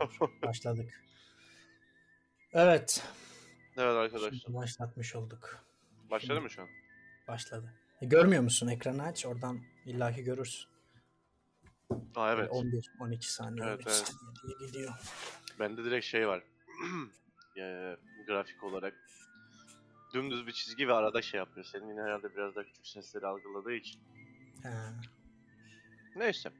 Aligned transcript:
Başladık. 0.42 1.04
Evet. 2.52 3.04
Evet 3.76 3.96
arkadaşlar. 3.96 4.30
Şimdi 4.30 4.56
başlatmış 4.56 5.16
olduk. 5.16 5.64
Başladı 6.10 6.40
mı 6.40 6.50
şu 6.50 6.62
an? 6.62 6.68
Başladı. 7.28 7.74
E, 8.00 8.06
görmüyor 8.06 8.42
musun? 8.42 8.68
Ekranı 8.68 9.02
aç. 9.02 9.26
Oradan 9.26 9.60
illaki 9.86 10.24
görürsün. 10.24 10.70
Aa 12.14 12.32
evet. 12.32 12.50
11-12 12.50 13.22
saniye. 13.22 13.66
Evet, 13.66 13.76
13 13.78 13.86
evet. 13.86 13.96
saniye 13.96 14.58
diye 14.58 14.68
gidiyor. 14.68 14.94
Bende 15.58 15.84
direkt 15.84 16.06
şey 16.06 16.28
var. 16.28 16.42
Eee, 17.56 17.96
grafik 18.26 18.64
olarak. 18.64 18.94
Dümdüz 20.14 20.46
bir 20.46 20.52
çizgi 20.52 20.88
ve 20.88 20.92
arada 20.92 21.22
şey 21.22 21.38
yapıyor. 21.38 21.66
Senin 21.66 21.88
yine 21.88 22.00
herhalde 22.00 22.34
biraz 22.36 22.56
daha 22.56 22.64
küçük 22.64 22.86
sesleri 22.86 23.26
algıladığı 23.26 23.72
için. 23.72 24.00
Ha, 24.62 24.94
Neyse. 26.16 26.52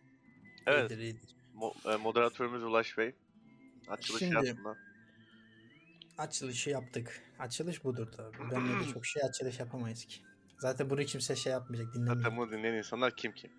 Evet. 0.67 0.91
iyidir, 0.91 1.03
iyidir. 1.03 1.41
Mo- 1.57 1.95
e, 1.95 1.96
moderatörümüz 1.96 2.62
Ulaş 2.62 2.98
Bey. 2.98 3.14
Açılış 3.89 4.18
Şimdi-. 4.18 4.55
Açılışı 6.18 6.71
yaptık. 6.71 7.21
Açılış 7.39 7.85
budur 7.85 8.13
tabii. 8.13 8.36
Ben 8.50 8.81
de 8.81 8.93
çok 8.93 9.07
şey 9.07 9.22
açılış 9.22 9.61
yapamayız 9.61 10.04
ki. 10.04 10.21
Zaten 10.59 10.90
bunu 10.90 11.04
kimse 11.04 11.36
şey 11.36 11.53
yapmayacak, 11.53 11.86
Zaten 11.86 12.03
dinlemeyecek. 12.03 12.36
bunu 12.36 12.53
dinleyen 12.53 12.75
insanlar 12.75 13.17
kim 13.17 13.32
ki? 13.32 13.50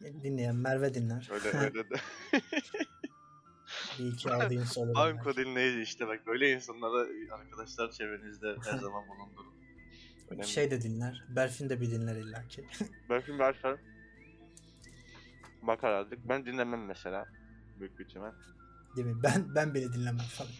Dinleyen 0.00 0.56
Merve 0.56 0.94
dinler. 0.94 1.28
Öyle 1.32 1.58
öyle 1.58 1.90
de. 1.90 1.94
Bir 3.98 4.12
iki 4.12 4.30
audience 4.30 4.80
olur. 4.80 5.22
Kod 5.24 5.36
dinleyici 5.36 5.82
işte 5.82 6.06
bak 6.06 6.26
böyle 6.26 6.52
insanlara 6.52 7.06
arkadaşlar 7.34 7.90
çevrenizde 7.90 8.56
her 8.64 8.78
zaman 8.78 9.08
bulundurun. 9.08 9.54
Önemli. 10.28 10.46
Şey 10.46 10.70
de 10.70 10.82
dinler. 10.82 11.24
Berfin 11.28 11.68
de 11.68 11.80
bir 11.80 11.90
dinler 11.90 12.16
illaki. 12.16 12.66
Belki 13.10 13.38
başlar. 13.38 13.80
Bakar 15.68 15.90
artık. 15.90 16.28
Ben 16.28 16.46
dinlemem 16.46 16.84
mesela. 16.84 17.28
Büyük 17.80 17.98
bir 17.98 18.04
ihtimal. 18.04 18.32
Değil 18.96 19.06
mi? 19.06 19.22
Ben 19.22 19.54
ben 19.54 19.74
bile 19.74 19.92
dinlemem 19.92 20.18
falan. 20.18 20.52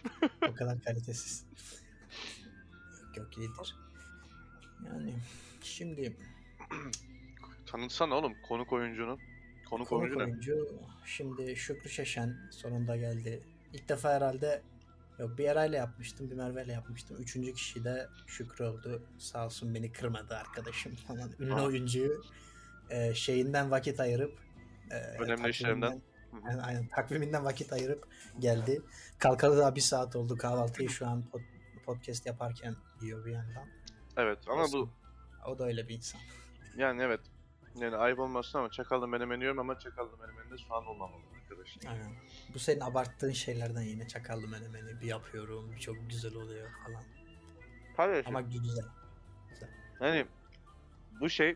o 0.51 0.55
kadar 0.55 0.81
kalitesiz. 0.81 1.45
Yok 3.07 3.17
yok 3.17 3.37
iyidir. 3.37 3.75
Yani 4.85 5.13
şimdi 5.61 6.17
Tanıtsana 7.65 8.15
oğlum 8.15 8.33
konuk 8.47 8.73
oyuncunun. 8.73 9.19
Konuk, 9.69 9.87
konuk 9.87 10.17
oyuncu 10.17 10.19
oyuncu 10.19 10.67
şimdi 11.05 11.55
Şükrü 11.55 11.89
Şeşen 11.89 12.37
sonunda 12.51 12.97
geldi. 12.97 13.43
İlk 13.73 13.89
defa 13.89 14.13
herhalde 14.13 14.61
yok 15.19 15.37
bir 15.37 15.45
Eray'la 15.45 15.77
yapmıştım 15.77 16.31
bir 16.31 16.35
Merve'yle 16.35 16.71
yapmıştım. 16.71 17.17
Üçüncü 17.19 17.53
kişi 17.53 17.83
de 17.83 18.07
Şükrü 18.27 18.65
oldu. 18.65 19.01
Sağ 19.17 19.45
olsun 19.45 19.75
beni 19.75 19.91
kırmadı 19.91 20.35
arkadaşım 20.35 20.95
falan. 20.95 21.31
Ünlü 21.39 21.51
Ha. 21.51 21.65
oyuncuyu 21.65 22.23
e, 22.89 23.13
şeyinden 23.13 23.71
vakit 23.71 23.99
ayırıp 23.99 24.48
e, 24.91 24.95
Önemli 24.95 25.49
işlerinden. 25.49 25.91
hı. 25.91 26.61
Aynen, 26.63 26.87
takviminden 26.87 27.45
vakit 27.45 27.73
ayırıp 27.73 28.07
geldi. 28.39 28.81
Kalkalı 29.19 29.57
daha 29.57 29.75
bir 29.75 29.81
saat 29.81 30.15
oldu 30.15 30.37
kahvaltıyı 30.37 30.89
şu 30.89 31.07
an 31.07 31.23
pod- 31.33 31.83
podcast 31.85 32.25
yaparken 32.25 32.75
yiyor 33.01 33.25
bir 33.25 33.31
yandan. 33.31 33.67
Evet 34.17 34.39
ama 34.47 34.65
bu 34.73 34.89
O 35.47 35.59
da 35.59 35.65
öyle 35.65 35.87
bir 35.87 35.95
insan. 35.95 36.21
yani 36.77 37.01
evet. 37.01 37.19
Yani 37.75 37.95
ayıp 37.95 38.19
olmasın 38.19 38.59
ama 38.59 38.69
çakallı 38.71 39.07
menemen 39.07 39.39
yiyorum 39.39 39.59
ama 39.59 39.79
çakallı 39.79 40.17
menemeninde 40.17 40.57
soğan 40.57 40.85
olmamalı 40.85 41.21
arkadaşlar. 41.41 41.91
Aynen. 41.91 42.11
Bu 42.53 42.59
senin 42.59 42.79
abarttığın 42.81 43.31
şeylerden 43.31 43.81
yine 43.81 44.07
çakallı 44.07 44.47
menemeni 44.47 45.01
bir 45.01 45.05
yapıyorum. 45.07 45.71
Bir 45.71 45.79
çok 45.79 46.09
güzel 46.09 46.35
oluyor 46.35 46.69
falan. 46.85 47.03
Kardeşim 47.97 48.35
Ama 48.35 48.41
güzel. 48.47 48.85
yani 50.01 50.25
bu 51.19 51.29
şey 51.29 51.55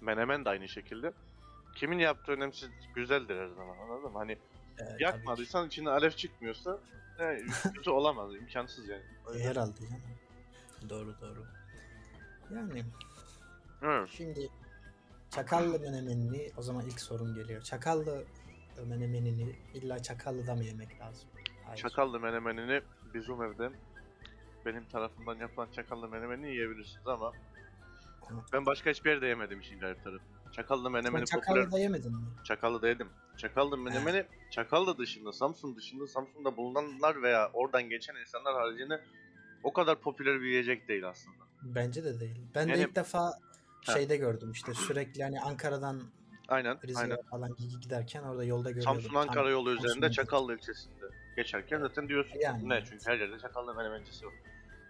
menemen 0.00 0.44
de 0.44 0.48
aynı 0.48 0.68
şekilde. 0.68 1.12
Kimin 1.76 1.98
yaptığı 1.98 2.32
önemsiz 2.32 2.70
güzeldir 2.94 3.36
her 3.36 3.46
zaman 3.48 3.78
anladın 3.78 4.12
mı? 4.12 4.18
Hani 4.18 4.38
tabii 4.78 4.96
ki. 4.98 5.04
yakmadıysan 5.04 5.66
içinde 5.66 5.90
alev 5.90 6.10
çıkmıyorsa 6.10 6.78
ne, 7.18 7.42
kötü 7.74 7.90
olamaz 7.90 8.34
imkansız 8.34 8.88
yani. 8.88 9.02
O 9.26 9.34
E, 9.34 9.42
herhalde 9.42 9.78
canım. 9.80 10.02
Doğru 10.90 11.14
doğru. 11.20 11.44
Yani 12.54 12.84
Evet. 13.82 14.08
şimdi 14.12 14.48
çakallı 15.30 15.80
menemenini 15.80 16.50
o 16.56 16.62
zaman 16.62 16.86
ilk 16.86 17.00
sorun 17.00 17.34
geliyor. 17.34 17.62
Çakallı 17.62 18.24
menemenini 18.86 19.56
illa 19.74 20.02
çakallıda 20.02 20.54
mı 20.54 20.64
yemek 20.64 21.00
lazım? 21.00 21.28
Hayır. 21.66 21.78
Çakallı 21.78 22.20
menemenini 22.20 22.82
bizim 23.14 23.42
evde 23.42 23.70
benim 24.66 24.84
tarafımdan 24.84 25.34
yapılan 25.36 25.68
çakallı 25.72 26.08
menemeni 26.08 26.50
yiyebilirsiniz 26.50 27.06
ama 27.06 27.32
Ben 28.52 28.66
başka 28.66 28.90
hiçbir 28.90 29.10
yerde 29.10 29.26
yemedim 29.26 29.60
işin 29.60 29.80
garip 29.80 30.04
tarafı. 30.04 30.24
Çakallı 30.52 30.82
Sen 30.82 30.92
menemeni 30.92 31.24
popüler. 31.24 31.40
çakallıda 31.40 31.78
yemedin 31.78 32.12
mi? 32.12 32.26
Çakallı'da 32.44 32.88
yedim. 32.88 33.08
Çakallı 33.36 33.78
menemeni 33.78 34.24
Çakallı 34.50 34.98
dışında, 34.98 35.32
Samsun 35.32 35.76
dışında, 35.76 36.06
Samsun'da 36.06 36.56
bulunanlar 36.56 37.22
veya 37.22 37.50
oradan 37.52 37.82
geçen 37.82 38.14
insanlar 38.14 38.54
haricinde 38.54 39.00
o 39.62 39.72
kadar 39.72 40.00
popüler 40.00 40.40
bir 40.40 40.46
yiyecek 40.46 40.88
değil 40.88 41.08
aslında. 41.08 41.36
Bence 41.62 42.04
de 42.04 42.20
değil. 42.20 42.40
Ben 42.54 42.68
de 42.68 42.72
Yani- 42.72 42.82
ilk 42.82 42.96
defa 42.96 43.32
şeyde 43.94 44.16
gördüm 44.16 44.52
işte 44.52 44.74
sürekli 44.74 45.22
hani 45.22 45.40
Ankara'dan 45.40 46.02
Aynen, 46.48 46.78
Rize'ye 46.82 46.98
aynen. 46.98 47.22
falan 47.30 47.50
gi- 47.50 47.80
giderken 47.80 48.22
orada 48.22 48.44
yolda 48.44 48.70
görüyordum. 48.70 49.02
Samsun 49.02 49.14
Ankara 49.14 49.50
yolu 49.50 49.70
üzerinde. 49.72 50.10
Çakallı 50.10 50.54
ilçesinde 50.54 51.04
geçerken 51.36 51.80
zaten 51.80 52.08
diyorsun 52.08 52.38
Yani. 52.42 52.68
ne 52.68 52.84
çünkü 52.84 53.06
her 53.06 53.18
yerde 53.18 53.38
Çakallı 53.38 53.74
menemencisi 53.74 54.26
var. 54.26 54.34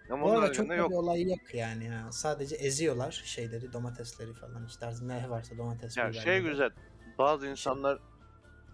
Ama 0.09 0.25
Bu 0.25 0.31
arada 0.31 0.53
çok 0.53 0.69
da 0.69 0.75
yok. 0.75 0.89
bir 0.89 0.95
olay 0.95 1.23
yok 1.23 1.53
yani 1.53 1.85
ya. 1.85 2.11
Sadece 2.11 2.55
eziyorlar 2.55 3.11
şeyleri, 3.25 3.73
domatesleri 3.73 4.33
falan. 4.33 4.65
İşte 4.65 4.85
artık 4.85 5.01
ne 5.03 5.29
varsa 5.29 5.57
domates, 5.57 5.97
Ya 5.97 6.09
biber, 6.11 6.19
şey 6.21 6.41
güzel. 6.41 6.69
Bazı 7.17 7.47
insanlar 7.47 7.99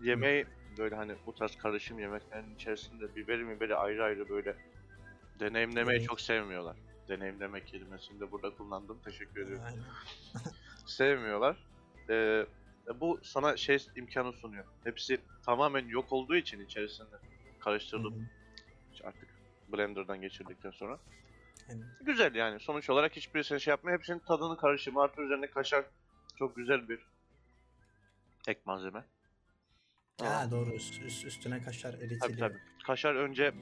yemeği 0.03 0.45
böyle 0.77 0.95
hani 0.95 1.15
bu 1.25 1.35
tarz 1.35 1.55
karışım 1.55 1.99
yemeklerin 1.99 2.55
içerisinde 2.55 3.15
biberi 3.15 3.43
miberi 3.43 3.75
ayrı 3.75 4.03
ayrı 4.03 4.29
böyle 4.29 4.55
deneyimlemeyi 5.39 5.97
Evet. 5.97 6.07
çok 6.07 6.21
sevmiyorlar. 6.21 6.77
Deneyimleme 7.09 7.65
kelimesini 7.65 8.19
de 8.19 8.31
burada 8.31 8.49
kullandım. 8.49 8.99
Teşekkür 9.05 9.41
ediyorum. 9.41 9.65
Aynen. 9.65 9.83
Sevmiyorlar. 10.85 11.57
Ee, 12.09 12.45
bu 12.99 13.19
sana 13.23 13.57
şey 13.57 13.77
imkanı 13.95 14.33
sunuyor. 14.33 14.65
Hepsi 14.83 15.17
tamamen 15.45 15.87
yok 15.87 16.11
olduğu 16.13 16.35
için 16.35 16.59
içerisinde 16.59 17.15
karıştırılıp 17.59 18.13
artık 19.03 19.29
blenderdan 19.73 20.21
geçirdikten 20.21 20.71
sonra. 20.71 20.99
Aynen. 21.69 21.85
Güzel 22.01 22.35
yani. 22.35 22.59
Sonuç 22.59 22.89
olarak 22.89 23.15
hiçbirisini 23.15 23.61
şey 23.61 23.71
yapmıyor. 23.71 23.97
Hepsinin 23.97 24.19
tadının 24.19 24.55
karışımı 24.55 25.01
artı 25.01 25.21
üzerine 25.21 25.47
kaşar 25.47 25.85
çok 26.39 26.55
güzel 26.55 26.89
bir 26.89 26.99
ek 28.47 28.59
malzeme. 28.65 29.03
Ha 30.21 30.47
doğru 30.51 30.69
üst, 30.73 31.01
üst- 31.01 31.25
üstüne 31.25 31.61
kaşar 31.61 31.91
Tabii 31.91 32.03
eritiliyor. 32.05 32.49
tabii. 32.49 32.59
Kaşar 32.87 33.15
önce 33.15 33.53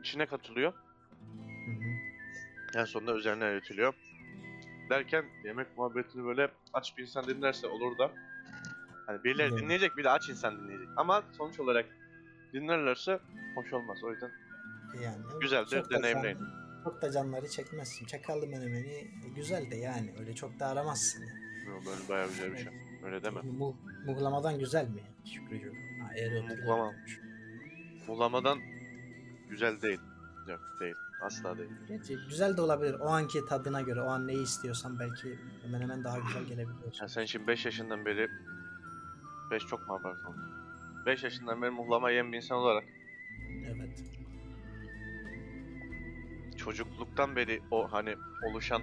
içine 0.00 0.26
katılıyor. 0.26 0.72
Hı 0.72 1.70
hı. 1.70 2.80
En 2.80 2.84
sonunda 2.84 3.14
üzerine 3.14 3.44
eritiliyor. 3.44 3.94
Derken 4.90 5.24
yemek 5.44 5.78
muhabbetini 5.78 6.24
böyle 6.24 6.50
aç 6.72 6.96
bir 6.96 7.02
insan 7.02 7.26
dinlerse 7.26 7.66
olur 7.66 7.98
da 7.98 8.10
hani 9.06 9.24
birileri 9.24 9.56
dinleyecek 9.56 9.96
bir 9.96 10.04
de 10.04 10.10
aç 10.10 10.28
insan 10.28 10.58
dinleyecek. 10.58 10.88
Ama 10.96 11.22
sonuç 11.38 11.60
olarak 11.60 11.86
dinlerlerse 12.52 13.18
hoş 13.54 13.72
olmaz. 13.72 14.04
O 14.04 14.10
yüzden 14.12 14.30
Yani 15.02 15.16
çok 15.70 15.90
da 15.90 15.98
deneyimleyin. 15.98 16.38
can- 16.38 16.82
Çok 16.84 17.02
da 17.02 17.10
canları 17.12 17.48
çekmezsin. 17.48 18.06
Çakallı 18.06 18.46
menemeni 18.46 19.10
güzel 19.36 19.70
de 19.70 19.76
yani 19.76 20.14
öyle 20.20 20.34
çok 20.34 20.60
da 20.60 20.66
aramazsın. 20.66 21.22
ya. 21.22 21.28
Yo, 21.66 21.80
böyle 21.86 22.08
bayağı 22.08 22.28
güzel 22.28 22.52
bir 22.52 22.56
şey. 22.58 22.68
Öyle 23.04 23.22
deme. 23.22 23.40
Mu, 23.40 23.76
muhlamadan 24.06 24.58
güzel 24.58 24.88
mi 24.88 25.02
Şükrücüğüm? 25.34 25.74
Muhlama. 26.60 26.92
Muhlamadan 28.08 28.58
güzel 29.50 29.80
değil. 29.82 30.00
Yok 30.48 30.60
değil. 30.80 30.94
Asla 31.22 31.58
değil. 31.58 31.70
Gerçi 31.88 32.16
güzel 32.28 32.56
de 32.56 32.60
olabilir. 32.60 32.94
O 33.00 33.06
anki 33.08 33.46
tadına 33.48 33.80
göre, 33.82 34.00
o 34.02 34.06
an 34.08 34.26
neyi 34.26 34.42
istiyorsan 34.42 34.98
belki 34.98 35.38
hemen 35.64 35.80
hemen 35.80 36.04
daha 36.04 36.18
güzel 36.18 36.42
gelebiliyor. 36.44 36.92
Ya 37.00 37.08
sen 37.08 37.24
şimdi 37.24 37.46
5 37.46 37.64
yaşından 37.64 38.04
beri 38.06 38.28
5 39.50 39.66
çok 39.66 39.88
mu 39.88 39.94
abartı 39.94 40.28
oldu? 40.28 40.36
5 41.06 41.24
yaşından 41.24 41.62
beri 41.62 41.70
muhlama 41.70 42.10
yiyen 42.10 42.32
bir 42.32 42.36
insan 42.36 42.58
olarak 42.58 42.84
Evet. 43.66 44.04
Çocukluktan 46.58 47.36
beri 47.36 47.62
o 47.70 47.92
hani 47.92 48.16
oluşan 48.42 48.82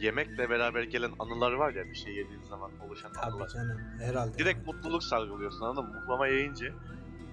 yemekle 0.00 0.50
beraber 0.50 0.82
gelen 0.82 1.10
anılar 1.18 1.52
var 1.52 1.74
ya 1.74 1.84
bir 1.84 1.94
şey 1.94 2.14
yediğin 2.14 2.42
zaman 2.42 2.70
oluşan 2.80 3.12
Tabii 3.12 3.26
anılar. 3.26 3.48
canım. 3.48 3.80
Herhalde. 4.00 4.38
Direkt 4.38 4.58
yani. 4.58 4.66
mutluluk 4.66 5.02
salgılıyorsun 5.04 5.64
anladın 5.64 5.84
mı? 5.84 6.00
Muhlama 6.00 6.26
yiyince 6.26 6.74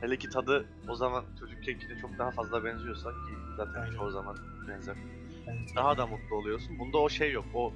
hele 0.02 0.18
ki 0.18 0.30
tadı 0.30 0.66
o 0.88 0.96
zaman 0.96 1.24
çocukkekine 1.40 1.98
çok 2.02 2.18
daha 2.18 2.32
fazla 2.32 2.64
benziyorsa 2.64 3.10
ki 3.12 3.18
zaten 3.58 3.82
Aynen. 3.82 3.96
çoğu 3.98 4.12
zaman 4.12 4.38
benzer. 4.68 4.96
Bence. 5.48 5.76
Daha 5.76 5.98
da 5.98 6.08
mutlu 6.08 6.36
oluyorsun. 6.36 6.80
Bunda 6.80 6.98
o 6.98 7.10
şey 7.10 7.32
yok. 7.32 7.46
O 7.54 7.74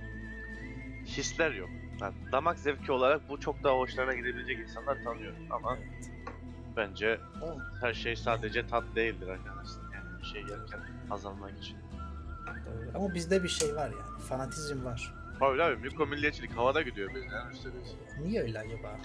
hisler 1.05 1.51
yok. 1.51 1.69
Yani 2.01 2.13
damak 2.31 2.59
zevki 2.59 2.91
olarak 2.91 3.29
bu 3.29 3.39
çok 3.39 3.63
daha 3.63 3.77
hoşlarına 3.77 4.13
gidebilecek 4.13 4.59
insanlar 4.59 5.03
tanıyor. 5.03 5.33
Ama 5.49 5.77
Evet. 5.77 6.11
bence 6.77 7.19
her 7.81 7.93
şey 7.93 8.15
sadece 8.15 8.67
tat 8.67 8.83
değildir 8.95 9.27
arkadaşlar. 9.27 9.88
Şey 10.31 10.41
yerken 10.41 10.79
haz 11.09 11.25
almak 11.25 11.57
için. 11.57 11.77
Doğru. 12.47 12.91
Ama 12.95 13.13
bizde 13.13 13.43
bir 13.43 13.49
şey 13.49 13.75
var 13.75 13.89
yani. 13.89 14.21
Fanatizm 14.29 14.85
var. 14.85 15.13
Öyle 15.41 15.63
abi 15.63 15.75
mikro 15.75 16.07
milliyetçilik 16.07 16.51
havada 16.51 16.81
gidiyor 16.81 17.09
bizden 17.15 17.49
üstelik. 17.51 17.97
Niye 18.21 18.41
öyle 18.41 18.59
acaba? 18.59 18.97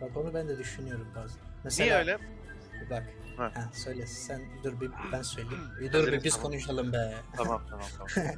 Bak 0.00 0.16
onu 0.16 0.34
ben 0.34 0.48
de 0.48 0.58
düşünüyorum 0.58 1.06
bazen. 1.16 1.38
Mesela, 1.64 1.86
Niye 1.86 1.98
öyle? 1.98 2.18
Bir 2.84 2.90
Bak. 2.90 3.02
Ha. 3.36 3.52
Ha. 3.54 3.70
söyle 3.72 4.06
sen 4.06 4.42
dur 4.64 4.80
bir 4.80 4.90
ben 5.12 5.22
söyleyeyim. 5.22 5.64
Bir 5.80 5.92
dur 5.92 6.12
bir 6.12 6.24
biz 6.24 6.34
tamam. 6.34 6.50
konuşalım 6.50 6.92
be. 6.92 7.14
tamam 7.36 7.62
tamam 7.70 7.86
tamam. 7.98 8.34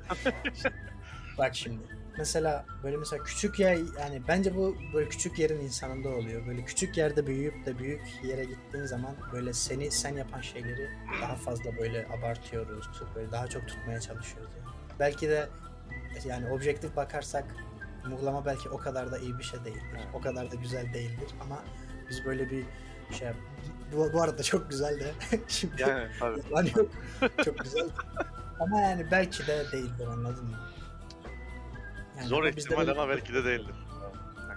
Bak 1.38 1.56
şimdi. 1.56 1.82
Mesela 2.18 2.64
böyle 2.82 2.96
mesela 2.96 3.24
küçük 3.24 3.60
yer 3.60 3.78
yani 4.00 4.22
bence 4.28 4.56
bu 4.56 4.76
böyle 4.94 5.08
küçük 5.08 5.38
yerin 5.38 5.60
insanında 5.60 6.08
oluyor. 6.08 6.46
Böyle 6.46 6.64
küçük 6.64 6.96
yerde 6.96 7.26
büyüyüp 7.26 7.66
de 7.66 7.78
büyük 7.78 8.02
yere 8.22 8.44
gittiğin 8.44 8.84
zaman 8.84 9.14
böyle 9.32 9.52
seni 9.52 9.90
sen 9.90 10.16
yapan 10.16 10.40
şeyleri 10.40 10.90
daha 11.22 11.34
fazla 11.34 11.76
böyle 11.76 12.06
abartıyoruz. 12.18 12.88
Böyle 13.14 13.32
daha 13.32 13.46
çok 13.46 13.68
tutmaya 13.68 14.00
çalışıyoruz. 14.00 14.50
Yani. 14.56 14.74
Belki 15.00 15.28
de 15.28 15.48
yani 16.24 16.50
objektif 16.50 16.96
bakarsak 16.96 17.44
muhlama 18.06 18.46
belki 18.46 18.68
o 18.68 18.78
kadar 18.78 19.12
da 19.12 19.18
iyi 19.18 19.38
bir 19.38 19.44
şey 19.44 19.64
değildir. 19.64 20.08
O 20.14 20.20
kadar 20.20 20.50
da 20.50 20.54
güzel 20.54 20.94
değildir 20.94 21.28
ama 21.40 21.62
biz 22.10 22.24
böyle 22.24 22.50
bir 22.50 22.64
şey 23.10 23.28
bu, 23.96 24.12
bu 24.12 24.22
arada 24.22 24.42
çok 24.42 24.70
güzel 24.70 25.00
de 25.00 25.12
şimdi 25.48 25.82
Yani 25.82 26.08
tabii. 26.20 26.78
Yok. 26.78 26.90
Çok 27.44 27.58
güzel. 27.58 27.88
Ama 28.60 28.80
yani 28.80 29.06
belki 29.10 29.46
de 29.46 29.64
değildir 29.72 30.06
anladın 30.06 30.44
mı? 30.44 30.56
Yani 32.16 32.26
Zor 32.28 32.44
ihtimal 32.44 32.88
ama 32.88 33.08
belki 33.08 33.34
de 33.34 33.44
değildir. 33.44 33.74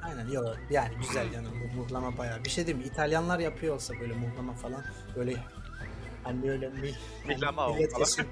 Aynen 0.03 0.27
yok 0.27 0.57
yani 0.69 0.95
güzel 1.01 1.33
yani 1.33 1.47
bu 1.63 1.77
muhlama 1.81 2.17
bayağı. 2.17 2.43
Bir 2.43 2.49
şey 2.49 2.67
değil 2.67 2.77
mi? 2.77 2.83
İtalyanlar 2.83 3.39
yapıyor 3.39 3.75
olsa 3.75 3.93
böyle 3.99 4.13
muhlama 4.13 4.53
falan 4.53 4.83
böyle 5.15 5.35
hani 6.23 6.43
böyle 6.47 6.69
mi, 6.69 6.91
Mihlama 7.27 7.67
o 7.67 7.73
millet 7.75 7.91
falan. 7.93 8.27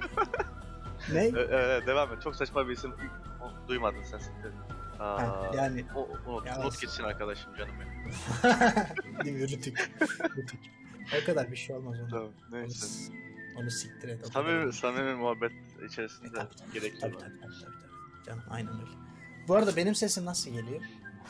ne? 1.12 1.26
Ee, 1.26 1.86
devam 1.86 2.12
et. 2.12 2.22
Çok 2.22 2.36
saçma 2.36 2.68
bir 2.68 2.72
isim. 2.72 2.92
O- 3.42 3.68
Duymadın 3.68 4.02
sen. 4.02 4.20
Aa, 5.00 5.18
Ha, 5.18 5.50
yani 5.54 5.84
o, 5.94 6.08
unut, 6.26 6.46
Ya 6.46 6.58
olsun. 6.58 6.80
gitsin 6.80 7.02
arkadaşım 7.04 7.56
canım 7.56 7.74
benim. 7.80 8.12
Rütük. 9.48 9.90
Rütük. 10.36 10.60
O 11.22 11.26
kadar 11.26 11.50
bir 11.50 11.56
şey 11.56 11.76
olmaz 11.76 12.00
ona. 12.00 12.08
Tamam, 12.08 12.24
Onu, 12.52 12.60
neyse. 12.60 13.12
onu 13.56 13.70
siktir 13.70 14.08
et. 14.08 14.24
o 14.24 14.30
Samimi, 14.30 14.72
samimi 14.72 15.14
muhabbet 15.14 15.52
içerisinde 15.90 16.28
E, 16.28 16.32
tabii, 16.32 16.54
tabii. 16.56 16.72
gerekli 16.72 16.98
Tabii, 17.00 17.12
tabii, 17.18 17.22
tabii, 17.40 17.40
tabii, 17.40 17.60
tabii. 17.60 18.24
Canım 18.26 18.42
aynen 18.50 18.72
öyle. 18.72 19.05
Bu 19.48 19.54
arada 19.56 19.76
benim 19.76 19.94
sesim 19.94 20.24
nasıl 20.24 20.50
geliyor? 20.50 20.80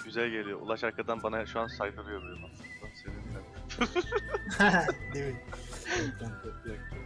Güzel 0.05 0.29
geliyor. 0.31 0.61
Ulaş 0.61 0.85
arkadan 0.85 1.23
bana 1.23 1.47
şu 1.47 1.61
an 1.61 1.67
saydırıyor 1.67 2.23
böyle. 2.23 2.43
Bak, 2.43 2.51
Seninle. 2.95 3.47
Değil 5.15 5.35
mi? 5.35 5.41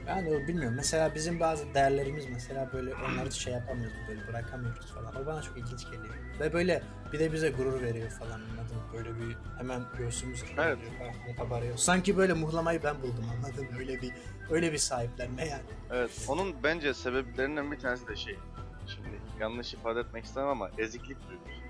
Yani 0.07 0.29
o 0.31 0.49
bilmiyorum. 0.49 0.75
Mesela 0.77 1.15
bizim 1.15 1.41
bazı 1.41 1.75
değerlerimiz 1.75 2.27
mesela 2.31 2.71
böyle 2.73 2.95
onları 2.95 3.33
şey 3.33 3.53
yapamıyoruz 3.53 3.97
böyle 4.09 4.27
bırakamıyoruz 4.29 4.87
falan. 4.93 5.23
O 5.23 5.27
bana 5.27 5.43
çok 5.43 5.57
ilginç 5.59 5.85
geliyor. 5.85 6.15
Ve 6.41 6.53
böyle 6.53 6.83
bir 7.13 7.19
de 7.19 7.33
bize 7.33 7.51
gurur 7.51 7.83
veriyor 7.83 8.11
falan 8.11 8.41
anladın 8.41 8.77
mı? 8.77 8.83
Böyle 8.93 9.09
bir 9.21 9.37
hemen 9.59 9.83
göğsümüz 9.99 10.43
Evet. 10.43 10.57
kabarıyor, 10.57 11.37
kabarıyor. 11.37 11.77
Sanki 11.77 12.17
böyle 12.17 12.33
muhlamayı 12.33 12.83
ben 12.83 13.03
buldum 13.03 13.25
anladın 13.37 13.65
mı? 13.65 13.79
Öyle 13.79 14.03
bir 14.03 14.13
öyle 14.51 14.73
bir 14.73 14.79
sahiplenme 14.79 15.47
yani. 15.47 15.63
Evet, 15.91 16.11
onun 16.29 16.55
bence 16.63 16.95
sebeplerinden 16.95 17.73
bir 17.73 17.79
tanesi 17.79 18.09
de 18.09 18.17
şey. 18.17 18.39
Şimdi 18.87 19.09
yanlış 19.41 19.75
ifade 19.75 20.01
etmek 20.01 20.25
istemem 20.25 20.49
ama 20.49 20.71
eziklik 20.79 21.17
duygusu. 21.29 21.61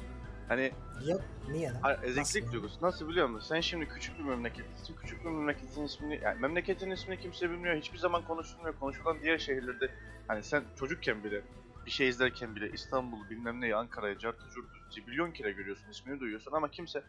Hani 0.49 0.73
Yok 1.09 1.21
niye 1.51 1.73
lan? 1.73 1.97
Eziklik 2.03 2.17
Nasıl? 2.45 2.53
duygusu. 2.53 2.83
Nasıl 2.83 3.09
biliyor 3.09 3.29
musun? 3.29 3.49
Sen 3.49 3.61
şimdi 3.61 3.89
küçük 3.89 4.19
bir 4.19 4.25
memleketlisin. 4.25 4.97
Küçük 4.97 5.25
bir 5.25 5.31
memleketin 5.31 5.85
ismini, 5.85 6.21
yani 6.25 6.41
memleketin 6.41 6.91
ismini 6.91 7.21
kimse 7.21 7.51
bilmiyor. 7.51 7.77
Hiçbir 7.77 7.99
zaman 7.99 8.25
konuşulmuyor. 8.25 8.79
Konuşulan 8.79 9.17
diğer 9.23 9.39
şehirlerde 9.39 9.91
hani 10.29 10.43
sen 10.43 10.63
çocukken 10.77 11.25
bile 11.25 11.43
bir 11.87 11.91
şey 11.91 12.09
izlerken 12.09 12.57
bile 12.57 12.71
İstanbul 12.73 13.31
bilmem 13.31 13.61
neyi 13.61 13.77
Ankara'ya 13.77 14.19
cartı 14.19 14.49
curtu 14.55 14.79
zibilyon 14.91 15.33
kere 15.33 15.53
görüyorsun 15.53 15.91
ismini 15.91 16.21
duyuyorsun 16.21 16.53
ama 16.53 16.71
kimse 16.71 17.03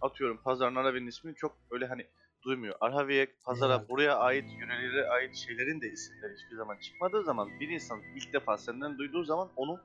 atıyorum 0.00 0.40
Pazar 0.44 0.74
Naravi'nin 0.74 1.06
ismini 1.06 1.34
çok 1.34 1.56
öyle 1.70 1.86
hani 1.86 2.06
duymuyor. 2.42 2.74
Arhaviye, 2.80 3.26
Pazar'a, 3.44 3.76
Evet. 3.76 3.88
buraya 3.88 4.16
ait, 4.16 4.44
yörelere 4.60 5.08
ait 5.08 5.36
şeylerin 5.36 5.80
de 5.80 5.90
isimleri 5.90 6.32
hiçbir 6.34 6.56
zaman 6.56 6.76
çıkmadığı 6.78 7.24
zaman 7.24 7.60
bir 7.60 7.68
insan 7.68 8.02
ilk 8.16 8.32
defa 8.32 8.58
senden 8.58 8.98
duyduğu 8.98 9.24
zaman 9.24 9.48
onu 9.56 9.80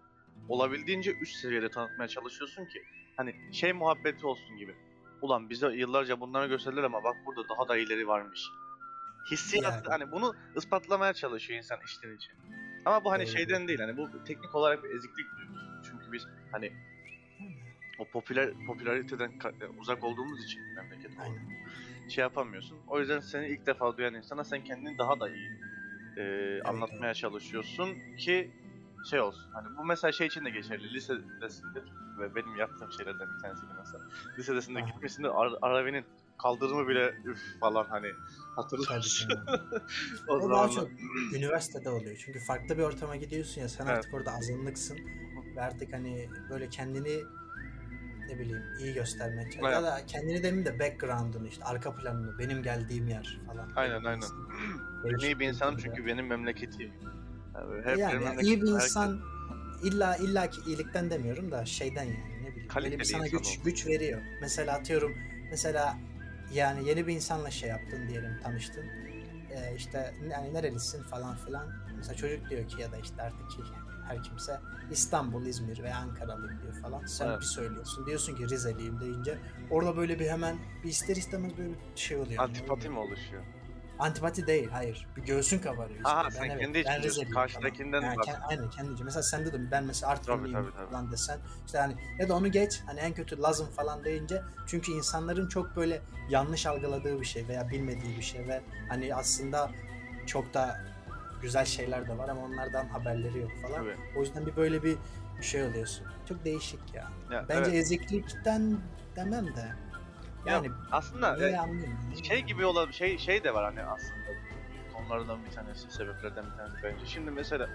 olabildiğince 0.49 1.13
üst 1.21 1.35
seviyede 1.35 1.69
tanıtmaya 1.69 2.07
çalışıyorsun 2.07 2.65
ki 2.65 2.83
hani 3.17 3.35
şey 3.53 3.73
muhabbeti 3.73 4.25
olsun 4.27 4.57
gibi. 4.57 4.75
Ulan 5.21 5.49
bize 5.49 5.67
yıllarca 5.75 6.19
bunları 6.19 6.47
gösterdiler 6.47 6.83
ama 6.83 7.03
bak 7.03 7.15
burada 7.25 7.49
daha 7.49 7.67
da 7.67 7.77
ileri 7.77 8.07
varmış. 8.07 8.51
Hissiyat 9.31 9.73
Yani. 9.73 9.87
hani 9.87 10.11
bunu 10.11 10.35
ispatlamaya 10.55 11.13
çalışıyor 11.13 11.57
insan 11.57 11.77
işten 11.85 12.15
için. 12.15 12.33
Ama 12.85 13.05
bu 13.05 13.11
hani 13.11 13.25
Doğru. 13.25 13.31
şeyden 13.31 13.67
değil 13.67 13.79
hani 13.79 13.97
bu 13.97 14.23
teknik 14.23 14.55
olarak 14.55 14.83
bir 14.83 14.89
eziklik 14.89 15.25
duygusu. 15.37 15.65
Çünkü 15.83 16.11
biz 16.11 16.27
hani 16.51 16.71
o 17.99 18.05
popüler 18.05 18.49
popülariteden 18.67 19.31
ka- 19.31 19.67
uzak 19.79 20.03
olduğumuz 20.03 20.43
için 20.43 20.61
memleket 20.75 21.11
olarak 21.17 21.41
şey 22.09 22.21
yapamıyorsun. 22.21 22.77
O 22.87 22.99
yüzden 22.99 23.19
seni 23.19 23.47
ilk 23.47 23.65
defa 23.65 23.97
duyan 23.97 24.13
insana 24.13 24.43
sen 24.43 24.63
kendini 24.63 24.97
daha 24.97 25.19
da 25.19 25.29
iyi 25.29 25.51
e, 26.17 26.61
anlatmaya 26.61 27.13
çalışıyorsun 27.13 28.15
ki 28.17 28.51
şey 29.03 29.19
olsun. 29.19 29.51
Hani 29.53 29.77
bu 29.77 29.85
mesela 29.85 30.11
şey 30.11 30.27
için 30.27 30.45
de 30.45 30.49
geçerli. 30.49 30.93
Lisedesinde 30.93 31.83
ve 32.19 32.35
benim 32.35 32.55
yaptığım 32.55 32.91
şeylerden 32.91 33.27
bir 33.35 33.41
tanesi 33.41 33.61
mesela. 33.77 34.03
Lisedesinde 34.37 34.81
gitmesinde 34.81 35.29
Ar- 35.29 35.57
Aravi'nin 35.61 36.05
kaldırımı 36.37 36.87
bile 36.87 37.13
üf 37.25 37.59
falan 37.59 37.85
hani 37.85 38.07
canım. 39.19 39.45
o 40.27 40.33
O 40.33 40.49
daha 40.49 40.67
zaman 40.67 40.69
çok 40.69 40.91
üniversitede 41.35 41.89
oluyor. 41.89 42.17
Çünkü 42.25 42.39
farklı 42.39 42.77
bir 42.77 42.83
ortama 42.83 43.15
gidiyorsun 43.15 43.61
ya 43.61 43.69
sen 43.69 43.85
Evet. 43.85 43.97
artık 43.97 44.13
orada 44.13 44.31
azınlıksın 44.31 44.97
ve 45.55 45.61
artık 45.61 45.93
hani 45.93 46.29
böyle 46.49 46.69
kendini 46.69 47.23
ne 48.29 48.39
bileyim 48.39 48.63
iyi 48.79 48.93
göstermeye 48.93 49.51
çalışıyorsun. 49.51 49.85
Ya 49.85 49.91
da 49.91 50.05
kendini 50.05 50.43
demeyeyim 50.43 50.65
de 50.65 50.79
background'unu 50.79 51.47
işte 51.47 51.63
arka 51.63 51.95
planını 51.95 52.39
benim 52.39 52.63
geldiğim 52.63 53.07
yer 53.07 53.39
falan. 53.47 53.69
Aynen, 53.75 54.03
aynen. 54.03 54.29
ben 55.03 55.17
iyi 55.25 55.39
bir 55.39 55.47
insanım 55.47 55.77
çünkü 55.77 56.05
benim 56.05 56.27
memleketim. 56.27 56.91
Yani 57.87 58.01
yani, 58.01 58.41
iyi 58.41 58.61
bir 58.61 58.67
insan 58.67 59.21
illa 59.83 60.15
illa 60.15 60.49
ki 60.49 60.61
iyilikten 60.67 61.09
demiyorum 61.09 61.51
da 61.51 61.65
şeyden 61.65 62.03
yani 62.03 62.43
ne 62.43 62.47
bileyim. 62.51 62.67
Kaliteli 62.67 62.91
Böyle 62.91 62.99
bir 62.99 63.05
sana 63.05 63.27
güç 63.27 63.47
ol. 63.47 63.63
güç 63.63 63.87
veriyor. 63.87 64.21
Mesela 64.41 64.73
atıyorum 64.73 65.15
mesela 65.51 65.97
yani 66.53 66.87
yeni 66.87 67.07
bir 67.07 67.15
insanla 67.15 67.51
şey 67.51 67.69
yaptın 67.69 68.07
diyelim 68.07 68.39
tanıştın. 68.43 68.85
Ee, 69.51 69.75
işte 69.77 70.13
yani 70.31 70.53
nerelisin 70.53 71.03
falan 71.03 71.35
filan. 71.35 71.67
Mesela 71.97 72.15
çocuk 72.15 72.49
diyor 72.49 72.67
ki 72.67 72.81
ya 72.81 72.91
da 72.91 72.97
işte 72.97 73.21
artık 73.21 73.51
ki 73.51 73.61
her 74.07 74.23
kimse 74.23 74.59
İstanbul, 74.91 75.45
İzmir 75.45 75.83
veya 75.83 75.97
Ankaralıyım 75.97 76.61
diyor 76.61 76.73
falan. 76.81 77.05
Sen 77.05 77.27
Evet. 77.27 77.39
bir 77.39 77.45
söylüyorsun. 77.45 78.05
Diyorsun 78.05 78.35
ki 78.35 78.49
Rizeliyim 78.49 78.99
deyince 78.99 79.37
orada 79.71 79.97
böyle 79.97 80.19
bir 80.19 80.29
hemen 80.29 80.57
bir 80.83 80.89
ister 80.89 81.15
istemez 81.15 81.57
böyle 81.57 81.69
bir 81.69 81.75
şey 81.95 82.17
oluyor. 82.17 82.43
Antipati 82.43 82.89
mi 82.89 82.99
oluşuyor? 82.99 83.43
Antipati 83.99 84.47
değil 84.47 84.69
hayır. 84.69 85.07
Bir 85.17 85.21
göğsün 85.21 85.59
kabarıyor. 85.59 85.97
işte. 85.99 86.09
Aha, 86.09 86.23
Ben 86.25 86.29
sen 86.29 86.49
evet, 86.49 86.59
kendi 86.59 86.77
için 86.79 87.01
diyorsun, 87.01 87.25
karşıdakinden. 87.33 88.01
Yani 88.01 88.17
bak. 88.17 88.25
aynen 88.49 88.69
kendince. 88.69 89.03
Mesela 89.03 89.23
sen 89.23 89.45
dedim 89.45 89.67
ben 89.71 89.83
mesela 89.83 90.11
Artvinliyim 90.11 90.43
Tabii, 90.53 90.53
tabii, 90.65 90.75
tabii. 90.77 90.89
falan 90.91 91.11
desen. 91.11 91.39
işte 91.65 91.77
hani 91.77 91.95
ya 92.19 92.29
da 92.29 92.35
onu 92.35 92.51
geç 92.51 92.81
hani 92.85 92.99
en 92.99 93.13
kötü 93.13 93.41
Lazım 93.41 93.67
falan 93.67 94.03
deyince 94.03 94.41
çünkü 94.67 94.91
insanların 94.91 95.47
çok 95.47 95.75
böyle 95.75 96.01
yanlış 96.29 96.65
algıladığı 96.65 97.19
bir 97.21 97.25
şey 97.25 97.47
veya 97.47 97.69
bilmediği 97.69 98.17
bir 98.17 98.21
şey 98.23 98.47
ve 98.47 98.61
hani 98.89 99.15
aslında 99.15 99.71
çok 100.25 100.53
da 100.53 100.77
güzel 101.41 101.65
şeyler 101.65 102.07
de 102.07 102.17
var 102.17 102.29
ama 102.29 102.41
onlardan 102.41 102.87
haberleri 102.87 103.39
yok 103.39 103.51
falan. 103.61 103.75
Tabii. 103.83 103.95
O 104.17 104.19
yüzden 104.19 104.45
bir 104.45 104.55
böyle 104.55 104.83
bir 104.83 104.97
şey 105.41 105.63
oluyorsun. 105.63 106.05
Çok 106.29 106.45
değişik 106.45 106.79
ya. 106.93 107.07
Ya, 107.31 107.45
Bence 107.49 107.69
evet. 107.69 107.73
eziklikten 107.83 108.77
demem 109.15 109.47
de. 109.47 109.75
Yani 110.45 110.71
aslında 110.91 111.35
niye 111.35 111.59
e, 112.19 112.23
şey 112.23 112.41
gibi 112.41 112.65
olan 112.65 112.91
şey 112.91 113.17
şey 113.17 113.43
de 113.43 113.53
var 113.53 113.63
hani 113.63 113.83
aslında 113.83 114.13
konulardan 114.93 115.45
bir 115.45 115.51
tanesi 115.51 115.91
sebeplerden 115.91 116.45
bir 116.51 116.57
tanesi 116.57 116.83
bence. 116.83 117.05
Şimdi 117.05 117.31
mesela 117.31 117.69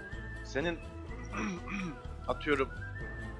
senin 0.45 0.79
atıyorum 2.27 2.69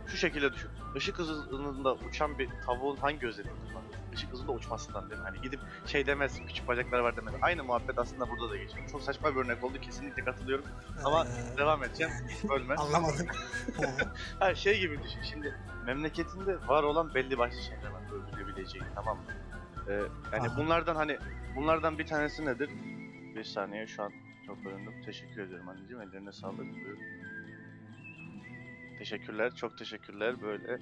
şu 0.08 0.18
şekilde 0.18 0.54
düşün. 0.54 0.70
Işık 0.96 1.20
hızında 1.20 1.94
uçan 1.96 2.40
bir 2.40 2.50
tavuğun 2.66 2.96
hangi 2.98 3.28
özelliği 3.28 3.54
var? 3.54 3.84
Işık 4.14 4.32
hızında 4.32 4.52
uçmasından 4.52 5.10
değil 5.10 5.22
mi? 5.22 5.28
Hani 5.28 5.42
gidip 5.42 5.60
şey 5.88 6.08
demez, 6.08 6.40
küçük 6.48 6.68
bacakları 6.68 7.04
var 7.04 7.16
demez. 7.18 7.34
Aynı 7.42 7.64
muhabbet 7.64 8.00
aslında 8.00 8.30
burada 8.30 8.50
da 8.50 8.58
geçiyor. 8.58 8.88
Çok 8.92 9.02
saçma 9.02 9.36
bir 9.36 9.40
örnek 9.40 9.64
oldu, 9.64 9.78
kesinlikle 9.82 10.24
katılıyorum. 10.24 10.66
Ama 11.06 11.26
Ee, 11.26 11.58
Devam 11.58 11.84
edeceğim, 11.84 12.14
bölme. 12.50 12.76
Anlamadım. 12.76 13.28
Ha 14.40 14.56
şey 14.56 14.80
gibi 14.80 15.04
düşün 15.04 15.22
şimdi 15.24 15.56
memleketinde 15.86 16.68
var 16.68 16.84
olan 16.84 17.14
belli 17.14 17.38
başlı 17.38 17.62
şeyler 17.62 17.88
var 17.92 17.99
öldürebileceğin 18.60 18.86
tamam 18.96 19.18
mı? 19.18 19.24
Ee, 19.88 19.94
yani 20.34 20.48
Aha. 20.50 20.58
bunlardan 20.58 20.96
hani 20.96 21.18
bunlardan 21.56 22.00
bir 22.00 22.06
tanesi 22.08 22.46
nedir? 22.46 22.70
Bir 23.36 23.44
saniye 23.44 23.88
şu 23.88 24.04
an 24.04 24.12
çok 24.46 24.66
bölündüm. 24.66 24.94
Teşekkür 25.06 25.42
ediyorum 25.42 25.70
anneciğim 25.70 26.02
ellerine 26.02 26.32
sağlık. 26.32 26.60
Buyur. 26.60 26.98
Teşekkürler 29.00 29.56
çok 29.56 29.78
teşekkürler 29.78 30.42
böyle 30.42 30.78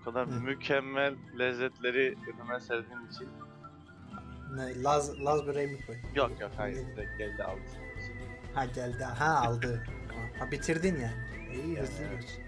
bu 0.00 0.04
kadar 0.04 0.28
Hı. 0.28 0.40
mükemmel 0.40 1.14
lezzetleri 1.38 2.14
önüme 2.34 2.60
serdiğin 2.60 3.06
için. 3.08 3.28
ne, 4.54 4.82
Laz, 4.82 5.20
Laz 5.24 5.46
böreği 5.46 5.66
mi 5.68 5.86
koy? 5.86 5.96
Yok 6.14 6.40
yok 6.40 6.50
hayır 6.56 6.76
direkt 6.96 7.18
geldi 7.18 7.44
aldı. 7.44 7.60
Ha 8.54 8.64
geldi. 8.64 9.04
Ha 9.04 9.26
aldı. 9.26 9.84
Ha 10.38 10.50
bitirdin 10.50 11.00
yani. 11.00 11.56
İyi 11.64 11.80
hızlı 11.80 12.04
Evet. 12.04 12.40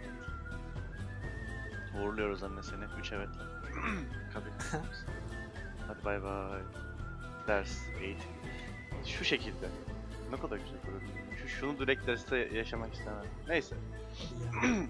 Uğurluyoruz 2.00 2.42
anne 2.42 2.62
seni. 2.62 2.84
Üç 3.00 3.12
evetle. 3.12 3.53
Kabul. 4.32 4.50
Hadi 5.86 6.04
bay 6.04 6.22
bay. 6.22 6.60
ders, 7.48 7.78
eğitim. 8.00 8.30
Şu 9.06 9.24
şekilde. 9.24 9.68
Ne 10.30 10.36
kadar 10.36 10.56
güzel 10.56 10.78
böyle. 10.86 11.36
Şu, 11.36 11.48
şunu 11.48 11.78
direkt 11.78 12.06
derste 12.06 12.36
yaşamak 12.36 12.94
istemem. 12.94 13.24
Neyse. 13.48 13.76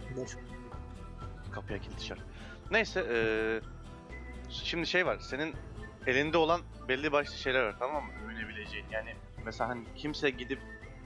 Kapıya 1.52 1.78
kilit 1.78 1.98
dışarı. 1.98 2.20
Neyse 2.70 3.06
eee, 3.10 3.60
şimdi 4.48 4.86
şey 4.86 5.06
var 5.06 5.18
senin 5.18 5.54
elinde 6.06 6.36
olan 6.38 6.60
belli 6.88 7.12
başlı 7.12 7.34
şeyler 7.34 7.62
var 7.62 7.76
tamam 7.78 8.04
mı? 8.04 8.12
Öğrenebileceğin 8.26 8.86
yani 8.90 9.14
mesela 9.44 9.70
hani 9.70 9.84
kimse 9.96 10.30
gidip 10.30 10.58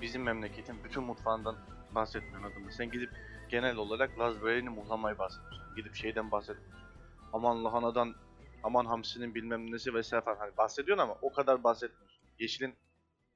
bizim 0.02 0.22
memleketin 0.22 0.84
bütün 0.84 1.02
mutfağından 1.02 1.56
bahsetmiyor 1.94 2.36
anladın 2.44 2.62
mı? 2.62 2.72
Sen 2.72 2.90
gidip 2.90 3.10
genel 3.48 3.76
olarak 3.76 4.18
Laz 4.18 4.42
böreğini 4.42 4.68
muhlamayı 4.68 5.18
bahsediyorsun. 5.18 5.74
Gidip 5.76 5.94
şeyden 5.94 6.30
bahsetmiyorsun. 6.30 6.87
Aman 7.32 7.64
lahanadan, 7.64 8.14
aman 8.62 8.84
hamsinin 8.86 9.34
bilmem 9.34 9.72
nesi 9.72 9.94
vesaire 9.94 10.24
falan 10.24 10.36
hani 10.36 10.56
bahsediyorsun 10.56 11.02
ama 11.02 11.16
o 11.22 11.32
kadar 11.32 11.64
bahsetmiyorsun. 11.64 12.22
Yeşilin, 12.38 12.74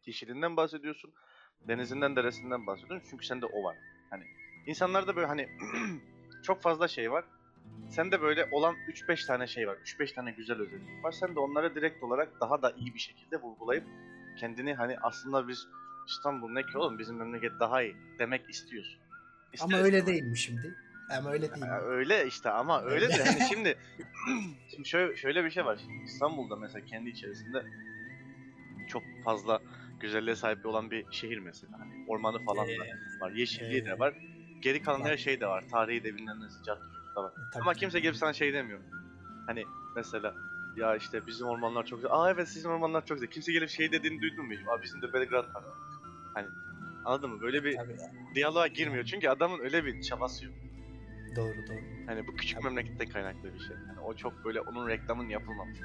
yeşilinden 0.06 0.56
bahsediyorsun. 0.56 1.12
Denizinden, 1.68 2.16
deresinden 2.16 2.66
bahsediyorsun 2.66 3.08
çünkü 3.11 3.26
sende 3.26 3.46
o 3.46 3.64
var. 3.64 3.76
Hani 4.11 4.25
insanlarda 4.66 5.16
böyle 5.16 5.26
hani 5.26 5.49
çok 6.42 6.62
fazla 6.62 6.88
şey 6.88 7.12
var. 7.12 7.25
Sende 7.88 8.22
böyle 8.22 8.49
olan 8.52 8.75
3-5 8.75 9.26
tane 9.26 9.46
şey 9.46 9.68
var. 9.68 9.76
3-5 9.76 10.14
tane 10.14 10.32
güzel 10.32 10.61
özellik 10.61 11.04
var. 11.04 11.12
Sen 11.12 11.34
de 11.34 11.40
onları 11.40 11.75
direkt 11.75 12.02
olarak 12.02 12.40
daha 12.40 12.62
da 12.62 12.70
iyi 12.70 12.94
bir 12.94 12.99
şekilde 12.99 13.37
vurgulayıp 13.37 13.84
kendini 14.38 14.75
hani 14.75 14.99
aslında 14.99 15.49
biz 15.49 15.66
İstanbul 16.08 16.50
ne 16.50 16.62
ki 16.62 16.78
oğlum 16.78 16.99
bizim 16.99 17.16
memleket 17.16 17.52
daha 17.61 17.82
iyi 17.82 17.96
demek 18.18 18.50
istiyorsun. 18.50 19.00
İster 19.52 19.66
Ama 19.66 19.84
öyle 19.84 20.06
değil 20.06 20.22
mi 20.22 20.38
şimdi? 20.38 20.76
Ama 21.19 21.31
öyle 21.31 21.54
değil 21.54 21.66
Ya 21.66 21.81
öyle 21.81 22.26
işte 22.26 22.50
ama 22.50 22.83
öyle 22.83 23.09
de 23.09 23.25
hani 23.25 23.49
şimdi 23.49 23.78
şimdi 24.69 24.88
şöyle, 24.88 25.16
şöyle 25.16 25.45
bir 25.45 25.50
şey 25.50 25.64
var. 25.64 25.78
Şimdi 25.83 26.04
İstanbul'da 26.04 26.57
mesela 26.57 26.85
kendi 26.85 27.11
içerisinde 27.11 27.62
çok 28.88 29.02
fazla 29.25 29.61
güzelliğe 30.00 30.37
sahip 30.37 30.66
olan 30.66 30.90
bir 30.90 31.07
şehir 31.11 31.38
mesela. 31.38 31.78
Hani 31.78 32.04
ormanı 32.09 32.45
falan 32.45 32.69
da 32.69 32.85
var. 33.21 33.31
Yeşilliği 33.31 33.85
de 33.85 33.99
var. 33.99 34.14
Geri 34.62 34.83
kalan 34.83 35.00
her 35.00 35.16
şey 35.16 35.40
de 35.40 35.47
var. 35.47 35.64
Tarihi 35.71 36.04
de 36.04 36.12
nesi 36.12 36.62
cadde 36.64 36.81
da 37.16 37.23
var. 37.25 37.33
Tabii 37.52 37.62
Ama 37.62 37.75
ki. 37.75 37.81
kimse 37.81 38.00
gelip 38.00 38.16
sana 38.16 38.33
şey 38.33 38.52
demiyor. 38.52 38.81
Hani 39.47 39.64
mesela 39.97 40.35
ya 40.76 40.97
işte 40.97 41.26
bizim 41.26 41.47
ormanlar 41.47 41.87
çok 41.87 41.99
güzel. 41.99 42.11
Aa 42.12 42.31
evet 42.31 42.49
sizin 42.49 42.69
ormanlar 42.69 43.07
çok 43.07 43.16
güzel. 43.16 43.31
Kimse 43.31 43.52
gelip 43.52 43.71
şey 43.71 43.92
dediğini 43.92 44.21
duydun 44.23 44.47
mu 44.47 44.52
hiç? 44.52 44.61
Aa 44.69 44.83
bizim 44.83 45.02
de 45.02 45.12
Belgrad 45.12 45.54
var. 45.54 45.64
Hani 46.35 46.47
anladın 47.04 47.31
mı? 47.31 47.40
Böyle 47.40 47.64
bir 47.64 47.76
Tabii 47.76 47.92
ya. 47.92 48.12
diyaloğa 48.35 48.66
girmiyor. 48.66 49.04
Çünkü 49.04 49.28
adamın 49.28 49.59
öyle 49.61 49.85
bir 49.85 50.02
çabası 50.02 50.45
yok. 50.45 50.54
Doğru 51.36 51.66
doğru. 51.66 52.06
Hani 52.06 52.26
bu 52.26 52.36
küçük 52.36 52.62
Tabii. 52.62 52.74
memlekette 52.74 53.08
kaynaklı 53.08 53.54
bir 53.54 53.58
şey. 53.58 53.76
Hani 53.86 54.00
o 54.00 54.14
çok 54.14 54.44
böyle 54.44 54.60
onun 54.60 54.88
reklamının 54.88 55.28
yapılmamış. 55.28 55.78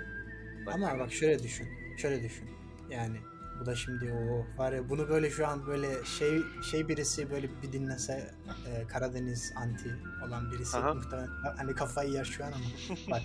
Ama 0.73 0.99
bak 0.99 1.11
şöyle 1.11 1.43
düşün. 1.43 1.67
Şöyle 1.97 2.23
düşün. 2.23 2.49
Yani 2.89 3.17
bu 3.59 3.65
da 3.65 3.75
şimdi 3.75 4.11
o 4.11 4.45
var 4.59 4.71
ya 4.71 4.89
bunu 4.89 5.09
böyle 5.09 5.29
şu 5.29 5.47
an 5.47 5.67
böyle 5.67 6.05
şey 6.05 6.41
şey 6.71 6.87
birisi 6.87 7.31
böyle 7.31 7.49
bir 7.61 7.71
dinlese 7.71 8.31
e, 8.67 8.87
Karadeniz 8.87 9.53
anti 9.55 9.95
olan 10.27 10.51
birisi 10.51 10.77
Aha. 10.77 10.93
muhtemelen 10.93 11.29
hani 11.57 11.75
kafayı 11.75 12.11
yer 12.11 12.25
şu 12.25 12.45
an 12.45 12.51
ama 12.51 12.65
bak 13.11 13.21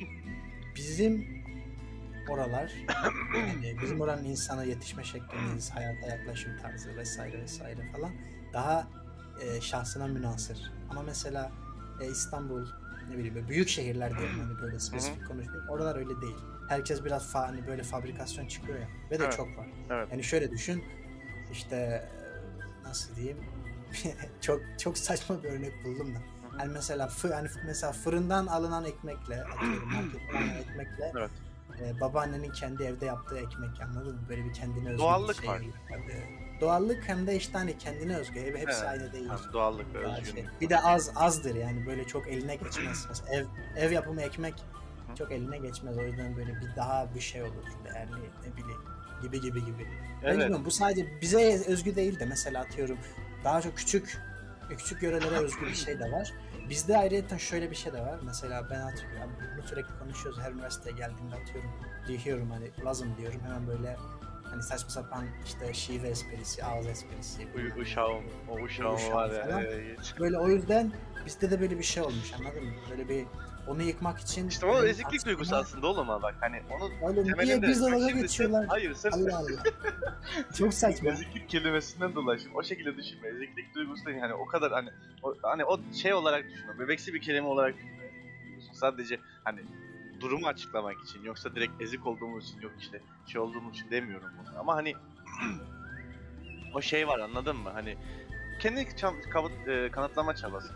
bizim 0.76 1.42
oralar 2.28 2.72
yani 3.44 3.76
bizim 3.82 4.00
oranın 4.00 4.24
insana 4.24 4.64
yetişme 4.64 5.04
şeklimiz, 5.04 5.70
hayata 5.70 6.06
yaklaşım 6.06 6.58
tarzı 6.62 6.96
vesaire 6.96 7.42
vesaire 7.42 7.92
falan 7.92 8.12
daha 8.52 8.88
e, 9.40 9.60
şahsına 9.60 10.06
münasır. 10.06 10.72
Ama 10.90 11.02
mesela 11.02 11.52
e, 12.02 12.10
İstanbul 12.10 12.66
ne 13.10 13.18
bileyim 13.18 13.48
büyük 13.48 13.68
şehirler 13.68 14.18
diyelim 14.18 14.40
hani 14.40 14.60
böyle 14.60 14.78
spesifik 14.80 15.28
konuşuyorum. 15.28 15.68
Oralar 15.68 15.96
öyle 15.96 16.20
değil. 16.20 16.36
Herkes 16.68 17.04
biraz 17.04 17.26
fa 17.32 17.48
hani 17.48 17.66
böyle 17.66 17.82
fabrikasyon 17.82 18.46
çıkıyor 18.46 18.78
ya 18.78 18.88
ve 19.10 19.18
de 19.18 19.24
Evet. 19.24 19.36
çok 19.36 19.46
var. 19.58 19.66
Evet. 19.90 20.08
Yani 20.10 20.24
şöyle 20.24 20.50
düşün 20.50 20.84
işte 21.52 21.76
e, 21.76 22.08
nasıl 22.88 23.16
diyeyim 23.16 23.38
çok 24.40 24.60
çok 24.78 24.98
saçma 24.98 25.42
bir 25.42 25.48
örnek 25.48 25.84
buldum 25.84 26.14
da. 26.14 26.18
hı. 26.18 26.58
Hani 26.58 26.72
mesela 26.72 27.08
fı, 27.08 27.34
hani 27.34 27.48
mesela 27.66 27.92
fırından 27.92 28.46
alınan 28.46 28.84
ekmekle 28.84 29.44
atıyorum 29.44 29.88
marketten 29.94 30.36
alınan 30.42 30.56
ekmekle 30.56 31.12
Evet. 31.18 31.30
e, 31.80 32.00
babaannenin 32.00 32.50
kendi 32.52 32.82
evde 32.82 33.06
yaptığı 33.06 33.38
ekmek 33.38 33.80
anladın 33.82 34.14
mı? 34.14 34.22
Böyle 34.28 34.44
bir 34.44 34.52
kendine 34.52 34.88
özgü 34.88 34.98
Doğallık 34.98 35.36
bir 35.36 35.42
şey. 35.42 35.48
var. 35.50 35.60
Yani 35.90 36.24
doğallık 36.66 37.08
hem 37.08 37.26
de 37.26 37.36
işte 37.36 37.58
hani 37.58 37.78
kendine 37.78 38.16
özgü. 38.16 38.40
Hep- 38.40 38.58
Hepsi 38.58 38.78
Evet. 38.84 38.88
aynı 38.90 39.12
değil. 39.12 39.26
Yani 39.26 39.40
doğallık 39.52 39.94
ve 39.94 40.02
şey- 40.04 40.22
özgünlük. 40.22 40.60
Bir 40.60 40.68
de 40.68 40.80
az 40.80 41.10
azdır 41.16 41.54
yani 41.54 41.86
böyle 41.86 42.04
çok 42.06 42.28
eline 42.28 42.56
geçmez. 42.56 43.06
Mesela 43.08 43.28
ev 43.34 43.44
ev 43.76 43.90
yapımı 43.92 44.22
ekmek 44.22 44.54
çok 45.18 45.32
eline 45.32 45.58
geçmez. 45.58 45.98
O 45.98 46.02
yüzden 46.02 46.36
böyle 46.36 46.60
bir 46.60 46.76
daha 46.76 47.14
bir 47.14 47.20
şey 47.20 47.42
olur. 47.42 47.64
Değerli 47.84 48.10
ne 48.12 48.56
bileyim 48.56 48.80
gibi 49.22 49.40
gibi 49.40 49.64
gibi. 49.64 49.86
Evet. 50.22 50.38
bilmiyorum 50.38 50.64
bu 50.64 50.70
sadece 50.70 51.20
bize 51.20 51.62
özgü 51.66 51.96
değil 51.96 52.20
de 52.20 52.24
mesela 52.26 52.62
atıyorum 52.62 52.98
daha 53.44 53.62
çok 53.62 53.76
küçük 53.76 54.18
küçük 54.78 55.02
yörelere 55.02 55.38
özgü 55.38 55.66
bir 55.66 55.74
şey 55.74 56.00
de 56.00 56.12
var. 56.12 56.32
Bizde 56.70 56.98
ayrıca 56.98 57.38
şöyle 57.38 57.70
bir 57.70 57.76
şey 57.76 57.92
de 57.92 58.00
var. 58.00 58.18
Mesela 58.22 58.70
ben 58.70 58.80
atıyorum 58.80 59.32
bunu 59.56 59.68
sürekli 59.68 59.98
konuşuyoruz. 59.98 60.40
Her 60.40 60.52
üniversiteye 60.52 60.96
geldiğimde 60.96 61.34
atıyorum 61.36 61.70
diyorum 62.24 62.50
hani 62.50 62.70
lazım 62.84 63.08
diyorum 63.18 63.40
hemen 63.44 63.66
böyle 63.66 63.96
hani 64.52 64.62
saçma 64.62 64.90
sapan 64.90 65.24
işte 65.44 65.74
şive 65.74 66.08
esprisi, 66.08 66.64
ağız 66.64 66.86
esprisi. 66.86 67.48
Uy, 67.56 67.82
uşağım, 67.82 68.24
o 68.48 68.54
uşağım 68.60 68.94
Uşağım 68.94 69.12
var 69.14 69.30
ya. 69.30 69.44
falan. 69.46 69.64
Böyle 70.20 70.38
o 70.38 70.48
yüzden 70.48 70.92
bizde 71.26 71.50
de 71.50 71.60
böyle 71.60 71.78
bir 71.78 71.84
şey 71.84 72.02
olmuş 72.02 72.32
anladın 72.34 72.64
mı? 72.64 72.72
Böyle 72.90 73.08
bir 73.08 73.24
onu 73.68 73.82
yıkmak 73.82 74.18
için 74.20 74.48
İşte 74.48 74.66
o 74.66 74.74
benim 74.74 74.86
eziklik 74.86 75.06
aslında- 75.20 75.24
duygusu 75.26 75.56
aslında 75.56 75.86
oğlum 75.86 76.08
ha 76.08 76.22
bak 76.22 76.34
hani 76.40 76.62
onu 76.70 76.90
Oğlum 77.02 77.24
niye 77.24 77.34
temelinde 77.34 77.66
biz 77.68 77.78
sen- 77.80 78.20
geçiyorlar? 78.22 78.66
hayır 78.68 78.94
sen 78.94 79.10
Allah 79.10 79.38
Allah. 79.38 79.62
Çok 80.58 80.74
saçma. 80.74 81.10
eziklik 81.10 81.48
kelimesinden 81.48 82.14
dolayı 82.14 82.40
şimdi 82.40 82.56
o 82.56 82.62
şekilde 82.62 82.96
düşünme. 82.96 83.28
Eziklik 83.28 83.74
duygusu 83.74 84.04
değil 84.04 84.18
hani 84.20 84.34
o 84.34 84.46
kadar 84.46 84.72
hani 84.72 84.88
o, 85.22 85.34
hani 85.42 85.64
o 85.64 85.80
şey 86.02 86.14
olarak 86.14 86.44
düşünme. 86.50 86.78
Bebeksi 86.78 87.14
bir 87.14 87.20
kelime 87.20 87.46
olarak 87.46 87.74
düşünme. 87.74 88.10
Sadece 88.72 89.20
hani 89.44 89.60
durumu 90.22 90.46
açıklamak 90.46 91.00
için 91.04 91.22
yoksa 91.24 91.54
direkt 91.54 91.82
ezik 91.82 92.06
olduğumuz 92.06 92.48
için 92.48 92.60
yok 92.60 92.72
işte 92.80 93.02
şey 93.26 93.40
olduğumuz 93.40 93.74
için 93.78 93.90
demiyorum 93.90 94.28
bunu. 94.38 94.58
Ama 94.58 94.76
hani 94.76 94.94
o 96.74 96.80
şey 96.80 97.08
var 97.08 97.18
anladın 97.18 97.56
mı? 97.56 97.70
Hani 97.70 97.96
kendi 98.58 98.80
çam- 98.80 99.20
kav- 99.22 99.70
e, 99.86 99.90
kanıtlama 99.90 100.34
çabası 100.34 100.72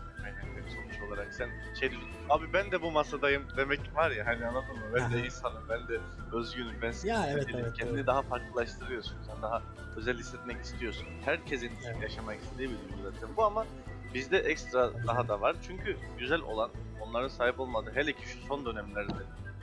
benim 0.55 0.69
sonuç 0.69 1.01
olarak 1.01 1.33
sen 1.33 1.49
şey 1.79 1.89
diyorsun 1.91 2.09
abi 2.29 2.53
ben 2.53 2.71
de 2.71 2.81
bu 2.81 2.91
masadayım 2.91 3.43
demek 3.57 3.95
var 3.95 4.11
ya 4.11 4.25
hani 4.25 4.45
anladın 4.45 4.75
mı? 4.75 4.85
Ben 4.95 5.13
de 5.13 5.25
insanım, 5.25 5.63
ben 5.69 5.87
de 5.87 5.99
özgünüm, 6.33 6.75
ben 6.81 6.93
Ya 7.03 7.27
evet 7.29 7.47
değilim. 7.47 7.59
evet. 7.63 7.73
Kendini 7.73 7.97
evet. 7.97 8.07
daha 8.07 8.21
farklılaştırıyorsun. 8.21 9.17
Sen 9.27 9.41
daha 9.41 9.61
özel 9.95 10.17
hissetmek 10.17 10.61
istiyorsun. 10.63 11.07
Herkesin 11.25 11.71
Evet. 11.87 12.01
yaşamak 12.01 12.39
istediği 12.39 12.69
bir 12.69 12.75
duygu 12.79 13.11
zaten 13.11 13.29
bu 13.37 13.43
ama 13.45 13.65
bizde 14.13 14.37
ekstra 14.37 15.07
daha 15.07 15.27
da 15.27 15.41
var. 15.41 15.55
Çünkü 15.67 15.97
güzel 16.19 16.41
olan 16.41 16.71
onların 17.01 17.27
sahip 17.27 17.59
olmadığı 17.59 17.95
hele 17.95 18.13
ki 18.13 18.27
şu 18.27 18.39
son 18.47 18.65
dönemlerde 18.65 19.13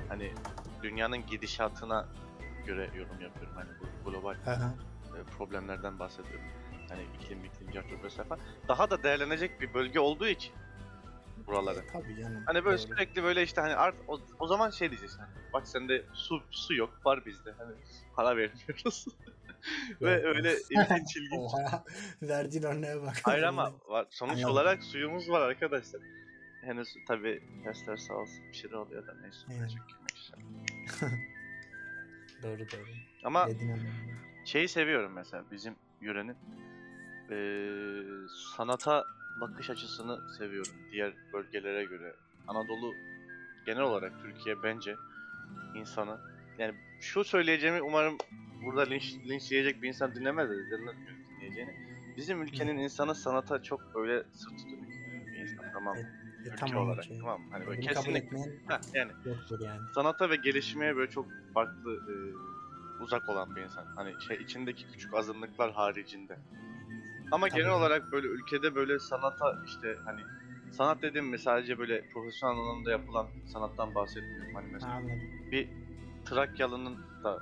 hani 0.09 0.33
dünyanın 0.83 1.27
gidişatına 1.27 2.07
göre 2.67 2.91
yorum 2.95 3.21
yapıyorum. 3.21 3.53
Hani 3.55 3.69
bu 3.81 4.11
global 4.11 4.37
Aha. 4.47 4.75
e, 5.17 5.23
problemlerden 5.39 5.99
bahsediyorum. 5.99 6.47
Hani 6.89 7.03
iklim, 7.03 7.45
iklim, 7.45 7.71
cartçuk 7.73 8.05
vesaire 8.05 8.29
falan. 8.29 8.43
Daha 8.69 8.91
da 8.91 9.03
değerlenecek 9.03 9.61
bir 9.61 9.75
bölge 9.75 10.01
olduğu 10.01 10.27
için 10.27 10.53
buraları. 11.47 11.87
Tabii 11.93 12.17
canım. 12.17 12.43
Hani 12.47 12.65
böyle 12.65 12.79
doğru. 12.79 12.87
sürekli 12.87 13.23
böyle 13.23 13.43
işte 13.43 13.61
hani 13.61 13.77
art 13.77 13.95
o, 14.09 14.21
o 14.39 14.47
zaman 14.47 14.71
şey 14.71 14.91
diyeceksin 14.91 15.19
hani 15.19 15.31
bak 15.53 15.69
sende 15.69 16.05
su 16.13 16.43
su 16.51 16.75
yok 16.75 17.07
var 17.07 17.27
bizde 17.27 17.53
hani 17.59 17.73
para 18.17 18.37
vermiyoruz. 18.37 19.07
Ve 20.01 20.25
öyle 20.27 20.53
ilginç 20.71 21.17
ilginç. 21.17 21.41
Oha. 21.55 21.85
Verdiğin 22.23 22.63
örneğe 22.63 23.03
bak. 23.03 23.21
Hayır 23.23 23.43
ama 23.43 23.73
var, 23.89 24.07
sonuç 24.11 24.33
Anladım. 24.33 24.51
olarak 24.51 24.83
suyumuz 24.85 25.31
var 25.31 25.41
arkadaşlar. 25.41 26.01
Henüz 26.65 26.89
tabi 27.09 27.43
dersler 27.65 27.97
sağ 27.97 28.15
olsun 28.15 28.45
bir 28.53 28.57
şeyler 28.57 28.77
oluyor 28.77 29.07
da 29.07 29.15
neyse. 29.21 29.39
Evet. 29.59 29.71
istemem. 30.15 31.21
Doğru 32.43 32.59
doğru. 32.59 32.89
Ama 33.25 33.49
şeyi 34.45 34.69
seviyorum 34.69 35.13
mesela 35.13 35.45
bizim 35.51 35.77
yörenin 36.01 36.37
eee, 37.31 38.29
sanata 38.57 39.05
bakış 39.41 39.71
açısını 39.71 40.35
seviyorum 40.39 40.73
diğer 40.93 41.15
bölgelere 41.33 41.85
göre. 41.85 42.17
Anadolu 42.49 42.95
genel 43.67 43.83
olarak 43.83 44.13
Türkiye 44.23 44.63
bence 44.63 44.97
insanı 45.75 46.19
yani 46.59 46.75
şu 47.01 47.25
söyleyeceğimi 47.25 47.83
umarım 47.83 48.19
burada 48.63 48.83
linç, 48.83 49.15
linç 49.29 49.53
yiyecek 49.53 49.83
bir 49.83 49.89
insan 49.89 50.15
dinlemez 50.15 50.51
de 50.51 50.55
dinleyeceğini. 51.37 51.71
Bizim 52.17 52.43
ülkenin 52.43 52.77
insanı 52.77 53.15
sanata 53.15 53.63
çok 53.63 53.95
böyle 53.95 54.25
sırt 54.33 54.73
dönük 54.73 54.89
bir 55.33 55.39
insan 55.39 55.65
tamam 55.73 55.99
mı? 55.99 56.05
E, 56.45 56.49
Ülke 56.49 56.57
tamam, 56.57 56.87
olarak 56.87 57.05
okey. 57.05 57.19
tamam? 57.19 57.41
Hani 57.51 57.67
böyle 57.67 57.77
Bunu 57.77 57.87
kesinlikle 57.87 58.39
Heh, 58.69 58.95
yani 58.95 59.13
yani. 59.61 59.81
sanata 59.95 60.31
ve 60.31 60.37
gelişmeye 60.37 60.97
böyle 60.97 61.11
çok 61.11 61.27
farklı 61.55 61.95
e, 61.95 62.15
uzak 63.03 63.29
olan 63.29 63.57
bir 63.57 63.61
insan. 63.63 63.85
Hani 63.97 64.21
şey 64.21 64.37
içindeki 64.37 64.87
küçük 64.87 65.15
azınlıklar 65.15 65.73
haricinde. 65.73 66.39
Ama 67.33 67.49
Tabii. 67.49 67.61
genel 67.61 67.73
olarak 67.73 68.13
böyle 68.13 68.27
ülkede 68.27 68.75
böyle 68.75 68.99
sanata 68.99 69.57
işte 69.67 69.99
hani 70.05 70.21
sanat 70.73 71.03
dediğim 71.03 71.27
mi 71.27 71.39
sadece 71.39 71.79
böyle 71.79 72.03
profesyonel 72.09 72.57
anlamda 72.57 72.91
yapılan 72.91 73.27
sanattan 73.47 73.95
bahsetmiyorum. 73.95 74.55
Hani 74.55 74.67
mesela 74.73 74.93
Anladım. 74.93 75.21
bir 75.53 75.69
Trakyalı'nın 76.25 76.99
da 77.25 77.41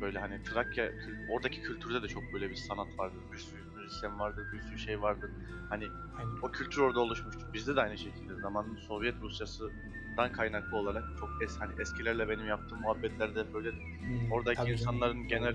böyle 0.00 0.18
hani 0.18 0.42
Trakya 0.42 0.92
oradaki 1.28 1.60
kültürde 1.62 2.02
de 2.02 2.08
çok 2.08 2.32
böyle 2.32 2.50
bir 2.50 2.54
sanat 2.54 2.98
vardır. 2.98 3.20
Bir 3.32 3.38
sürü 3.38 3.62
müzisyen 3.76 4.18
vardır, 4.18 4.46
bir 4.52 4.60
sürü 4.60 4.78
şey 4.78 5.02
vardır. 5.02 5.30
Hani 5.68 5.90
Aynen. 6.18 6.38
o 6.42 6.50
kültür 6.50 6.80
orada 6.80 7.00
oluşmuştur. 7.00 7.52
Bizde 7.52 7.76
de 7.76 7.80
aynı 7.80 7.98
şekilde 7.98 8.36
zamanın 8.36 8.76
Sovyet 8.76 9.22
Rusyası'dan 9.22 10.32
kaynaklı 10.32 10.76
olarak 10.76 11.04
çok 11.20 11.30
es 11.42 11.56
hani 11.60 11.72
eskilerle 11.80 12.28
benim 12.28 12.46
yaptığım 12.46 12.78
muhabbetlerde 12.80 13.52
böyle 13.52 13.70
Hmm, 13.70 14.30
oradaki 14.30 14.56
tabii 14.58 14.76
canım. 14.76 14.82
insanların 14.82 15.28
genel 15.28 15.54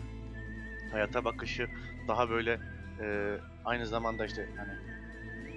hayata 0.91 1.25
bakışı 1.25 1.67
daha 2.08 2.29
böyle 2.29 2.60
e, 3.01 3.38
aynı 3.65 3.88
zamanda 3.88 4.25
işte 4.25 4.50
hani 4.58 4.72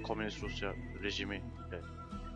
komünist 0.03 0.43
Rusya 0.43 0.75
rejimi 1.03 1.43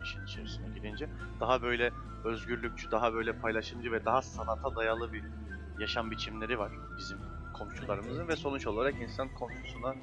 işin 0.03 0.23
içerisine 0.23 0.69
girince 0.69 1.09
daha 1.39 1.61
böyle 1.61 1.91
özgürlükçü, 2.23 2.91
daha 2.91 3.13
böyle 3.13 3.33
paylaşımcı 3.33 3.91
ve 3.91 4.05
daha 4.05 4.21
sanata 4.21 4.75
dayalı 4.75 5.13
bir 5.13 5.23
yaşam 5.79 6.11
biçimleri 6.11 6.59
var 6.59 6.71
bizim 6.97 7.17
komşularımızın 7.53 8.27
ve 8.27 8.35
sonuç 8.35 8.67
olarak 8.67 8.95
insan 9.01 9.29
komşusuna 9.29 9.95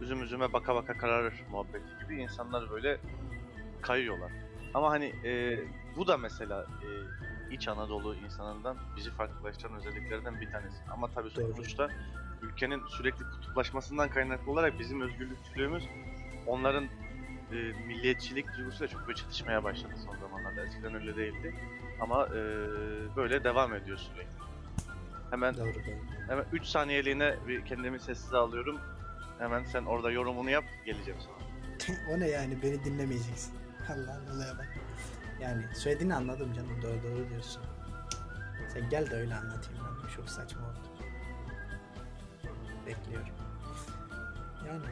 üzüm 0.00 0.22
üzüme 0.22 0.52
baka 0.52 0.74
baka 0.74 0.96
kararır 0.96 1.44
muhabbeti 1.50 1.98
gibi 2.00 2.22
insanlar 2.22 2.70
böyle 2.70 2.98
kayıyorlar. 3.80 4.32
Ama 4.74 4.90
hani 4.90 5.12
e, 5.24 5.58
bu 5.96 6.06
da 6.06 6.16
mesela 6.16 6.62
e, 6.62 6.88
İç 7.54 7.68
Anadolu 7.68 8.14
insanından 8.14 8.76
bizi 8.96 9.10
farklılaştıran 9.10 9.76
özelliklerden 9.76 10.40
bir 10.40 10.50
tanesi. 10.50 10.76
Ama 10.92 11.08
tabii 11.08 11.30
sonuçta 11.30 11.88
ülkenin 12.42 12.82
sürekli 12.86 13.24
kutuplaşmasından 13.24 14.08
kaynaklı 14.08 14.52
olarak 14.52 14.78
bizim 14.78 15.00
özgürlükçülüğümüz 15.00 15.84
onların 16.46 16.88
e, 17.52 17.56
milliyetçilik 17.86 18.46
duygusuyla 18.56 18.88
çok 18.88 19.06
böyle 19.08 19.18
çatışmaya 19.18 19.64
başladı 19.64 19.92
son 20.06 20.16
zamanlarda. 20.16 20.64
Eskiden 20.66 20.94
öyle 20.94 21.16
değildi. 21.16 21.54
Ama 22.00 22.26
e, 22.26 22.36
böyle 23.16 23.44
devam 23.44 23.74
ediyor 23.74 23.98
sürekli. 23.98 24.38
Hemen 25.30 25.56
Doğru 25.56 25.74
doğru. 25.74 26.28
hemen 26.28 26.44
3 26.52 26.64
saniyeliğine 26.64 27.36
bir 27.48 27.64
kendimi 27.64 28.00
sessize 28.00 28.36
alıyorum. 28.36 28.78
Hemen 29.38 29.64
sen 29.64 29.84
orada 29.84 30.10
yorumunu 30.10 30.50
yap, 30.50 30.64
geleceğim 30.84 31.20
sana. 31.20 31.38
o 32.16 32.20
ne 32.20 32.28
yani 32.28 32.62
beni 32.62 32.84
dinlemeyeceksin. 32.84 33.54
Allah 33.88 34.20
olaya 34.34 34.58
bak. 34.58 34.68
Yani 35.40 35.64
söylediğini 35.74 36.14
anladım 36.14 36.52
canım 36.52 36.82
doğru 36.82 37.02
doğru 37.02 37.28
diyorsun. 37.30 37.62
Sen 38.68 38.88
gel 38.90 39.10
de 39.10 39.14
öyle 39.16 39.34
anlatayım 39.34 39.82
ben. 40.04 40.08
Çok 40.16 40.28
saçma 40.28 40.60
oldu. 40.60 40.78
Bekliyorum. 42.86 43.28
Yani 44.66 44.84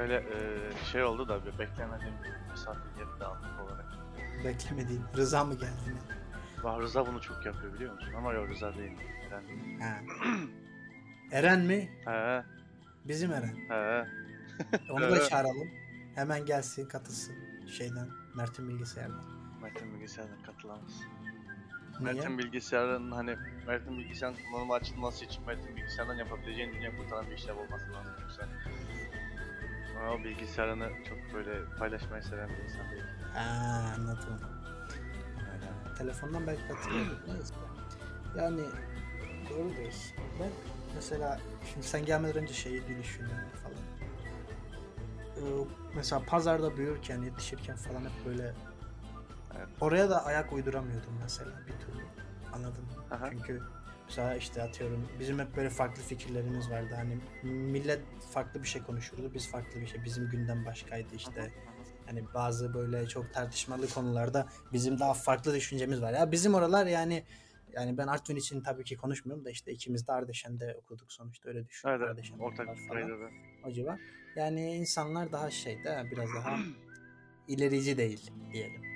Böyle 0.00 0.16
e, 0.16 0.84
şey 0.92 1.04
oldu 1.04 1.28
da 1.28 1.46
bir 1.46 1.58
beklemediğim 1.58 2.14
bir 2.24 2.50
misafir 2.50 2.90
geldi 2.96 3.24
anlık 3.24 3.60
olarak. 3.60 3.84
beklemediğin 4.44 5.02
Rıza 5.16 5.44
mı 5.44 5.54
geldi 5.54 5.88
ne? 5.88 6.14
Bak 6.64 6.80
Rıza 6.80 7.06
bunu 7.06 7.20
çok 7.20 7.46
yapıyor 7.46 7.74
biliyor 7.74 7.94
musun? 7.94 8.12
Ama 8.16 8.32
yok 8.32 8.48
Rıza 8.48 8.74
değil. 8.74 8.92
Eren. 9.30 9.80
Ha. 9.80 10.00
Eren 11.32 11.60
mi? 11.60 11.88
He 12.04 12.42
Bizim 13.04 13.32
Eren. 13.32 13.54
he. 13.68 14.06
Onu 14.90 15.10
da 15.10 15.28
çağıralım. 15.28 15.70
Hemen 16.14 16.46
gelsin 16.46 16.86
katılsın 16.88 17.34
şeyden 17.78 18.08
Mert'in 18.36 18.68
bilgisayardan. 18.68 19.24
Mert'in 19.62 19.94
bilgisayarına 19.94 20.42
katılamaz. 20.46 21.00
Niye? 22.00 22.12
Mert'in 22.12 22.38
bilgisayarın 22.38 23.10
hani 23.10 23.36
Mert'in 23.66 23.98
bilgisayarın 23.98 24.36
kullanıma 24.50 24.74
açılması 24.74 25.24
için 25.24 25.46
Mert'in 25.46 25.76
bilgisayardan 25.76 26.14
yapabileceğin 26.14 26.74
dünya 26.74 26.96
kurtaran 26.96 27.26
bir 27.26 27.36
işlem 27.36 27.58
olması 27.58 27.92
lazım 27.92 28.12
yoksa 28.22 28.48
ama 30.00 30.24
bilgisayarını 30.24 30.88
çok 31.08 31.18
böyle 31.34 31.64
paylaşmayı 31.78 32.22
seven 32.22 32.48
bir 32.48 32.64
insan 32.64 32.90
değil. 32.90 33.02
Ha, 33.34 33.94
anladım. 33.98 34.40
Öyle. 35.52 35.94
Telefondan 35.98 36.46
belki 36.46 36.62
katılıyorduk. 36.68 37.28
Neyse. 37.28 37.54
Yani 38.38 38.60
doğru 39.50 39.76
diyorsun. 39.76 40.12
Ben 40.40 40.50
mesela 40.94 41.40
şimdi 41.72 41.86
sen 41.86 42.04
gelmeden 42.04 42.42
önce 42.42 42.54
şeyi 42.54 42.98
düşünüyorum 42.98 43.48
falan. 43.62 43.76
Ee, 45.36 45.66
mesela 45.94 46.22
pazarda 46.26 46.76
büyürken, 46.76 47.22
yetişirken 47.22 47.76
falan 47.76 48.00
hep 48.00 48.26
böyle 48.26 48.54
Evet. 49.56 49.68
oraya 49.80 50.10
da 50.10 50.24
ayak 50.24 50.52
uyduramıyordum 50.52 51.12
mesela 51.22 51.50
bir 51.66 51.86
türlü. 51.86 52.04
Anladın 52.52 52.84
mı? 52.84 52.90
Aha. 53.16 53.30
Çünkü 53.30 53.62
mesela 54.10 54.36
işte 54.36 54.62
atıyorum 54.62 55.08
bizim 55.20 55.38
hep 55.38 55.56
böyle 55.56 55.70
farklı 55.70 56.02
fikirlerimiz 56.02 56.70
vardı. 56.70 56.94
Hani 56.94 57.18
millet 57.42 58.00
farklı 58.30 58.62
bir 58.62 58.68
şey 58.68 58.82
konuşurdu, 58.82 59.34
biz 59.34 59.50
farklı 59.50 59.80
bir 59.80 59.86
şey. 59.86 60.04
Bizim 60.04 60.28
gündem 60.28 60.66
başkaydı 60.66 61.14
işte. 61.16 61.52
Hani 62.06 62.24
bazı 62.34 62.74
böyle 62.74 63.06
çok 63.06 63.34
tartışmalı 63.34 63.88
konularda 63.88 64.46
bizim 64.72 64.98
daha 64.98 65.14
farklı 65.14 65.54
düşüncemiz 65.54 66.02
var. 66.02 66.12
Ya 66.12 66.32
bizim 66.32 66.54
oralar 66.54 66.86
yani 66.86 67.24
yani 67.72 67.98
ben 67.98 68.06
Artvin 68.06 68.36
için 68.36 68.62
tabii 68.62 68.84
ki 68.84 68.96
konuşmuyorum 68.96 69.44
da 69.44 69.50
işte 69.50 69.72
ikimiz 69.72 70.06
de 70.06 70.12
Ardeşen'de 70.12 70.76
okuduk 70.82 71.12
sonuçta 71.12 71.48
öyle 71.48 71.68
düşün. 71.68 71.88
Evet, 71.88 72.08
Ardeşen'de 72.08 72.42
ortak 72.42 72.66
bir 72.76 72.90
da. 73.66 73.72
Civar. 73.72 74.00
Yani 74.36 74.74
insanlar 74.74 75.32
daha 75.32 75.50
şey 75.50 75.84
de 75.84 76.04
biraz 76.12 76.28
daha 76.34 76.58
ilerici 77.48 77.98
değil 77.98 78.30
diyelim. 78.52 78.89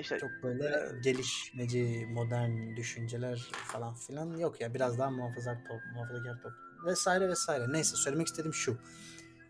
İşte 0.00 0.18
Çok 0.18 0.30
böyle 0.42 1.00
gelişmeci, 1.02 2.06
modern 2.10 2.76
düşünceler 2.76 3.48
falan 3.52 3.94
filan 3.94 4.36
yok 4.38 4.60
ya. 4.60 4.74
Biraz 4.74 4.98
daha 4.98 5.10
muhafazakar 5.10 5.64
top, 5.64 5.80
muhafazakar 5.94 6.42
top 6.42 6.52
vesaire 6.86 7.28
vesaire. 7.28 7.72
Neyse 7.72 7.96
söylemek 7.96 8.26
istediğim 8.26 8.54
şu. 8.54 8.78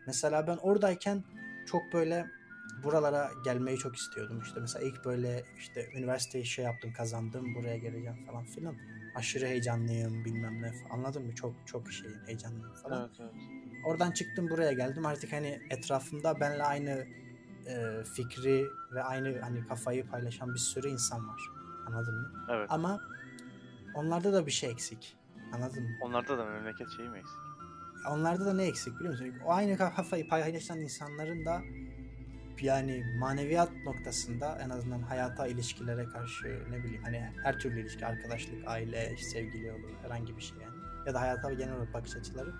Mesela 0.07 0.47
ben 0.47 0.57
oradayken 0.57 1.25
çok 1.67 1.93
böyle 1.93 2.27
buralara 2.85 3.31
gelmeyi 3.45 3.79
çok 3.79 3.97
istiyordum. 3.97 4.41
İşte 4.43 4.61
mesela 4.61 4.85
ilk 4.85 5.05
böyle 5.05 5.45
işte 5.59 5.89
üniversiteyi 5.97 6.47
şey 6.47 6.65
yaptım 6.65 6.93
kazandım 6.93 7.55
buraya 7.55 7.77
geleceğim 7.77 8.27
falan 8.27 8.45
filan. 8.45 8.75
Aşırı 9.15 9.47
heyecanlıyım 9.47 10.25
bilmem 10.25 10.63
ne 10.63 10.73
falan. 10.73 10.91
Anladın 10.91 11.27
mı? 11.27 11.35
Çok 11.35 11.55
çok 11.67 11.93
şeyim 11.93 12.21
heyecanlıyım 12.27 12.75
falan. 12.75 13.01
evet, 13.01 13.21
evet. 13.21 13.59
Oradan 13.85 14.11
çıktım 14.11 14.51
buraya 14.51 14.73
geldim. 14.73 15.07
Artık 15.07 15.33
hani 15.33 15.61
etrafımda 15.71 16.41
benimle 16.41 16.63
aynı 16.63 17.07
e, 17.69 18.05
fikri 18.05 18.67
ve 18.93 19.03
aynı 19.03 19.41
hani 19.41 19.67
kafayı 19.67 20.07
paylaşan 20.07 20.55
bir 20.55 20.59
sürü 20.59 20.89
insan 20.89 21.29
var. 21.29 21.41
Anladın 21.87 22.15
mı? 22.15 22.29
evet. 22.51 22.67
Ama 22.71 23.01
onlarda 23.95 24.33
da 24.33 24.47
bir 24.47 24.51
şey 24.51 24.71
eksik. 24.71 25.17
Anladın 25.53 25.83
mı? 25.83 25.91
Onlarda 26.03 26.39
da 26.39 26.45
memleket 26.45 26.89
şeyi 26.97 27.09
mi 27.09 27.19
eksik? 27.19 27.39
Onlarda 28.11 28.47
da 28.47 28.55
ne 28.55 28.65
eksik 28.65 28.99
biliyor 28.99 29.13
musun? 29.13 29.35
O 29.47 29.53
aynı 29.53 29.77
kafayı 29.77 30.29
paylaşan 30.29 30.79
insanların 30.79 31.45
da 31.45 31.63
yani 32.61 33.05
maneviyat 33.19 33.71
noktasında 33.85 34.59
en 34.65 34.71
azından 34.71 35.03
hayata 35.03 35.47
ilişkilere 35.47 36.05
karşı 36.05 36.63
ne 36.71 36.85
bileyim 36.85 37.03
hani 37.03 37.31
her 37.43 37.59
türlü 37.59 37.81
ilişki 37.81 38.07
arkadaşlık, 38.07 38.69
aile, 38.69 39.17
sevgili 39.17 39.73
olur 39.73 39.91
herhangi 40.03 40.37
bir 40.37 40.43
şey 40.43 40.59
yani. 40.59 40.77
Ya 41.07 41.15
da 41.15 41.21
hayata 41.21 41.53
genel 41.53 41.75
olarak 41.75 41.95
bakış 41.95 42.17
açıları. 42.17 42.53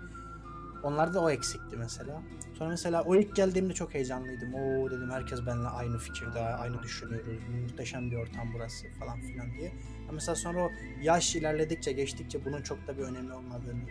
Onlarda 0.83 1.21
o 1.21 1.29
eksikti 1.29 1.77
mesela. 1.77 2.21
Sonra 2.57 2.69
mesela 2.69 3.03
o 3.03 3.15
ilk 3.15 3.35
geldiğimde 3.35 3.73
çok 3.73 3.93
heyecanlıydım. 3.93 4.53
Oo 4.53 4.91
dedim 4.91 5.11
herkes 5.11 5.45
benimle 5.45 5.67
aynı 5.67 5.97
fikirde, 5.97 6.39
aynı 6.39 6.83
düşünüyoruz. 6.83 7.27
Muhteşem 7.61 8.11
bir 8.11 8.15
ortam 8.15 8.47
burası 8.53 8.87
falan 8.99 9.21
filan 9.21 9.51
diye. 9.51 9.71
Ama 10.03 10.11
mesela 10.11 10.35
sonra 10.35 10.59
o 10.59 10.69
yaş 11.01 11.35
ilerledikçe, 11.35 11.91
geçtikçe 11.91 12.45
bunun 12.45 12.61
çok 12.61 12.87
da 12.87 12.97
bir 12.97 13.03
önemi 13.03 13.33
olmadığını 13.33 13.81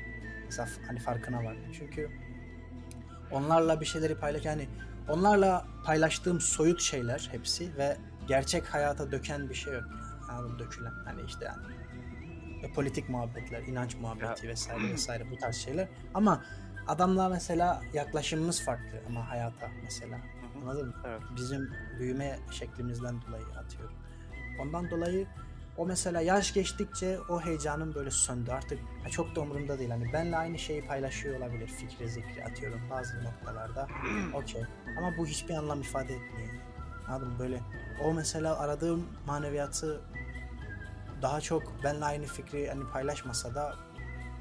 mesela 0.45 0.69
hani 0.87 0.99
farkına 0.99 1.45
vardım. 1.45 1.73
Çünkü 1.79 2.11
onlarla 3.31 3.81
bir 3.81 3.87
şeyleri 3.87 4.15
paylaş 4.15 4.45
yani 4.45 4.69
onlarla 5.09 5.67
paylaştığım 5.85 6.41
soyut 6.41 6.81
şeyler 6.81 7.29
hepsi 7.33 7.77
ve 7.77 7.97
gerçek 8.29 8.75
hayata 8.75 9.13
döken 9.13 9.49
bir 9.49 9.55
şey 9.55 9.75
yok. 9.75 9.85
Yani. 10.29 10.59
Dökülen 10.59 10.93
hani 11.05 11.23
işte 11.27 11.45
yani 11.45 11.63
e, 12.63 12.73
politik 12.73 13.09
muhabbetler, 13.09 13.63
inanç 13.63 13.95
muhabbeti 13.95 14.49
vesaire 14.49 14.83
vesaire 14.93 15.31
bu 15.31 15.37
tarz 15.37 15.57
şeyler. 15.57 15.89
Ama 16.15 16.45
adamla 16.89 17.29
mesela 17.29 17.83
yaklaşımımız 17.93 18.65
farklı 18.65 19.01
ama 19.09 19.31
hayata 19.31 19.69
mesela. 19.83 20.17
Hı 20.17 20.59
hı. 20.59 20.63
Anladın 20.63 20.87
mı? 20.87 20.95
Evet. 21.07 21.23
Bizim 21.37 21.71
büyüme 21.99 22.39
şeklimizden 22.51 23.23
dolayı 23.23 23.45
atıyorum. 23.59 23.95
Ondan 24.63 24.91
dolayı 24.91 25.27
o 25.77 25.87
mesela 25.87 26.21
yaş 26.21 26.55
geçtikçe 26.55 27.19
o 27.29 27.41
heyecanım 27.41 27.95
böyle 27.95 28.11
söndü. 28.11 28.51
Artık 28.51 28.79
çok 29.11 29.37
da 29.37 29.41
umurumda 29.41 29.79
değil. 29.79 29.91
Hani 29.91 30.13
benle 30.13 30.37
aynı 30.37 30.59
şeyi 30.59 30.87
paylaşıyor 30.87 31.39
olabilir. 31.39 31.69
Fikri 31.69 32.09
zikri 32.09 32.45
atıyorum 32.45 32.81
bazı 32.91 33.25
noktalarda. 33.25 33.89
Okey. 34.35 34.63
Ama 34.99 35.17
bu 35.17 35.27
hiçbir 35.27 35.55
anlam 35.55 35.81
ifade 35.81 36.15
etmiyor. 36.15 36.49
Anladın 37.09 37.29
mı? 37.29 37.39
Böyle 37.39 37.61
o 38.05 38.15
mesela 38.15 38.59
aradığım 38.59 39.07
maneviyatı 39.27 40.01
daha 41.23 41.41
çok 41.41 41.85
benle 41.85 42.05
aynı 42.05 42.25
fikri 42.25 42.69
hani 42.69 42.91
paylaşmasa 42.93 43.55
da 43.55 43.77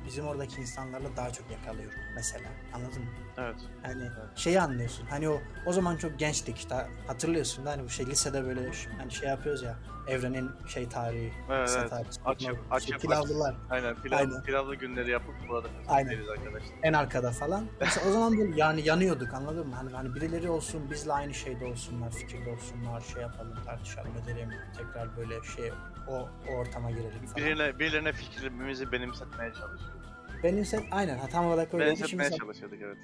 bizim 0.07 0.27
oradaki 0.27 0.61
insanlarla 0.61 1.15
daha 1.17 1.31
çok 1.33 1.51
yakalıyorum 1.51 1.99
mesela. 2.15 2.49
Anladın 2.73 3.01
mı? 3.01 3.09
Evet. 3.37 3.55
Hani 3.83 4.03
Evet. 4.03 4.37
şeyi 4.37 4.61
anlıyorsun. 4.61 5.05
Hani 5.05 5.29
o 5.29 5.41
o 5.65 5.73
zaman 5.73 5.97
çok 5.97 6.19
gençtik 6.19 6.57
işte 6.57 6.87
hatırlıyorsun 7.07 7.65
da 7.65 7.71
hani 7.71 7.83
bu 7.83 7.89
şey 7.89 8.05
lisede 8.05 8.45
böyle 8.45 8.71
hani 8.97 9.11
şey 9.11 9.29
yapıyoruz 9.29 9.63
ya 9.63 9.75
evrenin 10.07 10.51
şey 10.67 10.89
tarihi, 10.89 11.33
Evet, 11.51 11.75
evet. 11.77 11.89
tarihi, 11.89 12.07
Açıp- 12.25 12.57
açıp- 12.71 12.99
pilavlılar 13.01 13.55
Aynen 13.69 13.95
pilav, 13.95 14.17
Aynen. 14.17 14.43
pilavlı 14.43 14.75
günleri 14.75 15.11
yapıp 15.11 15.35
burada 15.49 15.67
Aynen. 15.87 16.09
arkadaşlar. 16.09 16.75
en 16.83 16.93
arkada 16.93 17.31
falan. 17.31 17.65
Mesela 17.81 18.09
o 18.09 18.11
zaman 18.11 18.37
böyle 18.37 18.55
yani 18.55 18.87
yanıyorduk 18.87 19.33
anladın 19.33 19.67
mı? 19.67 19.75
Hani, 19.75 19.91
hani 19.91 20.15
birileri 20.15 20.49
olsun 20.49 20.89
bizle 20.91 21.13
aynı 21.13 21.33
şeyde 21.33 21.65
olsunlar, 21.65 22.11
fikirde 22.11 22.49
olsunlar, 22.51 23.01
şey 23.01 23.21
yapalım, 23.21 23.55
tartışalım, 23.65 24.11
edelim. 24.23 24.49
Tekrar 24.77 25.17
böyle 25.17 25.35
şey 25.55 25.71
o, 26.07 26.29
o 26.49 26.53
ortama 26.55 26.91
girelim 26.91 27.25
falan. 27.25 27.47
Birine, 27.47 27.79
birilerine 27.79 28.11
fikrimizi 28.13 28.91
benimsetmeye 28.91 29.51
çalışıyoruz. 29.53 30.07
Benim 30.43 30.65
set 30.65 30.83
aynen 30.91 31.17
ha, 31.17 31.27
tam 31.27 31.45
olarak 31.45 31.73
öyle. 31.73 31.85
Benimsetmeye 31.85 32.31
çalışıyorduk 32.31 32.79
evet. 32.81 32.97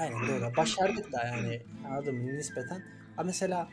Aynen 0.00 0.28
doğru. 0.28 0.56
Başardık 0.56 1.12
da 1.12 1.24
yani 1.24 1.62
anladın 1.88 2.14
mı 2.14 2.26
nispeten. 2.26 2.82
Ama 3.16 3.26
mesela 3.26 3.68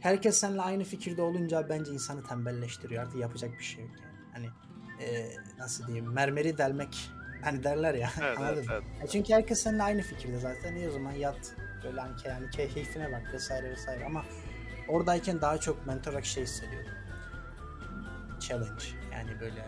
herkes 0.00 0.38
seninle 0.38 0.62
aynı 0.62 0.84
fikirde 0.84 1.22
olunca 1.22 1.68
bence 1.68 1.92
insanı 1.92 2.22
tembelleştiriyor. 2.24 3.02
Artık 3.02 3.16
yapacak 3.16 3.58
bir 3.58 3.64
şey 3.64 3.84
yok 3.84 3.92
yani. 4.02 4.12
Hani 4.32 4.46
e, 5.04 5.30
nasıl 5.58 5.86
diyeyim 5.86 6.12
mermeri 6.12 6.58
delmek 6.58 7.10
hani 7.42 7.64
derler 7.64 7.94
ya 7.94 8.10
Evet 8.20 8.38
anladın 8.38 8.66
evet 8.70 8.82
evet. 9.00 9.10
Çünkü 9.12 9.32
herkes 9.34 9.62
seninle 9.62 9.82
aynı 9.82 10.02
fikirde 10.02 10.38
zaten. 10.38 10.74
İyi 10.74 10.88
o 10.88 10.92
zaman 10.92 11.12
yat 11.12 11.54
böyle 11.84 12.00
hani 12.00 12.12
yani 12.26 12.46
key- 12.46 12.68
keyfine 12.74 13.12
bak 13.12 13.34
vesaire 13.34 13.70
vesaire 13.70 14.04
ama 14.04 14.24
oradayken 14.88 15.40
daha 15.40 15.58
çok 15.58 15.86
mentor 15.86 16.10
olarak 16.10 16.24
şey 16.26 16.42
hissediyordum. 16.42 16.92
Challenge 18.40 18.84
yani 19.12 19.40
böyle 19.40 19.64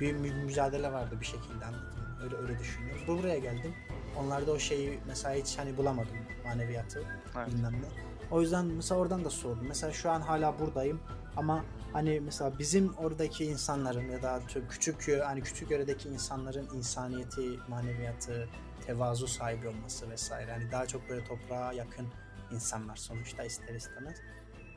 bir 0.00 0.12
mü- 0.12 0.44
mücadele 0.44 0.92
vardı 0.92 1.16
bir 1.20 1.26
şekilde 1.26 1.64
anladın 1.64 1.84
mı? 1.98 2.18
Öyle 2.24 2.36
öyle 2.36 2.58
düşünüyorum. 2.58 3.02
Bu 3.08 3.18
buraya 3.18 3.38
geldim. 3.38 3.74
Onlarda 4.16 4.52
o 4.52 4.58
şeyi 4.58 4.98
mesela 5.08 5.34
hiç 5.34 5.58
hani 5.58 5.76
bulamadım 5.76 6.16
maneviyatı 6.44 7.02
Evet. 7.36 7.46
bilmem 7.48 7.72
ne. 7.72 8.11
O 8.32 8.40
yüzden 8.40 8.66
mesela 8.66 9.00
oradan 9.00 9.24
da 9.24 9.30
soğudum. 9.30 9.66
Mesela 9.68 9.92
şu 9.92 10.10
an 10.10 10.20
hala 10.20 10.58
buradayım 10.58 11.00
ama 11.36 11.64
hani 11.92 12.20
mesela 12.20 12.58
bizim 12.58 12.94
oradaki 12.94 13.44
insanların 13.44 14.08
ya 14.08 14.22
da 14.22 14.40
küçük 14.70 15.22
hani 15.24 15.42
küçük 15.42 15.70
yöredeki 15.70 16.08
insanların 16.08 16.68
insaniyeti, 16.76 17.58
maneviyatı, 17.68 18.48
tevazu 18.86 19.26
sahibi 19.26 19.68
olması 19.68 20.10
vesaire. 20.10 20.52
Hani 20.52 20.72
daha 20.72 20.86
çok 20.86 21.08
böyle 21.08 21.24
toprağa 21.24 21.72
yakın 21.72 22.06
insanlar 22.52 22.96
sonuçta 22.96 23.44
ister 23.44 23.74
istemez. 23.74 24.16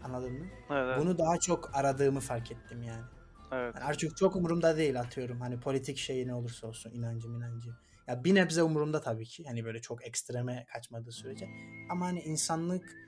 Anladın 0.04 0.34
mı? 0.34 0.46
Evet. 0.70 1.00
Bunu 1.00 1.18
daha 1.18 1.38
çok 1.38 1.76
aradığımı 1.76 2.20
fark 2.20 2.52
ettim 2.52 2.84
yani. 2.84 3.04
evet. 3.52 3.76
Yani 3.76 3.86
artık 3.86 4.18
çok 4.18 4.36
umurumda 4.36 4.78
değil 4.78 5.00
atıyorum. 5.00 5.42
Hani 5.42 5.60
politik 5.60 5.98
şeyi 5.98 6.28
ne 6.28 6.34
olursa 6.34 6.68
olsun 6.68 6.92
inancı 6.92 7.28
inancı. 7.28 7.70
Ya 8.08 8.24
bir 8.24 8.36
nebze 8.36 8.64
umurumda 8.64 9.02
tabii 9.02 9.26
ki. 9.26 9.44
Hani 9.48 9.66
böyle 9.66 9.82
çok 9.82 10.08
ekstreme 10.08 10.66
kaçmadığı 10.74 11.12
sürece. 11.12 11.50
Ama 11.90 12.06
hani 12.06 12.20
insanlık 12.20 13.05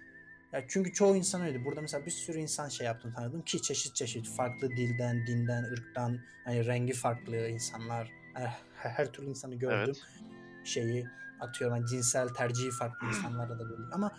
ya 0.53 0.63
çünkü 0.67 0.93
çoğu 0.93 1.15
insan 1.15 1.41
öyle. 1.41 1.65
Burada 1.65 1.81
mesela 1.81 2.05
bir 2.05 2.11
sürü 2.11 2.39
insan 2.39 2.69
şey 2.69 2.87
yaptım 2.87 3.13
tanıdım 3.13 3.41
ki 3.41 3.61
çeşit 3.61 3.95
çeşit 3.95 4.29
farklı 4.29 4.69
dilden, 4.69 5.27
dinden, 5.27 5.63
ırktan, 5.63 6.19
hani 6.45 6.65
rengi 6.65 6.93
farklı 6.93 7.47
insanlar. 7.47 8.11
Her, 8.33 8.57
her 8.73 9.11
türlü 9.11 9.29
insanı 9.29 9.55
gördüm. 9.55 9.95
Evet. 9.97 10.01
Şeyi 10.63 11.07
atıyorum 11.39 11.77
hani 11.77 11.87
cinsel 11.87 12.27
tercihi 12.27 12.71
farklı 12.71 13.07
insanlarla 13.07 13.59
da 13.59 13.69
böyle. 13.69 13.83
Ama 13.91 14.11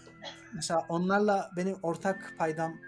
mesela 0.55 0.87
onlarla 0.89 1.51
benim 1.57 1.77
ortak 1.83 2.35
paydam 2.39 2.81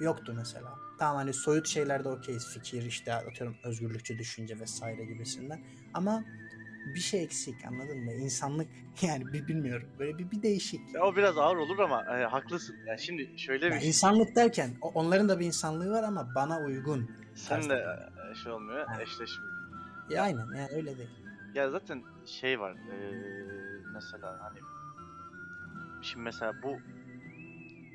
yoktu 0.00 0.34
mesela. 0.36 0.74
Tamam 0.98 1.16
hani 1.16 1.32
soyut 1.32 1.68
şeylerde 1.68 2.08
okeyiz. 2.08 2.48
Fikir 2.48 2.82
işte 2.82 3.14
atıyorum 3.14 3.56
özgürlükçü 3.64 4.18
düşünce 4.18 4.60
vesaire 4.60 5.04
gibisinden. 5.04 5.60
Ama 5.94 6.24
bir 6.94 7.00
şey 7.00 7.22
eksik 7.22 7.64
anladın 7.66 8.04
mı? 8.04 8.12
İnsanlık 8.12 8.68
yani 9.02 9.32
bir 9.32 9.46
bilmiyorum. 9.48 9.88
Böyle 9.98 10.18
bir, 10.18 10.30
bir 10.30 10.42
değişik. 10.42 10.80
O 11.02 11.16
biraz 11.16 11.38
ağır 11.38 11.56
olur 11.56 11.78
ama 11.78 12.18
e, 12.18 12.24
haklısın. 12.24 12.76
Yani 12.86 13.00
şimdi 13.00 13.38
şöyle 13.38 13.66
bir 13.66 13.70
Yani 13.70 13.80
şey. 13.80 13.88
insanlık 13.88 14.36
derken 14.36 14.70
onların 14.80 15.28
da 15.28 15.40
bir 15.40 15.46
insanlığı 15.46 15.90
var 15.90 16.02
ama 16.02 16.34
bana 16.34 16.60
uygun. 16.60 17.10
Sen 17.34 17.68
de 17.70 17.84
e, 18.30 18.34
şey 18.34 18.52
olmuyor, 18.52 18.86
Ha. 18.86 19.02
eşleşmiyor. 19.02 19.52
Ya 20.10 20.22
aynen 20.22 20.46
yani 20.56 20.68
öyle 20.72 20.98
değil. 20.98 21.10
Ya 21.54 21.70
zaten 21.70 22.02
şey 22.26 22.60
var. 22.60 22.72
e, 22.72 22.96
mesela 23.94 24.38
hani 24.42 24.58
şimdi 26.02 26.24
mesela 26.24 26.62
bu 26.62 26.76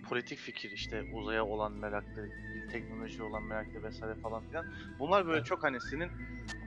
politik 0.10 0.40
fikir 0.40 0.72
işte 0.72 1.04
uzaya 1.14 1.46
olan 1.46 1.72
meraklı, 1.72 2.30
teknoloji 2.72 3.24
olan 3.24 3.44
meraklı 3.44 3.84
vesaire 3.84 4.16
falan 4.16 4.44
filan. 4.44 4.66
Bunlar 5.00 5.28
böyle 5.28 5.44
çok 5.44 5.64
hani 5.64 5.82
senin 5.82 6.12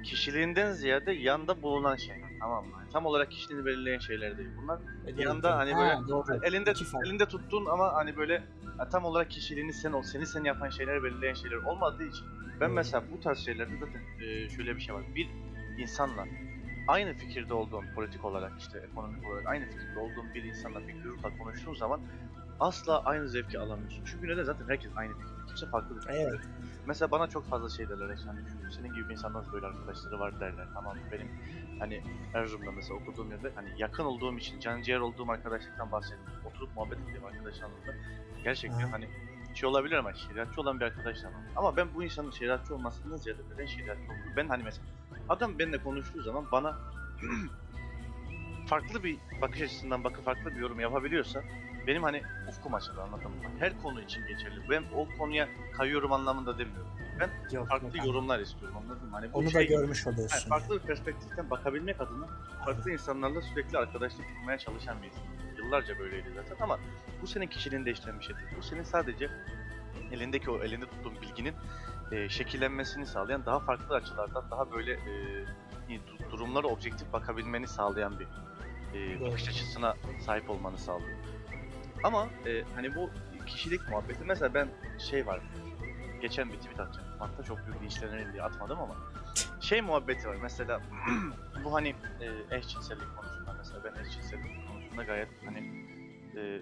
kişiliğinden 0.05 0.73
ziyade 0.73 1.13
yanda 1.13 1.63
bulunan 1.63 1.97
şeyler. 1.97 2.29
Tamam 2.41 2.65
mı? 2.65 2.71
Yani 2.81 2.91
tam 2.93 3.07
olarak 3.07 3.31
kişiliğini 3.31 3.67
belirleyen 3.67 3.99
şeyler 3.99 4.39
değil. 4.39 4.51
Bunlar 4.57 4.81
Yanda 5.17 5.57
hani 5.57 5.73
Ha, 5.73 5.81
böyle 5.81 6.09
doğru. 6.09 6.39
elinde 6.43 6.71
İki 6.71 6.85
elinde 7.05 7.27
tuttuğun 7.27 7.67
ama 7.67 7.93
hani 7.95 8.17
böyle 8.17 8.43
tam 8.93 9.05
olarak 9.05 9.31
kişiliğini 9.31 9.73
sen 9.73 9.93
ol, 9.93 10.03
seni 10.03 10.27
sen 10.27 10.45
yapan 10.45 10.69
şeyler 10.69 11.03
belirleyen 11.03 11.35
şeyler 11.35 11.57
olmadığı 11.57 12.05
için 12.05 12.27
ben 12.61 12.69
Doğru. 12.69 12.75
mesela 12.75 13.05
bu 13.13 13.21
tarz 13.21 13.39
şeylerde 13.39 13.73
zaten 13.81 14.01
e, 14.27 14.49
şöyle 14.49 14.77
bir 14.77 14.81
şey 14.81 14.95
var. 14.95 15.03
Bir 15.15 15.29
insanla 15.79 16.25
aynı 16.89 17.15
fikirde 17.15 17.55
olduğun 17.55 17.85
politik 17.95 18.25
olarak 18.25 18.53
işte 18.59 18.79
ekonomik 18.79 19.27
olarak 19.27 19.47
aynı 19.47 19.65
fikirde 19.67 19.99
olduğun 19.99 20.35
bir 20.35 20.43
insanla 20.43 20.89
bir 20.89 21.03
grupla 21.03 21.31
konuştuğun 21.39 21.75
zaman 21.75 22.01
asla 22.61 23.03
aynı 23.05 23.29
zevki 23.29 23.59
alamıyorsun. 23.59 24.03
Çünkü 24.05 24.29
neden 24.29 24.45
zaten 24.45 24.69
herkes 24.69 24.93
aynı 24.97 25.13
fikirde. 25.13 25.47
Kimse 25.47 25.67
farklı 25.67 25.95
fikirde. 25.95 26.17
Evet. 26.17 26.41
Mesela 26.87 27.11
bana 27.11 27.27
çok 27.27 27.49
fazla 27.49 27.69
şey 27.69 27.89
derler. 27.89 28.09
Yani 28.27 28.41
şu- 28.49 28.77
senin 28.77 28.95
gibi 28.95 29.09
bir 29.09 29.13
insan 29.13 29.33
nasıl 29.33 29.53
böyle 29.53 29.67
arkadaşları 29.67 30.19
var 30.21 30.41
derler. 30.41 30.67
Tamam? 30.75 30.97
Benim 31.13 31.29
hani 31.79 32.03
Erzurum'da 32.35 32.73
mesela 32.73 32.95
okuduğum 32.95 33.31
yerde 33.31 33.53
hani 33.55 33.69
yakın 33.79 34.05
olduğum 34.05 34.39
için, 34.39 34.61
can 34.61 34.83
ciğer 34.83 35.01
olduğum 35.01 35.31
arkadaşlıktan 35.31 35.93
bahsettim. 35.93 36.35
Oturup 36.45 36.77
muhabbet 36.77 36.99
ettiğim 36.99 37.25
arkadaşlarımla 37.25 37.95
gerçekten 38.45 38.79
Ha. 38.87 38.93
hani 38.93 39.09
şey 39.55 39.69
olabilir 39.69 39.97
ama 39.97 40.13
şeriatçı 40.15 40.61
olan 40.61 40.81
bir 40.81 40.85
arkadaşlar 40.85 41.29
var. 41.31 41.41
Ama 41.57 41.77
ben 41.77 41.95
bu 41.95 42.05
insanın 42.05 42.31
şeriatçı 42.31 42.75
olmasından 42.75 43.17
ziyade 43.17 43.41
neden 43.55 43.67
şeriatçı 43.67 44.05
olduğunu 44.05 44.37
ben 44.37 44.49
hani 44.49 44.63
mesela 44.63 44.87
adam 45.29 45.59
benimle 45.59 45.79
konuştuğu 45.79 46.23
zaman 46.23 46.45
bana 46.53 46.77
farklı 48.67 49.03
bir 49.05 49.19
bakış 49.41 49.61
açısından 49.63 50.05
bakıp 50.05 50.25
farklı 50.25 50.55
bir 50.55 50.61
yorum 50.61 50.81
yapabiliyorsa 50.81 51.43
benim 51.87 52.03
hani 52.03 52.23
ufkum 52.49 52.75
açılır 52.75 52.99
anladın 52.99 53.31
mı? 53.31 53.37
Her 53.59 53.83
konu 53.83 54.01
için 54.03 54.27
geçerli. 54.27 54.71
Ben 54.71 54.85
o 54.95 55.09
konuya 55.19 55.49
kayıyorum 55.77 56.13
anlamında 56.13 56.59
demiyorum. 56.59 56.87
Yok, 57.53 57.69
Farklı 57.69 57.97
yok, 57.99 58.07
yorumlar 58.07 58.39
istiyorum 58.41 58.77
anladın 58.77 59.05
mı? 59.09 59.13
Hani 59.17 59.33
bu 59.33 59.39
Onu 59.39 59.47
da 59.47 59.51
şey- 59.51 59.69
görmüş 59.69 60.07
yani 60.07 60.15
oluyorsun. 60.15 60.49
farklı 60.49 60.75
bir 60.83 60.87
perspektiften 60.87 61.51
bakabilmek 61.51 62.01
adına 62.01 62.27
farklı 62.65 62.91
insanlarla 62.93 63.43
sürekli 63.43 63.79
arkadaşlık 63.79 64.25
kurmaya 64.37 64.59
çalışan 64.59 65.03
bir 65.03 65.07
insan. 65.07 65.23
Yıllarca 65.65 65.99
böyleydi 65.99 66.29
zaten 66.35 66.65
ama 66.65 66.79
bu 67.23 67.27
senin 67.27 67.47
kişiliğini 67.47 67.85
değiştiren 67.85 68.19
bir 68.19 68.25
şey 68.25 68.37
değil. 68.37 68.47
Bu 68.59 68.63
senin 68.63 68.83
sadece 68.83 69.31
elindeki 70.13 70.51
o 70.51 70.59
elinde 70.65 70.87
tuttuğun 70.87 71.15
bilginin 71.23 71.55
e, 72.13 72.29
şekillenmesini 72.29 73.07
sağlayan 73.07 73.47
daha 73.47 73.59
farklı 73.61 73.95
açılardan 73.95 74.45
daha 74.51 74.73
böyle 74.73 74.93
e, 74.93 75.35
du- 75.89 76.31
durumlara 76.31 76.67
objektif 76.67 77.13
bakabilmeni 77.13 77.69
sağlayan 77.69 78.19
bir 78.19 78.27
e, 78.95 79.21
Doğru. 79.21 79.31
bakış 79.31 79.49
açısına 79.49 79.95
sahip 80.21 80.51
olmanı 80.51 80.79
sağlıyor. 80.79 81.17
Ama 82.05 82.29
e, 82.47 82.63
hani 82.75 82.95
bu 82.95 83.11
kişilik 83.47 83.89
muhabbeti 83.89 84.25
mesela 84.25 84.55
ben 84.55 84.69
şey 84.99 85.27
var 85.27 85.41
geçen 86.21 86.53
bir 86.53 86.57
tweet 86.57 86.81
atacağım. 86.81 87.09
Hatta 87.19 87.43
çok 87.43 87.59
büyük 87.67 87.83
linçlenir 87.83 88.33
diye 88.33 88.43
atmadım 88.43 88.79
ama 88.81 88.95
şey 89.61 89.81
muhabbeti 89.81 90.29
var 90.29 90.37
mesela 90.43 90.81
bu 91.65 91.75
hani 91.75 91.95
e, 92.21 92.57
eşcinsellik 92.57 93.17
konusunda 93.17 93.53
mesela 93.59 93.81
ben 93.85 94.05
eşcinsellik 94.05 94.69
konusunda 94.69 95.05
gayet 95.05 95.29
hani 95.45 95.59
e, 96.37 96.61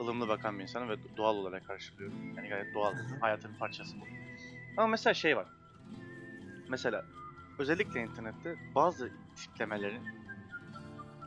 ılımlı 0.00 0.28
bakan 0.28 0.58
bir 0.58 0.62
insanım 0.62 0.88
ve 0.88 0.96
doğal 1.16 1.36
olarak 1.36 1.66
karşılıyorum. 1.66 2.36
Yani 2.36 2.48
gayet 2.48 2.74
doğal. 2.74 2.94
Hayatın 3.20 3.54
parçası 3.54 3.96
bu. 4.00 4.04
Ama 4.76 4.86
mesela 4.86 5.14
şey 5.14 5.36
var. 5.36 5.46
Mesela 6.68 7.04
özellikle 7.58 8.02
internette 8.02 8.56
bazı 8.74 9.10
tiplemelerin 9.36 10.02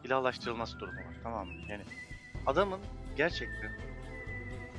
ilahlaştırılması 0.04 0.80
durumu 0.80 0.98
var. 0.98 1.16
Tamam 1.24 1.48
mı? 1.48 1.54
Yani 1.70 1.84
adamın 2.46 2.80
gerçekten 3.18 3.72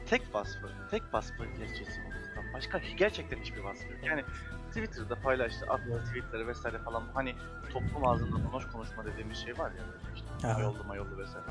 tek 0.07 0.35
vasfı, 0.35 0.68
tek 0.90 1.03
vasfı 1.12 1.44
gerçekçi 1.59 2.01
olmasından 2.01 2.53
başka 2.55 2.81
gerçekten 2.97 3.37
hiçbir 3.38 3.61
vasfı 3.61 3.92
yok. 3.92 4.05
Yani 4.05 4.25
Twitter'da 4.68 5.14
paylaştı, 5.16 5.66
attığı 5.66 5.90
Evet. 5.92 6.07
tweetleri 6.07 6.47
vesaire 6.47 6.79
falan 6.79 7.03
hani 7.14 7.35
toplum 7.73 8.07
ağzında 8.07 8.44
bonoş 8.53 8.66
konuşma 8.73 9.05
dediğimiz 9.05 9.38
şey 9.38 9.59
var 9.59 9.70
ya 9.70 9.85
işte 10.14 10.27
Aha. 10.49 10.59
mayollu 10.59 10.85
mayollu 10.85 11.18
vesaire. 11.18 11.47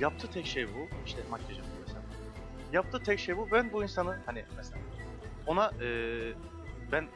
Yaptığı 0.00 0.30
tek 0.30 0.46
şey 0.46 0.74
bu. 0.74 0.88
işte 1.06 1.22
makyaj 1.30 1.58
yapıyor 1.58 1.82
vesaire. 1.82 2.04
Yaptığı 2.72 3.02
tek 3.02 3.18
şey 3.20 3.36
bu. 3.36 3.48
Ben 3.52 3.72
bu 3.72 3.82
insanı 3.82 4.18
hani 4.26 4.44
mesela 4.56 4.78
ona 5.46 5.70
eee, 5.80 6.34
ben 6.92 7.08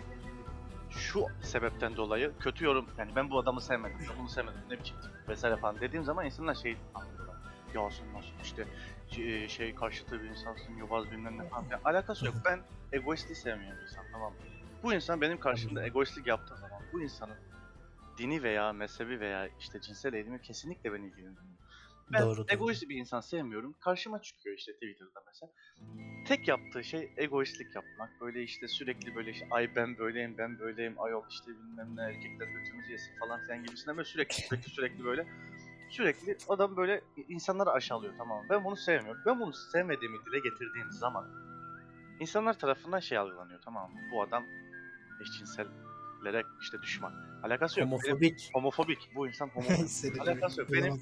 şu 0.91 1.27
sebepten 1.43 1.97
dolayı 1.97 2.33
kötü 2.41 2.65
yorum 2.65 2.87
yani 2.99 3.11
ben 3.17 3.31
bu 3.31 3.39
adamı 3.39 3.61
sevmedim, 3.61 3.97
ben 4.11 4.19
bunu 4.19 4.29
sevmedim 4.29 4.61
ne 4.71 4.79
biçim 4.79 4.97
vesaire 5.29 5.57
falan 5.57 5.81
dediğim 5.81 6.05
zaman 6.05 6.25
insanlar 6.27 6.55
şey 6.55 6.77
anlıyorlar. 6.95 7.37
Ya 7.75 7.91
sen 7.91 8.07
nasıl 8.15 8.29
işte 8.45 8.65
şey, 9.11 9.49
şey 9.49 9.75
karşıtı 9.75 10.23
bir 10.23 10.29
insansın, 10.29 10.77
yobaz 10.77 11.11
bilmem 11.11 11.39
ne 11.39 11.49
falan. 11.49 11.65
Yani 11.71 11.83
alakası 11.85 12.27
yok. 12.27 12.35
Ben 12.45 12.61
egoistliği 12.93 13.37
sevmeyen 13.37 13.77
bir 13.77 13.83
insan 13.83 14.05
tamam 14.13 14.33
mı? 14.33 14.39
Bu 14.83 14.95
insan 14.95 15.21
benim 15.21 15.41
karşımda 15.41 15.87
egoistlik 15.87 16.27
yaptığı 16.27 16.57
zaman 16.57 16.83
bu 16.93 17.03
insanın 17.03 17.37
dini 18.19 18.43
veya 18.43 18.73
mezhebi 18.73 19.21
veya 19.21 19.49
işte 19.59 19.81
cinsel 19.81 20.13
eğilimi 20.13 20.43
kesinlikle 20.43 20.93
beni 20.93 21.07
ilgilendirmiyor. 21.07 21.59
Ben 22.13 22.23
Doğru, 22.23 22.37
doğru. 22.37 22.47
egoist 22.49 22.89
bir 22.89 22.97
insan 22.97 23.21
sevmiyorum. 23.21 23.75
Karşıma 23.81 24.23
çıkıyor 24.23 24.57
işte 24.57 24.73
Twitter'da 24.73 25.23
mesela. 25.27 25.53
Tek 26.27 26.49
yaptığı 26.49 26.85
şey 26.85 27.13
egoistlik 27.17 27.75
yapmak. 27.75 28.21
Böyle 28.21 28.43
işte 28.43 28.69
sürekli 28.69 29.15
böyle 29.15 29.31
işte 29.31 29.47
ay 29.51 29.77
ben 29.77 29.99
böyleyim 29.99 30.39
ben 30.39 30.59
böyleyim 30.59 31.01
ayol 31.01 31.23
işte 31.31 31.51
bilmem 31.51 31.97
ne 31.97 32.03
erkekler 32.03 32.47
götümüzü 32.47 32.93
yesin 32.93 33.19
falan 33.19 33.41
filan 33.41 33.65
gibisinden 33.65 33.97
böyle 33.97 34.09
sürekli 34.09 34.35
sürekli 34.35 34.71
sürekli 34.71 35.05
böyle 35.05 35.27
sürekli 35.89 36.37
adam 36.49 36.77
böyle 36.77 37.01
insanları 37.29 37.71
aşağılıyor 37.71 38.15
tamam? 38.19 38.45
Ben 38.51 38.65
bunu 38.65 38.77
sevmiyorum. 38.77 39.23
Ben 39.27 39.41
bunu 39.41 39.53
sevmediğimi 39.53 40.19
dile 40.27 40.39
getirdiğim 40.51 40.91
zaman 40.93 41.27
insanlar 42.21 42.59
tarafından 42.59 43.01
şey 43.01 43.19
algılanıyor 43.19 43.61
tamam? 43.65 43.91
Bu 44.13 44.23
adam 44.23 44.45
eşcinsellere 45.23 46.43
işte 46.61 46.83
düşman. 46.83 47.13
Alakası 47.43 47.81
yok. 47.81 47.89
Benim- 47.89 47.99
Homofobik. 48.03 48.51
homofobik. 48.55 49.11
Bu 49.15 49.29
insan 49.29 49.49
homofobik. 49.55 50.21
Alakası 50.21 50.61
yok. 50.61 50.73
Benim- 50.73 51.01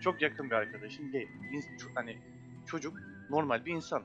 çok 0.00 0.22
yakın 0.22 0.50
bir 0.50 0.54
arkadaşım 0.54 1.12
gay. 1.12 1.28
Hani 1.94 2.18
çocuk 2.66 2.96
normal 3.30 3.64
bir 3.64 3.72
insan. 3.74 4.02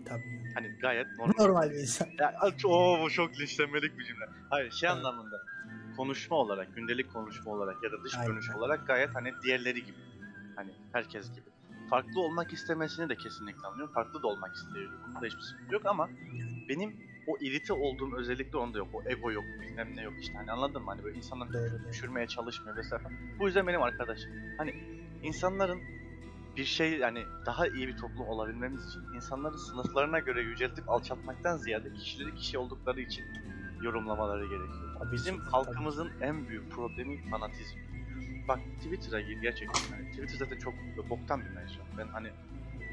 E, 0.00 0.04
tabii. 0.04 0.52
Hani 0.54 0.68
gayet 0.80 1.06
normal. 1.18 1.32
Normal 1.38 1.70
bir 1.70 1.74
insan. 1.78 2.08
Ya, 2.18 2.34
oo, 2.64 3.02
bu 3.04 3.10
çok 3.10 3.40
linçlenmelik 3.40 3.98
bir 3.98 4.04
cümle. 4.04 4.24
Hayır 4.50 4.70
şey 4.70 4.88
anlamında. 4.88 5.36
Konuşma 5.96 6.36
olarak, 6.36 6.74
gündelik 6.74 7.12
konuşma 7.12 7.52
olarak 7.52 7.82
ya 7.82 7.92
da 7.92 8.04
dış 8.04 8.14
Aynen. 8.14 8.26
görünüş 8.26 8.50
olarak 8.50 8.86
gayet 8.86 9.14
hani 9.14 9.34
diğerleri 9.42 9.84
gibi. 9.84 9.96
Hani 10.56 10.70
herkes 10.92 11.30
gibi. 11.30 11.50
Farklı 11.90 12.20
olmak 12.20 12.52
istemesini 12.52 13.08
de 13.08 13.16
kesinlikle 13.16 13.68
anlıyorum. 13.68 13.94
Farklı 13.94 14.22
da 14.22 14.26
olmak 14.26 14.54
istiyor. 14.54 14.90
Bunda 15.06 15.20
da 15.20 15.26
hiçbir 15.26 15.40
sıkıntı 15.40 15.74
yok 15.74 15.86
ama 15.86 16.10
benim 16.68 16.96
o 17.26 17.36
irite 17.40 17.72
olduğum 17.72 18.16
özellikle 18.16 18.58
onda 18.58 18.78
yok. 18.78 18.88
O 18.92 19.02
ego 19.06 19.32
yok, 19.32 19.44
bilmem 19.60 19.96
ne 19.96 20.02
yok 20.02 20.14
işte. 20.20 20.34
Hani 20.34 20.52
anladın 20.52 20.82
mı? 20.82 20.90
Hani 20.90 21.04
böyle 21.04 21.16
insanları 21.16 21.88
düşürmeye 21.88 22.26
çalışmıyor 22.26 22.76
vesaire. 22.76 23.04
Bu 23.38 23.46
yüzden 23.46 23.66
benim 23.66 23.82
arkadaşım. 23.82 24.30
Hani 24.58 24.74
insanların 25.22 25.80
bir 26.56 26.64
şey 26.64 26.92
yani 26.98 27.26
daha 27.46 27.66
iyi 27.66 27.88
bir 27.88 27.96
toplum 27.96 28.26
olabilmemiz 28.26 28.88
için 28.88 29.00
insanları 29.14 29.58
sınıflarına 29.58 30.18
göre 30.18 30.42
yüceltip 30.42 30.88
alçaltmaktan 30.88 31.56
ziyade 31.56 31.92
kişileri 31.92 32.34
kişi 32.34 32.58
oldukları 32.58 33.00
için 33.00 33.24
yorumlamaları 33.82 34.42
gerekiyor. 34.42 34.91
Bizim 35.12 35.38
halkımızın 35.40 36.10
en 36.20 36.48
büyük 36.48 36.70
problemi 36.70 37.30
fanatizm. 37.30 37.78
Bak 38.48 38.58
Twitter'a 38.80 39.20
gir 39.20 39.40
gerçekten. 39.42 39.96
Yani 39.96 40.10
Twitter 40.10 40.36
zaten 40.36 40.58
çok 40.58 40.74
boktan 41.10 41.40
bir 41.40 41.50
mecra. 41.50 41.82
Ben 41.98 42.08
hani 42.08 42.30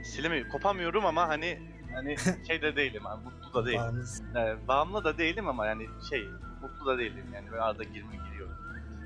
silemi 0.03 0.49
kopamıyorum 0.49 1.05
ama 1.05 1.27
hani 1.27 1.59
hani 1.93 2.15
şey 2.47 2.61
de 2.61 2.75
değilim, 2.75 3.03
hani 3.05 3.23
mutlu 3.23 3.53
da 3.53 3.65
değilim. 3.65 4.05
Evet, 4.35 4.57
bağımlı 4.67 5.03
da 5.03 5.17
değilim 5.17 5.47
ama 5.47 5.65
yani 5.65 5.87
şey 6.09 6.29
mutlu 6.61 6.85
da 6.85 6.97
değilim 6.97 7.25
yani 7.33 7.51
böyle 7.51 7.61
arada 7.61 7.83
girme 7.83 8.15
giriyorum. 8.29 8.55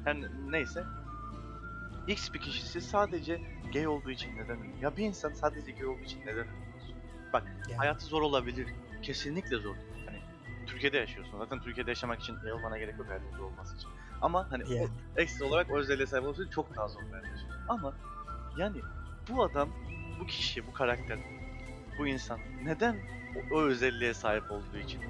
Her 0.06 0.18
neyse. 0.52 0.84
X 2.08 2.34
bir 2.34 2.40
kişisi 2.40 2.82
sadece 2.82 3.42
gay 3.74 3.88
olduğu 3.88 4.12
için 4.12 4.36
neden 4.38 4.60
ölüyor? 4.60 4.78
Ya 4.82 4.98
bir 4.98 5.04
insan 5.04 5.34
sadece 5.34 5.72
gay 5.72 5.86
olduğu 5.86 6.02
için 6.02 6.22
neden 6.22 6.34
ölüyor? 6.34 6.48
Bak 7.34 7.44
Yani. 7.70 7.78
hayatı 7.78 8.06
zor 8.06 8.22
olabilir. 8.22 8.68
Kesinlikle 9.02 9.58
zor. 9.58 9.76
Hani 10.74 10.82
Türkiye'de 10.82 10.98
yaşıyorsun. 10.98 11.38
Zaten 11.40 11.60
Türkiye'de 11.60 11.92
yaşamak 11.92 12.20
için 12.20 12.36
gay 12.36 12.52
olmana 12.54 12.78
gerek 12.78 12.98
yok 12.98 13.08
hayatın 13.10 13.32
zor 13.38 13.44
olması 13.44 13.76
için. 13.76 13.90
Ama 14.22 14.48
hani 14.50 14.74
Yani. 14.74 14.90
o 15.18 15.20
ekstra 15.20 15.46
olarak 15.46 15.72
o 15.72 15.78
özelliğe 15.78 16.08
sahip 16.08 16.24
olması 16.24 16.42
için 16.44 16.52
çok 16.52 16.76
daha 16.76 16.88
zor 16.88 17.02
yaşıyor. 17.02 17.54
Ama 17.68 17.94
yani 18.58 18.82
bu 19.30 19.44
adam, 19.44 19.70
bu 20.20 20.26
kişi, 20.26 20.68
bu 20.68 20.74
karakter, 20.74 21.20
bu 22.00 22.08
insan 22.08 22.40
neden 22.64 22.96
o, 23.52 23.56
o 23.56 23.62
özelliğe 23.62 24.14
sahip 24.14 24.52
olduğu 24.52 24.78
için? 24.78 25.02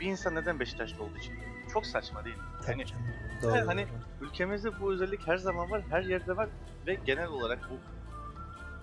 Bir 0.00 0.06
insan 0.06 0.34
neden 0.34 0.60
Beşiktaşlı 0.60 1.02
olduğu 1.04 1.18
için? 1.18 1.34
Çok 1.72 1.86
saçma 1.86 2.24
değil 2.24 2.36
mi? 2.36 2.42
Tabii 2.62 2.72
Hani 2.72 2.86
canım. 2.86 3.04
Doğru. 3.42 3.56
Evet, 3.56 3.68
hani- 3.68 3.86
ülkemizde 4.20 4.80
bu 4.80 4.92
özellik 4.92 5.26
her 5.26 5.36
zaman 5.36 5.70
var, 5.70 5.82
her 5.90 6.02
yerde 6.02 6.36
var 6.36 6.48
ve 6.86 6.94
genel 6.94 7.26
olarak 7.28 7.58
bu 7.70 7.74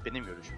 benim 0.05 0.25
görüşüm. 0.25 0.55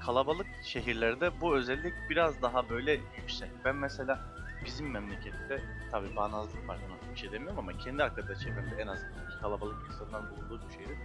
Kalabalık 0.00 0.46
şehirlerde 0.64 1.40
bu 1.40 1.56
özellik 1.56 1.94
biraz 2.10 2.42
daha 2.42 2.68
böyle 2.68 2.92
yüksek. 2.92 3.50
Ben 3.64 3.76
mesela 3.76 4.33
bizim 4.64 4.90
memlekette 4.90 5.62
tabii 5.90 6.16
bağnazlık 6.16 6.68
var 6.68 6.78
ona 6.88 7.12
bir 7.14 7.18
şey 7.18 7.32
demiyorum 7.32 7.58
ama 7.58 7.72
kendi 7.72 8.02
arkadaş 8.04 8.38
çevremde 8.38 8.76
en 8.82 8.86
ki 8.86 9.40
kalabalık 9.40 9.76
insanların 9.88 10.30
bulunduğu 10.30 10.68
bir 10.68 10.74
şehirde 10.74 10.96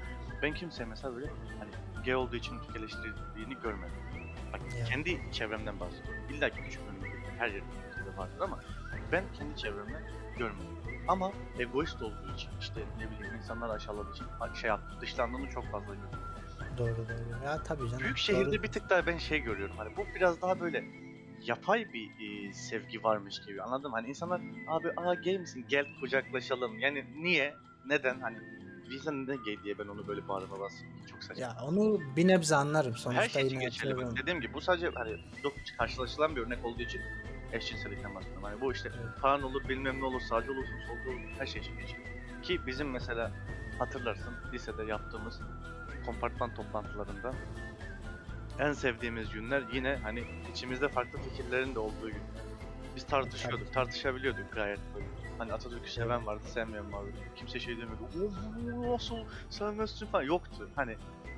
ben 0.42 0.54
kimseye 0.54 0.86
mesela 0.86 1.16
böyle 1.16 1.28
hani 1.60 1.72
gay 2.06 2.16
olduğu 2.16 2.36
için 2.36 2.60
eleştirildiğini 2.76 3.62
görmedim. 3.64 3.96
Bak 4.54 4.62
Yani. 4.78 4.90
kendi 4.90 5.32
çevremden 5.32 5.80
bahsediyorum. 5.80 6.24
İlla 6.30 6.50
ki 6.50 6.62
küçük 6.64 6.82
memlekette 6.86 7.32
her 7.38 7.48
yerde 7.48 7.66
ülkede 7.92 8.18
vardır 8.18 8.40
ama 8.42 8.60
ben 9.12 9.24
kendi 9.38 9.58
çevremden 9.58 10.04
görmedim. 10.38 10.80
Ama 11.08 11.32
egoist 11.60 12.02
olduğu 12.02 12.34
için 12.36 12.50
işte 12.60 12.82
ne 12.98 13.12
bileyim 13.12 13.36
insanları 13.36 13.72
aşağıladığı 13.72 14.12
için 14.12 14.26
şey 14.62 14.68
yaptı, 14.68 15.02
dışlandığını 15.02 15.50
çok 15.50 15.66
fazla 15.72 15.96
gördüm. 15.96 16.20
Doğru 16.78 16.96
doğru. 16.96 17.46
Ya 17.46 17.64
tabii 17.64 17.90
canım. 17.90 18.04
Büyük 18.04 18.18
şehirde 18.18 18.46
Doğru. 18.52 18.64
bir 18.64 18.68
tık 18.68 18.90
daha 18.90 19.08
ben 19.08 19.18
şey 19.18 19.40
görüyorum 19.40 19.76
hani 19.78 19.98
bu 19.98 20.06
biraz 20.16 20.42
daha 20.42 20.60
böyle 20.60 20.84
yapay 21.46 21.94
bir 21.94 22.10
e, 22.10 22.54
sevgi 22.54 23.04
varmış 23.04 23.42
gibi 23.48 23.62
anladın 23.62 23.92
mı? 23.92 23.98
Hani 23.98 24.08
insanlar 24.08 24.42
abi 24.68 24.92
aa 24.98 25.14
gay 25.14 25.38
misin 25.38 25.66
gel 25.70 25.86
kucaklaşalım 26.00 26.80
yani 26.80 27.06
niye 27.22 27.56
neden 27.86 28.20
hani 28.20 28.38
bir 28.90 28.96
insan 28.96 29.24
neden 29.24 29.38
gay 29.38 29.64
diye 29.64 29.80
ben 29.80 29.88
onu 29.88 30.08
böyle 30.08 30.28
bağrıma 30.28 30.60
basayım 30.60 30.94
çok 31.12 31.24
saçma. 31.24 31.44
Ya 31.44 31.58
onu 31.64 32.02
bir 32.16 32.28
nebze 32.28 32.56
anlarım. 32.56 32.96
Sonuçta 32.96 33.24
Her 33.24 33.30
şey 33.30 33.48
için 33.48 33.60
geçerli. 33.60 33.98
Bak, 33.98 34.18
dediğim 34.22 34.42
gibi 34.42 34.54
bu 34.54 34.62
sadece 34.62 34.90
hani 34.96 35.18
çok 35.44 35.54
karşılaşılan 35.78 36.36
bir 36.36 36.42
örnek 36.42 36.66
olduğu 36.66 36.82
için 36.82 37.02
eşcinsellikten 37.54 38.16
bahsediyorum. 38.16 38.44
Hani 38.44 38.62
bu 38.62 38.72
işte 38.74 38.92
Evet. 39.24 39.44
Olur 39.44 39.70
bilmem 39.70 40.00
ne 40.00 40.06
olur 40.06 40.22
sağcı 40.22 40.52
olursun 40.52 40.80
solcu 40.88 41.10
olur 41.10 41.30
her 41.38 41.46
şey 41.46 41.62
için 41.62 41.78
geçerli. 41.80 42.04
Ki 42.44 42.60
bizim 42.68 42.90
mesela 42.92 43.32
hatırlarsın 43.80 44.34
lisede 44.54 44.84
yaptığımız 44.84 45.42
kompartman 46.06 46.56
toplantılarında 46.56 47.34
en 48.60 48.74
sevdiğimiz 48.74 49.30
günler 49.30 49.64
yine 49.74 50.00
hani 50.04 50.24
içimizde 50.52 50.88
farklı 50.88 51.20
fikirlerin 51.20 51.76
de 51.76 51.80
olduğu 51.80 52.08
gün. 52.10 52.22
Biz 52.96 53.08
tartışıyorduk, 53.08 53.74
tartışabiliyorduk 53.74 54.54
gayet 54.54 54.80
böyle. 54.96 55.06
Hani 55.38 55.54
Atatürk'ü 55.54 55.92
seven 55.92 56.26
vardı, 56.26 56.44
sevmeyen 56.46 56.94
vardı. 56.94 57.10
Kimse 57.36 57.60
şey 57.60 57.78
demiyordu. 57.78 58.04
O 58.16 58.78
bu 58.78 58.94
nasıl 58.94 59.18
sevmezsin 59.50 60.06
falan 60.06 60.24
yoktu. 60.24 60.70
Hani 60.76 60.92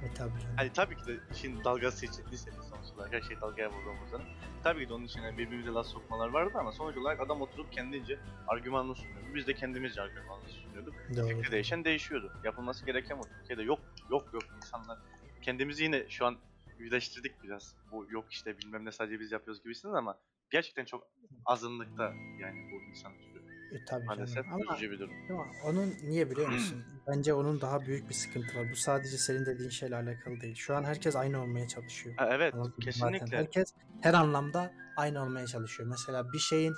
E, 0.04 0.14
tabii. 0.14 0.32
Hani 0.58 0.74
tabii 0.74 0.98
ki 0.98 1.06
de 1.08 1.20
işin 1.34 1.64
dalgası 1.64 2.06
için 2.06 2.24
lisede 2.32 2.56
sonuç 2.56 2.86
olarak 2.96 3.14
her 3.14 3.22
şey 3.22 3.42
dalgaya 3.42 3.70
vurduğumuzda. 3.72 4.22
Tabii 4.64 4.84
ki 4.84 4.90
de 4.90 4.94
onun 4.94 5.06
içine 5.06 5.38
birbirimize 5.38 5.70
laf 5.70 5.86
sokmalar 5.88 6.30
vardı 6.30 6.52
ama 6.60 6.72
sonuç 6.72 6.98
olarak 6.98 7.20
adam 7.20 7.42
oturup 7.42 7.72
kendince 7.72 8.20
argümanını 8.48 8.96
sunuyordu. 8.96 9.36
Biz 9.36 9.48
de 9.48 9.54
kendimizce 9.54 10.02
argümanını 10.02 10.50
sunuyorduk. 10.50 10.94
Doğru. 11.16 11.28
Fikri 11.28 11.52
değişen 11.52 11.84
değişiyordu. 11.86 12.32
Yapılması 12.44 12.86
gereken 12.86 13.20
bu. 13.20 13.24
Türkiye'de 13.24 13.64
yok 13.64 13.80
yok 14.12 14.34
yok 14.34 14.44
insanlar. 14.58 14.98
Kendimizi 15.42 15.84
yine 15.84 16.10
şu 16.10 16.26
an 16.26 16.38
yüzleştirdik 16.82 17.44
biraz. 17.44 17.76
Bu 17.92 18.08
yok 18.10 18.26
işte 18.32 18.58
bilmem 18.58 18.86
ne 18.86 18.92
sadece 18.92 19.20
biz 19.20 19.32
yapıyoruz 19.32 19.64
gibisiniz 19.64 19.96
ama 19.96 20.18
gerçekten 20.50 20.86
çok 20.86 21.08
azınlıkta 21.46 22.14
yani 22.42 22.72
bu 22.72 22.90
insan 22.90 23.12
türü. 23.18 23.42
E, 23.72 23.86
tabii 23.86 24.06
Maalesef 24.06 24.46
canım. 24.46 24.62
Ama 24.70 24.82
bir 24.82 25.00
durum. 25.00 25.14
Ama 25.30 25.46
onun 25.66 25.94
niye 26.04 26.32
biliyor 26.32 26.50
musun? 26.50 26.84
Bence 27.08 27.34
onun 27.34 27.62
daha 27.62 27.82
büyük 27.82 28.10
bir 28.10 28.14
sıkıntı 28.14 28.58
var. 28.58 28.68
Bu 28.72 28.76
sadece 28.76 29.18
senin 29.18 29.46
dediğin 29.46 29.70
şeyle 29.70 29.96
alakalı 29.96 30.42
değil. 30.42 30.56
Şu 30.56 30.76
an 30.76 30.84
herkes 30.84 31.16
aynı 31.16 31.42
olmaya 31.42 31.68
çalışıyor. 31.68 32.16
Ha, 32.18 32.30
evet 32.32 32.54
Anladın 32.54 32.74
mı? 32.86 32.92
Zaten 32.92 33.12
kesinlikle. 33.12 33.38
herkes 33.38 33.74
her 34.02 34.14
anlamda 34.14 34.74
aynı 34.98 35.24
olmaya 35.24 35.48
çalışıyor. 35.48 35.90
Mesela 35.90 36.34
bir 36.34 36.40
şeyin 36.40 36.74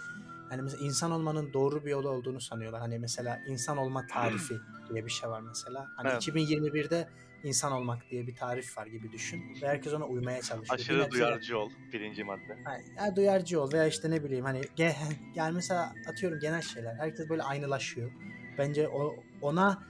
hani 0.50 0.62
mesela 0.62 0.86
insan 0.86 1.12
olmanın 1.12 1.54
doğru 1.54 1.86
bir 1.86 1.92
yolu 1.92 2.10
olduğunu 2.10 2.42
sanıyorlar. 2.42 2.82
Hani 2.82 3.00
mesela 3.00 3.42
insan 3.48 3.78
olma 3.78 4.08
tarifi 4.08 4.62
diye 4.90 5.06
bir 5.06 5.12
şey 5.12 5.30
var 5.30 5.42
mesela. 5.42 5.88
Hani 5.96 6.10
Evet. 6.10 6.28
2021'de 6.28 7.10
insan 7.44 7.72
olmak 7.72 8.10
diye 8.10 8.28
bir 8.28 8.36
tarif 8.36 8.78
var 8.78 8.86
gibi 8.88 9.12
düşün. 9.12 9.62
Ve 9.62 9.68
herkes 9.68 9.94
ona 9.94 10.06
uymaya 10.06 10.42
çalışıyor. 10.42 10.80
Aşırı 10.80 11.02
nebze- 11.04 11.12
duyarcı 11.12 11.60
ol 11.60 11.70
birinci 11.94 12.24
madde. 12.24 12.58
Ha, 12.64 12.78
ya 12.98 13.16
duyarcı 13.16 13.62
ol 13.62 13.74
veya 13.74 13.88
işte 13.88 14.12
ne 14.12 14.24
bileyim 14.24 14.46
hani 14.46 14.62
ge- 14.62 14.96
yani 15.36 15.56
mesela 15.56 15.94
atıyorum 16.08 16.40
genel 16.40 16.62
şeyler. 16.62 16.96
Herkes 16.96 17.30
böyle 17.30 17.44
aynılaşıyor. 17.44 18.12
Bence 18.58 18.88
o 18.88 19.16
ona 19.42 19.84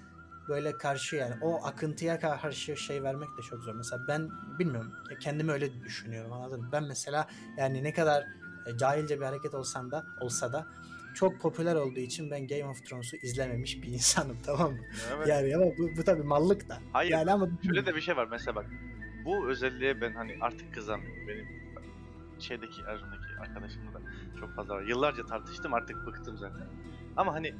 böyle 0.48 0.78
karşı 0.78 1.16
yani 1.16 1.36
o 1.42 1.66
akıntıya 1.66 2.20
karşı 2.20 2.78
şey 2.78 3.04
vermek 3.04 3.30
de 3.38 3.42
çok 3.42 3.63
zor. 3.63 3.74
Mesela 3.74 4.02
ben 4.08 4.30
bilmiyorum 4.60 4.92
kendimi 5.20 5.52
öyle 5.52 5.84
düşünüyorum 5.84 6.34
anladın 6.34 6.62
mı? 6.62 6.70
Ben 6.72 6.84
mesela 6.84 7.28
yani 7.58 7.84
ne 7.84 7.94
kadar 7.94 8.28
e, 8.65 8.78
cahilce 8.78 9.19
bir 9.19 9.26
hareket 9.26 9.54
olsam 9.56 9.91
da 9.91 10.06
olsa 10.21 10.54
da 10.54 10.67
çok 11.15 11.41
popüler 11.41 11.76
olduğu 11.76 11.99
için 11.99 12.32
ben 12.32 12.47
Game 12.47 12.65
of 12.65 12.86
Thrones'u 12.86 13.15
izlememiş 13.15 13.84
bir 13.84 13.88
insanım 13.88 14.38
tamam 14.45 14.71
mı? 14.71 14.80
Evet. 15.15 15.28
Yani 15.28 15.56
ama 15.56 15.65
bu, 15.65 15.97
bu 15.97 16.04
tabii 16.04 16.23
mallık 16.23 16.69
da. 16.69 16.80
Hayır 16.93 17.12
Yani 17.12 17.32
ama 17.32 17.47
Şöyle 17.65 17.86
de 17.86 17.95
bir 17.95 18.02
şey 18.02 18.17
var 18.17 18.28
mesela 18.32 18.56
bak. 18.56 18.65
Bu 19.26 19.49
özelliğe 19.49 20.02
ben 20.02 20.13
hani 20.13 20.38
artık 20.41 20.73
kızamıyorum. 20.73 21.28
Benim 21.28 21.47
şeydeki 22.39 22.82
Erzurum'daki 22.82 23.39
arkadaşımla 23.41 23.93
da 23.93 23.99
çok 24.39 24.56
fazla 24.56 24.76
var. 24.76 24.82
Yıllarca 24.82 25.26
tartıştım 25.26 25.73
artık 25.73 26.08
bıktım 26.08 26.38
zaten. 26.38 26.67
Ama 27.17 27.34
hani 27.34 27.56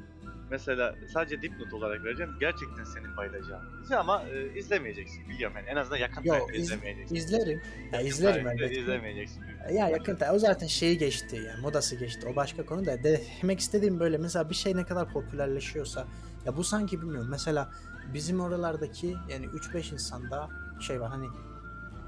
mesela 0.50 0.94
sadece 1.14 1.42
dipnot 1.42 1.72
olarak 1.72 2.04
vereceğim. 2.04 2.32
Gerçekten 2.40 2.84
senin 2.84 3.16
bayılacağın. 3.16 3.62
dizi 3.82 3.96
ama 3.96 4.22
e, 4.22 4.58
izlemeyeceksin 4.58 5.28
biliyorum 5.28 5.56
yani. 5.56 5.68
En 5.68 5.76
azından 5.76 5.96
yakın 5.96 6.22
Yo, 6.24 6.34
tarihte 6.34 6.54
iz- 6.56 6.64
izlemeyeceksin. 6.64 7.14
izlerim. 7.16 7.60
Ya 7.92 7.98
Yakın 7.98 8.06
izlerim 8.06 8.48
elbette. 8.48 8.80
izlemeyeceksin. 8.80 9.42
Ya 9.72 9.88
yakın 9.88 10.16
tarih- 10.16 10.32
o 10.34 10.38
zaten 10.38 10.66
şeyi 10.66 10.98
geçti 10.98 11.36
yani 11.46 11.60
modası 11.60 11.96
geçti 11.96 12.26
o 12.32 12.36
başka 12.36 12.66
konu 12.66 12.86
da 12.86 13.02
de, 13.04 13.20
demek 13.42 13.60
istediğim 13.60 14.00
böyle 14.00 14.18
mesela 14.18 14.50
bir 14.50 14.54
şey 14.54 14.76
ne 14.76 14.84
kadar 14.84 15.12
popülerleşiyorsa 15.12 16.06
ya 16.46 16.56
bu 16.56 16.64
sanki 16.64 17.02
bilmiyorum 17.02 17.28
mesela 17.30 17.70
bizim 18.14 18.40
oralardaki 18.40 19.14
yani 19.28 19.46
3-5 19.46 19.92
insanda 19.94 20.48
şey 20.80 21.00
var 21.00 21.10
hani 21.10 21.26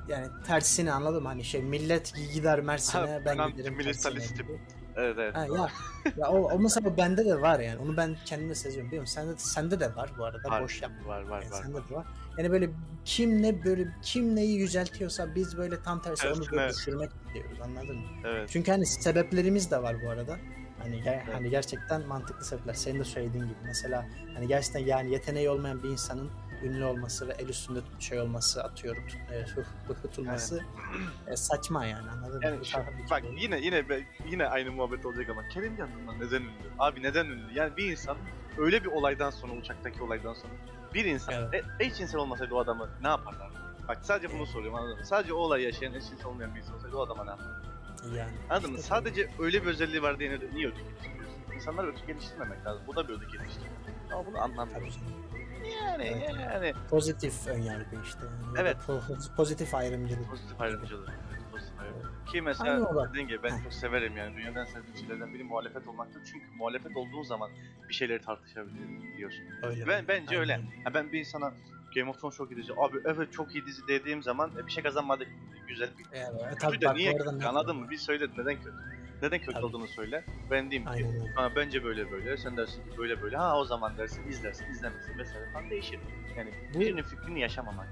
yani 0.08 0.26
tersini 0.46 0.92
anladım 0.92 1.26
hani 1.26 1.44
şey 1.44 1.62
millet 1.62 2.12
gider 2.34 2.60
Mersin'e 2.60 3.00
Ha, 3.00 3.20
ben 3.26 3.38
ben 3.38 3.50
giderim 3.52 3.76
Mersin'e 3.76 4.12
gibi. 4.26 4.60
Evet 4.96 5.16
evet. 5.18 5.36
Ha, 5.36 5.46
ya, 5.46 5.68
ya 6.16 6.28
o, 6.28 6.38
o 6.52 6.58
mesela 6.58 6.96
bende 6.96 7.24
de 7.24 7.40
var 7.40 7.60
yani 7.60 7.78
onu 7.78 7.96
ben 7.96 8.16
kendime 8.24 8.54
seziyorum 8.54 8.86
biliyor 8.90 9.00
musun? 9.02 9.14
Sende, 9.14 9.34
sende 9.38 9.80
de 9.80 9.96
var 9.96 10.10
bu 10.18 10.24
arada 10.24 10.48
Var, 10.50 10.62
boş 10.62 10.82
yapma. 10.82 11.08
Var 11.08 11.22
var 11.22 11.42
Yani 11.42 11.52
var. 11.52 11.62
sende 11.62 11.76
de 11.90 11.94
var. 11.94 12.06
Yani 12.38 12.50
böyle 12.50 12.70
kim 13.04 13.42
ne 13.42 13.64
böyle 13.64 13.88
kim 14.02 14.36
neyi 14.36 14.56
yüceltiyorsa 14.58 15.34
biz 15.34 15.56
böyle 15.58 15.82
tam 15.82 16.02
tersi 16.02 16.28
onu 16.28 16.34
böyle 16.38 16.50
Tersine. 16.50 16.68
düşürmek 16.78 17.10
istiyoruz 17.26 17.58
anladın 17.64 17.96
mı? 17.96 18.06
Evet. 18.24 18.48
Çünkü 18.52 18.70
hani 18.70 18.86
sebeplerimiz 18.86 19.70
de 19.70 19.82
var 19.82 19.96
bu 20.06 20.10
arada. 20.10 20.36
Hani 20.78 20.96
ger- 20.96 21.22
Evet. 21.24 21.34
hani 21.34 21.50
gerçekten 21.50 22.06
mantıklı 22.06 22.44
sebepler. 22.44 22.74
Senin 22.74 22.98
de 23.00 23.04
söylediğin 23.04 23.44
gibi 23.44 23.56
mesela 23.64 24.06
hani 24.34 24.48
gerçekten 24.48 24.80
yani 24.80 25.12
yeteneği 25.12 25.50
olmayan 25.50 25.82
bir 25.82 25.88
insanın 25.88 26.30
ünlü 26.62 26.84
olması 26.84 27.28
ve 27.28 27.32
el 27.38 27.48
üstünde 27.48 27.80
şey 28.00 28.20
olması 28.20 28.64
atıyorum 28.64 29.04
e, 29.32 29.44
tutulması 30.02 30.60
e, 31.26 31.36
saçma 31.36 31.86
yani 31.86 32.10
anladın 32.10 32.36
mı? 32.38 32.44
Yani 32.44 32.60
Bu 32.60 32.64
şu- 32.64 32.78
bak 33.10 33.22
değil. 33.22 33.34
yine 33.42 33.60
yine 33.60 33.88
be- 33.88 34.06
yine 34.30 34.46
aynı 34.48 34.72
muhabbet 34.72 35.06
olacak 35.06 35.28
ama 35.30 35.48
Kerimcan 35.48 35.88
Durmaz 35.92 36.16
neden 36.16 36.42
ünlü? 36.42 36.50
Abi 36.78 37.02
neden 37.02 37.26
ünlü? 37.26 37.52
Yani 37.54 37.76
bir 37.76 37.90
insan 37.90 38.16
öyle 38.58 38.84
bir 38.84 38.88
olaydan 38.88 39.30
sonra 39.30 39.52
uçaktaki 39.52 40.02
olaydan 40.02 40.34
sonra 40.34 40.52
bir 40.94 41.04
insan 41.04 41.34
Evet. 41.34 41.64
e, 41.80 41.84
eşcinsel 41.84 42.20
olmasaydı 42.20 42.54
o 42.54 42.58
adamı 42.58 42.88
ne 43.02 43.08
yaparlar? 43.08 43.50
Bak 43.88 43.98
sadece 44.02 44.32
bunu 44.38 44.46
soruyorum 44.46 44.74
anladın 44.78 44.98
mı? 44.98 45.06
Sadece 45.06 45.32
o 45.32 45.36
olayı 45.36 45.64
yaşayan 45.64 45.94
eşcinsel 45.94 46.26
olmayan 46.26 46.54
bir 46.54 46.60
insan 46.60 46.74
olsaydı 46.76 46.96
o 46.96 47.00
adama 47.00 47.24
ne 47.24 47.30
yapar? 47.30 47.46
yani. 48.16 48.32
Anladın 48.50 48.70
mı? 48.70 48.76
İşte 48.76 48.88
Sadece 48.88 49.30
öyle 49.38 49.62
bir 49.62 49.66
özelliği 49.66 50.02
var 50.02 50.18
diye 50.18 50.30
niye 50.30 50.68
ödü 50.68 50.76
geliştiriyorsun? 50.76 51.54
İnsanlar 51.54 51.84
ödü 51.84 51.98
geliştirmemek 52.06 52.66
lazım. 52.66 52.82
Bu 52.86 52.96
da 52.96 53.08
bir 53.08 53.12
ödü 53.14 53.24
geliştiriyor. 53.32 53.74
Ama 54.12 54.26
bunu 54.26 54.34
canım. 54.34 54.90
Yani 55.82 56.04
Evet. 56.04 56.40
yani 56.52 56.72
Pozitif 56.90 57.46
önyargı 57.46 57.96
işte. 58.04 58.20
Yani. 58.44 58.58
Evet. 58.58 58.76
po- 58.86 59.36
pozitif 59.36 59.74
ayrımcılık. 59.74 60.30
pozitif 60.30 60.60
ayrımcılık. 60.60 61.08
Evet, 61.30 61.42
pozitif 61.52 61.80
ayrımcılık. 61.80 62.26
Ki 62.26 62.42
mesela 62.42 63.08
dediğin 63.08 63.28
gibi 63.28 63.42
ben 63.42 63.62
çok 63.62 63.72
severim 63.72 64.16
yani 64.16 64.36
dünyadan 64.36 64.64
sevdiğim 64.64 64.96
şeylerden 64.96 65.34
biri 65.34 65.44
muhalefet 65.44 65.88
olmaktır. 65.88 66.22
Çünkü 66.32 66.46
muhalefet 66.58 66.96
olduğun 66.96 67.22
zaman 67.22 67.50
bir 67.88 67.94
şeyleri 67.94 68.20
tartışabiliyorsun. 68.22 69.44
Öyle. 69.62 69.86
Ben 69.86 70.08
bence 70.08 70.28
Aynen. 70.28 70.40
öyle. 70.40 70.54
Ha, 70.84 70.94
ben 70.94 71.12
bir 71.12 71.18
insana 71.18 71.54
Game 71.94 72.10
of 72.10 72.20
Thrones 72.20 72.36
çok 72.36 72.50
iyi 72.50 72.56
dizi. 72.56 72.72
Abi 72.72 72.98
evet 73.04 73.32
çok 73.32 73.54
iyi 73.54 73.66
dizi 73.66 73.82
dediğim 73.88 74.22
zaman 74.22 74.50
e, 74.62 74.66
bir 74.66 74.72
şey 74.72 74.82
kazanmadı. 74.82 75.24
Güzel 75.68 75.90
bir 75.98 76.06
Evet, 76.12 76.48
Kötü 76.48 76.58
tabii 76.58 76.80
de 76.80 76.86
bak 76.86 76.96
niye 76.96 77.16
kötü 77.16 77.44
anladın 77.46 77.76
mı? 77.76 77.90
Bir 77.90 77.96
söyle 77.96 78.26
neden 78.38 78.56
kötü? 78.56 78.76
Neden 79.22 79.38
kötü 79.38 79.52
Tabii. 79.52 79.64
olduğunu 79.66 79.86
söyle. 79.88 80.24
Ben 80.50 80.70
diyeyim 80.70 80.84
ki 80.90 80.94
Aynen 80.94 81.20
öyle. 81.22 81.32
ha, 81.34 81.50
bence 81.56 81.84
böyle 81.84 82.10
böyle. 82.10 82.36
Sen 82.36 82.56
dersin 82.56 82.82
ki 82.90 82.98
böyle 82.98 83.22
böyle. 83.22 83.36
Ha 83.36 83.58
o 83.58 83.64
zaman 83.64 83.98
dersin 83.98 84.28
izlersin 84.28 84.64
izlemezsin 84.70 85.18
vesaire 85.18 85.52
falan 85.52 85.70
değişir. 85.70 86.00
Yani 86.36 86.50
Bu- 86.74 86.80
birinin 86.80 87.02
fikrini 87.02 87.40
yaşamamak. 87.40 87.86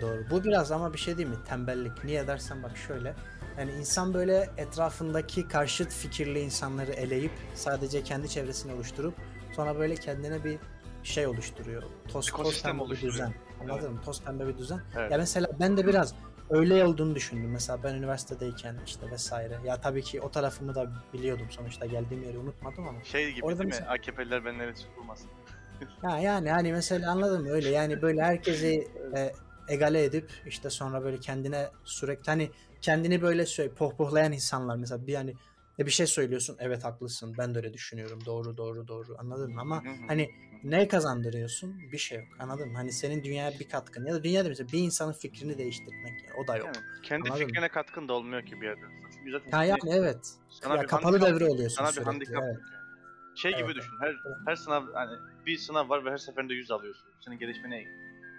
Doğru. 0.00 0.24
Bu 0.30 0.44
biraz 0.44 0.72
ama 0.72 0.92
bir 0.92 0.98
şey 0.98 1.18
değil 1.18 1.28
mi? 1.28 1.36
Tembellik. 1.48 2.04
Niye 2.04 2.26
dersen 2.26 2.62
bak 2.62 2.76
şöyle. 2.76 3.14
Yani 3.58 3.72
insan 3.72 4.14
böyle 4.14 4.50
etrafındaki 4.56 5.48
karşıt 5.48 5.92
fikirli 5.92 6.40
insanları 6.40 6.92
eleyip 6.92 7.32
sadece 7.54 8.02
kendi 8.02 8.28
çevresini 8.28 8.72
oluşturup 8.72 9.14
sonra 9.52 9.78
böyle 9.78 9.94
kendine 9.94 10.44
bir 10.44 10.58
şey 11.02 11.26
oluşturuyor. 11.26 11.82
Toz, 11.82 12.12
toz 12.12 12.28
Ekosistem 12.28 12.70
pembe 12.72 12.82
bir 12.82 12.86
oluşturuyor. 12.86 13.12
düzen. 13.14 13.34
Anladın 13.60 13.92
mı? 13.92 14.00
Toz 14.04 14.22
pembe 14.24 14.46
bir 14.48 14.58
düzen. 14.58 14.80
Evet. 14.96 15.12
Ya 15.12 15.18
mesela 15.18 15.48
ben 15.60 15.76
de 15.76 15.86
biraz 15.86 16.14
öyle 16.50 16.84
olduğunu 16.84 17.14
düşündüm. 17.14 17.50
Mesela 17.50 17.82
ben 17.82 17.94
üniversitedeyken 17.94 18.76
işte 18.86 19.10
vesaire. 19.10 19.58
Ya 19.64 19.80
tabii 19.80 20.02
ki 20.02 20.20
o 20.20 20.30
tarafımı 20.30 20.74
da 20.74 20.90
biliyordum 21.12 21.46
sonuçta 21.50 21.86
geldiğim 21.86 22.22
yeri 22.24 22.38
unutmadım 22.38 22.88
ama. 22.88 23.04
Şey 23.04 23.32
gibi 23.32 23.44
Orada 23.44 23.58
değil 23.58 23.66
mi? 23.68 23.74
mesela- 23.74 23.92
AKP'liler 23.92 24.44
benimle 24.44 24.74
tutulmasın. 24.74 25.30
Ya 26.02 26.18
yani 26.18 26.50
hani 26.50 26.72
mesela 26.72 27.10
anladın 27.12 27.42
mı 27.42 27.50
öyle 27.50 27.68
yani 27.68 28.02
böyle 28.02 28.22
herkesi 28.22 28.88
e, 29.16 29.32
egale 29.68 30.04
edip 30.04 30.30
işte 30.46 30.70
sonra 30.70 31.04
böyle 31.04 31.20
kendine 31.20 31.68
sürekli 31.84 32.30
hani 32.30 32.50
kendini 32.80 33.22
böyle 33.22 33.46
söyle 33.46 33.70
pohpohlayan 33.74 34.32
insanlar 34.32 34.76
mesela 34.76 35.06
bir 35.06 35.14
hani 35.14 35.34
e, 35.78 35.86
bir 35.86 35.90
şey 35.90 36.06
söylüyorsun 36.06 36.56
evet 36.60 36.84
haklısın 36.84 37.34
ben 37.38 37.54
de 37.54 37.58
öyle 37.58 37.72
düşünüyorum 37.74 38.18
doğru 38.26 38.56
doğru 38.56 38.88
doğru 38.88 39.16
anladın 39.18 39.54
mı 39.54 39.60
ama 39.60 39.82
hani 40.08 40.30
ne 40.64 40.88
kazandırıyorsun 40.88 41.80
bir 41.92 41.98
şey 41.98 42.18
yok 42.18 42.28
anladın 42.38 42.68
mı 42.68 42.76
hani 42.76 42.92
senin 42.92 43.24
dünyaya 43.24 43.50
bir 43.60 43.68
katkın 43.68 44.06
ya 44.06 44.14
da 44.14 44.24
dünyada 44.24 44.48
mesela 44.48 44.72
bir 44.72 44.78
insanın 44.78 45.12
fikrini 45.12 45.58
değiştirmek 45.58 46.12
yani, 46.24 46.34
o 46.44 46.46
da 46.46 46.56
yok. 46.56 46.66
Yani 46.66 46.76
kendi 47.02 47.28
Anladın 47.28 47.42
mı? 47.42 47.48
fikrine 47.48 47.68
katkın 47.68 48.08
da 48.08 48.12
olmuyor 48.12 48.46
ki 48.46 48.60
bir 48.60 48.66
yerden. 48.66 48.90
Çünkü 49.18 49.30
zaten 49.32 49.50
Ha 49.50 49.58
seni- 49.58 49.68
yani 49.68 50.00
evet. 50.04 50.34
sana 50.50 50.76
ya 50.76 50.82
bir 50.82 50.86
kapalı 50.86 51.20
devre 51.20 51.44
oluyorsun 51.44 51.76
Sana 51.76 51.86
bir 51.88 51.92
sürekli. 51.92 52.10
handikap 52.10 52.42
evet. 52.42 52.56
yani. 52.72 52.78
Şey 53.36 53.52
gibi 53.52 53.62
Evet, 53.64 53.76
düşün. 53.76 53.92
Her 54.00 54.14
her 54.46 54.56
sınav 54.56 54.82
hani 54.94 55.18
bir 55.46 55.56
sınav 55.58 55.88
var 55.88 56.04
ve 56.04 56.10
her 56.10 56.16
seferinde 56.18 56.54
100 56.54 56.70
alıyorsun. 56.70 57.08
Senin 57.20 57.38
gelişmene 57.38 57.84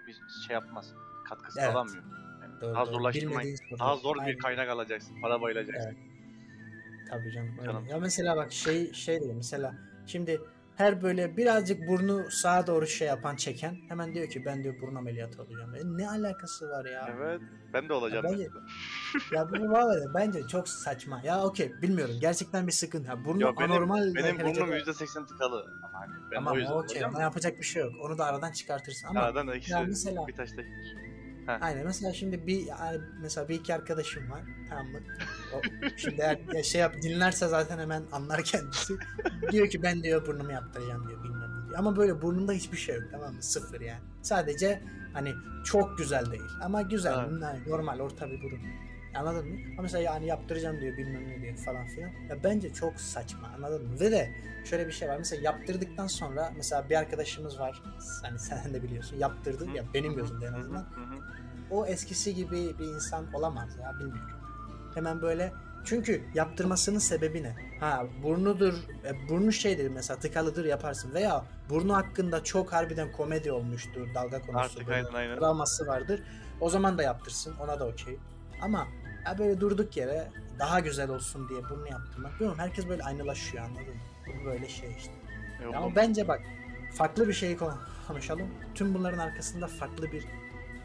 bir 0.08 0.14
şey 0.48 0.54
yapmaz. 0.54 0.94
Katkısı 1.30 1.60
Evet. 1.60 1.72
sağlamıyor. 1.72 2.04
Yani 2.42 2.62
Doğru, 2.62 2.74
daha 2.76 2.86
doğru. 2.86 2.94
zorlaştırmayı, 2.94 3.30
Bilmediğin 3.40 3.56
sorular. 3.56 3.80
daha 3.80 3.96
zor 3.96 4.16
Aynen. 4.20 4.34
bir 4.34 4.40
kaynak 4.40 4.70
alacaksın. 4.70 5.22
Para 5.22 5.42
bayılacaksın. 5.42 5.90
Evet. 5.90 6.09
Tabii 7.10 7.32
canım. 7.32 7.52
öyle. 7.60 7.66
Canım. 7.72 7.86
Ya 7.88 7.98
mesela 8.00 8.36
bak 8.38 8.52
şey 8.52 8.94
şey 8.94 9.22
değil 9.22 9.34
mesela 9.36 9.76
şimdi 10.06 10.42
her 10.76 11.02
böyle 11.02 11.38
birazcık 11.38 11.88
burnu 11.88 12.32
sağa 12.32 12.68
doğru 12.68 12.88
şey 12.88 13.08
yapan 13.08 13.36
çeken 13.36 13.78
hemen 13.90 14.14
diyor 14.16 14.30
ki 14.30 14.46
ben 14.46 14.64
diyor 14.64 14.82
burun 14.82 14.96
ameliyatı 14.96 15.42
olacağım. 15.42 15.76
E 15.76 15.80
ne 15.86 16.10
alakası 16.10 16.70
var 16.70 16.86
ya? 16.86 17.10
Evet. 17.18 17.42
Ben 17.74 17.90
de 17.90 17.94
olacağım. 17.94 18.26
Ya 18.26 18.32
bence-. 18.32 18.50
Ya 19.36 19.50
bu 19.50 19.72
vallahi 19.72 20.06
bence 20.16 20.48
çok 20.48 20.68
saçma. 20.70 21.22
Ya 21.24 21.44
okey 21.44 21.72
bilmiyorum. 21.82 22.16
Gerçekten 22.22 22.68
bir 22.68 22.72
sıkıntı. 22.72 23.08
Ha, 23.10 23.26
burnu 23.26 23.42
Ya 23.42 23.58
benim- 23.60 23.72
anormal 23.72 24.16
Benim 24.16 24.40
burnum 24.40 24.74
eder. 24.74 24.80
%80 24.86 25.26
tıkalı. 25.28 25.66
Ama 25.84 26.00
hani 26.02 26.14
ben 26.32 26.36
Tamam 26.36 26.54
o 26.54 26.58
yüzden 26.58 26.74
okey. 26.74 27.02
yapacak 27.22 27.58
bir 27.58 27.64
şey 27.64 27.84
yok. 27.84 27.92
Onu 28.04 28.18
da 28.18 28.26
aradan 28.26 28.52
çıkartırsın 28.52 29.08
ama 29.08 29.20
Aradan 29.20 29.48
da 29.48 29.56
ikisi 29.56 29.72
Ya 29.72 29.82
mesela- 29.82 30.28
bir 30.28 30.36
taşla 30.36 30.62
iki 30.62 30.72
kuş. 31.46 31.56
Aynen 31.62 31.86
mesela 31.86 32.14
şimdi 32.14 32.48
bir 32.48 32.66
yani 32.66 32.98
mesela 33.22 33.50
bir 33.50 33.56
iki 33.56 33.74
arkadaşım 33.76 34.32
var 34.32 34.42
tamam 34.70 34.88
mı? 34.88 35.00
O, 35.56 35.62
şimdi 35.98 36.22
eğer 36.22 36.64
şey 36.64 36.82
yap 36.82 36.96
dinlerse 37.04 37.48
zaten 37.48 37.80
hemen 37.80 38.04
anlar 38.12 38.44
kendisi. 38.44 38.94
diyor 39.52 39.70
ki 39.70 39.84
ben 39.84 40.04
diyor 40.04 40.28
burnumu 40.28 40.52
yaptıracağım 40.52 41.08
diyor 41.10 41.24
bilmem 41.24 41.50
ne 41.62 41.68
diyor. 41.68 41.80
Ama 41.80 41.96
böyle 41.96 42.22
burnunda 42.22 42.52
hiçbir 42.54 42.78
şey 42.78 42.96
yok 42.96 43.04
tamam 43.12 43.34
mı? 43.36 43.44
Sıfır 43.44 43.82
yani. 43.82 44.02
Sadece 44.22 44.82
hani 45.14 45.34
çok 45.66 45.98
güzel 45.98 46.32
değil 46.32 46.44
ama 46.64 46.82
güzel 46.82 47.14
Evet. 47.54 47.68
normal 47.68 48.00
orta 48.00 48.30
bir 48.32 48.42
burun. 48.42 48.60
Anladın 49.16 49.48
mı? 49.50 49.60
Ama 49.74 49.82
mesela 49.82 50.04
yani 50.04 50.26
yaptıracağım 50.26 50.82
diyor 50.82 50.98
bilmem 50.98 51.30
ne 51.30 51.42
diyor 51.42 51.58
falan 51.58 51.88
filan. 51.88 52.10
Ya 52.30 52.44
bence 52.44 52.74
çok 52.74 53.00
saçma 53.00 53.48
anladın 53.56 53.88
mı? 53.88 54.00
Ve 54.00 54.12
de 54.12 54.32
şöyle 54.66 54.88
bir 54.88 54.92
şey 54.92 55.10
var. 55.10 55.18
Mesela 55.18 55.42
yaptırdıktan 55.42 56.08
sonra 56.08 56.52
mesela 56.58 56.90
bir 56.90 56.96
arkadaşımız 56.96 57.60
var. 57.60 57.82
Hani 58.22 58.40
sen 58.40 58.74
de 58.74 58.84
biliyorsun. 58.84 59.18
Yaptırdı. 59.18 59.70
Ya 59.76 59.84
benim 59.94 60.16
gözümde 60.16 60.46
en 60.46 60.54
azından 60.54 60.86
o 61.72 61.86
eskisi 61.86 62.36
gibi 62.36 62.80
bir 62.80 62.86
insan 62.86 63.34
olamaz 63.34 63.78
ya 63.82 63.94
bilmiyorum. 64.00 64.40
Hemen 64.96 65.22
böyle 65.22 65.54
çünkü 65.86 66.24
yaptırmasının 66.34 67.00
sebebi 67.00 67.44
ne? 67.44 67.56
Ha 67.80 68.06
burnudur, 68.24 68.74
e, 69.06 69.30
burnu 69.30 69.52
şeydir 69.52 69.90
mesela 69.90 70.20
tıkalıdır 70.20 70.66
yaparsın 70.66 71.14
veya 71.14 71.46
burnu 71.70 71.96
hakkında 71.96 72.44
çok 72.44 72.74
harbiden 72.74 73.12
komedi 73.12 73.52
olmuştur, 73.52 74.08
dalga 74.16 74.42
konusu 74.42 74.60
Artık 74.60 74.90
aynen 74.90 75.14
aynen. 75.14 75.42
vardır. 75.88 76.24
O 76.62 76.70
zaman 76.70 76.98
da 76.98 77.04
yaptırsın, 77.04 77.56
ona 77.60 77.80
da 77.80 77.88
okey. 77.88 78.20
Ama 78.62 78.88
ya 79.26 79.38
böyle 79.38 79.62
durduk 79.62 79.98
yere 79.98 80.28
daha 80.60 80.80
güzel 80.80 81.10
olsun 81.10 81.50
diye 81.50 81.64
burnu 81.70 81.88
yaptırmak. 81.88 82.34
Bilmiyorum 82.34 82.60
herkes 82.60 82.88
böyle 82.88 83.04
aynılaşıyor 83.04 83.64
anladın 83.64 83.88
mı? 83.88 84.02
Bu 84.42 84.46
böyle 84.46 84.70
şey 84.70 84.96
işte. 84.98 85.12
Yok, 85.64 85.76
Ama 85.76 85.96
bence 85.96 86.28
bak 86.28 86.42
farklı 86.94 87.28
bir 87.28 87.58
kon- 87.58 87.80
konuşalım. 88.08 88.48
Tüm 88.76 88.94
bunların 88.94 89.18
arkasında 89.18 89.68
farklı 89.68 90.12
bir 90.12 90.26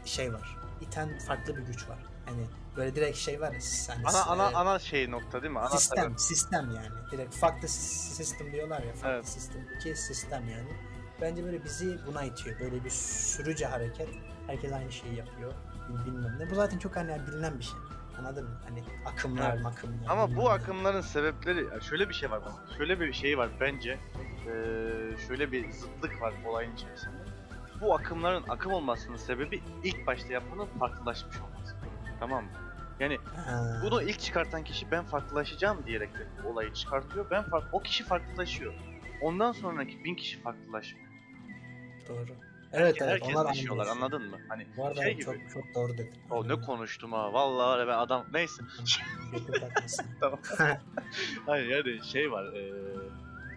şey 0.05 0.33
var. 0.33 0.57
İten 0.81 1.19
farklı 1.19 1.57
bir 1.57 1.61
güç 1.61 1.89
var. 1.89 1.97
Hani 2.25 2.45
böyle 2.77 2.95
direkt 2.95 3.17
şey 3.17 3.41
var 3.41 3.51
ya. 3.51 3.59
Hani 3.87 4.07
ana 4.07 4.23
ana 4.25 4.51
e, 4.51 4.55
ana 4.55 4.79
şey 4.79 5.11
nokta 5.11 5.41
değil 5.41 5.53
mi? 5.53 5.59
Ana 5.59 5.69
sistem, 5.69 6.03
sebep. 6.03 6.19
sistem 6.19 6.71
yani. 6.75 7.11
Direkt 7.11 7.35
fuck 7.35 7.61
the 7.61 7.67
system 7.67 8.51
diyorlar 8.51 8.83
ya. 8.83 8.93
Fuck 8.93 9.05
Evet. 9.05 9.23
the 9.25 9.31
system. 9.31 9.61
İki 9.79 9.95
sistem 9.95 10.49
yani. 10.49 10.69
Bence 11.21 11.43
böyle 11.43 11.63
bizi 11.63 11.99
buna 12.07 12.23
itiyor. 12.23 12.59
Böyle 12.59 12.83
bir 12.85 12.89
sürücü 12.89 13.65
hareket. 13.65 14.09
Herkes 14.47 14.73
aynı 14.73 14.91
şeyi 14.91 15.15
yapıyor. 15.15 15.53
Bilmem 16.05 16.39
ne. 16.39 16.49
Bu 16.49 16.55
zaten 16.55 16.77
çok 16.79 16.95
hani 16.95 17.21
bilinen 17.27 17.59
bir 17.59 17.63
şey. 17.63 17.79
Anladın 18.19 18.43
mı? 18.43 18.55
Hani 18.69 18.83
akımlar, 19.05 19.53
Evet. 19.53 19.63
makımlar. 19.63 20.07
Ama 20.09 20.35
bu 20.35 20.49
akımların 20.49 21.01
sebepleri 21.01 21.83
şöyle 21.83 22.09
bir 22.09 22.13
şey 22.13 22.31
var 22.31 22.41
bak. 22.45 22.53
Şöyle 22.77 22.99
bir 22.99 23.13
şey 23.13 23.37
var 23.37 23.49
bence. 23.59 23.91
Ee, 23.91 25.17
şöyle 25.27 25.51
bir 25.51 25.71
zıtlık 25.71 26.21
var 26.21 26.33
olayın 26.47 26.73
içerisinde. 26.75 27.15
Bu 27.81 27.93
akımların 27.95 28.43
akım 28.49 28.71
olmasının 28.73 29.17
sebebi 29.17 29.63
ilk 29.83 30.07
başta 30.07 30.33
yapmanın 30.33 30.65
farklılaşmış 30.79 31.37
olması. 31.41 31.75
Tamam 32.19 32.43
mı? 32.43 32.49
Yani 32.99 33.17
Ha, 33.35 33.81
bunu 33.85 34.01
ilk 34.01 34.19
çıkartan 34.19 34.63
kişi 34.63 34.91
ben 34.91 35.03
farklılaşacağım 35.03 35.77
diyerek 35.85 36.13
de 36.13 36.27
olayı 36.47 36.73
çıkartıyor. 36.73 37.25
Ben 37.31 37.43
fark 37.43 37.63
o 37.71 37.79
kişi 37.81 38.03
farklılaşıyor. 38.03 38.73
Ondan 39.21 39.51
sonraki 39.51 40.03
bin 40.03 40.15
kişi 40.15 40.41
farklılaşmıyor. 40.41 41.09
doğru. 42.09 42.25
Evet 42.75 42.95
evet. 43.01 43.11
Herkes 43.11 43.35
onlar 43.35 43.85
aynı. 43.85 43.91
anladın 43.91 44.21
mı? 44.29 44.37
Hani 44.47 44.67
Bu 44.77 44.85
arada 44.85 45.03
şey 45.03 45.13
gibi. 45.13 45.23
çok 45.23 45.35
çok 45.53 45.75
doğru 45.75 45.93
dedin. 45.97 46.13
O 46.29 46.47
ne 46.47 46.55
konuştum 46.61 47.11
ha. 47.13 47.33
Vallahi 47.33 47.79
ya 47.79 47.87
ben 47.87 47.97
adam 47.97 48.25
neyse. 48.33 48.63
Tamam. 50.19 50.39
Hayır 51.45 51.67
yani 51.67 52.05
şey 52.05 52.31
var. 52.31 52.53
eee, 52.53 52.73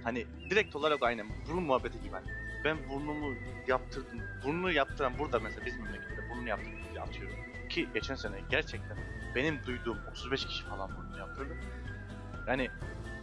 hani 0.05 0.27
direkt 0.51 0.77
olarak 0.77 1.03
aynen 1.03 1.27
burun 1.49 1.63
muhabbeti 1.63 1.99
gibi. 2.03 2.13
Hani 2.13 2.27
ben 2.65 2.77
burnumu 2.89 3.35
yaptırdım. 3.69 4.21
Burnunu 4.45 4.73
yaptıran 4.73 5.13
burada 5.19 5.41
mesela 5.41 5.67
bizim 5.67 5.83
memlekette 5.85 6.31
burnunu 6.31 6.49
yaptırdım 6.49 6.79
diye 6.93 7.01
atıyorum. 7.03 7.37
Ki 7.69 7.89
geçen 7.95 8.15
sene 8.15 8.37
gerçekten 8.51 8.97
benim 9.35 9.59
duyduğum 9.67 9.99
35 10.11 10.47
kişi 10.47 10.65
falan 10.65 10.91
bunu 10.97 11.19
yaptırdı. 11.19 11.57
Yani 12.47 12.71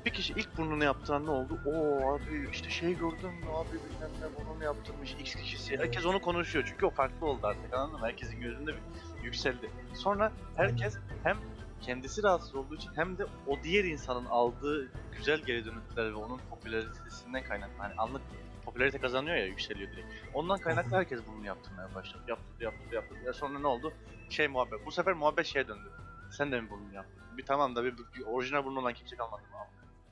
bir 0.06 0.10
kişi 0.14 0.34
ilk 0.34 0.58
burnunu 0.58 0.84
yaptıran 0.84 1.26
ne 1.26 1.30
oldu? 1.30 1.60
Oo 1.66 2.14
abi 2.14 2.49
işte 2.51 2.70
şey 2.70 2.93
gördün 2.93 3.30
mü 3.30 3.45
abi 3.56 3.74
bilmem 3.74 4.12
ne 4.22 4.36
burnunu 4.39 4.64
yaptırmış 4.64 5.16
X 5.20 5.36
kişisi. 5.36 5.78
Herkes 5.78 6.06
onu 6.06 6.22
konuşuyor 6.22 6.66
çünkü 6.70 6.86
o 6.86 6.89
farklı 6.89 7.28
oldu 7.28 7.47
artık 7.47 7.74
anladın 7.74 7.99
mı? 7.99 8.06
Herkesin 8.06 8.41
gözünde 8.41 8.72
bir 8.72 9.24
yükseldi. 9.24 9.70
Sonra 9.93 10.32
herkes 10.56 10.97
hem 11.24 11.38
kendisi 11.82 12.24
rahatsız 12.24 12.56
olduğu 12.56 12.76
için 12.76 12.91
hem 12.95 13.18
de 13.18 13.26
o 13.47 13.64
diğer 13.64 13.84
insanın 13.84 14.26
aldığı 14.26 14.91
güzel 15.18 15.39
geri 15.39 15.66
dönütler 15.66 16.12
ve 16.12 16.16
onun 16.16 16.39
popülaritesinden 16.49 17.43
kaynaklı. 17.43 17.78
Hani 17.78 17.93
anlık 17.97 18.22
popülarite 18.66 18.97
kazanıyor 18.97 19.36
ya 19.36 19.45
yükseliyor 19.45 19.91
direkt. 19.91 20.08
Ondan 20.34 20.58
kaynaklı 20.58 20.97
herkes 20.97 21.20
bunu 21.28 21.45
yaptırmaya 21.45 21.95
başladı. 21.95 22.24
Yaptırdı, 22.28 22.64
yaptırdı, 22.64 22.95
yaptırdı. 22.95 23.20
Ya 23.26 23.34
sonra 23.34 23.60
ne 23.60 23.68
oldu? 23.68 23.93
Şey 24.30 24.47
muhabbet. 24.47 24.86
Bu 24.86 24.91
sefer 24.91 25.14
muhabbet 25.14 25.45
şeye 25.45 25.68
döndü. 25.68 25.91
Sen 26.32 26.51
de 26.51 26.62
mi 26.62 26.70
bunu 26.70 26.93
yaptın? 26.93 27.24
Bir 27.38 27.45
tamam 27.45 27.76
da 27.76 27.84
bir, 27.84 27.97
bir 27.97 28.22
orijinal 28.26 28.66
burnu 28.66 28.80
olan 28.80 28.93
kimse 28.93 29.16
kalmadı 29.16 29.41
mı 29.41 29.58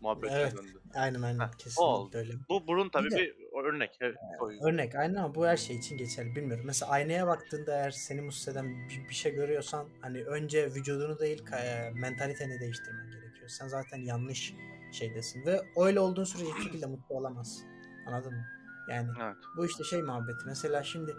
abi? 0.09 0.19
Muhabbet 0.19 0.31
şeye 0.31 0.41
Evet. 0.41 0.57
döndü. 0.57 0.79
Aynen 0.95 1.21
aynen 1.21 1.39
Heh, 1.39 1.51
kesinlikle 1.57 2.17
öyle. 2.17 2.33
Bu 2.49 2.67
burun 2.67 2.89
tabii 2.89 3.05
Bir 3.05 3.11
de- 3.11 3.17
bir 3.17 3.63
örnek. 3.65 3.97
Evet. 4.01 4.15
Örnek 4.63 4.95
aynen 4.95 5.15
ama 5.15 5.35
bu 5.35 5.45
her 5.47 5.57
şey 5.57 5.75
için 5.75 5.97
geçerli 5.97 6.35
bilmiyorum. 6.35 6.63
Mesela 6.65 6.91
aynaya 6.91 7.27
baktığında 7.27 7.71
eğer 7.75 7.91
seni 7.91 8.21
mutsuz 8.21 8.47
eden 8.47 8.89
bir, 8.89 9.09
bir 9.09 9.13
şey 9.13 9.33
görüyorsan 9.35 9.87
hani 10.01 10.23
önce 10.25 10.65
vücudunu 10.67 11.19
değil 11.19 11.43
e, 11.51 11.91
mentaliteni 11.93 12.59
değiştirmen 12.59 13.11
gerekiyor. 13.11 13.47
Sen 13.49 13.67
zaten 13.67 13.97
yanlış 13.97 14.53
şeydesin 14.91 15.45
ve 15.45 15.61
öyle 15.77 15.99
olduğun 15.99 16.23
sürece 16.23 16.49
hiçbir 16.49 16.63
şekilde 16.63 16.85
mutlu 16.85 17.15
olamazsın. 17.15 17.65
Anladın 18.07 18.33
mı? 18.33 18.45
Yani 18.89 19.09
Evet. 19.23 19.35
bu 19.57 19.65
işte 19.65 19.83
şey 19.83 20.01
muhabbeti. 20.01 20.39
Mesela 20.45 20.83
şimdi 20.83 21.15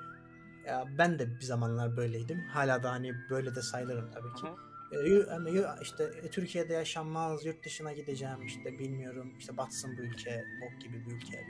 ya 0.66 0.84
ben 0.98 1.18
de 1.18 1.30
bir 1.40 1.44
zamanlar 1.44 1.96
böyleydim. 1.96 2.38
Hala 2.52 2.82
da 2.82 2.90
hani 2.90 3.12
böyle 3.30 3.54
de 3.54 3.62
sayılırım 3.62 4.10
tabii 4.10 4.34
ki. 4.34 4.46
Hı 4.46 4.73
E, 4.92 5.82
işte 5.82 6.04
e, 6.22 6.30
Türkiye'de 6.30 6.72
yaşanmaz, 6.72 7.46
yurt 7.46 7.64
dışına 7.64 7.92
gideceğim 7.92 8.42
işte 8.46 8.78
bilmiyorum 8.78 9.32
işte 9.38 9.56
batsın 9.56 9.98
bu 9.98 10.02
ülke, 10.02 10.44
bok 10.62 10.80
gibi 10.80 11.06
bir 11.06 11.12
ülke 11.12 11.46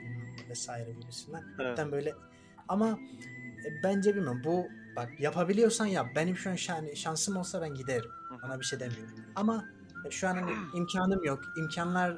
vesaire 0.49 0.91
gibisinden. 0.91 1.43
Evet. 1.59 1.79
Böyle 1.91 2.13
ama 2.67 2.99
e, 3.65 3.83
bence 3.83 4.15
bilmiyorum 4.15 4.41
bu 4.43 4.67
bak 4.95 5.19
yapabiliyorsan 5.19 5.85
yap. 5.85 6.07
Benim 6.15 6.37
şu 6.37 6.49
an 6.49 6.55
şan- 6.55 6.95
şansım 6.95 7.37
olsa 7.37 7.61
ben 7.61 7.73
giderim. 7.73 8.11
Bana 8.43 8.59
bir 8.59 8.65
şey 8.65 8.79
demiyorum. 8.79 9.15
Ama 9.35 9.65
şu 10.09 10.27
an 10.27 10.35
hani 10.35 10.51
imkanım 10.73 11.23
yok. 11.23 11.43
İmkanlar 11.57 12.17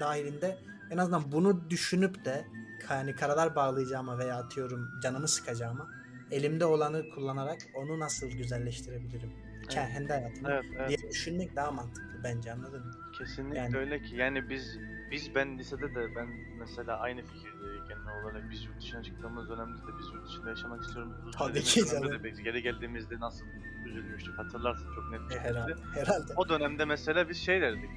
dahilinde 0.00 0.58
en 0.90 0.98
azından 0.98 1.32
bunu 1.32 1.70
düşünüp 1.70 2.24
de 2.24 2.44
hani 2.86 3.16
karalar 3.16 3.56
bağlayacağıma 3.56 4.18
veya 4.18 4.36
atıyorum 4.36 4.90
canımı 5.02 5.28
sıkacağıma 5.28 5.88
elimde 6.30 6.64
olanı 6.64 7.10
kullanarak 7.10 7.58
onu 7.74 8.00
nasıl 8.00 8.26
güzelleştirebilirim 8.26 9.47
kendi 9.68 10.12
hayatımı 10.12 10.48
Evet, 10.50 10.64
evet. 10.78 10.88
diye 10.88 11.10
düşünmek 11.10 11.56
daha 11.56 11.70
mantıklı 11.70 12.20
bence 12.24 12.52
anladın 12.52 12.86
mı? 12.86 12.92
Kesinlikle 13.18 13.58
Yani- 13.58 13.76
öyle 13.76 14.02
ki. 14.02 14.16
Yani 14.16 14.48
biz 14.48 14.78
biz 15.10 15.34
ben 15.34 15.58
lisede 15.58 15.94
de 15.94 16.14
ben 16.16 16.28
mesela 16.58 16.98
aynı 16.98 17.22
fikirdeydik 17.22 17.88
genel 17.88 18.24
olarak 18.24 18.50
biz 18.50 18.64
yurt 18.64 18.80
dışına 18.80 19.02
çıktığımız 19.02 19.48
dönemde 19.48 19.78
de 19.78 19.90
biz 19.98 20.06
yurt 20.14 20.28
dışında 20.28 20.48
yaşamak 20.50 20.80
dışında 20.80 21.30
Tabii 21.38 21.62
ki 21.62 21.86
canım. 21.86 22.22
de 22.24 22.30
geri 22.42 22.62
geldiğimizde 22.62 23.20
nasıl 23.20 23.44
üzülmüştük 23.86 24.38
hatırlarsın 24.38 24.94
çok 24.94 25.10
net 25.10 25.20
bir 25.20 25.26
E, 25.26 25.38
şekilde. 25.38 25.48
herhalde. 25.48 25.74
Herhalde. 25.94 26.32
O 26.36 26.48
dönemde 26.48 26.84
mesela 26.84 27.28
biz 27.28 27.36
şey 27.36 27.60
derdik. 27.60 27.90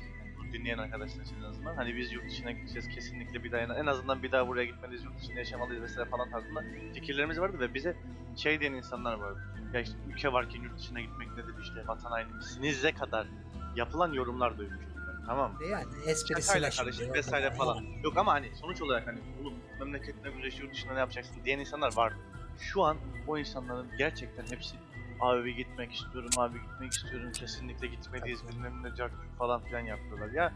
Yani 0.51 0.59
dinleyen 0.59 0.77
arkadaşlar 0.77 1.21
için 1.21 1.35
en 1.39 1.43
azından. 1.43 1.75
Hani 1.75 1.95
biz 1.95 2.11
yurt 2.11 2.29
dışına 2.29 2.51
gideceğiz 2.51 2.89
kesinlikle 2.89 3.43
bir 3.43 3.51
daha 3.51 3.61
en 3.61 3.85
azından 3.85 4.23
bir 4.23 4.31
daha 4.31 4.47
buraya 4.47 4.65
gitmeliyiz 4.65 5.03
yurt 5.03 5.19
dışında 5.19 5.39
yaşamalıyız 5.39 5.83
vesaire 5.83 6.09
falan 6.09 6.31
tarzında 6.31 6.63
fikirlerimiz 6.93 7.39
vardı 7.39 7.59
ve 7.59 7.73
bize 7.73 7.95
şey 8.37 8.59
diyen 8.59 8.73
insanlar 8.73 9.13
vardı. 9.13 9.39
Ya 9.73 9.81
işte 9.81 9.95
ülke 10.09 10.33
varken 10.33 10.61
yurt 10.61 10.79
dışına 10.79 11.01
gitmek 11.01 11.31
nedir 11.31 11.53
işte 11.61 11.87
vatan 11.87 12.11
haini 12.11 12.33
misinize 12.33 12.91
kadar 12.91 13.27
yapılan 13.75 14.13
yorumlar 14.13 14.57
duymuştum 14.57 15.01
ben 15.07 15.25
tamam 15.25 15.51
mı? 15.51 15.65
Yani 15.71 15.85
esprisine 16.05 16.69
karışık 16.69 17.13
vesaire 17.13 17.45
kadar. 17.45 17.57
falan. 17.57 17.83
Yok 18.03 18.17
ama 18.17 18.33
hani 18.33 18.55
sonuç 18.55 18.81
olarak 18.81 19.07
hani 19.07 19.19
oğlum 19.41 19.53
memleketine 19.79 20.31
güzel 20.31 20.61
yurt 20.61 20.73
dışında 20.73 20.93
ne 20.93 20.99
yapacaksın 20.99 21.35
diyen 21.45 21.59
insanlar 21.59 21.95
vardı. 21.95 22.17
Şu 22.59 22.83
an 22.83 22.97
o 23.27 23.37
insanların 23.37 23.87
gerçekten 23.97 24.45
hepsi 24.49 24.75
abi 25.21 25.55
gitmek 25.55 25.93
istiyorum, 25.93 26.29
abi 26.37 26.61
gitmek 26.61 26.91
istiyorum, 26.91 27.31
kesinlikle 27.31 27.87
gitmeliyiz 27.87 28.47
bilmem 28.47 28.83
ne 28.83 28.95
cart 28.95 29.11
falan 29.37 29.61
filan 29.61 29.79
yapıyorlar. 29.79 30.29
Ya 30.29 30.53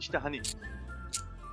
işte 0.00 0.18
hani 0.18 0.42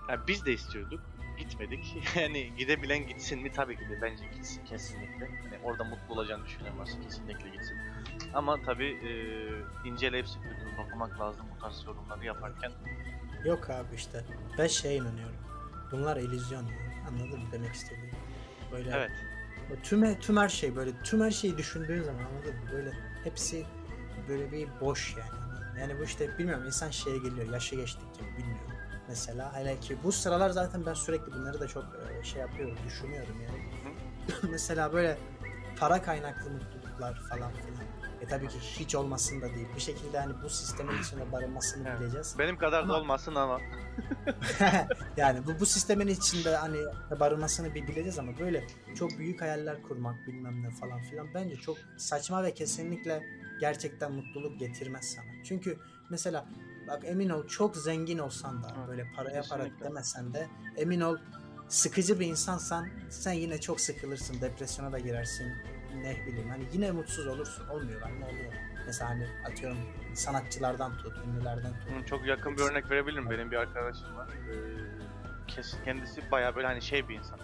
ya 0.09 0.27
biz 0.27 0.45
de 0.45 0.53
istiyorduk, 0.53 1.01
gitmedik. 1.37 1.97
yani 2.15 2.55
gidebilen 2.55 3.07
gitsin 3.07 3.41
mi? 3.41 3.51
Tabii 3.51 3.77
ki 3.77 3.89
de 3.89 4.01
bence 4.01 4.25
gitsin 4.25 4.65
kesinlikle. 4.65 5.29
Hani 5.43 5.59
orada 5.63 5.83
mutlu 5.83 6.13
olacağını 6.13 6.45
düşünen 6.45 6.79
varsa 6.79 7.01
kesinlikle 7.01 7.49
gitsin. 7.49 7.77
Ama 8.33 8.61
tabii 8.65 8.85
e, 8.87 9.11
inceleyip 9.89 10.27
sıkıntı 10.27 10.65
bakmak 10.77 11.19
lazım 11.19 11.45
bu 11.55 11.61
tarz 11.61 11.85
yorumları 11.85 12.25
yaparken. 12.25 12.71
Yok 13.45 13.69
abi 13.69 13.95
işte. 13.95 14.25
Ben 14.57 14.67
şeye 14.67 14.95
inanıyorum. 14.95 15.35
Bunlar 15.91 16.17
illüzyon 16.17 16.63
yani. 16.63 16.89
Anladın 17.07 17.39
mı 17.39 17.45
demek 17.51 17.73
istediğim? 17.73 18.15
Böyle 18.71 18.91
Evet. 18.91 19.11
Tüm, 19.83 20.19
tüm 20.19 20.37
her 20.37 20.49
şey 20.49 20.75
böyle 20.75 20.91
tüm 21.03 21.21
her 21.21 21.31
şeyi 21.31 21.57
düşündüğün 21.57 22.03
zaman 22.03 22.19
anladın 22.19 22.55
mı? 22.55 22.69
Böyle 22.73 22.91
hepsi 23.23 23.65
böyle 24.29 24.51
bir 24.51 24.67
boş 24.81 25.15
yani. 25.17 25.39
Yani 25.79 25.99
bu 25.99 26.03
işte 26.03 26.37
bilmiyorum 26.37 26.65
insan 26.65 26.89
şeye 26.89 27.17
geliyor 27.17 27.53
yaşı 27.53 27.75
geçtikçe 27.75 28.21
bilmiyorum. 28.37 28.71
Mesela 29.07 29.55
hele 29.55 29.79
ki 29.79 29.97
bu 30.03 30.11
sıralar 30.11 30.49
zaten 30.49 30.85
ben 30.85 30.93
sürekli 30.93 31.31
bunları 31.33 31.59
da 31.59 31.67
çok 31.67 31.83
e, 31.83 32.23
şey 32.23 32.41
yapıyorum 32.41 32.77
düşünüyorum 32.85 33.35
yani. 33.41 33.63
Mesela 34.51 34.93
böyle 34.93 35.17
para 35.79 36.01
kaynaklı 36.01 36.49
mutluluklar 36.49 37.21
falan 37.29 37.51
filan. 37.53 37.98
Tabii 38.29 38.47
ki 38.47 38.57
hiç 38.59 38.95
olmasın 38.95 39.41
da 39.41 39.55
değil. 39.55 39.67
Bir 39.75 39.81
şekilde 39.81 40.19
hani 40.19 40.33
bu 40.43 40.49
sistemin 40.49 41.01
içinde 41.01 41.31
barınmasını 41.31 41.87
Evet. 41.89 41.99
bileceğiz. 41.99 42.35
Benim 42.39 42.57
kadar 42.57 42.83
Ama- 42.83 42.93
da 42.93 42.97
olmasın 42.97 43.35
ama. 43.35 43.59
yani 45.17 45.47
bu 45.47 45.59
bu 45.59 45.65
sistemin 45.65 46.07
içinde 46.07 46.55
hani 46.55 46.77
barınmasını 47.19 47.75
bir 47.75 47.83
bileceğiz 47.83 48.19
ama 48.19 48.31
böyle 48.39 48.63
çok 48.95 49.17
büyük 49.17 49.41
hayaller 49.41 49.81
kurmak 49.81 50.27
bilmem 50.27 50.63
ne 50.63 50.69
falan 50.71 51.01
filan 51.01 51.27
bence 51.33 51.55
çok 51.55 51.77
saçma 51.97 52.43
ve 52.43 52.53
kesinlikle 52.53 53.23
gerçekten 53.59 54.11
mutluluk 54.11 54.59
getirmez 54.59 55.05
sana. 55.15 55.25
Çünkü 55.43 55.77
mesela 56.09 56.45
bak 56.87 57.01
emin 57.05 57.29
ol 57.29 57.47
çok 57.47 57.75
zengin 57.77 58.17
olsan 58.17 58.63
da 58.63 58.67
Hı, 58.67 58.87
böyle 58.87 59.11
paraya 59.15 59.41
para 59.49 59.63
kesinlikle. 59.63 59.85
demesen 59.85 60.33
de 60.33 60.47
emin 60.77 61.01
ol 61.01 61.17
sıkıcı 61.69 62.19
bir 62.19 62.25
insansan 62.27 62.89
sen 63.09 63.33
yine 63.33 63.59
çok 63.61 63.81
sıkılırsın 63.81 64.41
depresyona 64.41 64.91
da 64.91 64.99
girersin 64.99 65.47
ne 65.97 66.25
bileyim 66.27 66.49
hani 66.49 66.63
yine 66.73 66.91
mutsuz 66.91 67.27
olursun 67.27 67.67
olmuyorlar 67.67 68.11
ne 68.19 68.25
oluyor 68.25 68.53
mesela 68.85 69.09
hani 69.09 69.27
atıyorum 69.51 69.77
sanatçılardan 70.13 70.97
tut 70.97 71.13
ünlülerden 71.27 71.73
tut 71.73 72.01
Hı, 72.01 72.05
Çok 72.05 72.25
yakın 72.25 72.57
bir 72.57 72.61
örnek 72.61 72.91
verebilirim. 72.91 73.29
Benim 73.29 73.51
bir 73.51 73.57
arkadaşım 73.57 74.15
var. 74.17 74.27
Ee, 74.27 75.55
kendisi 75.85 76.31
bayağı 76.31 76.55
böyle 76.55 76.67
hani 76.67 76.81
şey 76.81 77.09
bir 77.09 77.15
insan. 77.15 77.39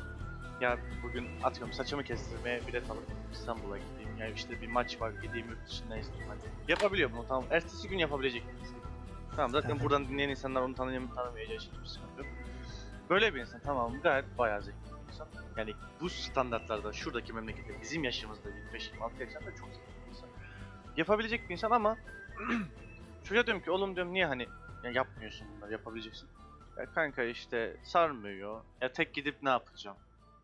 Ya 0.61 0.77
bugün 1.03 1.27
atıyorum 1.43 1.73
saçımı 1.73 2.03
kestirmeye 2.03 2.67
bilet 2.67 2.89
alıp 2.91 3.03
İstanbul'a 3.33 3.77
gideyim. 3.77 4.17
Ya 4.17 4.27
işte 4.27 4.61
bir 4.61 4.67
maç 4.67 5.01
var 5.01 5.11
gideyim 5.21 5.49
yurt 5.49 5.67
dışında 5.67 5.97
izleyeyim. 5.97 6.27
Hani 6.29 6.39
yapabiliyor 6.67 7.11
bunu 7.11 7.27
tamam. 7.27 7.43
Ertesi 7.51 7.87
gün 7.89 7.97
yapabilecek. 7.97 8.43
Tamam 9.35 9.51
zaten 9.51 9.75
Aha. 9.75 9.83
buradan 9.83 10.07
dinleyen 10.07 10.29
insanlar 10.29 10.61
onu 10.61 10.75
tanıyan 10.75 11.03
mı 11.03 11.15
tanımayacağı 11.15 11.57
hiçbir 11.57 11.85
sıkıntı 11.85 12.17
yok. 12.21 12.27
Böyle 13.09 13.35
bir 13.35 13.39
insan 13.41 13.59
tamam 13.65 13.93
gayet 14.03 14.37
bayağı 14.37 14.61
zengin 14.63 14.79
bir 15.07 15.13
insan. 15.13 15.27
Yani 15.57 15.75
bu 16.01 16.09
standartlarda 16.09 16.93
şuradaki 16.93 17.33
memlekette 17.33 17.81
bizim 17.81 18.03
yaşımızda 18.03 18.49
25-26 18.49 19.19
yaşlarında 19.19 19.55
çok 19.55 19.69
zengin 19.69 20.03
bir 20.05 20.09
insan. 20.09 20.29
Yapabilecek 20.97 21.49
bir 21.49 21.53
insan 21.53 21.71
ama 21.71 21.97
Çocuğa 23.23 23.45
diyorum 23.45 23.63
ki 23.63 23.71
oğlum 23.71 23.95
diyorum 23.95 24.13
niye 24.13 24.25
hani 24.25 24.47
ya 24.83 24.91
yapmıyorsun 24.91 25.47
bunları 25.57 25.71
yapabileceksin. 25.71 26.29
Ya 26.77 26.85
kanka 26.91 27.23
işte 27.23 27.77
sarmıyor. 27.83 28.61
Ya 28.81 28.91
tek 28.91 29.13
gidip 29.13 29.43
ne 29.43 29.49
yapacağım? 29.49 29.97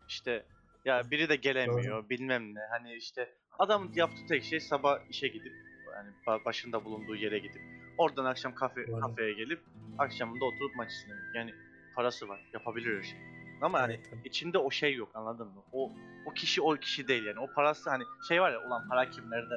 İşte 0.08 0.46
ya 0.84 1.10
biri 1.10 1.28
de 1.28 1.36
gelemiyor 1.36 2.08
bilmem 2.08 2.54
ne. 2.54 2.60
Hani 2.70 2.94
işte 2.94 3.34
adam 3.58 3.90
yaptığı 3.94 4.26
tek 4.28 4.44
şey 4.44 4.60
sabah 4.60 4.98
işe 5.10 5.28
gidip 5.28 5.52
yani 5.96 6.10
ba- 6.26 6.44
başında 6.44 6.84
bulunduğu 6.84 7.16
yere 7.16 7.38
gidip 7.38 7.62
oradan 7.98 8.24
akşam 8.24 8.54
kafe 8.54 8.80
kafeye 9.00 9.32
gelip 9.32 9.60
akşamında 9.98 10.44
oturup 10.44 10.76
maç 10.76 10.92
izlemek. 10.92 11.34
Yani 11.34 11.54
parası 11.94 12.28
var. 12.28 12.40
Yapabilir 12.52 12.96
her 12.98 13.02
şey. 13.02 13.18
Ama 13.62 13.80
hani 13.80 14.00
içinde 14.24 14.58
o 14.58 14.70
şey 14.70 14.94
yok 14.94 15.10
anladın 15.14 15.46
mı? 15.46 15.62
O 15.72 15.92
o 16.26 16.30
kişi 16.34 16.62
o 16.62 16.74
kişi 16.74 17.08
değil 17.08 17.24
yani. 17.24 17.38
O 17.40 17.52
parası 17.52 17.90
hani 17.90 18.04
şey 18.28 18.40
var 18.40 18.52
ya 18.52 18.66
ulan 18.66 18.88
para 18.88 19.10
kimlerde 19.10 19.54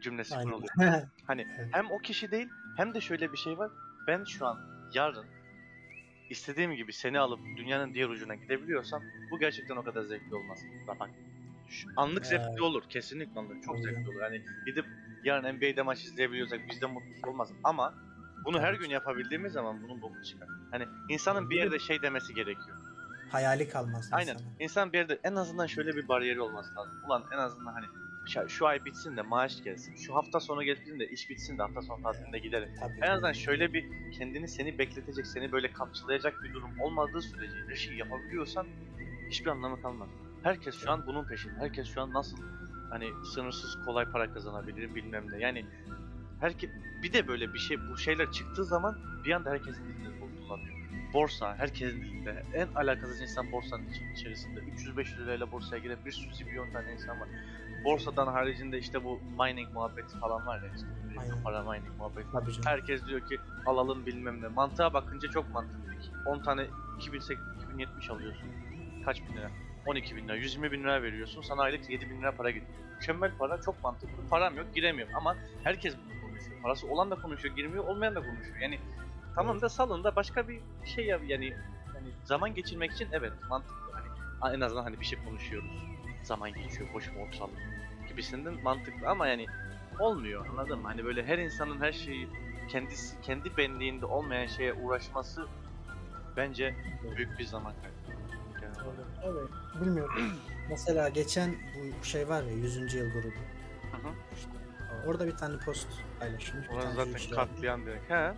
cümlesi 0.00 0.36
Aynen. 0.36 0.50
kuruluyor. 0.50 0.72
Hani 1.26 1.46
hem 1.72 1.90
o 1.90 1.98
kişi 1.98 2.30
değil 2.30 2.48
hem 2.76 2.94
de 2.94 3.00
şöyle 3.00 3.32
bir 3.32 3.36
şey 3.36 3.58
var. 3.58 3.70
Ben 4.06 4.24
şu 4.24 4.46
an 4.46 4.58
yarın 4.94 5.26
istediğim 6.30 6.72
gibi 6.72 6.92
seni 6.92 7.18
alıp 7.18 7.40
dünyanın 7.56 7.94
diğer 7.94 8.08
ucuna 8.08 8.34
gidebiliyorsam 8.34 9.02
bu 9.30 9.38
gerçekten 9.38 9.76
o 9.76 9.84
kadar 9.84 10.02
zevkli 10.02 10.34
olmaz. 10.34 10.58
Bak, 10.86 11.10
anlık 11.96 12.26
Evet. 12.26 12.42
zevkli 12.42 12.62
olur. 12.62 12.82
Kesinlikle 12.88 13.40
anlık. 13.40 13.62
Çok 13.62 13.76
Tabii 13.76 13.82
zevkli 13.82 14.10
olur. 14.10 14.20
Hani 14.20 14.42
gidip 14.66 14.84
yarın 15.24 15.56
NBA'de 15.56 15.82
maç 15.82 16.04
izleyebiliyorsak 16.04 16.60
bizde 16.68 16.86
mutlu 16.86 17.30
olmaz. 17.30 17.52
Ama 17.64 17.94
bunu 18.44 18.60
her 18.60 18.74
gün 18.74 18.90
yapabildiğimiz 18.90 19.52
zaman 19.52 19.82
bunun 19.82 20.02
boku 20.02 20.22
çıkar. 20.22 20.48
Hani 20.70 20.88
insanın 21.08 21.50
bir 21.50 21.56
yerde 21.56 21.78
şey 21.78 22.02
demesi 22.02 22.34
gerekiyor. 22.34 22.77
Hayali 23.32 23.68
kalmaz 23.68 24.08
Aynen. 24.12 24.36
İnsan 24.58 24.92
bir 24.92 24.98
yerde 24.98 25.18
en 25.24 25.34
azından 25.34 25.66
şöyle 25.66 25.96
bir 25.96 26.08
bariyeri 26.08 26.40
olması 26.40 26.74
lazım. 26.74 26.92
Ulan 27.06 27.24
en 27.32 27.38
azından 27.38 27.72
hani 27.72 27.86
şu, 28.48 28.66
ay 28.66 28.84
bitsin 28.84 29.16
de 29.16 29.22
maaş 29.22 29.62
gelsin. 29.62 29.96
Şu 29.96 30.14
hafta 30.14 30.40
sonu 30.40 30.62
gelsin 30.62 31.00
de 31.00 31.08
iş 31.08 31.30
bitsin 31.30 31.58
de 31.58 31.62
hafta 31.62 31.82
sonu 31.82 32.02
tatilinde 32.02 32.38
gidelim. 32.38 32.68
Tabii. 32.80 33.00
En 33.02 33.10
azından 33.10 33.32
şöyle 33.32 33.72
bir 33.72 33.84
kendini 34.12 34.48
seni 34.48 34.78
bekletecek, 34.78 35.26
seni 35.26 35.52
böyle 35.52 35.72
kamçılayacak 35.72 36.42
bir 36.42 36.54
durum 36.54 36.80
olmadığı 36.80 37.22
sürece 37.22 37.56
her 37.68 37.76
şeyi 37.76 37.98
yapabiliyorsan 37.98 38.66
hiçbir 39.30 39.50
anlamı 39.50 39.82
kalmaz. 39.82 40.08
Herkes 40.42 40.74
şu 40.74 40.90
an 40.90 41.06
bunun 41.06 41.24
peşinde. 41.24 41.54
Herkes 41.58 41.86
şu 41.94 42.02
an 42.02 42.12
nasıl 42.12 42.38
hani 42.90 43.06
sınırsız 43.34 43.84
kolay 43.84 44.04
para 44.04 44.32
kazanabilirim 44.32 44.94
bilmem 44.94 45.30
ne. 45.30 45.38
Yani 45.38 45.66
herkes 46.40 46.70
bir 47.02 47.12
de 47.12 47.28
böyle 47.28 47.54
bir 47.54 47.58
şey 47.58 47.76
bu 47.90 47.96
şeyler 47.96 48.32
çıktığı 48.32 48.64
zaman 48.64 48.98
bir 49.24 49.32
anda 49.32 49.50
herkesin 49.50 49.84
dilinde 49.84 50.20
kullanıyor. 50.20 50.77
Borsa 51.12 51.54
herkesin 51.58 52.00
dilinde. 52.02 52.44
En 52.54 52.68
alakasız 52.74 53.20
insan 53.20 53.52
borsanın 53.52 53.82
iç- 53.90 54.18
içerisinde. 54.20 54.60
300-500 54.60 55.18
lirayla 55.24 55.52
borsaya 55.52 55.82
giren 55.82 55.98
bir 56.04 56.12
sürü 56.12 56.44
milyon 56.44 56.70
tane 56.70 56.92
insan 56.92 57.20
var. 57.20 57.28
Borsadan 57.84 58.26
haricinde 58.26 58.78
işte 58.78 59.04
bu 59.04 59.20
mining 59.40 59.68
muhabbeti 59.72 60.18
falan 60.18 60.46
var 60.46 60.62
ya 60.62 60.68
işte. 60.76 60.86
Aynen. 61.20 61.42
Para 61.44 61.62
mining 61.62 61.98
muhabbeti. 61.98 62.28
Tabii 62.32 62.52
canım. 62.52 62.62
Herkes 62.66 63.06
diyor 63.06 63.20
ki 63.20 63.40
alalım 63.66 64.06
bilmem 64.06 64.42
ne. 64.42 64.48
Mantığa 64.48 64.92
bakınca 64.94 65.28
çok 65.30 65.52
mantıklı. 65.52 65.78
10 66.24 66.38
tane 66.38 66.66
2008 66.98 67.44
2070 67.62 68.10
alıyorsun. 68.10 68.48
Kaç 69.04 69.22
bin 69.28 69.36
lira? 69.36 69.50
12 69.86 70.16
bin 70.16 70.28
lira. 70.28 70.36
120 70.36 70.72
bin 70.72 70.82
lira 70.82 71.02
veriyorsun. 71.02 71.42
Sana 71.42 71.62
aylık 71.62 71.90
7 71.90 72.10
bin 72.10 72.18
lira 72.20 72.32
para 72.32 72.50
gidiyor. 72.50 72.72
Mükemmel 72.94 73.30
para. 73.38 73.60
Çok 73.60 73.82
mantıklı. 73.84 74.28
Param 74.30 74.56
yok. 74.56 74.66
Giremiyorum. 74.74 75.14
Ama 75.16 75.36
herkes 75.64 75.94
bunu 75.96 76.20
konuşuyor. 76.20 76.60
Parası 76.62 76.86
olan 76.88 77.10
da 77.10 77.14
konuşuyor. 77.14 77.56
Girmiyor. 77.56 77.84
Olmayan 77.84 78.14
da 78.14 78.20
konuşuyor. 78.20 78.56
Yani 78.60 78.78
tamam 79.38 79.60
da 79.60 79.68
salın 79.68 80.04
da 80.04 80.16
başka 80.16 80.48
bir 80.48 80.60
şey 80.84 81.06
yap. 81.06 81.20
Yani, 81.26 81.44
yani 81.94 82.08
zaman 82.24 82.54
geçirmek 82.54 82.92
için 82.92 83.08
evet 83.12 83.32
mantıklı. 83.48 83.92
Hani 84.40 84.56
en 84.56 84.60
azından 84.60 84.82
hani 84.82 85.00
bir 85.00 85.04
şey 85.04 85.18
konuşuyoruz. 85.24 85.70
Zaman 86.22 86.52
geçiyor. 86.52 86.92
Boşuna 86.94 87.22
oturalım 87.22 87.54
gibisinden 88.08 88.62
mantıklı 88.62 89.08
ama 89.08 89.26
yani 89.26 89.46
olmuyor 89.98 90.46
anladın 90.46 90.78
mı? 90.78 90.86
Hani 90.88 91.04
böyle 91.04 91.26
her 91.26 91.38
insanın 91.38 91.80
her 91.80 91.92
şeyi 91.92 92.28
kendisi 92.68 93.20
kendi 93.20 93.56
benliğinde 93.56 94.06
olmayan 94.06 94.46
şeye 94.46 94.74
uğraşması 94.74 95.46
bence 96.36 96.74
büyük 97.16 97.38
bir 97.38 97.44
zaman 97.44 97.72
kaybı. 97.82 98.18
Evet. 99.24 99.48
Bilmiyorum. 99.80 100.32
Mesela 100.70 101.08
geçen 101.08 101.54
bu 102.00 102.04
şey 102.04 102.28
var 102.28 102.42
ya 102.42 102.52
100. 102.52 102.94
yıl 102.94 103.12
grubu. 103.12 103.28
Hı 103.92 103.96
hı. 103.96 104.12
Orada 105.06 105.26
bir 105.26 105.36
tane 105.36 105.58
post 105.58 105.88
Orası 106.72 106.96
tane 106.96 107.12
zaten 107.12 107.36
katliam 107.36 107.86
direkt. 107.86 108.10
He? 108.10 108.34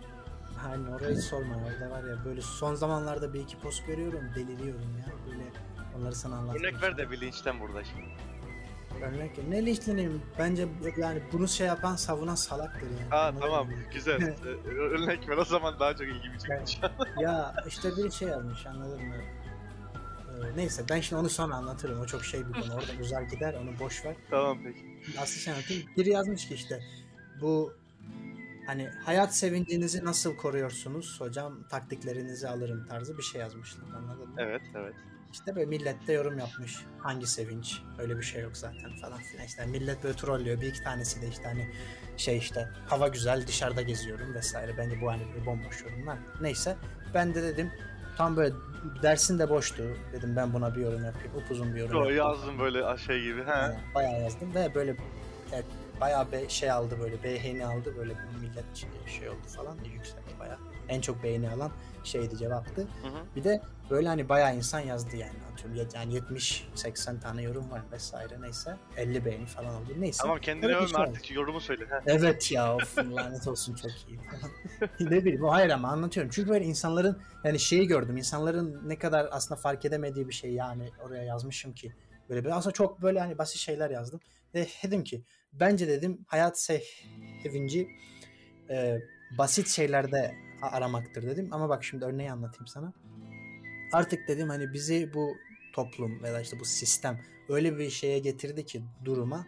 Aynen 0.69 0.91
orayı 0.91 1.17
sorma. 1.21 1.55
Orada 1.55 1.89
var 1.95 2.03
ya 2.03 2.25
böyle 2.25 2.41
son 2.41 2.75
zamanlarda 2.75 3.33
bir 3.33 3.39
iki 3.39 3.57
post 3.59 3.87
görüyorum 3.87 4.21
deliriyorum 4.35 4.81
ya. 4.99 5.05
Böyle 5.31 5.43
onları 5.99 6.15
sana 6.15 6.35
anlatmak 6.35 6.55
Örnek 6.63 6.81
ver 6.81 6.97
de 6.97 7.11
bilinçten 7.11 7.59
burada 7.59 7.83
şimdi. 7.83 8.05
Örnek. 9.05 9.47
Ne 9.49 9.65
linçleneyim? 9.65 10.21
Bence 10.39 10.67
yani 10.97 11.23
bunu 11.33 11.47
şey 11.47 11.67
yapan 11.67 11.95
savunan 11.95 12.35
salaktır 12.35 12.87
yani. 13.01 13.13
Anladın 13.15 13.39
tamam 13.39 13.67
mı? 13.67 13.73
güzel. 13.93 14.21
Ee, 14.45 14.69
Örnek 14.69 15.29
ver 15.29 15.37
o 15.37 15.45
zaman 15.45 15.79
daha 15.79 15.91
çok 15.93 16.01
ilgimi 16.07 16.39
çekmiş. 16.39 16.79
ya 17.19 17.55
işte 17.67 17.89
bir 17.97 18.11
şey 18.11 18.27
yazmış 18.27 18.65
anladın 18.65 19.05
mı? 19.07 19.15
Ee, 19.15 20.57
neyse 20.57 20.83
ben 20.89 21.01
şimdi 21.01 21.19
onu 21.21 21.29
sonra 21.29 21.55
anlatırım. 21.55 22.01
O 22.01 22.05
çok 22.05 22.25
şey 22.25 22.47
bir 22.47 22.53
konu. 22.53 22.73
Orada 22.73 22.91
uzar 23.01 23.21
gider 23.21 23.53
onu 23.53 23.79
boş 23.79 24.05
ver. 24.05 24.15
tamam 24.29 24.57
peki. 24.63 25.17
Aslı 25.21 25.39
şey 25.39 25.53
anlatayım. 25.53 25.83
Biri 25.97 26.09
yazmış 26.09 26.47
ki 26.47 26.53
işte 26.53 26.79
bu 27.41 27.73
hani 28.71 28.89
hayat 29.05 29.35
sevincinizi 29.35 30.05
nasıl 30.05 30.35
koruyorsunuz 30.35 31.21
hocam 31.21 31.63
taktiklerinizi 31.69 32.47
alırım 32.47 32.87
tarzı 32.87 33.17
bir 33.17 33.23
şey 33.23 33.41
yazmışlar 33.41 33.83
anladın 33.97 34.29
mı? 34.29 34.35
Evet 34.37 34.61
evet. 34.75 34.93
İşte 35.31 35.55
böyle 35.55 35.65
millet 35.65 36.07
de 36.07 36.13
yorum 36.13 36.39
yapmış. 36.39 36.85
Hangi 36.99 37.27
sevinç? 37.27 37.81
Öyle 37.99 38.17
bir 38.17 38.23
şey 38.23 38.41
yok 38.41 38.57
zaten 38.57 38.95
falan 39.01 39.19
filan. 39.19 39.45
İşte 39.45 39.65
millet 39.65 40.03
böyle 40.03 40.15
trollüyor. 40.15 40.61
Bir 40.61 40.67
iki 40.67 40.83
tanesi 40.83 41.21
de 41.21 41.27
işte 41.27 41.43
hani 41.43 41.69
şey 42.17 42.37
işte 42.37 42.69
hava 42.87 43.07
güzel 43.07 43.47
dışarıda 43.47 43.81
geziyorum 43.81 44.33
vesaire. 44.33 44.77
Bence 44.77 45.01
bu 45.01 45.11
hani 45.11 45.21
bir 45.35 45.45
bomboş 45.45 45.83
yorumlar. 45.83 46.17
Neyse 46.41 46.75
ben 47.13 47.35
de 47.35 47.43
dedim 47.43 47.71
tam 48.17 48.37
böyle 48.37 48.55
dersin 49.03 49.39
de 49.39 49.49
boştu. 49.49 49.83
Dedim 50.13 50.35
ben 50.35 50.53
buna 50.53 50.75
bir 50.75 50.81
yorum 50.81 51.05
yapayım. 51.05 51.35
Upuzun 51.35 51.75
bir 51.75 51.79
yorum 51.79 51.93
Yo, 51.93 51.99
yapayım. 51.99 52.17
yazdım 52.17 52.59
böyle 52.59 52.97
şey 52.97 53.21
gibi. 53.21 53.43
He. 53.43 53.49
Yani 53.49 53.75
bayağı 53.95 54.21
yazdım 54.21 54.55
ve 54.55 54.75
böyle 54.75 54.95
evet, 55.53 55.65
bayağı 56.01 56.31
be, 56.31 56.49
şey 56.49 56.71
aldı 56.71 56.99
böyle 56.99 57.23
beğeni 57.23 57.65
aldı 57.65 57.93
böyle 57.97 58.13
millet 58.41 58.87
şey, 59.07 59.29
oldu 59.29 59.47
falan 59.55 59.77
yükseldi 59.93 60.39
bayağı. 60.39 60.57
En 60.89 61.01
çok 61.01 61.23
beğeni 61.23 61.49
alan 61.49 61.71
şeydi 62.03 62.37
cevaptı. 62.37 62.81
Hı 62.81 63.07
hı. 63.07 63.35
Bir 63.35 63.43
de 63.43 63.61
böyle 63.89 64.07
hani 64.07 64.29
bayağı 64.29 64.55
insan 64.55 64.79
yazdı 64.79 65.15
yani 65.15 65.33
atıyorum 65.53 65.75
ya- 65.75 65.85
yani 65.93 66.13
70 66.13 66.67
80 66.75 67.19
tane 67.19 67.41
yorum 67.41 67.71
var 67.71 67.81
vesaire 67.91 68.41
neyse 68.41 68.75
50 68.97 69.25
beğeni 69.25 69.45
falan 69.45 69.75
oldu 69.75 69.93
neyse. 69.97 70.19
Tamam 70.21 70.39
kendini 70.39 70.75
övme 70.75 70.87
şey 70.87 71.01
artık 71.01 71.31
yorumu 71.31 71.61
söyle. 71.61 71.85
He. 71.89 71.95
Evet 72.05 72.51
ya 72.51 72.75
of 72.75 72.97
lanet 72.97 73.47
olsun 73.47 73.75
çok 73.75 73.91
iyi 73.91 74.19
ne 75.11 75.25
bileyim 75.25 75.43
hayır 75.43 75.69
ama 75.69 75.87
anlatıyorum. 75.87 76.31
Çünkü 76.35 76.49
böyle 76.49 76.65
insanların 76.65 77.21
yani 77.43 77.59
şeyi 77.59 77.87
gördüm. 77.87 78.17
insanların 78.17 78.81
ne 78.89 78.97
kadar 78.97 79.27
aslında 79.31 79.61
fark 79.61 79.85
edemediği 79.85 80.27
bir 80.27 80.33
şey 80.33 80.53
yani 80.53 80.89
oraya 81.05 81.23
yazmışım 81.23 81.73
ki. 81.73 81.93
Böyle 82.29 82.45
bir 82.45 82.57
aslında 82.57 82.73
çok 82.73 83.01
böyle 83.01 83.19
hani 83.19 83.37
basit 83.37 83.57
şeyler 83.57 83.89
yazdım. 83.89 84.19
Ve 84.55 84.67
dedim 84.83 85.03
ki 85.03 85.23
bence 85.53 85.87
dedim 85.87 86.25
hayat 86.27 86.59
sevinci 86.59 87.87
e, 88.69 88.99
basit 89.37 89.67
şeylerde 89.67 90.35
aramaktır 90.61 91.23
dedim. 91.23 91.47
Ama 91.51 91.69
bak 91.69 91.83
şimdi 91.83 92.05
örneği 92.05 92.31
anlatayım 92.31 92.67
sana. 92.67 92.93
Artık 93.93 94.27
dedim 94.27 94.49
hani 94.49 94.73
bizi 94.73 95.13
bu 95.13 95.37
toplum 95.73 96.23
veya 96.23 96.41
işte 96.41 96.59
bu 96.59 96.65
sistem 96.65 97.19
öyle 97.49 97.77
bir 97.77 97.89
şeye 97.89 98.19
getirdi 98.19 98.65
ki 98.65 98.83
duruma 99.05 99.47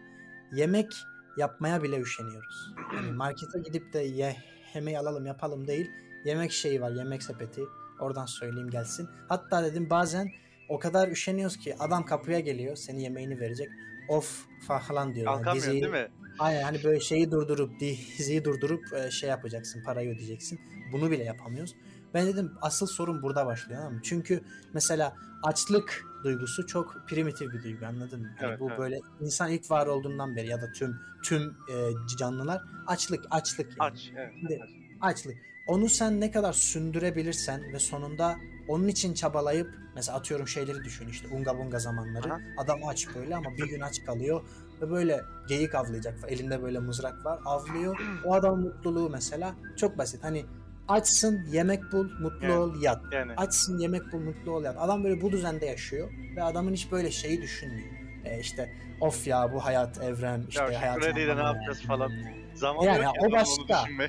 yemek 0.52 0.92
yapmaya 1.36 1.82
bile 1.82 2.00
üşeniyoruz. 2.00 2.74
Yani 2.96 3.12
markete 3.12 3.58
gidip 3.58 3.92
de 3.92 3.98
ye, 3.98 4.36
yemeği 4.74 4.98
alalım 4.98 5.26
yapalım 5.26 5.66
değil. 5.66 5.90
Yemek 6.24 6.52
şeyi 6.52 6.80
var 6.80 6.90
yemek 6.90 7.22
sepeti. 7.22 7.62
Oradan 8.00 8.26
söyleyeyim 8.26 8.70
gelsin. 8.70 9.08
Hatta 9.28 9.64
dedim 9.64 9.90
bazen 9.90 10.32
o 10.68 10.78
kadar 10.78 11.08
üşeniyoruz 11.08 11.56
ki 11.56 11.76
adam 11.78 12.06
kapıya 12.06 12.40
geliyor 12.40 12.76
seni 12.76 13.02
yemeğini 13.02 13.40
verecek. 13.40 13.68
Of 14.08 14.46
falan 14.88 15.14
diyor. 15.14 15.26
Yani 15.44 15.56
diziyi- 15.56 15.82
değil 15.82 15.92
mi? 15.92 16.08
Aynen 16.38 16.62
hani 16.62 16.84
böyle 16.84 17.00
şeyi 17.00 17.30
durdurup 17.30 17.80
diziyi 17.80 18.44
durdurup 18.44 18.92
e, 18.92 19.10
şey 19.10 19.28
yapacaksın 19.30 19.82
parayı 19.84 20.14
ödeyeceksin. 20.14 20.60
Bunu 20.92 21.10
bile 21.10 21.24
yapamıyoruz. 21.24 21.74
Ben 22.14 22.26
dedim 22.26 22.52
asıl 22.60 22.86
sorun 22.86 23.22
burada 23.22 23.46
başlıyor 23.46 23.80
anladın 23.80 23.96
mı? 23.96 24.02
Çünkü 24.04 24.40
mesela 24.74 25.16
açlık 25.42 26.04
duygusu 26.24 26.66
çok 26.66 26.96
primitif 27.08 27.52
bir 27.52 27.62
duygu 27.62 27.86
anladın 27.86 28.20
mı? 28.20 28.30
Hani 28.38 28.48
Evet, 28.48 28.60
bu 28.60 28.68
evet. 28.68 28.78
böyle 28.78 29.00
insan 29.20 29.50
ilk 29.50 29.70
var 29.70 29.86
olduğundan 29.86 30.36
beri 30.36 30.46
ya 30.48 30.62
da 30.62 30.72
tüm 30.72 30.96
tüm 31.24 31.42
e, 31.42 31.74
canlılar 32.18 32.62
açlık 32.86 33.24
açlık 33.30 33.66
yani. 33.80 33.90
Aç. 33.92 34.12
Evet. 34.16 34.32
Şimdi- 34.40 34.60
aç. 34.62 34.70
Açlık. 35.00 35.36
Onu 35.66 35.88
sen 35.88 36.20
ne 36.20 36.30
kadar 36.30 36.52
sündürebilirsen 36.52 37.72
ve 37.72 37.78
sonunda 37.78 38.36
onun 38.68 38.88
için 38.88 39.14
çabalayıp 39.14 39.74
mesela 39.94 40.18
atıyorum 40.18 40.48
şeyleri 40.48 40.84
düşün 40.84 41.08
işte 41.08 41.28
unga 41.28 41.58
bunga 41.58 41.78
zamanları. 41.78 42.32
Aha. 42.32 42.40
Adam 42.56 42.78
aç 42.88 43.06
böyle 43.14 43.36
ama 43.36 43.50
bir 43.50 43.68
gün 43.68 43.80
aç 43.80 44.04
kalıyor 44.04 44.42
ve 44.82 44.90
böyle 44.90 45.20
geyik 45.48 45.74
avlayacak. 45.74 46.14
Elinde 46.28 46.62
böyle 46.62 46.78
mızrak 46.78 47.24
var 47.24 47.38
avlıyor. 47.44 47.98
O 48.24 48.34
adamın 48.34 48.60
mutluluğu 48.62 49.10
mesela 49.10 49.54
çok 49.76 49.98
basit. 49.98 50.24
Hani 50.24 50.44
açsın 50.88 51.44
yemek 51.52 51.92
bul 51.92 52.08
mutlu 52.20 52.46
Evet. 52.46 52.58
ol 52.58 52.82
yat. 52.82 53.02
Yani 53.12 53.32
Açsın 53.36 53.78
yemek 53.78 54.12
bul 54.12 54.20
mutlu 54.20 54.52
ol 54.52 54.64
yat. 54.64 54.76
Adam 54.78 55.04
böyle 55.04 55.20
bu 55.20 55.32
düzende 55.32 55.66
yaşıyor 55.66 56.10
ve 56.36 56.42
adamın 56.42 56.72
hiç 56.72 56.92
böyle 56.92 57.10
şeyi 57.10 57.42
düşünmüyor. 57.42 57.94
E 58.24 58.40
işte 58.40 58.72
of 59.00 59.26
ya 59.26 59.52
bu 59.52 59.64
hayat 59.64 60.02
evren 60.02 60.44
işte 60.48 60.60
hayat 60.60 60.98
krediyle 61.00 61.36
ne 61.36 61.42
yapacağız 61.42 61.82
yani. 61.88 62.43
Zaman 62.56 62.82
Yani 62.84 63.04
yok 63.04 63.14
ki 63.14 63.20
o 63.28 63.32
başka. 63.32 63.82
onu. 63.82 64.08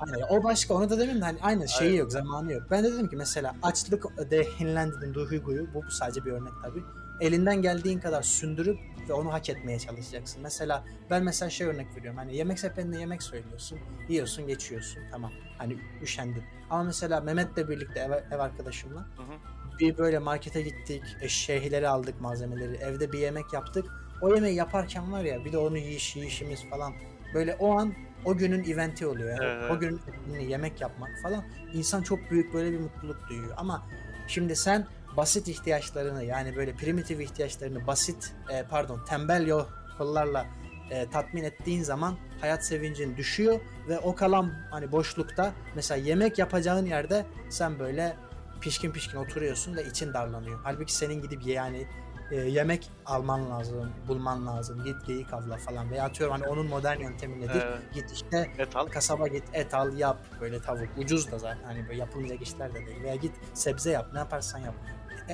Aynen, 0.00 0.26
o 0.30 0.44
başka 0.44 0.74
onu 0.74 0.90
da 0.90 0.98
demin 0.98 1.20
de 1.20 1.24
hani 1.24 1.38
aynı 1.42 1.68
şeyi 1.68 1.88
Aynen. 1.90 1.98
yok 2.00 2.12
zamanı 2.12 2.52
yok. 2.52 2.62
Ben 2.70 2.84
de 2.84 2.92
dedim 2.92 3.08
ki 3.08 3.16
mesela 3.16 3.54
açlık 3.62 4.04
dehinilen 4.30 4.92
dedim 4.92 5.14
duyguyu 5.14 5.66
bu, 5.74 5.84
bu 5.86 5.90
sadece 5.90 6.24
bir 6.24 6.32
örnek 6.32 6.52
tabii. 6.62 6.82
Elinden 7.20 7.62
geldiğin 7.62 7.98
kadar 8.00 8.22
sündürüp 8.22 8.78
ve 9.08 9.12
onu 9.12 9.32
hak 9.32 9.48
etmeye 9.50 9.78
çalışacaksın. 9.78 10.42
Mesela 10.42 10.84
ben 11.10 11.22
mesela 11.24 11.50
şey 11.50 11.66
örnek 11.66 11.96
veriyorum. 11.96 12.18
Hani 12.18 12.36
yemek 12.36 12.58
sepetinde 12.58 12.98
yemek 12.98 13.22
söylüyorsun. 13.22 13.78
Yiyorsun 14.08 14.46
geçiyorsun. 14.46 15.02
Tamam. 15.10 15.32
Hani 15.58 15.76
üşendin. 16.02 16.44
Ama 16.70 16.82
mesela 16.82 17.20
Mehmet'le 17.20 17.56
birlikte 17.68 18.00
ev, 18.00 18.34
ev 18.34 18.38
arkadaşımla 18.38 19.00
Hı 19.00 19.22
hı. 19.22 19.78
bir 19.80 19.98
böyle 19.98 20.18
markete 20.18 20.62
gittik. 20.62 21.02
Şeyleri 21.28 21.88
aldık 21.88 22.20
malzemeleri. 22.20 22.76
Evde 22.76 23.12
bir 23.12 23.18
yemek 23.18 23.52
yaptık. 23.52 23.84
O 24.22 24.34
yemeği 24.34 24.54
yaparken 24.56 25.12
var 25.12 25.24
ya 25.24 25.44
bir 25.44 25.52
de 25.52 25.58
onu 25.58 25.78
yiyiş 25.78 26.16
yiyişimiz 26.16 26.60
falan. 26.70 26.92
Böyle 27.34 27.54
o 27.54 27.78
an 27.78 27.94
o 28.24 28.36
günün 28.36 28.64
eventi 28.64 29.06
oluyor. 29.06 29.28
Yani 29.28 29.44
Evet, 29.44 29.70
o 29.70 29.78
günün 29.78 30.00
yemek 30.40 30.80
yapmak 30.80 31.10
falan. 31.22 31.44
İnsan 31.72 32.02
çok 32.02 32.30
büyük 32.30 32.54
böyle 32.54 32.72
bir 32.72 32.78
mutluluk 32.78 33.28
duyuyor. 33.28 33.54
Ama 33.56 33.86
şimdi 34.28 34.56
sen 34.56 34.86
basit 35.16 35.48
ihtiyaçlarını 35.48 36.24
yani 36.24 36.56
böyle 36.56 36.72
primitif 36.72 37.20
ihtiyaçlarını 37.20 37.86
basit 37.86 38.32
e, 38.52 38.62
pardon 38.62 39.04
tembel 39.08 39.46
yollarla 39.46 40.46
e, 40.90 41.10
tatmin 41.10 41.44
ettiğin 41.44 41.82
zaman 41.82 42.16
hayat 42.40 42.66
sevincin 42.66 43.16
düşüyor 43.16 43.60
ve 43.88 43.98
o 43.98 44.14
kalan 44.14 44.52
hani 44.70 44.92
boşlukta 44.92 45.52
mesela 45.74 46.00
yemek 46.02 46.38
yapacağın 46.38 46.86
yerde 46.86 47.26
sen 47.50 47.78
böyle 47.78 48.16
pişkin 48.60 48.92
pişkin 48.92 49.18
oturuyorsun 49.18 49.76
ve 49.76 49.84
için 49.84 50.14
darlanıyor. 50.14 50.60
Halbuki 50.62 50.94
senin 50.94 51.22
gidip 51.22 51.46
yani 51.46 51.86
e, 52.30 52.36
yemek 52.36 52.90
alman 53.06 53.50
lazım, 53.50 53.90
bulman 54.08 54.46
lazım. 54.46 54.84
Git 54.84 55.06
geyik 55.06 55.32
avla 55.32 55.56
falan. 55.56 55.90
Veya 55.90 56.04
atıyorum 56.04 56.36
hani 56.40 56.46
onun 56.46 56.66
modern 56.66 57.00
yöntemi 57.00 57.40
nedir? 57.40 57.62
Evet. 57.66 57.94
Git 57.94 58.12
işte 58.12 58.50
Et 58.58 58.76
al. 58.76 58.86
kasaba 58.86 59.28
git 59.28 59.44
et 59.52 59.74
al 59.74 59.98
yap 59.98 60.18
böyle 60.40 60.60
tavuk. 60.62 60.88
Ucuz 60.98 61.32
da 61.32 61.38
zaten 61.38 61.64
hani 61.64 61.88
böyle 61.88 62.00
yapılmayacak 62.00 62.42
işler 62.42 62.74
de 62.74 62.86
değil. 62.86 63.02
Veya 63.02 63.14
git 63.14 63.32
sebze 63.54 63.90
yap 63.90 64.06
ne 64.12 64.18
yaparsan 64.18 64.58
yap. 64.58 64.74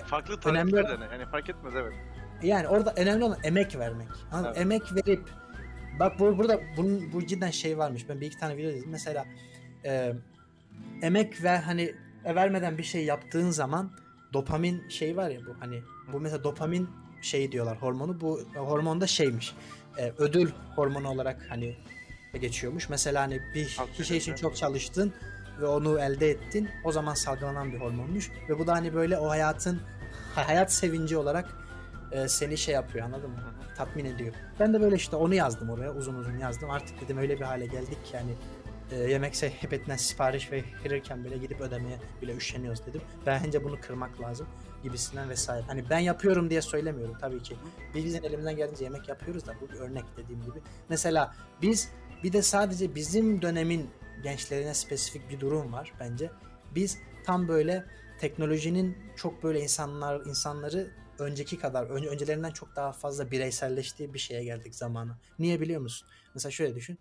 Farklı 0.07 0.51
Önemli 0.51 0.73
tarifler 0.73 1.01
dene. 1.01 1.13
Yani 1.13 1.31
fark 1.31 1.51
etmez 1.51 1.75
evet. 1.77 1.93
Yani 2.43 2.69
orada 2.69 2.93
önemli 2.97 3.25
olan 3.25 3.39
emek 3.45 3.79
vermek. 3.79 4.09
Evet. 4.41 4.59
Emek 4.59 4.83
verip 4.95 5.29
bak 6.01 6.19
bu 6.19 6.39
burada 6.39 6.61
bunun 6.77 7.13
bu 7.13 7.27
cidden 7.27 7.51
şey 7.51 7.79
varmış. 7.79 8.09
Ben 8.09 8.21
bir 8.21 8.27
iki 8.27 8.39
tane 8.39 8.57
video 8.57 8.71
izledim. 8.71 8.91
Mesela 8.91 9.27
e, 9.85 10.13
emek 11.03 11.43
ve 11.43 11.59
hani 11.59 11.95
e, 12.25 12.35
vermeden 12.35 12.79
bir 12.79 12.83
şey 12.83 13.05
yaptığın 13.05 13.51
zaman 13.51 13.91
dopamin 14.33 14.89
şey 14.89 15.17
var 15.17 15.31
ya 15.31 15.41
bu 15.47 15.57
hani 15.61 15.83
bu 16.13 16.21
mesela 16.21 16.45
dopamin 16.45 16.89
şey 17.23 17.53
diyorlar 17.53 17.83
hormonu. 17.83 18.21
Bu 18.21 18.41
hormon 18.55 19.01
da 19.01 19.07
şeymiş. 19.07 19.55
e, 19.99 20.13
ödül 20.19 20.51
hormonu 20.77 21.09
olarak 21.09 21.47
hani 21.49 21.77
geçiyormuş. 22.41 22.89
Mesela 22.89 23.23
hani 23.23 23.41
bir, 23.55 23.79
bir 23.99 24.05
şey 24.05 24.17
için 24.17 24.35
çok 24.35 24.57
çalıştın 24.57 25.13
ve 25.61 25.67
onu 25.67 25.99
elde 26.01 26.31
ettin. 26.31 26.69
O 26.85 26.93
zaman 26.93 27.15
salgılanan 27.15 27.73
bir 27.73 27.81
hormonmuş 27.81 28.31
ve 28.49 28.59
bu 28.59 28.67
da 28.67 28.73
hani 28.73 28.95
böyle 28.95 29.19
o 29.19 29.29
hayatın 29.29 29.81
hayat 30.35 30.73
sevinci 30.73 31.17
olarak 31.17 31.55
e, 32.13 32.29
seni 32.29 32.59
şey 32.59 32.75
yapıyor 32.75 33.05
anladın 33.05 33.31
mı? 33.31 33.43
Tatmin 33.77 34.05
ediyor. 34.05 34.35
Ben 34.61 34.75
de 34.75 34.81
böyle 34.81 34.97
işte 34.97 35.17
onu 35.17 35.35
yazdım 35.35 35.71
oraya 35.71 35.95
uzun 35.95 36.15
uzun 36.15 36.39
yazdım. 36.39 36.71
Artık 36.71 37.01
dedim 37.01 37.19
öyle 37.19 37.37
bir 37.37 37.45
hale 37.45 37.67
geldik 37.67 38.05
ki 38.05 38.17
yani 38.17 38.35
e, 38.91 38.97
yemek 38.97 39.37
sepetinden 39.37 39.97
sipariş 39.97 40.53
verirken 40.85 41.25
bile 41.25 41.39
gidip 41.39 41.61
ödemeye 41.61 41.99
bile 42.23 42.37
üşeniyoruz 42.37 42.87
dedim. 42.87 43.01
Bence 43.27 43.65
bunu 43.65 43.81
kırmak 43.81 44.21
lazım 44.21 44.47
gibisinden 44.83 45.31
vesaire. 45.31 45.65
Hani 45.67 45.91
ben 45.91 45.99
yapıyorum 45.99 46.51
diye 46.51 46.63
söylemiyorum 46.63 47.17
tabii 47.21 47.43
ki. 47.43 47.57
Biz 47.95 48.15
elimizden 48.15 48.57
geldiğince 48.57 48.85
yemek 48.85 49.09
yapıyoruz 49.09 49.47
da 49.47 49.55
bu 49.61 49.69
bir 49.69 49.75
örnek 49.81 50.05
dediğim 50.17 50.43
gibi. 50.45 50.61
Mesela 50.89 51.35
biz 51.63 51.89
bir 52.23 52.33
de 52.33 52.43
sadece 52.43 52.95
bizim 52.95 53.43
dönemin 53.43 53.91
gençlerine 54.23 54.75
spesifik 54.75 55.31
bir 55.31 55.41
durum 55.41 55.73
var 55.73 55.93
bence. 56.01 56.31
Biz 56.75 56.99
tam 57.27 57.49
böyle 57.49 57.85
teknolojinin 58.21 58.99
çok 59.17 59.43
böyle 59.43 59.61
insanlar 59.61 60.27
insanları 60.27 60.91
önceki 61.19 61.59
kadar 61.59 61.85
ön- 61.87 62.05
öncelerinden 62.07 62.51
çok 62.51 62.77
daha 62.77 62.93
fazla 62.93 63.31
bireyselleştiği 63.31 64.15
bir 64.15 64.19
şeye 64.19 64.45
geldik 64.45 64.75
zamanı. 64.75 65.17
Niye 65.39 65.61
biliyor 65.61 65.81
musun? 65.81 66.09
Mesela 66.35 66.51
şöyle 66.51 66.75
düşün. 66.75 66.99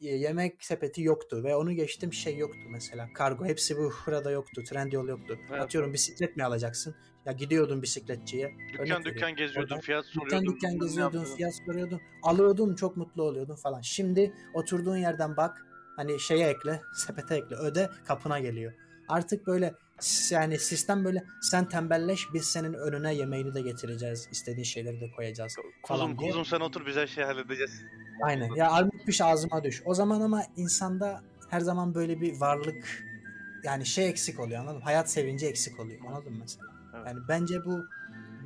Yemek 0.00 0.64
sepeti 0.64 1.02
yoktu 1.02 1.44
ve 1.44 1.56
onu 1.56 1.72
geçtim 1.72 2.12
şey 2.12 2.36
yoktu 2.36 2.58
mesela. 2.70 3.08
Kargo 3.14 3.44
hepsi 3.44 3.76
bu 3.78 3.92
burada 4.06 4.30
yoktu. 4.30 4.62
Trendyol 4.64 5.08
yoktu. 5.08 5.38
Evet. 5.50 5.60
Atıyorum 5.60 5.92
bisiklet 5.92 6.36
mi 6.36 6.44
alacaksın? 6.44 6.94
Ya 7.26 7.32
gidiyordun 7.32 7.82
bisikletçiye. 7.82 8.52
Dükkan 8.72 8.86
Örnek 8.86 9.04
dükkan 9.04 9.06
veriyorum. 9.14 9.36
geziyordun, 9.36 9.62
Oradan 9.62 9.80
fiyat 9.80 10.04
Dükkan 10.04 10.20
soruyordun. 10.28 10.54
dükkan 10.54 10.70
ne 10.74 10.78
geziyordun, 10.78 11.24
fiyat 11.36 11.54
soruyordun, 11.66 12.00
alıyordun, 12.22 12.74
çok 12.74 12.96
mutlu 12.96 13.22
oluyordun 13.22 13.56
falan. 13.56 13.80
Şimdi 13.80 14.32
oturduğun 14.54 14.96
yerden 14.96 15.36
bak, 15.36 15.66
hani 15.96 16.20
şeye 16.20 16.48
ekle, 16.48 16.80
sepete 17.06 17.36
ekle, 17.36 17.56
öde, 17.56 17.90
kapına 18.06 18.38
geliyor. 18.38 18.72
Artık 19.08 19.46
böyle 19.46 19.74
yani 20.30 20.58
sistem 20.58 21.04
böyle 21.04 21.24
sen 21.42 21.68
tembelleş 21.68 22.26
biz 22.34 22.44
senin 22.44 22.72
önüne 22.74 23.14
yemeğini 23.14 23.54
de 23.54 23.60
getireceğiz, 23.60 24.28
istediğin 24.30 24.64
şeyleri 24.64 25.00
de 25.00 25.10
koyacağız 25.10 25.56
falan 25.56 25.72
Kuzum 25.82 26.18
diye. 26.18 26.30
kuzum 26.30 26.44
sen 26.44 26.60
otur 26.60 26.86
biz 26.86 26.96
her 26.96 27.06
şeyi 27.06 27.24
halledeceğiz. 27.26 27.82
Aynen. 28.22 28.54
Ya 28.54 28.70
armut 28.72 29.06
piş 29.06 29.20
ağzıma 29.20 29.64
düş. 29.64 29.82
O 29.84 29.94
zaman 29.94 30.20
ama 30.20 30.42
insanda 30.56 31.22
her 31.48 31.60
zaman 31.60 31.94
böyle 31.94 32.20
bir 32.20 32.40
varlık 32.40 33.04
yani 33.64 33.86
şey 33.86 34.08
eksik 34.08 34.40
oluyor 34.40 34.60
anladın 34.60 34.78
mı? 34.78 34.84
Hayat 34.84 35.10
sevinci 35.10 35.46
eksik 35.46 35.80
oluyor 35.80 36.00
anladın 36.08 36.32
mı 36.32 36.38
mesela? 36.40 36.66
Evet. 36.96 37.06
Yani 37.06 37.18
bence 37.28 37.64
bu 37.64 37.84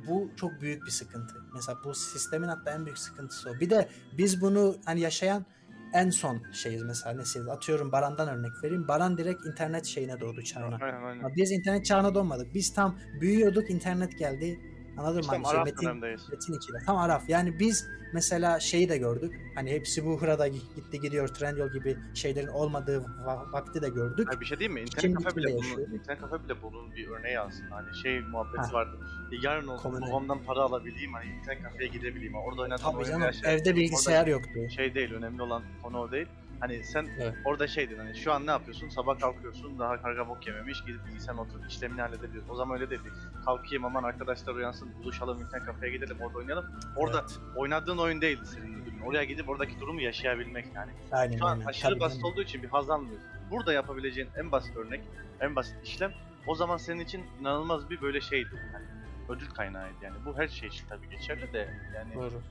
bu 0.07 0.31
çok 0.35 0.61
büyük 0.61 0.85
bir 0.85 0.91
sıkıntı. 0.91 1.33
Mesela 1.55 1.77
bu 1.83 1.93
sistemin 1.93 2.47
hatta 2.47 2.71
en 2.71 2.85
büyük 2.85 2.97
sıkıntısı 2.97 3.49
o. 3.49 3.59
Bir 3.59 3.69
de 3.69 3.89
biz 4.17 4.41
bunu 4.41 4.75
hani 4.85 4.99
yaşayan 4.99 5.45
en 5.93 6.09
son 6.09 6.41
şeyiz 6.51 6.83
mesela 6.83 7.15
nesiliz. 7.15 7.47
Atıyorum 7.47 7.91
Baran'dan 7.91 8.27
örnek 8.29 8.51
vereyim. 8.63 8.87
Baran 8.87 9.17
direkt 9.17 9.45
internet 9.45 9.85
şeyine 9.85 10.19
doğdu 10.19 10.41
çağına. 10.41 10.77
Aynen 10.81 11.03
aynen. 11.03 11.35
Biz 11.35 11.51
internet 11.51 11.85
çağına 11.85 12.15
doğmadık. 12.15 12.53
Biz 12.53 12.73
tam 12.73 12.99
büyüyorduk 13.21 13.69
internet 13.69 14.17
geldi. 14.19 14.59
Anladın 14.97 15.15
mı? 15.15 15.21
İşte 15.21 15.35
Hani 15.35 15.45
şey, 15.45 15.55
Arap 15.55 15.65
Metin. 15.65 15.97
Metin 15.99 16.53
2'de. 16.53 16.85
Tam 16.85 16.97
Araf. 16.97 17.29
Yani 17.29 17.59
biz 17.59 17.87
mesela 18.13 18.59
şeyi 18.59 18.89
de 18.89 18.97
gördük. 18.97 19.39
Hani 19.55 19.71
hepsi 19.71 20.05
bu 20.05 20.21
hırada 20.21 20.47
gitti 20.47 20.99
gidiyor 21.01 21.27
Trendyol 21.27 21.71
gibi 21.71 21.97
şeylerin 22.13 22.47
olmadığı 22.47 22.97
va- 22.97 23.51
vakti 23.53 23.81
de 23.81 23.89
gördük. 23.89 24.33
Ha, 24.35 24.39
bir 24.41 24.45
şey 24.45 24.59
değil 24.59 24.71
mi? 24.71 24.81
İnternet 24.81 25.01
Şimdi 25.01 25.23
kafe 25.23 25.35
bile 25.35 25.47
de 25.47 25.53
bunun, 25.53 25.63
yaşıyor. 25.67 25.87
internet 25.87 26.21
kafe 26.21 26.43
bile 26.43 26.61
bunun 26.63 26.95
bir 26.95 27.07
örneği 27.07 27.39
aslında. 27.39 27.75
Hani 27.75 27.95
şey 28.03 28.19
muhabbeti 28.19 28.57
Ha. 28.67 28.73
vardı. 28.73 28.97
E, 29.31 29.35
yarın 29.43 29.67
olsun 29.67 30.01
babamdan 30.01 30.39
para 30.43 30.59
alabileyim 30.61 31.13
hani 31.13 31.25
internet 31.39 31.63
kafeye 31.63 31.87
gidebileyim. 31.89 32.35
Orada 32.35 32.61
oynadığım 32.61 32.91
Tabii 32.91 33.05
canım. 33.05 33.21
yaşayayım. 33.21 33.61
Evde 33.61 33.75
bilgisayar 33.75 34.27
yoktu. 34.27 34.49
Şey 34.75 34.95
değil 34.95 35.13
önemli 35.13 35.41
olan 35.41 35.63
konu 35.83 35.99
o 35.99 36.11
değil. 36.11 36.27
Hani 36.61 36.83
sen 36.83 37.07
Evet. 37.19 37.33
orada 37.45 37.67
şeydin 37.67 37.97
hani 37.97 38.15
şu 38.15 38.33
an 38.33 38.47
ne 38.47 38.51
yapıyorsun? 38.51 38.89
Sabah 38.89 39.19
kalkıyorsun 39.19 39.79
daha 39.79 40.01
karga 40.01 40.27
bok 40.27 40.47
yememiş 40.47 40.83
gidip 40.85 41.05
bilgisayar 41.07 41.33
oturup 41.33 41.69
işlemini 41.69 42.01
halledebiliyorsun. 42.01 42.49
O 42.51 42.55
zaman 42.55 42.75
öyle 42.81 42.89
değildi. 42.89 43.09
Kalkayım 43.45 43.85
aman 43.85 44.03
arkadaşlar 44.03 44.53
uyansın 44.55 44.93
buluşalım 45.03 45.41
internet 45.41 45.65
kafeye 45.65 45.91
gidelim 45.91 46.17
orada 46.21 46.37
oynayalım. 46.37 46.65
Orada 46.95 47.19
Evet. 47.19 47.39
oynadığın 47.55 47.97
oyun 47.97 48.21
değildi 48.21 48.45
senin. 48.45 48.81
Oraya 49.05 49.23
gidip 49.23 49.49
oradaki 49.49 49.79
durumu 49.79 50.01
yaşayabilmek 50.01 50.65
yani. 50.75 50.91
Aynen 51.11 51.37
Şu 51.37 51.45
an 51.45 51.51
aynen. 51.53 51.65
aşırı 51.65 51.89
Tabii 51.89 51.99
basit 51.99 52.23
olduğu 52.23 52.41
için 52.41 52.63
bir 52.63 52.67
haz 52.67 52.89
almıyorsun. 52.89 53.29
Burada 53.51 53.73
yapabileceğin 53.73 54.29
en 54.37 54.51
basit 54.51 54.77
örnek, 54.77 55.01
en 55.39 55.55
basit 55.55 55.75
işlem 55.83 56.11
o 56.47 56.55
zaman 56.55 56.77
senin 56.77 56.99
için 56.99 57.25
inanılmaz 57.39 57.89
bir 57.89 58.01
böyle 58.01 58.21
şeydi. 58.21 58.69
Hani 58.73 58.85
ödül 59.29 59.49
kaynağıydı 59.49 59.95
yani. 60.01 60.15
Bu 60.25 60.37
her 60.37 60.47
şey 60.47 60.69
için 60.69 60.85
tabii 60.89 61.09
geçerli 61.09 61.53
de 61.53 61.69
yani 61.95 62.13
Doğru. 62.15 62.41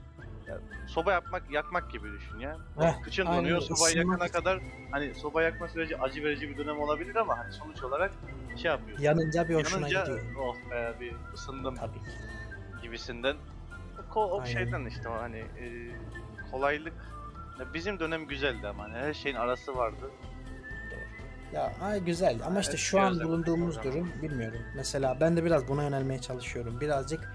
Soba 0.87 1.11
yapmak, 1.11 1.51
yakmak 1.51 1.91
gibi 1.91 2.11
düşün 2.11 2.39
ya. 2.39 2.57
Heh, 2.79 3.01
Kıçın 3.03 3.25
aynen 3.25 3.37
donuyor, 3.43 3.61
Isınmak 3.61 3.95
yakana 3.95 4.27
kadar 4.27 4.59
hani 4.91 5.15
soba 5.15 5.41
yakma 5.41 5.67
süreci 5.67 5.97
acı 5.97 6.23
verici 6.23 6.49
bir 6.49 6.57
dönem 6.57 6.79
olabilir 6.79 7.15
ama 7.15 7.37
hani 7.37 7.53
sonuç 7.53 7.83
olarak 7.83 8.11
şey 8.61 8.71
yapıyorsun. 8.71 9.03
Yanınca 9.03 9.49
bir 9.49 9.55
hoşuna 9.55 9.79
Yanınca 9.87 10.01
gidiyor. 10.01 10.35
oh 10.39 10.55
be 10.71 10.93
bir 10.99 11.15
ısındım 11.33 11.75
Tabii 11.75 11.99
gibisinden. 12.81 13.35
O, 13.99 14.13
ko- 14.13 14.29
o 14.29 14.39
Aynen. 14.41 14.53
şeyden 14.53 14.85
işte 14.85 15.09
o 15.09 15.13
hani 15.13 15.37
e, 15.37 15.65
kolaylık. 16.51 16.93
Ya 17.59 17.73
bizim 17.73 17.99
dönem 17.99 18.27
güzeldi 18.27 18.67
ama 18.67 18.83
hani 18.83 18.93
her 18.93 19.13
şeyin 19.13 19.35
arası 19.35 19.75
vardı. 19.77 20.11
Ya 21.53 21.71
ay 21.81 21.99
güzel 22.03 22.39
ama 22.45 22.59
işte 22.59 22.71
Evet, 22.71 22.79
şu 22.79 22.99
an 22.99 23.19
bulunduğumuz 23.19 23.83
durum 23.83 24.11
bilmiyorum. 24.21 24.59
Mesela 24.75 25.17
ben 25.21 25.37
de 25.37 25.45
biraz 25.45 25.67
buna 25.67 25.83
yönelmeye 25.83 26.21
çalışıyorum. 26.21 26.81
Birazcık 26.81 27.31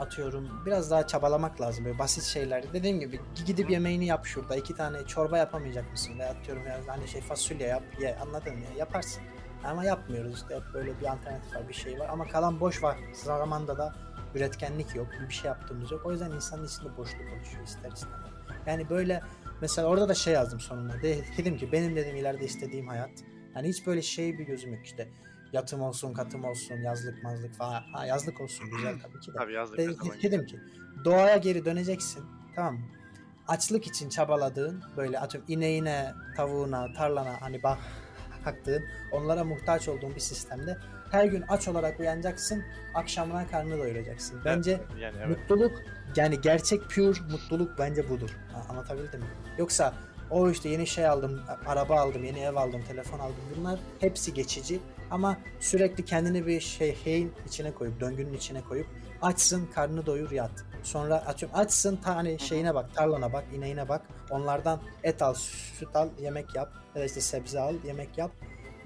atıyorum 0.00 0.62
biraz 0.66 0.90
daha 0.90 1.06
çabalamak 1.06 1.60
lazım 1.60 1.84
böyle 1.84 1.98
basit 1.98 2.24
şeyler. 2.24 2.72
Dediğim 2.72 3.00
gibi 3.00 3.20
gidip 3.46 3.70
yemeğini 3.70 4.06
yap 4.06 4.26
şurada. 4.26 4.56
iki 4.56 4.74
tane 4.74 5.06
çorba 5.06 5.38
yapamayacak 5.38 5.90
mısın? 5.90 6.18
Veya 6.18 6.30
atıyorum 6.30 6.66
ya 6.66 6.80
hani 6.86 7.08
şey 7.08 7.20
fasulye 7.20 7.66
yap 7.66 7.82
ye 8.00 8.16
anladın 8.22 8.54
mı? 8.54 8.64
Yaparsın. 8.78 9.22
Ama 9.64 9.84
yapmıyoruz 9.84 10.34
işte 10.34 10.54
hep 10.54 10.62
böyle 10.74 11.00
bir 11.00 11.06
alternatif 11.06 11.54
var 11.56 11.68
bir 11.68 11.74
şey 11.74 11.98
var. 11.98 12.08
Ama 12.08 12.26
kalan 12.28 12.60
boş 12.60 12.82
var. 12.82 12.96
Zamanda 13.12 13.78
da 13.78 13.94
üretkenlik 14.34 14.96
yok. 14.96 15.06
Bir 15.28 15.34
şey 15.34 15.48
yaptığımız 15.48 15.90
yok. 15.92 16.06
O 16.06 16.12
yüzden 16.12 16.30
insanın 16.30 16.66
içinde 16.66 16.96
boşluk 16.96 17.20
oluşuyor 17.36 17.64
ister 17.64 17.92
istemez. 17.92 18.18
Yani 18.66 18.88
böyle 18.90 19.22
mesela 19.60 19.88
orada 19.88 20.08
da 20.08 20.14
şey 20.14 20.34
yazdım 20.34 20.60
sonunda. 20.60 21.02
De- 21.02 21.24
Dedim 21.38 21.56
ki 21.56 21.72
benim 21.72 21.96
dedim 21.96 22.16
ileride 22.16 22.44
istediğim 22.44 22.88
hayat. 22.88 23.10
Hani 23.54 23.68
hiç 23.68 23.86
böyle 23.86 24.02
şey 24.02 24.38
bir 24.38 24.44
gözüm 24.44 24.74
yok 24.74 24.84
işte. 24.84 25.08
Yatım 25.52 25.82
olsun, 25.82 26.12
katım 26.12 26.44
olsun, 26.44 26.74
yazlık 26.76 27.22
mazlık 27.22 27.54
falan. 27.54 27.82
Ha 27.92 28.06
yazlık 28.06 28.40
olsun 28.40 28.70
güzel 28.70 28.94
tabii 29.02 29.20
ki 29.20 29.32
de. 29.32 29.36
Tabii 29.36 29.52
yazdık 29.52 29.78
De- 29.78 30.22
dedim 30.22 30.46
ki 30.46 30.60
doğaya 31.04 31.36
geri 31.36 31.64
döneceksin. 31.64 32.24
Tamam 32.56 32.74
mı? 32.74 32.80
Açlık 33.48 33.86
için 33.86 34.08
çabaladığın 34.08 34.82
böyle 34.96 35.18
atıyorum 35.20 35.50
ineğine, 35.52 36.12
tavuğuna, 36.36 36.92
tarlana 36.92 37.40
hani 37.40 37.62
bak 37.62 37.78
baktığın, 38.46 38.84
onlara 39.12 39.44
muhtaç 39.44 39.88
olduğun 39.88 40.14
bir 40.14 40.20
sistemde 40.20 40.78
her 41.10 41.24
gün 41.24 41.44
aç 41.48 41.68
olarak 41.68 42.00
uyanacaksın, 42.00 42.64
akşamına 42.94 43.46
karnını 43.46 43.78
doyuracaksın. 43.78 44.40
Bence 44.44 44.70
Evet, 44.72 45.00
yani 45.02 45.16
evet. 45.26 45.38
Mutluluk 45.38 45.72
yani 46.16 46.40
gerçek 46.40 46.90
pure 46.90 47.20
mutluluk 47.30 47.78
bence 47.78 48.08
budur. 48.08 48.36
Anlatabildim 48.68 49.20
mi? 49.20 49.26
Yoksa 49.58 49.94
o 50.30 50.50
işte 50.50 50.68
yeni 50.68 50.86
şey 50.86 51.06
aldım, 51.06 51.40
araba 51.66 52.00
aldım, 52.00 52.24
yeni 52.24 52.38
ev 52.40 52.54
aldım, 52.54 52.82
telefon 52.88 53.18
aldım. 53.18 53.36
Bunlar 53.56 53.80
hepsi 54.00 54.34
geçici 54.34 54.80
ama 55.10 55.38
sürekli 55.60 56.04
kendini 56.04 56.46
bir 56.46 56.60
şey 56.60 56.96
şeyin 57.04 57.32
içine 57.46 57.72
koyup, 57.72 58.00
döngünün 58.00 58.32
içine 58.32 58.62
koyup 58.62 58.86
açsın, 59.22 59.66
karnını 59.74 60.06
doyur, 60.06 60.30
yat. 60.30 60.50
Sonra 60.82 61.14
atıyorum 61.14 61.58
açsın 61.58 61.96
tane 61.96 62.38
şeyine 62.38 62.74
bak, 62.74 62.94
tarlana 62.94 63.32
bak, 63.32 63.44
ineğine 63.54 63.88
bak. 63.88 64.02
Onlardan 64.30 64.80
et 65.02 65.22
al, 65.22 65.34
süt 65.34 65.96
al, 65.96 66.08
yemek 66.20 66.54
yap 66.54 66.72
ya 66.94 67.00
da 67.00 67.04
işte 67.04 67.20
sebze 67.20 67.60
al, 67.60 67.74
yemek 67.84 68.18
yap. 68.18 68.30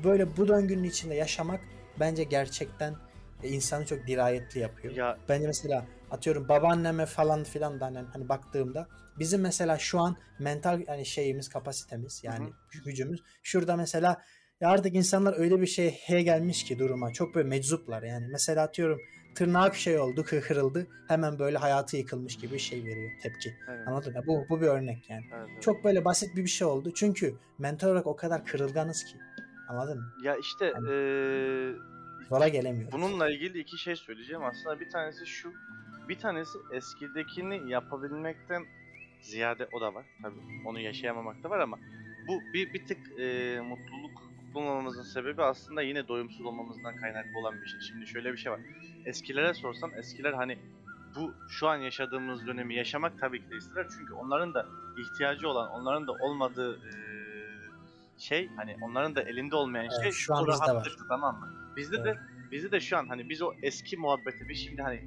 Böyle 0.04 0.36
bu 0.36 0.48
döngünün 0.48 0.84
içinde 0.84 1.14
yaşamak 1.14 1.60
bence 2.00 2.24
gerçekten 2.24 2.94
e, 3.42 3.48
insanı 3.48 3.86
çok 3.86 4.06
dirayetli 4.06 4.60
yapıyor. 4.60 4.94
Ya 4.94 5.18
Bence 5.28 5.46
mesela 5.46 5.86
atıyorum 6.10 6.48
babaanneme 6.48 7.06
falan 7.06 7.44
filan 7.44 7.80
da 7.80 7.86
hani, 7.86 7.98
hani 8.12 8.28
baktığımda 8.28 8.88
bizim 9.18 9.40
mesela 9.40 9.78
şu 9.78 10.00
an 10.00 10.16
mental 10.38 10.82
yani 10.88 11.06
şeyimiz 11.06 11.48
kapasitemiz 11.48 12.20
yani 12.24 12.50
gücümüz 12.84 13.22
şurada 13.42 13.76
mesela 13.76 14.22
Ya 14.62 14.68
artık 14.68 14.94
insanlar 14.94 15.34
öyle 15.38 15.60
bir 15.60 15.66
şeye 15.66 16.22
gelmiş 16.22 16.64
ki 16.64 16.78
duruma. 16.78 17.12
Çok 17.12 17.34
böyle 17.34 17.48
meczuplar 17.48 18.02
yani. 18.02 18.26
Mesela 18.32 18.62
atıyorum 18.62 19.00
tırnak 19.34 19.74
şey 19.74 19.98
oldu, 19.98 20.24
kırıldı. 20.48 20.86
Hemen 21.08 21.38
böyle 21.38 21.58
hayatı 21.58 21.96
yıkılmış 21.96 22.36
gibi 22.38 22.58
şey 22.58 22.84
veriyor 22.84 23.10
tepki. 23.22 23.54
Evet. 23.68 23.88
Anladın 23.88 24.12
mı? 24.12 24.22
Bu, 24.26 24.46
bu 24.48 24.60
bir 24.60 24.66
örnek 24.66 25.10
yani. 25.10 25.24
Evet, 25.34 25.48
evet. 25.52 25.62
Çok 25.62 25.84
böyle 25.84 26.04
basit 26.04 26.36
bir 26.36 26.42
bir 26.44 26.48
şey 26.48 26.66
oldu. 26.66 26.90
Çünkü 26.94 27.34
mental 27.58 27.88
olarak 27.88 28.06
o 28.06 28.16
kadar 28.16 28.44
kırılganız 28.44 29.04
ki. 29.04 29.16
Anladın 29.68 29.98
mı? 29.98 30.12
Ya 30.24 30.36
işte 30.36 30.64
Yani- 30.66 30.88
eee, 30.90 31.74
Zora 32.28 32.48
gelemiyoruz. 32.48 32.92
bununla 32.92 33.30
ilgili 33.30 33.58
iki 33.58 33.78
şey 33.78 33.96
söyleyeceğim. 33.96 34.44
Aslında 34.44 34.80
bir 34.80 34.90
tanesi 34.90 35.26
şu. 35.26 35.52
Bir 36.08 36.18
tanesi 36.18 36.58
eskidekini 36.72 37.70
yapabilmekten 37.70 38.62
ziyade 39.20 39.68
o 39.72 39.80
da 39.80 39.94
var. 39.94 40.04
Tabii 40.22 40.36
onu 40.66 40.80
yaşayamamak 40.80 41.42
da 41.42 41.50
var 41.50 41.58
ama 41.58 41.78
bu 42.28 42.40
bir, 42.54 42.72
bir 42.74 42.86
tık 42.86 42.98
eee, 43.18 43.60
mutluluk 43.60 44.31
bulmamamızın 44.54 45.02
sebebi 45.02 45.42
aslında 45.42 45.82
yine 45.82 46.08
doyumsuz 46.08 46.46
olmamızdan 46.46 46.96
kaynaklı 46.96 47.38
olan 47.38 47.54
bir 47.62 47.66
şey. 47.66 47.80
Şimdi 47.80 48.06
şöyle 48.06 48.32
bir 48.32 48.36
şey 48.36 48.52
var. 48.52 48.60
Eskilere 49.04 49.54
sorsan 49.54 49.90
eskiler 49.98 50.32
hani 50.32 50.58
bu 51.16 51.34
şu 51.48 51.68
an 51.68 51.76
yaşadığımız 51.76 52.46
dönemi 52.46 52.74
yaşamak 52.74 53.20
tabii 53.20 53.44
ki 53.44 53.50
de 53.50 53.56
isterler. 53.56 53.88
Çünkü 53.98 54.12
onların 54.14 54.54
da 54.54 54.66
ihtiyacı 54.98 55.48
olan, 55.48 55.70
onların 55.70 56.06
da 56.06 56.12
olmadığı 56.12 56.78
şey 58.18 58.48
hani 58.56 58.76
onların 58.82 59.14
da 59.14 59.22
elinde 59.22 59.56
olmayan 59.56 59.84
Evet, 59.84 60.02
şey 60.02 60.12
şu 60.12 60.34
an 60.34 60.44
bu 60.44 60.48
rahatlıktı 60.48 61.04
tamam 61.08 61.40
mı? 61.40 61.52
Bizde 61.76 61.96
Evet. 61.96 62.06
de 62.06 62.20
bizde 62.50 62.70
de 62.72 62.80
şu 62.80 62.96
an 62.98 63.06
hani 63.08 63.28
biz 63.28 63.42
o 63.42 63.52
eski 63.62 63.96
muhabbeti 63.96 64.48
biz 64.48 64.58
şimdi 64.64 64.82
hani 64.82 65.02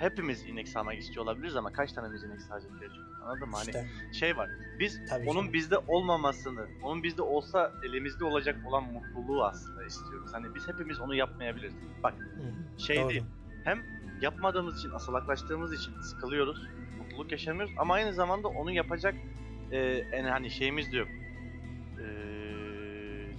hepimiz 0.00 0.46
inek 0.46 0.68
sağmak 0.68 0.98
istiyor 0.98 1.24
olabiliriz 1.24 1.56
ama 1.56 1.72
kaç 1.72 1.92
tane 1.92 2.12
biz 2.14 2.24
inek 2.24 2.40
sağacak 2.40 2.70
çok- 2.70 3.22
anladın 3.24 3.48
mı? 3.48 3.56
Hani 3.56 3.66
İşte, 3.66 3.86
şey 4.12 4.36
var. 4.36 4.50
Biz 4.78 5.00
Tabii 5.08 5.28
onun 5.28 5.40
canım. 5.40 5.52
bizde 5.52 5.78
olmamasını, 5.78 6.66
onun 6.82 7.02
bizde 7.02 7.22
olsa 7.22 7.72
elimizde 7.84 8.24
olacak 8.24 8.56
olan 8.66 8.84
mutluluğu 8.84 9.44
aslında 9.44 9.84
istiyoruz. 9.84 10.30
Hani 10.32 10.54
biz 10.54 10.68
hepimiz 10.68 11.00
onu 11.00 11.14
yapmayabiliriz. 11.14 11.74
Bak 12.02 12.14
hı, 12.14 12.80
şey 12.80 12.96
doğru. 12.96 13.08
değil. 13.08 13.22
Hem 13.64 13.82
yapmadığımız 14.20 14.78
için, 14.78 14.90
asalaklaştığımız 14.90 15.72
için 15.72 16.00
sıkılıyoruz. 16.00 16.66
Mutluluk 16.98 17.32
yaşamıyoruz 17.32 17.74
ama 17.78 17.94
aynı 17.94 18.12
zamanda 18.12 18.48
onu 18.48 18.70
yapacak 18.70 19.14
e, 19.70 19.78
en 20.12 20.24
hani 20.24 20.50
şeyimiz 20.50 20.92
de 20.92 20.96
yok. 20.96 21.08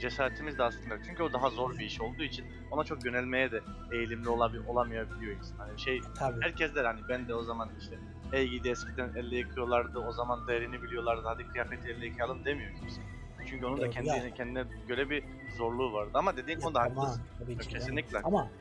Cesaretimiz 0.02 0.58
de 0.58 0.64
aslında 0.64 0.94
yok. 0.94 1.04
Çünkü 1.06 1.24
o 1.24 1.34
daha 1.34 1.50
zor 1.50 1.78
bir 1.78 1.86
iş 1.86 2.02
olduğu 2.02 2.24
için 2.24 2.46
ona 2.72 2.84
çok 2.84 3.06
yönelmeye 3.06 3.52
de 3.52 3.62
eğilimli 3.92 4.30
olabi- 4.30 4.60
olamayabiliyor 4.68 5.38
insan. 5.38 5.58
Hani 5.58 5.80
şey 5.80 6.02
Tabii. 6.16 6.42
herkes 6.42 6.76
der 6.76 6.86
hani 6.86 7.00
ben 7.10 7.28
de 7.28 7.36
o 7.36 7.44
zaman 7.44 7.70
işte 7.80 7.96
ey 8.34 8.48
gidi 8.48 8.70
eskiden 8.70 9.12
elle 9.16 9.36
yıkıyorlardı 9.38 10.00
o 10.00 10.12
zaman 10.12 10.48
değerini 10.48 10.84
biliyorlardı 10.84 11.22
hadi 11.26 11.48
kıyafeti 11.48 11.90
elle 11.90 12.06
yıkayalım 12.06 12.46
demiyor 12.46 12.72
kimse. 12.80 13.02
Çünkü 13.46 13.66
onun 13.66 13.78
da 13.78 13.82
Doğru, 13.82 13.90
kendine, 13.92 14.18
yani. 14.18 14.34
kendine 14.34 14.64
göre 14.88 15.10
bir 15.10 15.24
zorluğu 15.58 15.94
vardı. 15.94 16.12
Ama 16.14 16.38
dediğin 16.38 16.58
Ya 16.58 16.64
konuda 16.64 16.84
tamam, 16.84 16.98
haklısın. 16.98 17.24
tabii 17.40 17.58
ki 17.58 17.60
de. 17.70 17.74
Kesinlikle. 17.74 18.20
Ama 18.24 18.52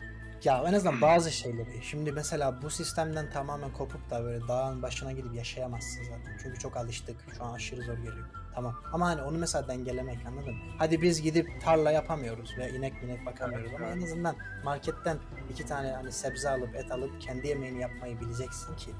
ya 0.47 0.64
en 0.68 0.72
azından 0.72 1.01
bazı 1.01 1.30
şeyleri. 1.30 1.82
Şimdi 1.82 2.12
mesela 2.12 2.62
bu 2.62 2.70
sistemden 2.70 3.30
tamamen 3.30 3.72
kopup 3.72 4.11
da 4.11 4.24
böyle 4.24 4.49
dağın 4.49 4.82
başına 4.82 5.12
gidip 5.12 5.34
yaşayamazsın 5.34 6.03
zaten. 6.05 6.38
Çünkü 6.43 6.59
çok 6.59 6.76
alıştık. 6.76 7.16
Şu 7.38 7.45
an 7.45 7.55
aşırı 7.55 7.82
zor 7.82 7.97
geliyor. 7.97 8.26
Tamam. 8.55 8.74
Ama 8.93 9.07
hani 9.07 9.22
onu 9.22 9.38
mesela 9.38 9.68
dengelemek 9.68 10.26
anladın 10.26 10.55
mı? 10.55 10.61
Hadi 10.78 11.03
biz 11.03 11.22
gidip 11.22 11.61
tarla 11.64 11.91
yapamıyoruz 11.91 12.59
ve 12.59 12.70
inek 12.70 13.03
minek 13.03 13.26
bakamıyoruz 13.26 13.72
ama 13.74 13.86
en 13.86 14.03
azından 14.03 14.36
marketten 14.64 15.18
iki 15.51 15.66
tane 15.66 15.93
hani 15.93 16.12
sebze 16.12 16.51
alıp 16.51 16.74
et 16.74 16.93
alıp 16.93 17.20
kendi 17.20 17.49
yemeğini 17.49 17.80
yapmayı 17.80 18.20
bileceksin 18.20 18.76
ki 18.76 18.91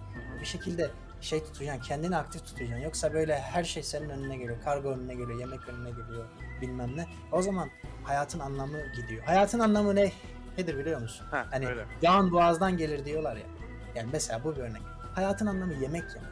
bir 0.41 0.47
şekilde 0.47 0.91
şey 1.20 1.45
tutacaksın, 1.45 1.82
kendini 1.82 2.16
aktif 2.16 2.45
tutacaksın. 2.47 2.84
Yoksa 2.84 3.14
böyle 3.14 3.38
her 3.38 3.64
şey 3.64 3.82
senin 3.82 4.09
önüne 4.09 4.36
geliyor. 4.36 4.57
Kargo 4.64 4.91
önüne 4.91 5.14
geliyor, 5.14 5.41
yemek 5.41 5.68
önüne 5.68 5.91
geliyor, 5.91 6.24
bilmem 6.61 6.97
ne. 6.97 7.07
O 7.32 7.43
zaman 7.43 7.70
hayatın 8.05 8.41
anlamı 8.41 8.78
gidiyor. 8.97 9.22
Hayatın 9.22 9.59
anlamı 9.59 9.97
ne? 9.97 10.12
Nedir 10.59 10.78
biliyor 10.78 11.01
musun? 11.01 11.26
Ha, 11.30 11.46
Hani 11.51 11.68
öyle. 11.68 11.84
yağın 12.03 12.32
boğazdan 12.32 12.76
gelir 12.76 13.05
diyorlar 13.05 13.36
ya. 13.36 13.46
Yani 13.94 14.09
mesela 14.12 14.44
bu 14.44 14.57
bir 14.57 14.61
örnek. 14.61 14.82
Hayatın 15.14 15.46
anlamı 15.46 15.72
yemek 15.72 16.05
yemek. 16.14 16.30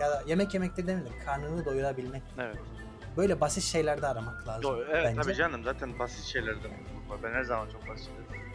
Ya, 0.00 0.10
da 0.10 0.22
yemek 0.26 0.54
yemekte 0.54 0.86
demeyelim, 0.86 1.12
karnını 1.24 1.64
doyurabilmek. 1.64 2.22
Evet. 2.38 2.56
Böyle 3.16 3.40
basit 3.40 3.64
şeylerde 3.64 4.06
aramak 4.06 4.48
lazım. 4.48 4.62
Doğru, 4.62 4.86
evet 4.90 5.04
bence. 5.04 5.20
tabii 5.22 5.34
canım 5.34 5.64
zaten 5.64 5.98
basit 5.98 6.24
şeylerde. 6.24 6.68
Ben 7.22 7.32
her 7.32 7.42
zaman 7.42 7.68
çok 7.68 7.88
basit 7.88 8.10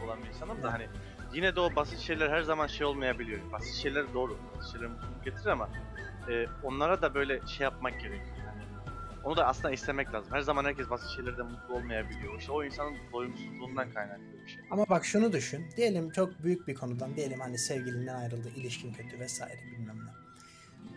olan 0.06 0.24
bir 0.24 0.28
insanım 0.28 0.64
da 0.64 0.74
hani 0.74 0.88
yine 1.34 1.56
de 1.56 1.60
o 1.60 1.76
basit 1.76 2.00
şeyler 2.00 2.30
her 2.30 2.42
zaman 2.42 2.68
şey 2.68 2.86
olmayabiliyor. 2.88 3.40
Basit 3.52 3.74
şeyler 3.76 4.14
doğru. 4.14 4.38
Basit 4.58 4.72
şeyler 4.72 4.88
mutluluk 4.90 5.24
getirir 5.24 5.46
ama 5.50 5.70
e, 6.30 6.46
onlara 6.64 7.02
da 7.02 7.14
böyle 7.14 7.48
şey 7.48 7.64
yapmak 7.64 7.94
gerekiyor. 8.02 8.33
Onu 9.24 9.38
da 9.38 9.48
aslında 9.48 9.72
istemek 9.72 10.14
lazım. 10.14 10.34
Her 10.34 10.42
zaman 10.42 10.66
herkes 10.66 10.90
basit 10.90 11.10
şeylerde 11.10 11.44
mutlu 11.44 11.74
olmayabiliyor. 11.76 12.40
İşte 12.40 12.52
o 12.52 12.64
insanın 12.64 12.98
doyumsuzluğundan 13.14 13.92
kaynaklı 13.92 14.24
bir 14.46 14.50
şey. 14.52 14.62
Ama 14.72 14.86
bak 14.90 15.06
şunu 15.06 15.32
düşün. 15.34 15.66
Diyelim 15.78 16.12
çok 16.12 16.44
büyük 16.44 16.68
bir 16.68 16.76
konudan. 16.76 17.16
Diyelim 17.16 17.40
hani 17.40 17.58
sevgilinden 17.58 18.16
ayrıldı, 18.16 18.50
ilişkin 18.56 18.94
kötü 18.94 19.20
vesaire 19.20 19.60
bilmem 19.72 19.98
ne. 20.06 20.12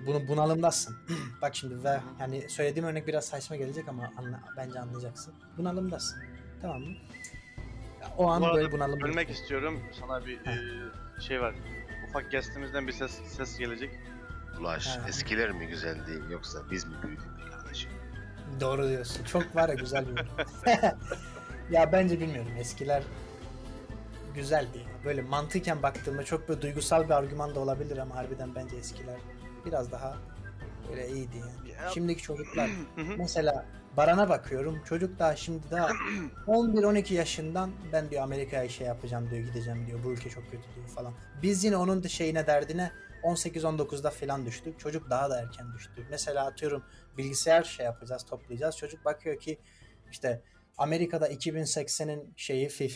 Bunu 0.07 0.29
bunalımdasın. 0.29 0.97
bak 1.43 1.57
şimdi 1.57 1.85
ve 1.85 2.01
yani 2.20 2.51
söylediğim 2.51 2.89
örnek 2.89 3.07
biraz 3.07 3.24
saçma 3.24 3.57
gelecek 3.57 3.89
ama 3.89 4.12
anla, 4.16 4.41
bence 4.57 4.81
anlayacaksın. 4.81 5.35
Bunalımdasın. 5.59 6.22
Tamam 6.62 6.81
mı? 6.83 6.97
O 8.16 8.31
an 8.31 8.43
Bu 8.43 8.55
böyle 8.55 8.72
bunalım. 8.72 9.01
Bölmek 9.01 9.31
istiyorum. 9.31 9.81
Sana 10.01 10.27
bir 10.27 10.39
e, 10.47 10.55
şey 11.20 11.41
var. 11.41 11.55
Ufak 12.09 12.31
guestimizden 12.31 12.87
bir 12.87 12.93
ses 12.93 13.11
ses 13.11 13.59
gelecek. 13.59 13.91
Ulaş 14.61 14.87
Ha. 14.87 15.09
eskiler 15.09 15.51
mi 15.53 15.66
güzeldi 15.66 16.22
yoksa 16.31 16.59
biz 16.70 16.85
mi 16.85 16.95
büyüdük? 17.03 17.27
Doğru 18.61 18.88
diyorsun. 18.88 19.24
Çok 19.24 19.57
var 19.57 19.68
ya 19.68 19.74
güzel 19.74 20.05
bir 20.07 20.11
yorum. 20.11 20.28
ya 21.70 21.92
bence 21.92 22.20
bilmiyorum. 22.20 22.51
Eskiler 22.59 23.03
güzeldi. 24.34 24.78
ya. 24.78 25.05
Böyle 25.05 25.22
mantıken 25.22 25.82
baktığımda 25.82 26.24
çok 26.24 26.49
böyle 26.49 26.62
duygusal 26.62 27.05
bir 27.05 27.11
argüman 27.11 27.55
da 27.55 27.61
olabilir 27.61 27.97
ama 27.99 28.16
harbiden 28.16 28.55
bence 28.55 28.76
eskiler 28.76 29.16
biraz 29.66 29.92
daha 29.92 30.16
böyle 30.90 31.09
iyiydi 31.09 31.36
yani. 31.36 31.70
Ya- 31.70 31.88
Şimdiki 31.94 32.22
çocuklar 32.22 32.70
mesela 33.18 33.66
Baran'a 33.97 34.28
bakıyorum. 34.28 34.80
Çocuk 34.84 35.18
daha 35.18 35.36
şimdi 35.36 35.62
daha 35.70 35.88
11-12 36.47 37.14
yaşından 37.14 37.70
ben 37.92 38.11
diyor 38.11 38.22
Amerika'ya 38.22 38.68
şey 38.68 38.86
yapacağım 38.86 39.30
diyor 39.30 39.42
gideceğim 39.47 39.86
diyor. 39.86 39.99
Bu 40.05 40.12
ülke 40.12 40.30
çok 40.30 40.44
kötü 40.44 40.62
diyor 40.74 40.86
falan. 40.94 41.12
Biz 41.42 41.64
yine 41.64 41.76
onun 41.76 42.03
da 42.05 42.09
şeyine 42.09 42.47
derdine 42.47 42.90
18-19'da 43.35 44.11
falan 44.11 44.47
düştük. 44.47 44.79
Çocuk 44.81 45.11
daha 45.11 45.31
da 45.31 45.41
erken 45.41 45.72
düştü. 45.74 46.07
Mesela 46.11 46.47
atıyorum 46.47 46.85
bilgisayar 47.18 47.62
şey 47.62 47.87
yapacağız 47.87 48.24
toplayacağız. 48.24 48.77
Çocuk 48.77 49.05
bakıyor 49.05 49.39
ki 49.41 49.59
işte 50.11 50.43
Amerika'da 50.79 51.29
2080'in 51.29 52.35
şeyi 52.37 52.66
fi- 52.68 52.89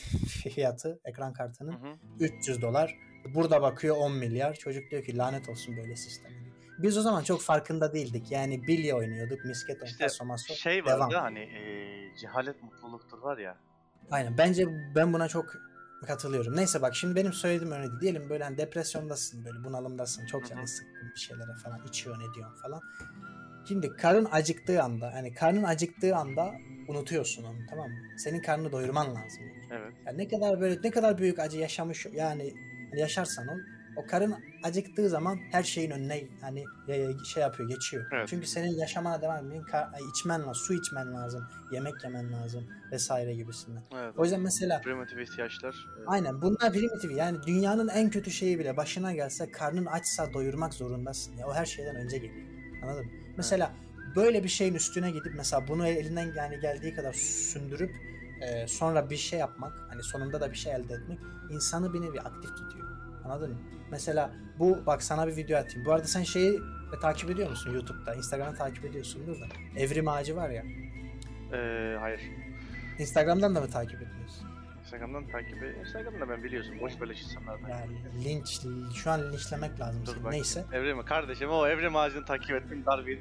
fiyatı 0.51 1.01
ekran 1.05 1.33
kartının 1.33 1.73
Hı 1.73 1.87
hı. 1.91 1.97
300 2.21 2.63
dolar. 2.63 2.95
Burada 3.35 3.63
bakıyor 3.63 3.97
10 3.97 4.13
milyar. 4.13 4.55
Çocuk 4.55 4.91
diyor 4.91 5.05
ki 5.05 5.17
lanet 5.17 5.49
olsun 5.49 5.77
böyle 5.77 5.97
sisteme. 5.97 6.35
diyor. 6.35 6.51
Biz 6.79 6.99
o 6.99 7.03
zaman 7.03 7.23
çok 7.25 7.43
farkında 7.43 7.93
değildik. 7.93 8.31
Yani 8.31 8.67
bilye 8.67 8.95
oynuyorduk, 8.95 9.45
misket, 9.45 9.83
İşte 9.85 10.05
paso, 10.05 10.25
maso. 10.25 10.55
Şey 10.55 10.85
vardı 10.85 11.07
devam. 11.11 11.23
hani 11.23 11.39
e, 11.41 12.17
cehalet 12.21 12.63
mutluluktur 12.63 13.19
var 13.19 13.39
ya. 13.39 13.57
Aynen. 14.11 14.39
Bence 14.39 14.65
ben 14.95 15.13
buna 15.13 15.29
çok 15.29 15.53
katılıyorum. 16.07 16.57
Neyse 16.57 16.83
bak 16.83 16.97
şimdi 16.97 17.17
benim 17.17 17.33
söylediğim 17.33 17.73
örneği 17.73 18.01
diyelim 18.01 18.31
böyle 18.31 18.45
hani 18.45 18.59
depresyondasın, 18.59 19.45
böyle 19.45 19.65
bunalımdasın, 19.65 20.27
çok 20.27 20.49
canı 20.49 20.69
sıkkın 20.69 21.13
bir 21.15 21.21
şeylere 21.21 21.55
falan 21.65 21.87
içiyorsun, 21.89 22.31
ediyorsun 22.31 22.57
falan. 22.63 22.81
Şimdi 23.69 23.97
karın 23.97 24.29
acıktığı 24.33 24.83
anda, 24.83 25.15
hani 25.15 25.35
karnın 25.35 25.63
acıktığı 25.63 26.17
anda 26.17 26.55
unutuyorsun 26.89 27.45
onu 27.45 27.59
tamam 27.71 27.91
mı? 27.91 28.19
Senin 28.19 28.43
karnını 28.43 28.73
doyurman 28.73 29.07
lazım. 29.15 29.43
Evet. 29.71 29.93
Yani 30.07 30.19
ne 30.19 30.29
kadar 30.29 30.61
böyle 30.61 30.79
ne 30.85 30.91
kadar 30.91 31.19
büyük 31.19 31.39
acı 31.39 31.59
yaşamış 31.59 32.07
yani 32.13 32.55
yaşarsan 32.97 33.49
ol 33.49 33.59
o 33.97 34.07
karın 34.07 34.35
acıktığı 34.63 35.09
zaman 35.09 35.39
her 35.53 35.63
şeyin 35.63 35.91
önüne 35.91 36.29
hani 36.41 36.65
e, 36.89 37.25
şey 37.25 37.43
yapıyor 37.43 37.69
geçiyor. 37.69 38.07
Evet. 38.13 38.29
Çünkü 38.29 38.47
senin 38.47 38.79
yaşamana 38.79 39.23
devam 39.23 39.53
etmen 39.53 39.65
ay, 39.73 40.01
içmen 40.11 40.41
lazım, 40.41 40.55
su 40.55 40.75
içmen 40.75 41.15
lazım, 41.15 41.47
yemek 41.73 42.05
yemen 42.05 42.33
lazım 42.33 42.67
vesaire 42.93 43.35
gibisinden. 43.35 43.83
Evet. 43.95 44.15
O 44.17 44.23
yüzden 44.23 44.41
mesela 44.41 44.81
primitif 44.81 45.19
ihtiyaçlar. 45.19 45.87
e, 46.01 46.07
aynen 46.07 46.43
bunlar 46.43 46.73
primitif 46.73 47.11
yani 47.17 47.39
dünyanın 47.47 47.89
en 47.89 48.11
kötü 48.11 48.31
şeyi 48.31 48.59
bile 48.59 48.77
başına 48.77 49.13
gelse 49.13 49.51
karnın 49.51 49.87
açsa 49.87 50.33
doyurmak 50.35 50.75
zorundasın. 50.75 51.37
Ya 51.37 51.47
o 51.47 51.55
her 51.55 51.67
şeyden 51.67 51.97
önce 51.97 52.19
geliyor. 52.19 52.47
Anladın 52.83 53.05
mı? 53.05 53.11
Mesela 53.37 53.73
böyle 54.17 54.45
bir 54.45 54.49
şeyin 54.49 54.75
üstüne 54.75 55.11
gidip 55.11 55.33
mesela 55.37 55.69
bunu 55.69 55.87
elinden 55.87 56.33
yani 56.37 56.61
geldiği 56.61 56.95
kadar 56.95 57.13
sündürüp 57.13 57.91
e, 58.41 58.67
sonra 58.67 59.11
bir 59.11 59.17
şey 59.17 59.39
yapmak 59.39 59.73
hani 59.89 60.03
sonunda 60.03 60.41
da 60.41 60.51
bir 60.51 60.57
şey 60.57 60.73
elde 60.73 60.95
etmek 60.95 61.19
insanı 61.51 61.95
bir 61.95 62.01
nevi 62.01 62.21
aktif 62.21 62.57
tutuyor. 62.57 62.89
Anladın 63.25 63.51
mı? 63.51 63.59
Mesela 63.91 64.31
bu 64.59 64.87
bak 64.87 65.03
sana 65.03 65.27
bir 65.27 65.37
video 65.37 65.59
atayım. 65.59 65.87
Bu 65.87 65.93
arada 65.93 66.07
sen 66.07 66.23
şeyi 66.23 66.61
e, 66.97 67.01
takip 67.03 67.31
ediyor 67.31 67.51
musun 67.51 67.75
YouTube'da? 67.75 68.15
Instagram'da 68.15 68.55
takip 68.59 68.85
ediyorsundur 68.85 69.41
da. 69.41 69.45
Evrim 69.77 70.09
ağacı 70.09 70.37
var 70.37 70.51
ya. 70.51 70.65
e, 71.53 71.97
hayır. 72.01 72.21
Instagram'dan 72.99 73.55
da 73.55 73.61
mı 73.61 73.71
takip 73.71 74.03
ediyorsun? 74.03 74.49
Instagram'dan 74.83 75.27
takip 75.27 75.63
et. 75.63 75.77
Instagram'da 75.87 76.29
ben 76.29 76.45
biliyorsun. 76.45 76.81
Boş 76.81 77.01
böyle 77.01 77.15
insanlar 77.15 77.59
Yani 77.69 78.25
linç, 78.25 78.61
şu 78.95 79.11
an 79.11 79.33
linçlemek 79.33 79.81
lazım 79.81 80.07
Dur 80.07 80.25
bak. 80.25 80.33
Neyse. 80.33 80.65
Evrim 80.73 81.05
kardeşim 81.05 81.51
o 81.51 81.67
evrim 81.67 81.97
ağacını 81.97 82.25
takip 82.25 82.51
ettim 82.51 82.83
dar 82.87 83.07
bir. 83.07 83.21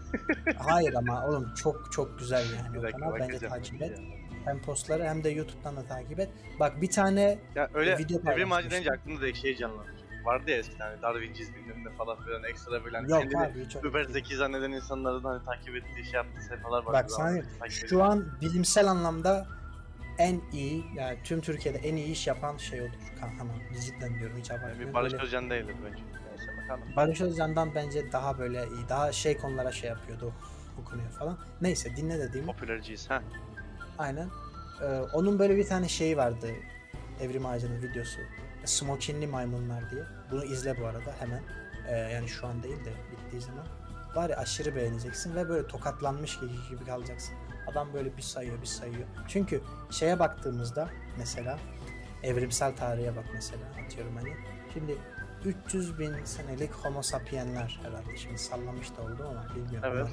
Hayır 0.56 0.94
ama 0.94 1.26
oğlum 1.26 1.54
çok 1.54 1.92
çok 1.92 2.18
güzel 2.18 2.44
yani 2.56 2.74
Bir 2.74 2.82
dakika. 2.82 3.14
Bence 3.20 3.38
takip 3.38 3.82
et. 3.82 3.98
Hem 4.44 4.62
postları 4.62 5.04
hem 5.04 5.24
de 5.24 5.28
YouTube'dan 5.30 5.76
da 5.76 5.82
takip 5.82 6.20
et. 6.20 6.28
Bak 6.60 6.80
bir 6.82 6.90
tane 6.90 7.38
Ya 7.54 7.70
öyle 7.74 7.98
Video 7.98 8.32
evrim 8.32 8.52
ağacı 8.52 8.70
deyince 8.70 8.90
aklımda 8.90 9.20
direkt 9.20 9.38
şey 9.38 9.56
canlanıyor. 9.56 9.99
Vardı 10.24 10.50
ya 10.50 10.56
eskiden 10.56 10.86
hani 10.86 11.02
Darwinci 11.02 11.54
bilmem 11.54 11.84
ne 11.84 11.90
falan 11.90 12.22
filan 12.24 12.44
ekstra 12.44 12.84
böyle 12.84 12.96
hani 12.96 13.10
yok 13.10 13.20
kendini 13.20 13.40
abi 13.40 13.68
çok 13.68 13.84
über 13.84 14.04
zeki 14.04 14.36
zanneden 14.36 14.70
insanların 14.72 15.24
hani 15.24 15.44
takip 15.44 15.76
ettiği 15.76 16.04
şey 16.04 16.12
yaptığı 16.12 16.42
sayfalar 16.42 16.82
var. 16.84 16.92
Bak 16.92 17.10
sana 17.10 17.42
şu 17.68 18.02
an 18.02 18.26
bilimsel 18.40 18.86
anlamda 18.90 19.46
en 20.18 20.40
iyi 20.52 20.84
yani 20.94 21.18
tüm 21.24 21.40
Türkiye'de 21.40 21.78
en 21.78 21.96
iyi 21.96 22.06
iş 22.06 22.26
yapan 22.26 22.56
şey 22.56 22.80
odur. 22.80 22.90
Kahraman. 23.20 23.56
Cidden 23.84 24.18
diyorum 24.18 24.36
hiç 24.38 24.50
yani 24.50 24.60
abartmıyorum. 24.60 24.88
bir 24.88 24.94
Barış 24.94 25.12
Böyle- 25.12 25.24
Özcan 25.24 25.50
değildir 25.50 25.74
bence. 25.84 26.02
Neyse 26.30 26.62
bakalım. 26.62 26.96
Barış 26.96 27.20
Özcan'dan 27.20 27.74
bence 27.74 28.12
daha 28.12 28.38
böyle 28.38 28.64
iyi. 28.66 28.88
Daha 28.88 29.12
şey 29.12 29.36
konulara 29.36 29.72
şey 29.72 29.90
yapıyordu. 29.90 30.32
Okunuyor 30.82 31.10
falan. 31.10 31.38
Neyse 31.60 31.96
dinle 31.96 32.18
dediğimi. 32.18 32.46
Popülerciyiz 32.46 33.10
ha. 33.10 33.22
Aynen. 33.98 34.28
Ee, 34.82 34.86
onun 35.12 35.38
böyle 35.38 35.56
bir 35.56 35.66
tane 35.66 35.88
şeyi 35.88 36.16
vardı. 36.16 36.50
Evrim 37.20 37.46
Ağacı'nın 37.46 37.82
videosu. 37.82 38.20
Smokinli 38.64 39.26
maymunlar 39.26 39.90
diye. 39.90 40.02
Bunu 40.30 40.44
izle 40.44 40.80
bu 40.80 40.86
arada 40.86 41.14
hemen. 41.18 41.42
Ee, 41.88 41.96
yani 41.96 42.28
şu 42.28 42.46
an 42.46 42.62
değil 42.62 42.84
de 42.84 42.92
bittiği 43.12 43.42
zaman. 43.42 43.66
Var 44.14 44.30
ya 44.30 44.36
aşırı 44.36 44.76
beğeneceksin 44.76 45.36
ve 45.36 45.48
böyle 45.48 45.66
tokatlanmış 45.66 46.40
gibi, 46.40 46.52
gibi 46.70 46.84
kalacaksın. 46.84 47.34
Adam 47.66 47.92
böyle 47.94 48.16
bir 48.16 48.22
sayıyor 48.22 48.60
bir 48.60 48.66
sayıyor. 48.66 49.06
Çünkü 49.28 49.60
şeye 49.90 50.18
baktığımızda 50.18 50.88
mesela 51.18 51.58
evrimsel 52.22 52.76
tarihe 52.76 53.16
bak 53.16 53.24
mesela 53.34 53.62
atıyorum 53.86 54.16
hani. 54.16 54.34
Şimdi 54.74 54.98
300 55.44 55.98
bin 55.98 56.24
senelik 56.24 56.72
homo 56.72 57.02
sapienler 57.02 57.80
herhalde 57.82 58.16
şimdi 58.16 58.38
sallamış 58.38 58.96
da 58.96 59.02
oldu 59.02 59.26
ama 59.30 59.46
bilmiyorum. 59.56 59.90
Evet. 59.92 60.08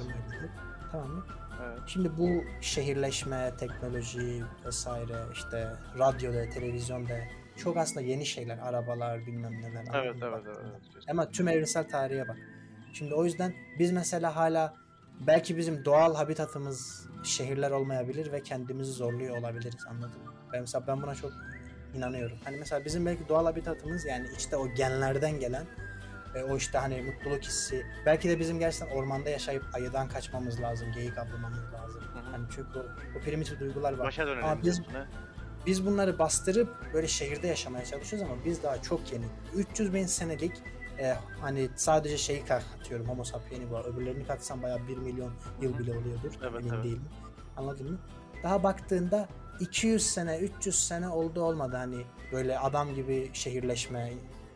Tamam 0.92 1.10
mı? 1.10 1.24
Evet. 1.66 1.78
Şimdi 1.86 2.16
bu 2.18 2.44
şehirleşme, 2.60 3.52
teknoloji 3.58 4.44
vesaire 4.66 5.16
işte 5.32 5.72
radyoda, 5.98 6.50
televizyonda 6.50 7.18
çok 7.58 7.76
aslında 7.76 8.00
yeni 8.00 8.26
şeyler. 8.26 8.58
Arabalar 8.58 9.26
bilmem 9.26 9.60
neler. 9.62 9.84
Evet 9.94 10.16
evet 10.22 10.42
evet. 10.46 10.56
Evet. 10.62 11.04
Ama 11.10 11.30
tüm 11.30 11.48
evrimsel 11.48 11.88
tarihe 11.88 12.28
bak. 12.28 12.36
Şimdi 12.92 13.14
o 13.14 13.24
yüzden 13.24 13.54
biz 13.78 13.92
mesela 13.92 14.36
hala 14.36 14.74
belki 15.26 15.56
bizim 15.56 15.84
doğal 15.84 16.14
habitatımız 16.14 17.08
şehirler 17.24 17.70
olmayabilir 17.70 18.32
ve 18.32 18.42
kendimizi 18.42 18.92
zorluyor 18.92 19.36
olabiliriz 19.38 19.86
anladın 19.88 20.22
mı? 20.24 20.32
Ben 20.52 20.60
mesela 20.60 20.86
ben 20.86 21.02
buna 21.02 21.14
çok 21.14 21.32
inanıyorum. 21.94 22.38
Hani 22.44 22.56
mesela 22.56 22.84
bizim 22.84 23.06
belki 23.06 23.28
doğal 23.28 23.44
habitatımız 23.44 24.04
yani 24.06 24.28
işte 24.38 24.56
o 24.56 24.74
genlerden 24.74 25.40
gelen 25.40 25.64
e, 26.34 26.42
o 26.42 26.56
işte 26.56 26.78
hani 26.78 27.02
mutluluk 27.02 27.42
hissi. 27.44 27.86
Belki 28.06 28.28
de 28.28 28.38
bizim 28.40 28.58
gerçekten 28.58 28.96
ormanda 28.96 29.30
yaşayıp 29.30 29.64
ayıdan 29.74 30.08
kaçmamız 30.08 30.60
lazım, 30.60 30.88
geyik 30.94 31.18
avlamamız 31.18 31.72
lazım. 31.74 32.02
Hı 32.02 32.18
hı. 32.18 32.30
Hani 32.32 32.44
çünkü 32.50 32.78
o, 32.78 32.82
o 33.18 33.22
primitif 33.24 33.60
duygular 33.60 33.92
var. 33.92 34.06
Başa 34.06 34.26
dönelim 34.26 34.44
Ama 34.44 34.56
biz- 34.56 34.64
diyorsun. 34.64 34.86
Biz 35.66 35.86
bunları 35.86 36.18
bastırıp 36.18 36.90
böyle 36.94 37.08
şehirde 37.08 37.46
yaşamaya 37.46 37.84
çalışıyoruz 37.84 38.30
ama 38.30 38.44
biz 38.44 38.62
daha 38.62 38.82
çok 38.82 39.12
yeni. 39.12 39.24
300 39.54 39.94
bin 39.94 40.06
senelik 40.06 40.52
e, 40.98 41.14
hani 41.40 41.68
sadece 41.76 42.18
şeyi 42.18 42.44
katıyorum 42.44 43.08
Homo 43.08 43.24
sapieni 43.24 43.72
var. 43.72 43.84
Öbürlerini 43.84 44.26
katsam 44.26 44.62
bayağı 44.62 44.88
1 44.88 44.96
milyon 44.96 45.32
yıl 45.62 45.78
bile 45.78 45.90
oluyordur. 45.98 46.32
Evet, 46.42 46.60
Emin 46.60 46.74
evet. 46.74 46.84
değilim. 46.84 47.04
Anladın 47.56 47.92
mı? 47.92 47.98
Daha 48.42 48.62
baktığında 48.62 49.28
200 49.60 50.06
sene, 50.06 50.38
300 50.38 50.86
sene 50.86 51.08
oldu 51.08 51.42
olmadı 51.42 51.76
hani 51.76 52.02
böyle 52.32 52.58
adam 52.58 52.94
gibi 52.94 53.30
şehirleşme, 53.32 54.12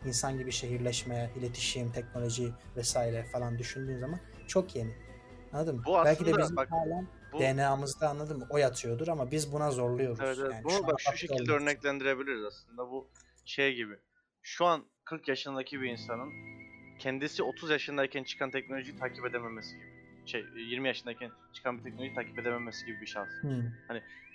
insan 0.06 0.38
gibi 0.38 0.52
şehirleşme, 0.52 1.30
iletişim, 1.36 1.92
teknoloji 1.92 2.52
vesaire 2.76 3.24
falan 3.24 3.58
düşündüğün 3.58 3.98
zaman 3.98 4.20
çok 4.46 4.76
yeni. 4.76 4.94
Anladın 5.52 5.76
mı? 5.76 5.82
Bu 5.86 5.94
Belki 6.04 6.26
de 6.26 6.38
bizim 6.38 6.56
bak, 6.56 6.70
hala 6.70 7.04
Bu, 7.32 7.40
DNA'mızda 7.40 8.08
anladın 8.08 8.38
mı? 8.38 8.46
O 8.50 8.58
yatıyordur 8.58 9.08
ama 9.08 9.30
biz 9.30 9.52
buna 9.52 9.70
zorluyoruz. 9.70 10.20
evet, 10.20 10.38
evet. 10.40 10.52
Yani 10.52 10.64
Bunu 10.64 10.72
şu 10.72 10.86
bak 10.86 11.00
şu 11.00 11.16
şekilde 11.16 11.42
için. 11.42 11.52
örneklendirebiliriz 11.52 12.44
aslında. 12.44 12.90
Bu 12.90 13.08
şey 13.44 13.74
gibi. 13.74 13.96
Şu 14.42 14.66
an 14.66 14.84
40 15.04 15.28
yaşındaki 15.28 15.80
bir 15.80 15.90
insanın 15.90 16.30
kendisi 16.98 17.42
30 17.42 17.70
yaşındayken 17.70 18.24
çıkan 18.24 18.50
teknolojiyi 18.50 18.98
takip 18.98 19.26
edememesi 19.26 19.76
gibi. 19.76 19.92
Şey 20.26 20.44
20 20.56 20.88
yaşındayken 20.88 21.30
çıkan 21.52 21.78
bir 21.78 21.82
teknolojiyi 21.82 22.14
takip 22.14 22.38
edememesi 22.38 22.86
gibi 22.86 23.00
bir 23.00 23.06
şans. 23.06 23.28
Hmm. 23.40 23.62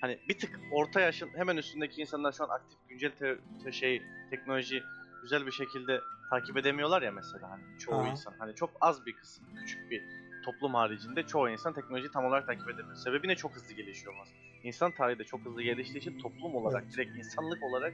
Hani 0.02 0.20
bir 0.30 0.40
tık 0.40 0.60
orta 0.72 1.00
yaşın 1.00 1.30
hemen 1.36 1.58
üstündeki 1.58 2.02
insanlar 2.02 2.32
şu 2.32 2.44
an 2.44 2.50
aktif 2.50 2.78
güncel 2.90 3.12
te- 3.12 3.38
te- 3.64 3.72
şey 3.72 4.02
teknoloji 4.30 4.84
güzel 5.22 5.46
bir 5.46 5.52
şekilde 5.52 6.00
takip 6.30 6.58
edemiyorlar 6.58 7.02
ya 7.02 7.12
mesela 7.12 7.50
hani 7.50 7.80
çoğu 7.80 8.00
Aha. 8.00 8.08
insan. 8.08 8.34
Hani 8.40 8.56
çok 8.56 8.70
az 8.82 9.06
bir 9.06 9.14
kısım, 9.14 9.46
küçük 9.60 9.92
bir 9.92 10.04
toplum 10.48 10.74
haricinde 10.74 11.24
çoğu 11.24 11.50
insan 11.50 11.74
teknolojiyi 11.74 12.12
tam 12.12 12.26
olarak 12.26 12.48
takip 12.48 12.70
edemiyor. 12.70 12.96
Sebebi 12.96 13.28
ne 13.28 13.36
çok 13.36 13.56
hızlı 13.56 13.74
gelişiyor 13.74 14.14
olması. 14.14 14.32
İnsan 14.64 14.92
tarihi 14.92 15.20
de 15.20 15.24
çok 15.24 15.46
hızlı 15.46 15.62
geliştiği 15.62 15.98
için 15.98 16.20
toplum 16.20 16.56
olarak, 16.56 16.84
Evet. 16.84 16.94
direkt 16.94 17.18
insanlık 17.18 17.64
olarak 17.64 17.94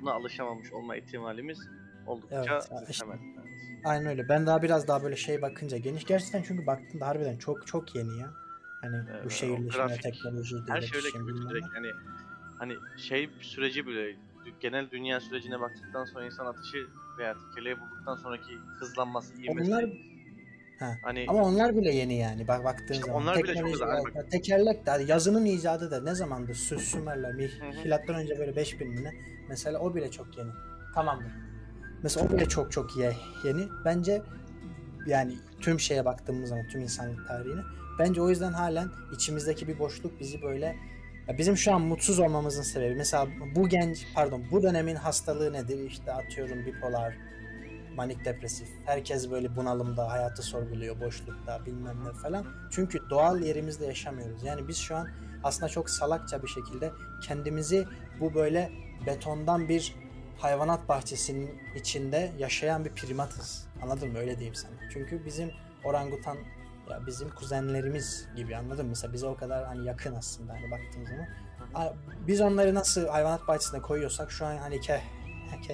buna 0.00 0.12
alışamamış 0.12 0.72
olma 0.72 0.96
ihtimalimiz 0.96 1.58
oldukça 2.06 2.60
Evet, 2.72 2.90
işte-. 2.90 3.04
Aynen 3.84 4.06
öyle. 4.06 4.28
Ben 4.28 4.46
daha 4.46 4.62
biraz 4.62 4.88
daha 4.88 5.02
böyle 5.02 5.16
şey 5.16 5.42
bakınca 5.42 5.76
geniş. 5.76 6.04
Gerçekten 6.04 6.42
çünkü 6.42 6.66
baktığında 6.66 7.06
harbiden 7.06 7.36
çok 7.36 7.66
çok 7.66 7.94
yeni 7.94 8.18
ya. 8.18 8.30
Hani 8.80 8.96
Evet, 9.10 9.24
bu 9.24 9.30
şehirleşme, 9.30 9.96
teknoloji, 9.96 10.56
Her 10.68 10.80
şey 10.80 10.98
öyle 10.98 11.26
bilmem 11.26 11.50
direkt 11.50 11.66
hani 11.74 11.88
hani 12.58 12.76
şey 12.96 13.30
süreci 13.40 13.86
bile 13.86 14.16
genel 14.60 14.90
dünya 14.90 15.20
sürecine 15.20 15.60
baktıktan 15.60 16.04
sonra 16.04 16.24
insan 16.24 16.46
atışı 16.46 16.86
veya 17.18 17.36
tekeleyi 17.38 17.80
bulduktan 17.80 18.14
sonraki 18.14 18.58
hızlanması, 18.78 19.42
ivmesi. 19.42 19.74
Onlar 19.74 19.84
Ha. 20.80 20.98
Hani 21.02 21.24
ama 21.28 21.42
onlar 21.42 21.76
bile 21.76 21.94
yeni 21.94 22.14
yani. 22.18 22.48
Bak 22.48 22.64
baktığın 22.64 22.94
İşte 22.94 23.06
zaman. 23.06 23.22
onlar 23.22 23.42
bile 23.42 23.54
çok 23.54 23.66
güzel. 23.72 23.88
Hani 23.88 24.02
ya 24.16 24.28
tekerlek 24.28 24.86
de 24.86 24.90
hadi 24.90 25.10
yazının 25.10 25.44
icadı 25.44 25.90
da 25.90 26.02
ne 26.02 26.14
zamandı? 26.14 26.54
Sü 26.54 26.78
Sümerler, 26.78 27.32
milattan 27.84 28.16
önce 28.16 28.38
böyle 28.38 28.56
5000 28.56 28.88
mi 28.88 29.04
ne? 29.04 29.12
Mesela 29.48 29.78
o 29.78 29.94
bile 29.94 30.10
çok 30.10 30.38
yeni. 30.38 30.50
Tamamdır. 30.94 31.32
Mesela 32.02 32.26
o 32.26 32.32
bile 32.36 32.46
çok 32.48 32.72
çok 32.72 32.96
ye- 32.96 33.16
yeni. 33.44 33.68
Bence 33.84 34.22
yani 35.06 35.34
tüm 35.60 35.80
şeye 35.80 36.04
baktığımız 36.04 36.48
zaman 36.48 36.68
tüm 36.68 36.80
insanlık 36.80 37.28
tarihine 37.28 37.60
bence 37.98 38.22
o 38.22 38.30
yüzden 38.30 38.52
halen 38.52 38.88
içimizdeki 39.14 39.68
bir 39.68 39.78
boşluk 39.78 40.20
bizi 40.20 40.42
böyle 40.42 40.76
bizim 41.38 41.56
şu 41.56 41.74
an 41.74 41.80
mutsuz 41.80 42.18
olmamızın 42.18 42.62
sebebi 42.62 42.94
mesela 42.94 43.28
bu 43.54 43.68
genç 43.68 44.06
pardon 44.14 44.44
bu 44.50 44.62
dönemin 44.62 44.94
hastalığı 44.94 45.52
nedir 45.52 45.78
işte 45.78 46.12
atıyorum 46.12 46.66
bipolar 46.66 47.14
manik 47.96 48.24
depresif 48.24 48.68
herkes 48.86 49.30
böyle 49.30 49.56
bunalımda 49.56 50.10
hayatı 50.10 50.42
sorguluyor 50.42 51.00
boşlukta 51.00 51.66
bilmem 51.66 52.04
ne 52.04 52.12
falan 52.12 52.46
çünkü 52.70 53.10
doğal 53.10 53.40
yerimizde 53.40 53.86
yaşamıyoruz 53.86 54.42
yani 54.44 54.68
biz 54.68 54.76
şu 54.76 54.96
an 54.96 55.08
aslında 55.44 55.68
çok 55.68 55.90
salakça 55.90 56.42
bir 56.42 56.48
şekilde 56.48 56.92
kendimizi 57.22 57.86
bu 58.20 58.34
böyle 58.34 58.72
betondan 59.06 59.68
bir 59.68 59.94
hayvanat 60.38 60.88
bahçesinin 60.88 61.50
içinde 61.74 62.32
yaşayan 62.38 62.84
bir 62.84 62.90
primatız. 62.90 63.66
Anladın 63.82 64.12
mı? 64.12 64.18
Öyle 64.18 64.36
diyeyim 64.36 64.54
sana. 64.54 64.72
Çünkü 64.92 65.24
bizim 65.24 65.50
orangutan 65.84 66.36
ya 66.90 67.06
bizim 67.06 67.30
kuzenlerimiz 67.30 68.28
gibi 68.36 68.56
anladın 68.56 68.84
mı? 68.84 68.88
Mesela 68.88 69.12
bize 69.12 69.26
o 69.26 69.36
kadar 69.36 69.64
hani 69.64 69.86
yakın 69.86 70.14
aslında 70.14 70.52
hani 70.52 70.70
baktığın 70.70 71.04
zaman. 71.04 71.26
Biz 72.26 72.40
onları 72.40 72.74
nasıl 72.74 73.08
hayvanat 73.08 73.48
bahçesine 73.48 73.80
koyuyorsak 73.82 74.30
şu 74.30 74.46
an 74.46 74.56
hani 74.56 74.76
ke- 74.76 75.00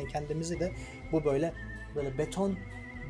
kendimizi 0.12 0.60
de 0.60 0.72
bu 1.12 1.24
böyle 1.24 1.52
böyle 1.96 2.18
beton 2.18 2.56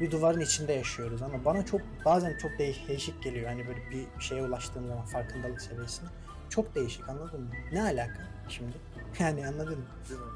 bir 0.01 0.11
duvarın 0.11 0.41
içinde 0.41 0.73
yaşıyoruz 0.73 1.23
ama 1.23 1.45
bana 1.45 1.65
çok 1.67 1.81
bazen 2.05 2.39
çok 2.39 2.51
değiş- 2.59 2.89
değişik 2.89 3.23
geliyor 3.23 3.49
hani 3.49 3.67
böyle 3.69 3.91
bir 3.91 4.21
şeye 4.21 4.43
ulaştığım 4.43 4.89
zaman 4.89 5.05
farkındalık 5.07 5.61
seviyesine 5.61 6.09
çok 6.51 6.75
değişik 6.75 7.09
anladın 7.09 7.41
mı? 7.41 7.51
Ne 7.73 7.83
alaka 7.83 8.29
şimdi? 8.49 8.77
Yani 9.21 9.47
anladın 9.47 9.79
mı? 9.79 9.85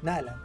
Ne 0.03 0.11
alaka? 0.11 0.39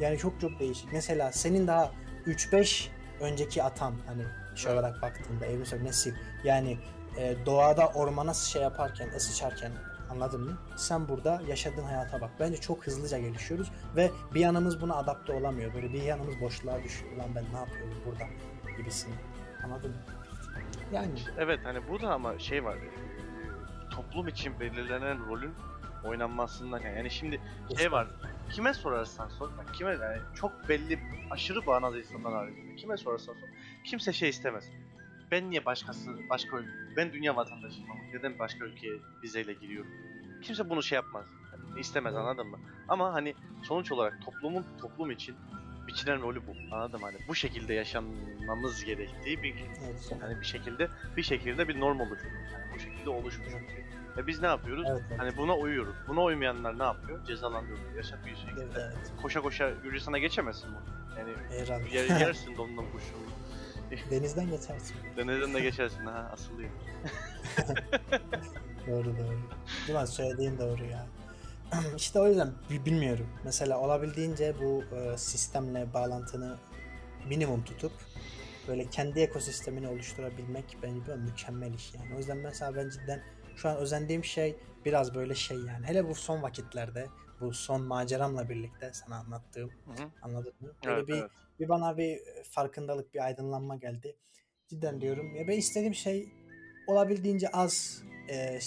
Yani 0.00 0.18
çok 0.18 0.40
çok 0.40 0.60
değişik. 0.60 0.92
Mesela 0.92 1.32
senin 1.32 1.66
daha 1.66 1.90
3-5 2.26 2.88
önceki 3.20 3.62
atan 3.62 3.94
hani 4.06 4.22
şey 4.56 4.72
olarak 4.72 5.02
baktığında 5.02 5.46
evrimsel 5.46 5.80
nesil 5.82 6.14
yani 6.44 6.78
e, 7.18 7.34
doğada 7.46 7.86
ormana 7.88 8.34
şey 8.34 8.62
yaparken, 8.62 9.18
sıçarken 9.18 9.72
anladın 10.12 10.40
mı? 10.44 10.58
Sen 10.76 11.08
burada 11.08 11.42
yaşadığın 11.48 11.84
hayata 11.84 12.20
bak. 12.20 12.30
Bence 12.40 12.60
çok 12.60 12.86
hızlıca 12.86 13.18
gelişiyoruz 13.18 13.70
ve 13.96 14.10
bir 14.34 14.40
yanımız 14.40 14.80
buna 14.80 14.94
adapte 14.94 15.32
olamıyor. 15.32 15.74
Böyle 15.74 15.92
bir 15.92 16.02
yanımız 16.02 16.40
boşluğa 16.40 16.82
düşüyor. 16.82 17.16
Lan 17.16 17.28
ben 17.34 17.44
ne 17.52 17.58
yapıyorum 17.58 17.94
burada 18.06 18.24
gibisini. 18.76 19.14
Anladın 19.64 19.90
mı? 19.90 19.96
Yani 20.92 21.10
evet 21.38 21.60
hani 21.64 21.88
burada 21.88 22.12
ama 22.12 22.38
şey 22.38 22.64
var. 22.64 22.76
e, 22.76 22.90
Toplum 23.90 24.28
için 24.28 24.60
belirlenen 24.60 25.26
rolün 25.28 25.54
oynanmasından 26.04 26.80
yani, 26.80 26.96
yani 26.96 27.10
şimdi 27.10 27.40
şey 27.78 27.92
var. 27.92 28.08
Kime 28.50 28.74
sorarsan 28.74 29.28
sor, 29.28 29.50
bak 29.58 29.74
kime 29.74 29.90
yani 29.90 30.18
çok 30.34 30.68
belli 30.68 30.98
aşırı 31.30 31.66
bağnaz 31.66 31.96
insanlar 31.96 32.32
haricinde 32.34 32.76
kime 32.76 32.96
sorarsan 32.96 33.32
sor. 33.32 33.48
Kimse 33.84 34.12
şey 34.12 34.28
istemez. 34.28 34.64
Ben 35.32 35.50
niye 35.50 35.64
başkası 35.64 36.10
başka 36.30 36.56
ülke, 36.56 36.70
ben 36.96 37.12
dünya 37.12 37.36
vatandaşıyım 37.36 37.90
ama 37.90 38.00
neden 38.12 38.38
başka 38.38 38.64
ülkeye 38.64 38.92
vizeyle 39.22 39.52
giriyorum? 39.52 39.90
Kimse 40.42 40.70
bunu 40.70 40.82
şey 40.82 40.96
yapmaz. 40.96 41.26
Yani 41.52 41.80
istemez 41.80 42.14
Evet. 42.14 42.22
anladın 42.22 42.46
mı? 42.46 42.58
Ama 42.88 43.14
hani 43.14 43.34
sonuç 43.62 43.92
olarak 43.92 44.22
toplumun 44.24 44.64
toplum 44.80 45.10
için 45.10 45.36
biçilen 45.86 46.22
rolü 46.22 46.46
bu. 46.46 46.74
Anladın 46.74 47.00
mı? 47.00 47.06
Hani 47.06 47.18
bu 47.28 47.34
şekilde 47.34 47.74
yaşanmamız 47.74 48.84
gerektiği 48.84 49.42
bir 49.42 49.54
evet. 49.84 50.12
yani 50.22 50.40
bir 50.40 50.46
şekilde 50.46 50.88
bir 51.16 51.22
şekilde 51.22 51.68
bir 51.68 51.80
norm 51.80 52.00
oluşmuş. 52.00 52.32
Yani 52.52 52.74
bu 52.74 52.78
şekilde 52.78 53.10
oluşmuş. 53.10 53.48
E 54.18 54.26
biz 54.26 54.40
ne 54.40 54.46
yapıyoruz? 54.46 54.86
Evet, 54.90 55.02
evet. 55.08 55.20
Hani 55.20 55.36
buna 55.36 55.56
uyuyoruz. 55.56 55.94
Buna 56.08 56.22
uymayanlar 56.22 56.78
ne 56.78 56.82
yapıyor? 56.82 57.24
Cezalandırılıyor. 57.24 57.94
Yaşat 57.96 58.26
bir 58.26 58.36
şekilde. 58.36 58.62
Evet, 58.62 58.76
evet. 58.76 59.12
Koşa 59.22 59.40
koşa 59.40 59.70
Gürcistan'a 59.70 60.18
geçemezsin 60.18 60.70
bunu. 60.70 61.18
Yani 61.18 61.32
Herhalde. 61.50 61.96
yer, 61.96 62.20
yersin 62.20 62.56
dondan 62.56 62.84
kuşunu. 62.92 63.22
Denizden 64.10 64.50
geçersin. 64.50 64.96
Denizden 65.16 65.54
de 65.54 65.60
geçersin 65.60 66.06
ha 66.06 66.30
asılıyor. 66.32 66.70
Doğru 68.86 69.04
doğru. 69.04 69.38
Değil 69.88 69.98
mi? 69.98 70.06
Söylediğin 70.06 70.58
doğru 70.58 70.84
ya. 70.84 71.06
işte 71.96 72.20
o 72.20 72.28
yüzden 72.28 72.52
bi- 72.70 72.84
bilmiyorum. 72.84 73.26
Mesela 73.44 73.78
olabildiğince 73.78 74.54
bu 74.60 74.84
e, 74.96 75.18
sistemle 75.18 75.94
bağlantını 75.94 76.56
minimum 77.28 77.64
tutup 77.64 77.92
böyle 78.68 78.90
kendi 78.90 79.20
ekosistemini 79.20 79.88
oluşturabilmek 79.88 80.76
bence 80.82 81.16
mükemmel 81.16 81.74
iş 81.74 81.94
yani. 81.94 82.14
O 82.14 82.18
yüzden 82.18 82.36
mesela 82.36 82.74
ben 82.76 82.88
cidden 82.90 83.22
şu 83.56 83.68
an 83.68 83.76
özendiğim 83.76 84.24
şey 84.24 84.56
biraz 84.84 85.14
böyle 85.14 85.34
şey 85.34 85.56
yani. 85.58 85.86
Hele 85.86 86.08
bu 86.08 86.14
son 86.14 86.42
vakitlerde 86.42 87.06
bu 87.40 87.52
son 87.54 87.82
maceramla 87.82 88.48
birlikte 88.48 88.90
sana 88.92 89.16
anlattığım 89.16 89.70
Hı 89.96 90.02
hı. 90.02 90.06
anladın 90.22 90.52
mı? 90.60 90.68
Böyle 90.86 90.96
Evet, 90.98 91.08
bir 91.08 91.14
evet. 91.14 91.30
Bir 91.62 91.68
bana 91.68 91.98
bir 91.98 92.18
farkındalık, 92.50 93.14
bir 93.14 93.24
aydınlanma 93.24 93.76
geldi. 93.76 94.16
Cidden 94.68 95.00
diyorum. 95.00 95.36
Ya 95.36 95.48
ben 95.48 95.56
istediğim 95.58 95.94
şey 95.94 96.28
olabildiğince 96.86 97.48
az 97.48 98.02
e, 98.28 98.60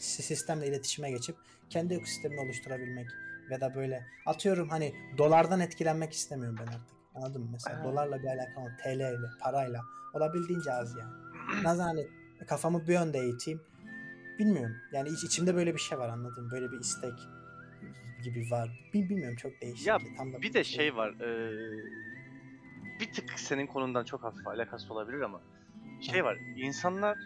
sistemle 0.00 0.66
iletişime 0.66 1.10
geçip 1.10 1.36
kendi 1.70 1.94
ekosistemini 1.94 2.40
oluşturabilmek 2.40 3.06
ve 3.50 3.60
da 3.60 3.74
böyle 3.74 4.06
atıyorum 4.26 4.68
hani 4.68 4.92
dolardan 5.18 5.60
etkilenmek 5.60 6.12
istemiyorum 6.12 6.56
ben 6.60 6.66
artık. 6.66 6.96
Anladın 7.14 7.42
mı? 7.42 7.48
Mesela 7.52 7.84
dolarla 7.84 8.22
bir 8.22 8.28
alakam 8.28 8.64
yok. 8.64 8.72
TL 8.84 8.96
ile, 9.00 9.28
parayla. 9.40 9.80
Olabildiğince 10.14 10.72
az 10.72 10.96
yani. 10.96 11.12
Nazan 11.64 11.84
hani 11.84 12.06
kafamı 12.46 12.86
bir 12.88 12.92
yönde 12.92 13.18
eğiteyim. 13.18 13.60
Bilmiyorum. 14.38 14.76
Yani 14.92 15.08
iç, 15.08 15.24
içimde 15.24 15.54
böyle 15.54 15.74
bir 15.74 15.80
şey 15.80 15.98
var 15.98 16.08
anladın 16.08 16.44
mı? 16.44 16.50
Böyle 16.50 16.70
bir 16.72 16.80
istek 16.80 17.12
gibi 18.24 18.50
var. 18.50 18.90
Bil- 18.94 19.08
Bilmiyorum 19.08 19.36
çok 19.36 19.52
değişik. 19.62 19.86
Ya 19.86 19.98
Tam 20.16 20.32
da 20.32 20.42
bir 20.42 20.52
de 20.54 20.64
şey 20.64 20.96
var. 20.96 21.14
eee, 21.20 21.82
bir 23.00 23.12
tık 23.12 23.30
senin 23.40 23.66
konundan 23.66 24.04
çok 24.04 24.24
hafif 24.24 24.46
alakası 24.46 24.94
olabilir 24.94 25.20
ama 25.20 25.40
şey 26.00 26.24
var. 26.24 26.38
insanlar 26.56 27.18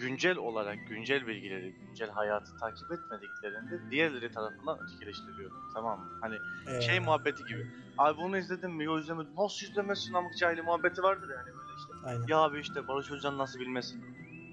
güncel 0.00 0.36
olarak 0.36 0.78
güncel 0.88 1.26
bilgileri, 1.26 1.74
güncel 1.86 2.10
hayatı 2.10 2.56
takip 2.56 2.92
etmediklerinde 2.92 3.90
diğerleri 3.90 4.32
tarafından 4.32 4.78
ötekileştiriliyor. 4.80 5.50
Tamam 5.74 6.00
mı? 6.00 6.06
Hani 6.20 6.36
Ee, 6.68 6.80
şey 6.80 7.00
muhabbeti 7.00 7.44
gibi. 7.44 7.66
Abi 7.98 8.18
bunu 8.18 8.38
izledin 8.38 8.70
mi? 8.70 8.84
Yok 8.84 9.00
izlemedim. 9.00 9.32
Nasıl 9.38 9.66
izlemezsin 9.66 10.14
amık 10.14 10.36
cahili 10.36 10.62
muhabbeti 10.62 11.02
vardır 11.02 11.28
yani 11.30 11.46
böyle 11.46 11.72
işte. 11.78 11.92
Aynen. 12.04 12.26
Ya 12.28 12.38
abi 12.38 12.60
işte 12.60 12.88
Barış 12.88 13.10
Özcan 13.10 13.38
nasıl 13.38 13.60
bilmesin? 13.60 14.04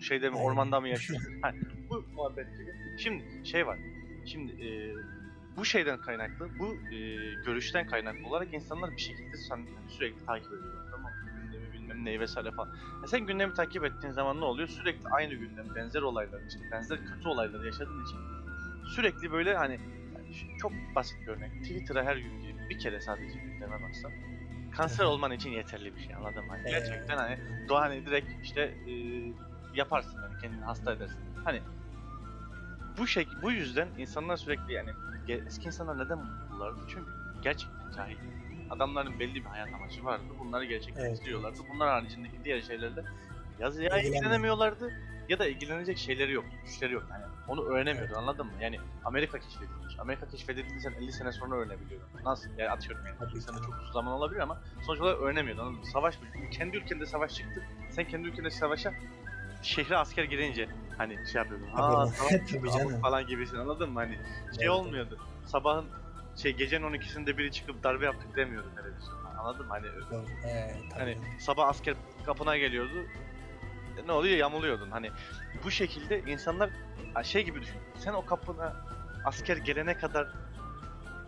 Şeyde 0.01 0.29
mi 0.29 0.35
Aynen. 0.35 0.45
ormanda 0.47 0.81
mı 0.81 0.89
yaşıyor? 0.89 1.21
bu 1.89 2.05
muhabbet 2.15 2.47
gibi. 2.57 2.73
Şimdi 2.97 3.47
şey 3.47 3.67
var. 3.67 3.77
Şimdi 4.25 4.51
e, 4.51 4.67
bu 5.57 5.65
şeyden 5.65 5.97
kaynaklı, 5.97 6.49
bu 6.59 6.77
e, 6.93 6.97
görüşten 7.45 7.85
kaynaklı 7.87 8.27
olarak 8.27 8.53
insanlar 8.53 8.95
bir 8.95 9.01
şekilde 9.01 9.37
sen, 9.37 9.55
hani 9.55 9.89
sürekli 9.89 10.25
takip 10.25 10.53
ediyorlar. 10.53 10.81
Tamam? 10.91 11.11
Gündemi 11.43 11.73
bilmem 11.73 12.05
neyi 12.05 12.19
vesaire 12.19 12.51
falan. 12.51 12.69
Ya 13.01 13.07
sen 13.07 13.25
gündemi 13.25 13.53
takip 13.53 13.85
ettiğin 13.85 14.13
zaman 14.13 14.41
ne 14.41 14.45
oluyor? 14.45 14.67
Sürekli 14.67 15.07
aynı 15.09 15.33
gündem, 15.33 15.75
benzer 15.75 16.01
olaylar, 16.01 16.41
işte 16.49 16.61
benzer 16.71 16.99
kötü 17.05 17.27
olayları 17.27 17.65
yaşadığın 17.65 18.03
için 18.05 18.17
sürekli 18.95 19.31
böyle 19.31 19.55
hani 19.55 19.73
yani 20.15 20.57
çok 20.61 20.71
basit 20.95 21.17
bir 21.27 21.31
örnek. 21.31 21.51
Twitter'a 21.61 22.03
her 22.03 22.17
gün 22.17 22.41
girip 22.41 22.69
bir 22.69 22.79
kere 22.79 23.01
sadece 23.01 23.39
gündeme 23.39 23.81
baksan 23.81 24.11
kanser 24.71 25.05
olman 25.05 25.31
için 25.31 25.49
yeterli 25.49 25.95
bir 25.95 25.99
şey 26.01 26.15
anladın 26.15 26.45
mı? 26.45 26.51
Hani 26.51 26.67
Ee, 26.67 26.71
gerçekten 26.71 27.17
hani 27.17 27.37
doğa 27.69 27.81
hani 27.81 28.05
direkt 28.05 28.27
işte 28.43 28.61
e, 28.61 28.91
yaparsın 29.73 30.21
yani 30.21 30.41
kendini 30.41 30.63
hasta 30.63 30.93
edersin. 30.93 31.17
Hani 31.45 31.61
bu 32.97 33.07
şey 33.07 33.27
bu 33.41 33.51
yüzden 33.51 33.87
insanlar 33.97 34.37
sürekli 34.37 34.73
yani 34.73 34.89
eski 35.27 35.65
insanlar 35.65 36.05
neden 36.05 36.17
mutlulardı? 36.17 36.79
Çünkü 36.87 37.11
gerçekten 37.41 37.91
cahil. 37.95 38.17
Adamların 38.69 39.19
belli 39.19 39.35
bir 39.35 39.49
hayat 39.49 39.73
amacı 39.73 40.05
vardı. 40.05 40.23
Bunları 40.39 40.65
gerçekten 40.65 41.05
Evet. 41.05 41.21
Bunlar 41.73 41.89
haricindeki 41.89 42.43
diğer 42.43 42.61
şeylerle 42.61 43.03
ya, 43.59 43.71
ya 43.79 43.97
ilgilenemiyorlardı 44.01 44.93
ya 45.29 45.39
da 45.39 45.47
ilgilenecek 45.47 45.97
şeyleri 45.97 46.31
yok, 46.31 46.45
güçleri 46.65 46.93
yok. 46.93 47.03
Yani 47.11 47.23
onu 47.47 47.63
öğrenemiyordu 47.63 48.17
anladın 48.17 48.45
mı? 48.45 48.51
Yani 48.61 48.79
Amerika 49.05 49.39
keşfedilmiş. 49.39 49.99
Amerika 49.99 50.27
keşfedildiğinde 50.27 50.79
sen 50.79 50.91
50 50.91 51.11
sene 51.11 51.31
sonra 51.31 51.55
öğrenebiliyordun. 51.55 52.07
Nasıl? 52.25 52.49
Yani 52.57 52.69
atıyorum 52.69 53.05
yani. 53.05 53.17
Tabii 53.19 53.31
50 53.31 53.41
sene 53.41 53.57
çok 53.57 53.75
uzun 53.81 53.93
zaman 53.93 54.13
olabilir 54.13 54.39
ama 54.39 54.57
sonuç 54.85 55.01
olarak 55.01 55.21
öğrenemiyordun 55.21 55.61
anladın 55.61 55.79
mı? 55.79 55.85
Savaş 55.85 56.19
kendi 56.51 56.77
ülkende 56.77 57.05
savaş 57.05 57.33
çıktı. 57.33 57.63
Sen 57.89 58.07
kendi 58.07 58.27
ülkende 58.27 58.49
savaşa 58.49 58.93
şehre 59.61 59.97
asker 59.97 60.23
girince 60.23 60.69
hani 60.97 61.27
şey 61.31 61.41
yapıyordun. 61.41 61.67
Aa 61.75 62.07
savaş 62.07 62.31
Tabii 62.51 62.71
canım. 62.77 63.01
falan 63.01 63.27
gibisin 63.27 63.57
anladın 63.57 63.89
mı? 63.91 63.99
Hani 63.99 64.13
şey 64.15 64.21
Evet. 64.59 64.69
olmuyordu. 64.69 65.17
Sabahın 65.45 65.85
şey 66.35 66.53
gecenin 66.55 66.83
12'sinde 66.93 67.37
biri 67.37 67.51
çıkıp 67.51 67.83
darbe 67.83 68.05
yaptık 68.05 68.35
demiyordu 68.35 68.67
televizyonda. 68.75 69.29
Anladın 69.39 69.65
mı? 69.67 69.73
Hani. 69.73 69.87
Ee, 70.47 70.75
tabii 70.89 70.99
Hani 70.99 71.17
sabah 71.41 71.67
asker 71.67 71.95
kapına 72.25 72.57
geliyordu. 72.57 73.05
E, 74.03 74.07
Ne 74.07 74.11
oluyor? 74.11 74.37
Yamuluyordun. 74.37 74.91
Hani 74.91 75.11
bu 75.63 75.71
şekilde 75.71 76.19
insanlar 76.19 76.69
şey 77.23 77.45
gibi 77.45 77.61
düşün. 77.61 77.77
Sen 77.97 78.13
o 78.13 78.25
kapına 78.25 78.75
asker 79.25 79.57
gelene 79.57 79.97
kadar 79.97 80.27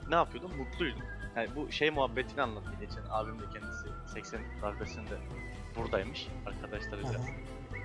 ne 0.09 0.15
yapıyordun? 0.15 0.57
Mutluydun. 0.57 1.03
Yani 1.35 1.49
bu 1.55 1.71
şey 1.71 1.89
muhabbetini 1.89 2.41
anlattı 2.41 2.71
geçen 2.79 3.01
abim 3.09 3.39
de 3.39 3.43
kendisi 3.53 3.87
80 4.13 4.41
darbesinde 4.61 5.17
buradaymış 5.75 6.27
arkadaşlarıyla. 6.45 7.11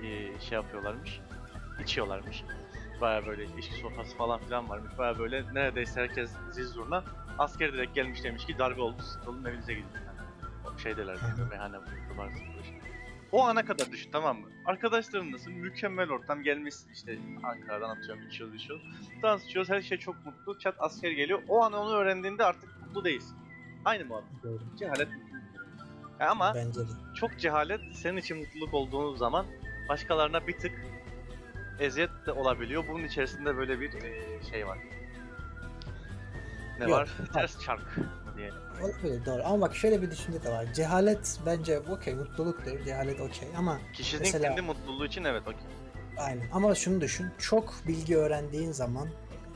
E, 0.03 0.39
şey 0.39 0.55
yapıyorlarmış. 0.55 1.19
içiyorlarmış. 1.83 2.43
Baya 3.01 3.25
böyle 3.25 3.45
içki 3.57 3.75
sofrası 3.75 4.17
falan 4.17 4.39
filan 4.39 4.69
varmış. 4.69 4.97
Baya 4.97 5.19
böyle 5.19 5.53
neredeyse 5.53 6.01
herkes 6.01 6.31
zil 6.51 6.65
zurna. 6.65 7.03
Asker 7.37 7.73
direkt 7.73 7.95
gelmiş 7.95 8.23
demiş 8.23 8.45
ki 8.45 8.57
darbe 8.59 8.81
oldu 8.81 9.01
olun 9.27 9.45
evinize 9.45 9.73
gidin. 9.73 9.87
Yani. 9.95 10.79
Şeydeler 10.79 11.17
meyhane 11.49 11.77
bulundular. 11.77 12.29
O 13.31 13.43
ana 13.43 13.65
kadar 13.65 13.91
düşün 13.91 14.11
tamam 14.11 14.39
mı? 14.39 14.47
Arkadaşlarınlasın 14.65 15.53
mükemmel 15.53 16.09
ortam 16.09 16.43
gelmişsin 16.43 16.91
işte 16.93 17.17
Ankara'dan 17.43 17.89
atıyorum 17.89 18.27
içiyoruz 18.27 18.55
içiyoruz. 18.55 18.85
Dans 19.21 19.45
içiyoruz 19.45 19.69
her 19.69 19.81
şey 19.81 19.97
çok 19.97 20.25
mutlu. 20.25 20.59
Çat 20.59 20.75
asker 20.79 21.11
geliyor. 21.11 21.41
O 21.47 21.63
an 21.63 21.73
onu 21.73 21.95
öğrendiğinde 21.95 22.43
artık 22.43 22.69
mutlu 22.81 23.05
değilsin. 23.05 23.37
Aynı 23.85 24.05
muhabbet. 24.05 24.43
Doğru. 24.43 24.59
Cehalet. 24.79 25.07
Ama 26.19 26.55
Bence 26.55 26.79
de. 26.79 26.91
çok 27.15 27.39
cehalet 27.39 27.81
senin 27.93 28.17
için 28.17 28.37
mutluluk 28.37 28.73
olduğu 28.73 29.15
zaman 29.15 29.45
başkalarına 29.89 30.47
bir 30.47 30.57
tık 30.59 30.71
eziyet 31.79 32.09
de 32.25 32.31
olabiliyor. 32.31 32.83
Bunun 32.89 33.03
içerisinde 33.03 33.57
böyle 33.57 33.79
bir 33.79 33.93
eee, 33.93 34.39
şey 34.51 34.67
var. 34.67 34.77
Ne 36.79 36.83
Yok, 36.83 36.93
var? 36.93 37.09
Ters 37.33 37.59
çark 37.61 37.95
diyelim. 38.37 38.55
Olabilir 38.83 39.25
doğru. 39.25 39.43
Ama 39.45 39.61
bak 39.61 39.75
şöyle 39.75 40.01
bir 40.01 40.11
düşünce 40.11 40.43
de 40.43 40.49
var. 40.51 40.73
Cehalet 40.73 41.39
bence 41.45 41.79
okey 41.79 42.13
mutluluktur. 42.15 42.85
Cehalet 42.85 43.21
okey 43.21 43.47
ama 43.57 43.79
Kişinin 43.93 44.21
Mesela- 44.21 44.47
kendi 44.47 44.61
mutluluğu 44.61 45.05
için 45.05 45.23
evet 45.23 45.41
okey. 45.41 45.67
aynen. 46.17 46.49
Ama 46.53 46.75
şunu 46.75 47.01
düşün. 47.01 47.27
Çok 47.37 47.73
bilgi 47.87 48.17
öğrendiğin 48.17 48.71
zaman 48.71 49.07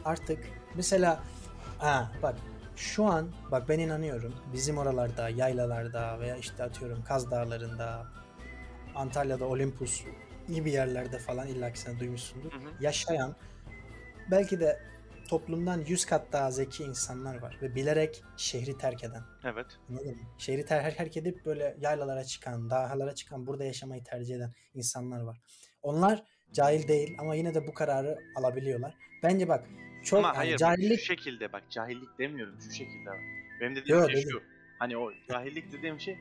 artık 0.06 0.40
mesela 0.76 1.24
ha 1.80 2.12
bak 2.24 2.36
şu 2.76 3.06
an 3.06 3.28
bak 3.52 3.70
ben 3.70 3.80
inanıyorum 3.80 4.36
bizim 4.54 4.78
oralarda 4.78 5.30
yaylalarda 5.30 6.20
veya 6.20 6.36
işte 6.38 6.64
atıyorum 6.64 7.04
Kaz 7.04 7.32
Dağları'nda 7.32 8.06
Antalya'da 8.96 9.46
Olympus 9.46 10.04
gibi 10.54 10.72
yerlerde 10.72 11.20
falan 11.20 11.47
illa 11.47 11.74
ki 11.74 11.80
sen 11.80 12.00
duymuşsundur. 12.00 12.52
Hı 12.52 12.58
hı. 12.58 12.70
yaşayan 12.80 13.36
belki 14.32 14.60
de 14.60 14.80
toplumdan 15.30 15.82
100 15.88 16.06
kat 16.06 16.34
daha 16.34 16.52
zeki 16.52 16.84
insanlar 16.84 17.41
var 17.41 17.58
ve 17.62 17.76
bilerek 17.76 18.24
şehri 18.38 18.78
terk 18.78 19.04
eden. 19.04 19.24
Evet. 19.43 19.66
Anladın 19.89 20.12
mı? 20.12 20.22
Şehri 20.38 20.66
ter 20.66 20.95
terk 20.95 21.18
edip 21.18 21.45
böyle 21.45 21.78
yaylalara 21.80 22.24
çıkan, 22.24 22.70
dağlara 22.70 23.16
çıkan, 23.16 23.47
burada 23.47 23.64
yaşamayı 23.64 24.04
tercih 24.04 24.36
eden 24.36 24.54
insanlar 24.74 25.22
var. 25.22 25.41
Onlar 25.82 26.24
cahil 26.54 26.88
değil 26.88 27.16
ama 27.20 27.36
yine 27.36 27.56
de 27.56 27.68
bu 27.68 27.74
kararı 27.74 28.20
alabiliyorlar. 28.36 28.93
Bence 29.24 29.47
bak 29.47 29.66
çok 30.04 30.20
Ama 30.20 30.28
yani 30.28 30.38
hayır 30.38 30.54
bak, 30.54 30.60
cahillik 30.60 31.00
şu 31.00 31.06
şekilde 31.06 31.54
bak 31.54 31.64
cahillik 31.70 32.20
demiyorum 32.20 32.56
şu 32.62 32.72
şekilde. 32.72 33.10
bak. 33.10 33.20
Benim 33.62 33.76
dediğim 33.76 34.00
Yo, 34.02 34.08
şey 34.10 34.16
dedim. 34.16 34.30
şu. 34.32 34.41
Hani 34.80 34.97
o 34.97 35.12
cahillik 35.30 35.72
dediğim 35.72 36.00
şey 36.00 36.18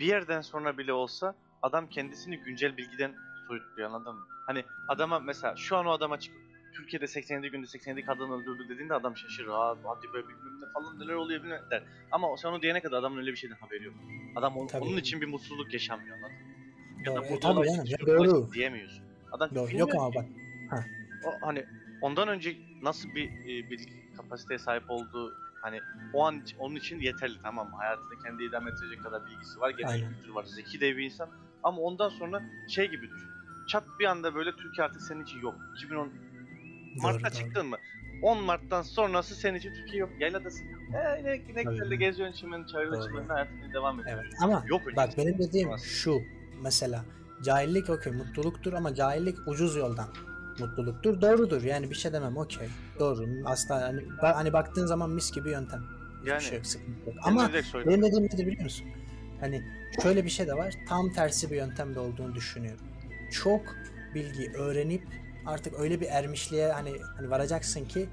bir 0.00 0.06
yerden 0.06 0.40
sonra 0.40 0.78
bile 0.78 0.92
olsa 0.92 1.34
adam 1.62 1.88
kendisini 1.88 2.38
güncel 2.38 2.76
bilgiden 2.76 3.14
soyutluyor 3.48 3.88
anladın 3.88 4.14
mı? 4.14 4.26
Hani 4.46 4.64
adama 4.88 5.18
mesela 5.18 5.56
şu 5.56 5.76
an 5.76 5.86
o 5.86 5.90
adama 5.90 6.18
çıkıp 6.18 6.42
Türkiye'de 6.76 7.06
87 7.06 7.48
günde 7.50 7.66
87 7.66 8.04
kadın 8.06 8.30
öldürdü 8.30 8.68
dediğinde 8.68 8.94
adam 8.94 9.16
şaşırır. 9.16 9.48
Aa 9.48 9.76
hadi 9.84 10.06
be 10.08 10.28
bilmem 10.28 10.60
ne 10.60 10.72
falan 10.72 10.98
neler 11.00 11.14
oluyor 11.14 11.42
bilmem 11.42 11.62
der. 11.70 11.82
Ama 12.10 12.36
sen 12.36 12.48
onu 12.48 12.62
diyene 12.62 12.80
kadar 12.80 12.98
adamın 12.98 13.18
öyle 13.18 13.30
bir 13.32 13.36
şeyden 13.36 13.56
haberi 13.56 13.84
yok. 13.84 13.94
Adam 14.36 14.56
on- 14.56 14.66
Tabii. 14.66 14.84
onun 14.84 14.96
için 14.96 15.20
bir 15.20 15.26
mutsuzluk 15.28 15.72
yaşamıyor 15.72 16.16
anladın 16.16 16.34
mı? 16.34 16.42
Ya 17.06 17.14
da 17.16 17.26
E, 17.26 17.40
tabii 17.40 17.60
için 17.68 17.84
ya 17.84 17.98
doğru. 18.06 18.52
diyemiyorsun. 18.52 19.04
Adam 19.32 19.50
Doğru. 19.54 19.78
Yok 19.78 19.94
ama 19.94 20.14
bak 20.14 20.24
O 21.24 21.46
hani 21.46 21.64
ondan 22.00 22.28
önce 22.28 22.56
nasıl 22.82 23.14
bir 23.14 23.28
e, 23.30 23.70
bilgi 23.70 24.12
kapasiteye 24.16 24.58
sahip 24.58 24.84
olduğu 24.88 25.34
hani 25.62 25.80
o 26.12 26.26
an 26.26 26.42
onun 26.58 26.76
için 26.76 27.00
yeterli 27.00 27.38
tamam 27.42 27.70
mı? 27.70 27.76
Hayatında 27.76 28.14
kendi 28.24 28.44
idame 28.44 28.70
edecek 28.70 29.02
kadar 29.02 29.26
bilgisi 29.26 29.60
var, 29.60 29.70
genel 29.70 29.90
Aynen. 29.90 30.08
kültürü 30.14 30.34
var, 30.34 30.44
zeki 30.44 30.80
de 30.80 30.96
bir 30.96 31.04
insan. 31.04 31.28
Ama 31.62 31.78
ondan 31.80 32.08
sonra 32.08 32.42
şey 32.68 32.90
gibi 32.90 33.10
düşün. 33.10 33.30
Çat 33.68 33.84
bir 34.00 34.04
anda 34.04 34.34
böyle 34.34 34.52
Türkiye 34.56 34.84
artık 34.84 35.02
senin 35.02 35.22
için 35.22 35.40
yok. 35.40 35.54
Mart'ta 37.02 37.30
doğru. 37.30 37.38
çıktın 37.38 37.66
mı? 37.66 37.76
10 38.22 38.42
Mart'tan 38.44 38.82
sonrası 38.82 39.34
senin 39.34 39.58
için 39.58 39.74
Türkiye 39.74 40.00
yok. 40.00 40.10
Yayladasın. 40.20 40.66
Ee, 40.94 41.24
ne, 41.24 41.42
ne 41.54 41.62
güzel 41.62 41.90
de 41.90 41.96
geziyorsun 41.96 42.36
çimenin, 42.36 42.66
çayırda 42.66 43.02
çimenin 43.02 43.28
hayatına 43.28 43.72
devam 43.72 44.00
ediyorsun. 44.00 44.24
Evet 44.24 44.34
ama 44.42 44.64
Yok 44.66 44.82
bak 44.96 45.10
benim 45.18 45.38
dediğim 45.38 45.68
Olmaz. 45.68 45.82
şu 45.82 46.22
mesela 46.62 47.04
cahillik 47.44 47.90
okey 47.90 48.12
mutluluktur 48.12 48.72
ama 48.72 48.94
cahillik 48.94 49.36
ucuz 49.46 49.76
yoldan 49.76 50.08
mutluluktur. 50.60 51.20
Doğrudur 51.20 51.62
yani 51.62 51.90
bir 51.90 51.94
şey 51.94 52.12
demem 52.12 52.36
okey. 52.36 52.68
Doğru. 52.98 53.26
Aslında 53.44 53.80
hani, 53.80 54.00
ba- 54.00 54.34
hani 54.34 54.52
baktığın 54.52 54.86
zaman 54.86 55.10
mis 55.10 55.32
gibi 55.32 55.50
yöntem. 55.50 55.82
Yani, 56.24 56.42
şey 56.42 56.56
yok, 56.56 56.66
sıkıntı 56.66 56.90
yok. 57.06 57.14
Ama 57.22 57.50
benim 57.86 58.02
dediğim 58.02 58.24
nedir 58.24 58.46
biliyor 58.46 58.62
musun? 58.62 58.86
Hani 59.40 59.62
şöyle 60.02 60.24
bir 60.24 60.30
şey 60.30 60.46
de 60.46 60.54
var. 60.54 60.74
Tam 60.88 61.12
tersi 61.12 61.50
bir 61.50 61.56
yöntem 61.56 61.94
de 61.94 62.00
olduğunu 62.00 62.34
düşünüyorum. 62.34 62.86
Çok 63.30 63.60
bilgi 64.14 64.52
öğrenip 64.52 65.02
artık 65.46 65.80
öyle 65.80 66.00
bir 66.00 66.06
ermişliğe 66.06 66.72
hani 66.72 66.92
hani 67.16 67.30
varacaksın 67.30 67.84
ki 67.84 68.08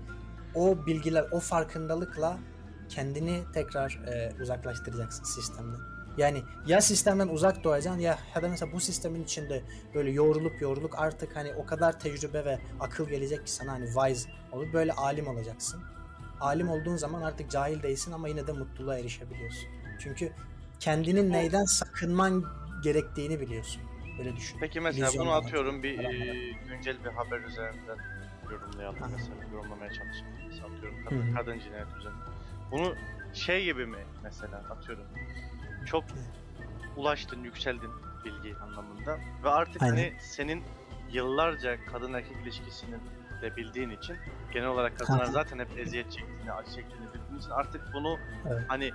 o 0.56 0.86
bilgiler, 0.86 1.26
o 1.32 1.40
farkındalıkla 1.40 2.38
kendini 2.90 3.44
tekrar 3.54 4.00
e, 4.08 4.42
uzaklaştıracaksın 4.42 5.24
sistemden. 5.24 5.80
Yani 6.20 6.44
ya 6.68 6.82
sistemden 6.82 7.28
uzak 7.28 7.64
doğacaksın 7.64 8.02
ya 8.02 8.20
ya 8.36 8.42
da 8.42 8.50
mesela 8.50 8.72
bu 8.72 8.80
sistemin 8.80 9.24
içinde 9.24 9.64
böyle 9.94 10.12
yoğrulup 10.12 10.62
yoğrulup 10.62 11.00
artık 11.00 11.36
hani 11.36 11.54
o 11.54 11.66
kadar 11.66 12.00
tecrübe 12.00 12.46
ve 12.46 12.60
akıl 12.80 13.10
gelecek 13.10 13.46
ki 13.46 13.52
sana 13.52 13.72
hani 13.72 13.86
wise 13.86 14.30
olup 14.52 14.74
böyle 14.74 14.94
alim 14.94 15.28
olacaksın. 15.28 15.82
Alim 16.40 16.70
olduğun 16.70 16.96
zaman 16.96 17.22
artık 17.22 17.52
cahil 17.52 17.84
değilsin 17.84 18.12
ama 18.12 18.28
yine 18.28 18.48
de 18.48 18.52
mutluluğa 18.52 19.00
erişebiliyorsun. 19.00 19.70
Çünkü 20.00 20.32
kendinin 20.80 21.32
neyden 21.32 21.66
sakınman 21.66 22.46
gerektiğini 22.84 23.40
biliyorsun. 23.40 23.82
Böyle 24.18 24.36
düşün. 24.36 24.58
Peki 24.60 24.80
mesela 24.82 25.08
bunu 25.08 25.20
Vizyonlar. 25.20 25.44
atıyorum 25.44 25.84
bir 25.84 26.00
e, 26.00 26.12
güncel 26.68 27.04
bir 27.04 27.10
haber 27.10 27.40
üzerinden 27.40 27.98
yorumlayalım 28.52 29.04
Aha. 29.04 29.10
mesela 29.18 29.36
yorumlamaya 29.54 29.92
çalışalım. 29.94 30.34
Mesela 30.48 30.68
atıyorum 30.68 30.98
kadın, 31.10 31.34
kadın 31.34 31.60
cinayet 31.60 31.88
üzerine. 32.00 32.18
Bunu 32.72 32.96
şey 33.34 33.64
gibi 33.64 33.86
mi 33.86 34.04
mesela 34.24 34.58
atıyorum 34.70 35.06
çok 35.92 36.04
ulaştın 36.98 37.44
yükseldin 37.44 37.90
bilgi 38.26 38.56
anlamında 38.58 39.18
ve 39.44 39.50
artık 39.50 39.82
Aynen. 39.82 39.96
hani 39.96 40.14
senin 40.22 40.64
yıllarca 41.12 41.86
kadın 41.86 42.14
erkek 42.14 42.38
ilişkisini 42.44 42.96
de 43.42 43.56
bildiğin 43.56 43.90
için 43.90 44.16
genel 44.54 44.68
olarak 44.68 45.00
kadınlar 45.00 45.26
zaten 45.26 45.60
hep 45.60 45.78
eziyet 45.78 46.12
çektiğini, 46.12 46.52
acı 46.52 46.72
çektiğini 46.72 47.06
bildiğin 47.08 47.40
için 47.40 47.50
artık 47.50 47.82
bunu 47.94 48.18
Evet. 48.50 48.64
hani 48.68 48.92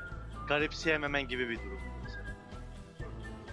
garipseyememen 0.48 1.28
gibi 1.28 1.48
bir 1.48 1.58
durum 1.58 1.80
mesela. 2.02 2.24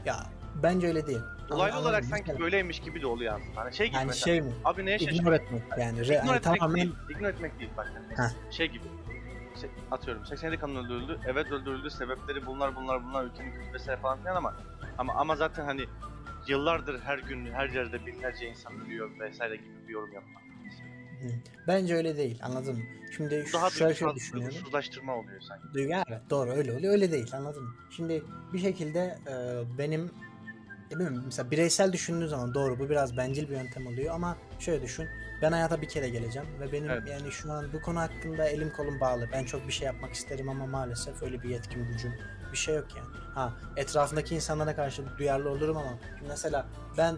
Ya 0.05 0.15
bence 0.63 0.87
öyle 0.87 1.07
değil. 1.07 1.19
Dolaylı 1.49 1.73
Anladın 1.73 1.89
olarak 1.89 2.05
sanki 2.05 2.23
Mesela- 2.23 2.39
böyleymiş 2.39 2.79
gibi 2.79 3.01
de 3.01 3.07
oluyor 3.07 3.39
aslında. 3.41 3.61
Hani 3.61 3.75
şey 3.75 3.87
gibi 3.87 3.95
Yani 3.95 4.07
mesela. 4.07 4.25
şey 4.25 4.41
mi? 4.41 4.51
Abi 4.65 4.85
neye 4.85 4.99
şaşırdın? 4.99 5.15
İgnore 5.19 5.35
etmek 5.35 5.61
yani. 5.79 5.99
Re- 5.99 6.03
İgnore 6.03 6.13
yani 6.15 6.29
etmek 6.37 6.43
tamamen 6.43 6.75
değil. 6.75 6.95
İgnore 7.09 7.31
etmek 7.31 7.59
değil 7.59 7.71
bak. 7.77 7.91
Hani 8.17 8.27
Heh. 8.29 8.51
şey 8.51 8.67
gibi. 8.67 8.83
Atıyorum 9.91 10.25
87 10.25 10.57
kadın 10.57 10.75
öldürüldü. 10.75 11.19
Evet 11.27 11.51
öldürüldü. 11.51 11.89
Sebepleri 11.89 12.45
bunlar 12.45 12.75
bunlar 12.75 13.05
bunlar 13.05 13.25
ülkenin 13.25 13.51
kötü 13.51 13.73
vesaire 13.73 13.99
falan 14.01 14.19
filan 14.19 14.35
ama 14.35 14.55
ama 14.97 15.13
ama 15.13 15.35
zaten 15.35 15.65
hani 15.65 15.85
yıllardır 16.47 16.99
her 17.01 17.17
gün 17.19 17.45
her 17.45 17.69
yerde 17.69 18.05
binlerce 18.05 18.49
insan 18.49 18.81
ölüyor 18.85 19.19
vesaire 19.19 19.55
gibi 19.55 19.87
bir 19.87 19.93
yorum 19.93 20.13
yapmak. 20.13 20.41
Bence 21.67 21.95
öyle 21.95 22.17
değil. 22.17 22.39
Anladın 22.43 22.75
mı? 22.77 22.83
Şimdi 23.17 23.45
Daha 23.53 23.69
şöyle 23.69 23.93
şöyle 23.93 24.15
düşünüyorum. 24.15 24.51
duygusuzlaştırma 24.53 25.15
oluyor 25.15 25.41
sanki. 25.41 25.63
Duygu 25.73 25.93
evet 26.09 26.21
doğru 26.29 26.49
öyle 26.51 26.73
oluyor. 26.73 26.93
Öyle 26.93 27.11
değil 27.11 27.29
anladın 27.33 27.63
mı? 27.63 27.75
Şimdi 27.89 28.23
bir 28.53 28.59
şekilde 28.59 28.99
e, 29.27 29.33
benim 29.77 30.05
e, 30.05 30.91
bilmiyorum, 30.91 31.21
mesela 31.25 31.51
bireysel 31.51 31.93
düşündüğün 31.93 32.27
zaman 32.27 32.53
doğru 32.53 32.79
bu 32.79 32.89
biraz 32.89 33.17
bencil 33.17 33.49
bir 33.49 33.55
yöntem 33.55 33.87
oluyor 33.87 34.15
ama 34.15 34.37
şöyle 34.59 34.81
düşün. 34.81 35.07
Ben 35.41 35.51
hayata 35.51 35.81
bir 35.81 35.87
kere 35.87 36.09
geleceğim 36.09 36.47
ve 36.59 36.71
benim 36.71 36.89
Evet. 36.89 37.07
yani 37.09 37.31
şu 37.31 37.51
an 37.53 37.73
bu 37.73 37.81
konu 37.81 37.99
hakkında 37.99 38.47
elim 38.47 38.73
kolum 38.77 38.99
bağlı. 38.99 39.29
Ben 39.33 39.43
çok 39.43 39.67
bir 39.67 39.73
şey 39.73 39.85
yapmak 39.85 40.13
isterim 40.13 40.49
ama 40.49 40.65
maalesef 40.65 41.23
öyle 41.23 41.43
bir 41.43 41.49
yetkim 41.49 41.87
gücüm 41.87 42.13
bir 42.51 42.57
şey 42.57 42.75
yok 42.75 42.87
yani. 42.97 43.07
Ha 43.35 43.53
etrafındaki 43.77 44.35
insanlara 44.35 44.75
karşı 44.75 45.03
duyarlı 45.17 45.49
olurum 45.49 45.77
ama 45.77 45.93
mesela 46.27 46.67
ben 46.97 47.17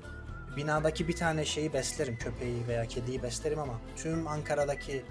binadaki 0.57 1.07
bir 1.07 1.15
tane 1.15 1.45
şeyi 1.45 1.73
beslerim 1.73 2.17
köpeği 2.17 2.67
veya 2.67 2.85
kediyi 2.85 3.23
beslerim 3.23 3.59
ama 3.59 3.73
tüm 3.95 4.27
Ankara'daki 4.27 5.05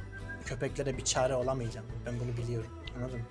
köpeklere 0.45 0.97
bir 0.97 1.05
çare 1.05 1.35
olamayacağım. 1.35 1.87
Ben 2.07 2.15
bunu 2.21 2.37
biliyorum. 2.37 2.71
Anladın 2.97 3.19
mı? 3.19 3.25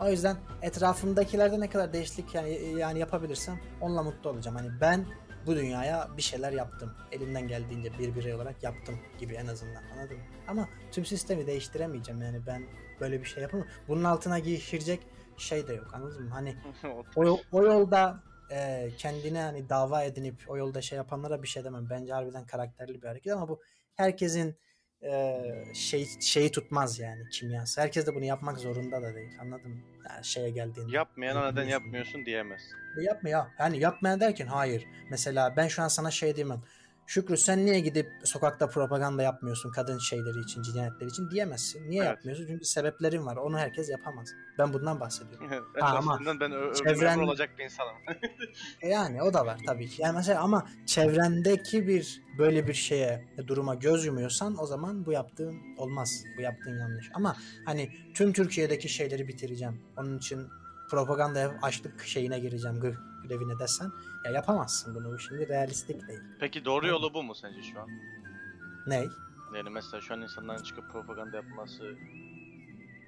O 0.00 0.10
yüzden 0.10 0.36
etrafımdakilerde 0.62 1.60
ne 1.60 1.70
kadar 1.70 1.92
değişiklik 1.92 2.34
yani 2.34 2.78
yani 2.78 2.98
yapabilirsem 2.98 3.60
onunla 3.80 4.02
mutlu 4.02 4.30
olacağım. 4.30 4.56
Hani 4.56 4.70
ben 4.80 5.06
bu 5.46 5.56
dünyaya 5.56 6.08
bir 6.16 6.22
şeyler 6.22 6.52
yaptım. 6.52 6.94
Elimden 7.12 7.48
geldiğince 7.48 7.98
bir 7.98 8.14
birey 8.14 8.34
olarak 8.34 8.62
yaptım 8.62 8.98
gibi 9.18 9.34
en 9.34 9.46
azından. 9.46 9.82
Anladın 9.92 10.16
mı? 10.16 10.22
Ama 10.48 10.68
tüm 10.92 11.04
sistemi 11.04 11.46
değiştiremeyeceğim. 11.46 12.22
Yani 12.22 12.46
ben 12.46 12.62
böyle 13.00 13.20
bir 13.20 13.24
şey 13.24 13.42
yapamam. 13.42 13.66
Bunun 13.88 14.04
altına 14.04 14.38
girecek 14.38 15.00
şey 15.36 15.68
de 15.68 15.74
yok. 15.74 15.94
Anladın 15.94 16.24
mı? 16.24 16.30
Hani 16.30 16.56
o, 17.16 17.40
o 17.52 17.62
yolda 17.62 18.22
e, 18.50 18.90
kendine 18.98 19.40
hani 19.40 19.68
dava 19.68 20.02
edinip 20.02 20.44
o 20.48 20.56
yolda 20.56 20.82
şey 20.82 20.96
yapanlara 20.96 21.42
bir 21.42 21.48
şey 21.48 21.64
demem. 21.64 21.90
Bence 21.90 22.12
harbiden 22.12 22.46
karakterli 22.46 23.02
bir 23.02 23.06
hareket 23.08 23.32
ama 23.32 23.48
bu 23.48 23.60
herkesin 23.94 24.56
e, 25.02 25.42
şey 25.74 26.06
şeyi 26.20 26.50
tutmaz 26.50 26.98
yani 26.98 27.28
kimyası. 27.28 27.80
Herkes 27.80 28.06
de 28.06 28.14
bunu 28.14 28.24
yapmak 28.24 28.58
zorunda 28.58 29.02
da 29.02 29.14
değil. 29.14 29.32
Anladın 29.40 29.70
mı? 29.70 29.80
Yani 30.10 30.24
şeye 30.24 30.50
geldiğinde. 30.50 30.96
Yapmayana 30.96 31.50
neden 31.50 31.64
Yapmıyorsun. 31.64 32.26
diyemez. 32.26 32.62
Yapma 33.00 33.28
ya. 33.28 33.48
Yani 33.58 33.78
yapmayan 33.78 34.20
derken 34.20 34.46
hayır. 34.46 34.86
Mesela 35.10 35.56
ben 35.56 35.68
şu 35.68 35.82
an 35.82 35.88
sana 35.88 36.10
şey 36.10 36.36
diyemem. 36.36 36.62
Şükrü 37.06 37.36
sen 37.36 37.66
niye 37.66 37.80
gidip 37.80 38.06
sokakta 38.24 38.68
propaganda 38.68 39.22
yapmıyorsun 39.22 39.70
kadın 39.70 39.98
şeyleri 39.98 40.40
için, 40.40 40.62
cinayetleri 40.62 41.10
için 41.10 41.30
diyemezsin. 41.30 41.90
Niye 41.90 42.00
Evet. 42.02 42.08
yapmıyorsun? 42.10 42.46
Çünkü 42.46 42.64
sebeplerin 42.64 43.26
var. 43.26 43.36
Onu 43.36 43.58
herkes 43.58 43.90
yapamaz. 43.90 44.28
Ben 44.58 44.72
bundan 44.72 45.00
bahsediyorum. 45.00 45.48
en 45.76 45.80
Ha, 45.80 45.96
ama 45.96 46.18
ben 46.40 46.52
ö- 46.52 46.72
çevren- 46.72 47.20
olacak 47.24 47.50
bir 47.58 47.64
insanım. 47.64 47.92
E 48.82 48.88
Yani 48.88 49.22
o 49.22 49.34
da 49.34 49.46
var 49.46 49.58
tabii 49.66 49.88
ki. 49.88 50.02
Yani 50.02 50.16
mesela 50.16 50.40
ama 50.40 50.66
çevrendeki 50.86 51.88
bir 51.88 52.22
böyle 52.38 52.66
bir 52.68 52.74
şeye 52.74 53.24
duruma 53.46 53.74
göz 53.74 54.04
yumuyorsan 54.06 54.56
o 54.62 54.66
zaman 54.66 55.06
bu 55.06 55.12
yaptığın 55.12 55.76
olmaz. 55.78 56.24
Bu 56.38 56.40
yaptığın 56.42 56.78
yanlış. 56.78 57.10
Ama 57.14 57.36
hani 57.66 57.90
tüm 58.14 58.32
Türkiye'deki 58.32 58.88
şeyleri 58.88 59.28
bitireceğim. 59.28 59.80
Onun 59.96 60.18
için 60.18 60.46
propaganda 60.90 61.54
açlık 61.62 62.02
şeyine 62.02 62.38
gireceğim 62.38 62.80
gır 63.22 63.28
grevine 63.28 63.58
desen 63.58 63.90
ya 64.24 64.30
yapamazsın 64.30 64.94
bunu. 64.94 65.12
Bu 65.12 65.18
Şimdi 65.18 65.48
realistik 65.48 66.08
değil. 66.08 66.20
Peki 66.40 66.64
doğru 66.64 66.86
yolu 66.86 67.14
bu 67.14 67.22
mu 67.22 67.34
sence 67.34 67.62
şu 67.62 67.80
an? 67.80 67.88
Ney? 68.86 69.08
Yani 69.56 69.70
mesela 69.70 70.00
şu 70.00 70.14
an 70.14 70.20
insanların 70.22 70.62
çıkıp 70.62 70.92
propaganda 70.92 71.36
yapması 71.36 71.94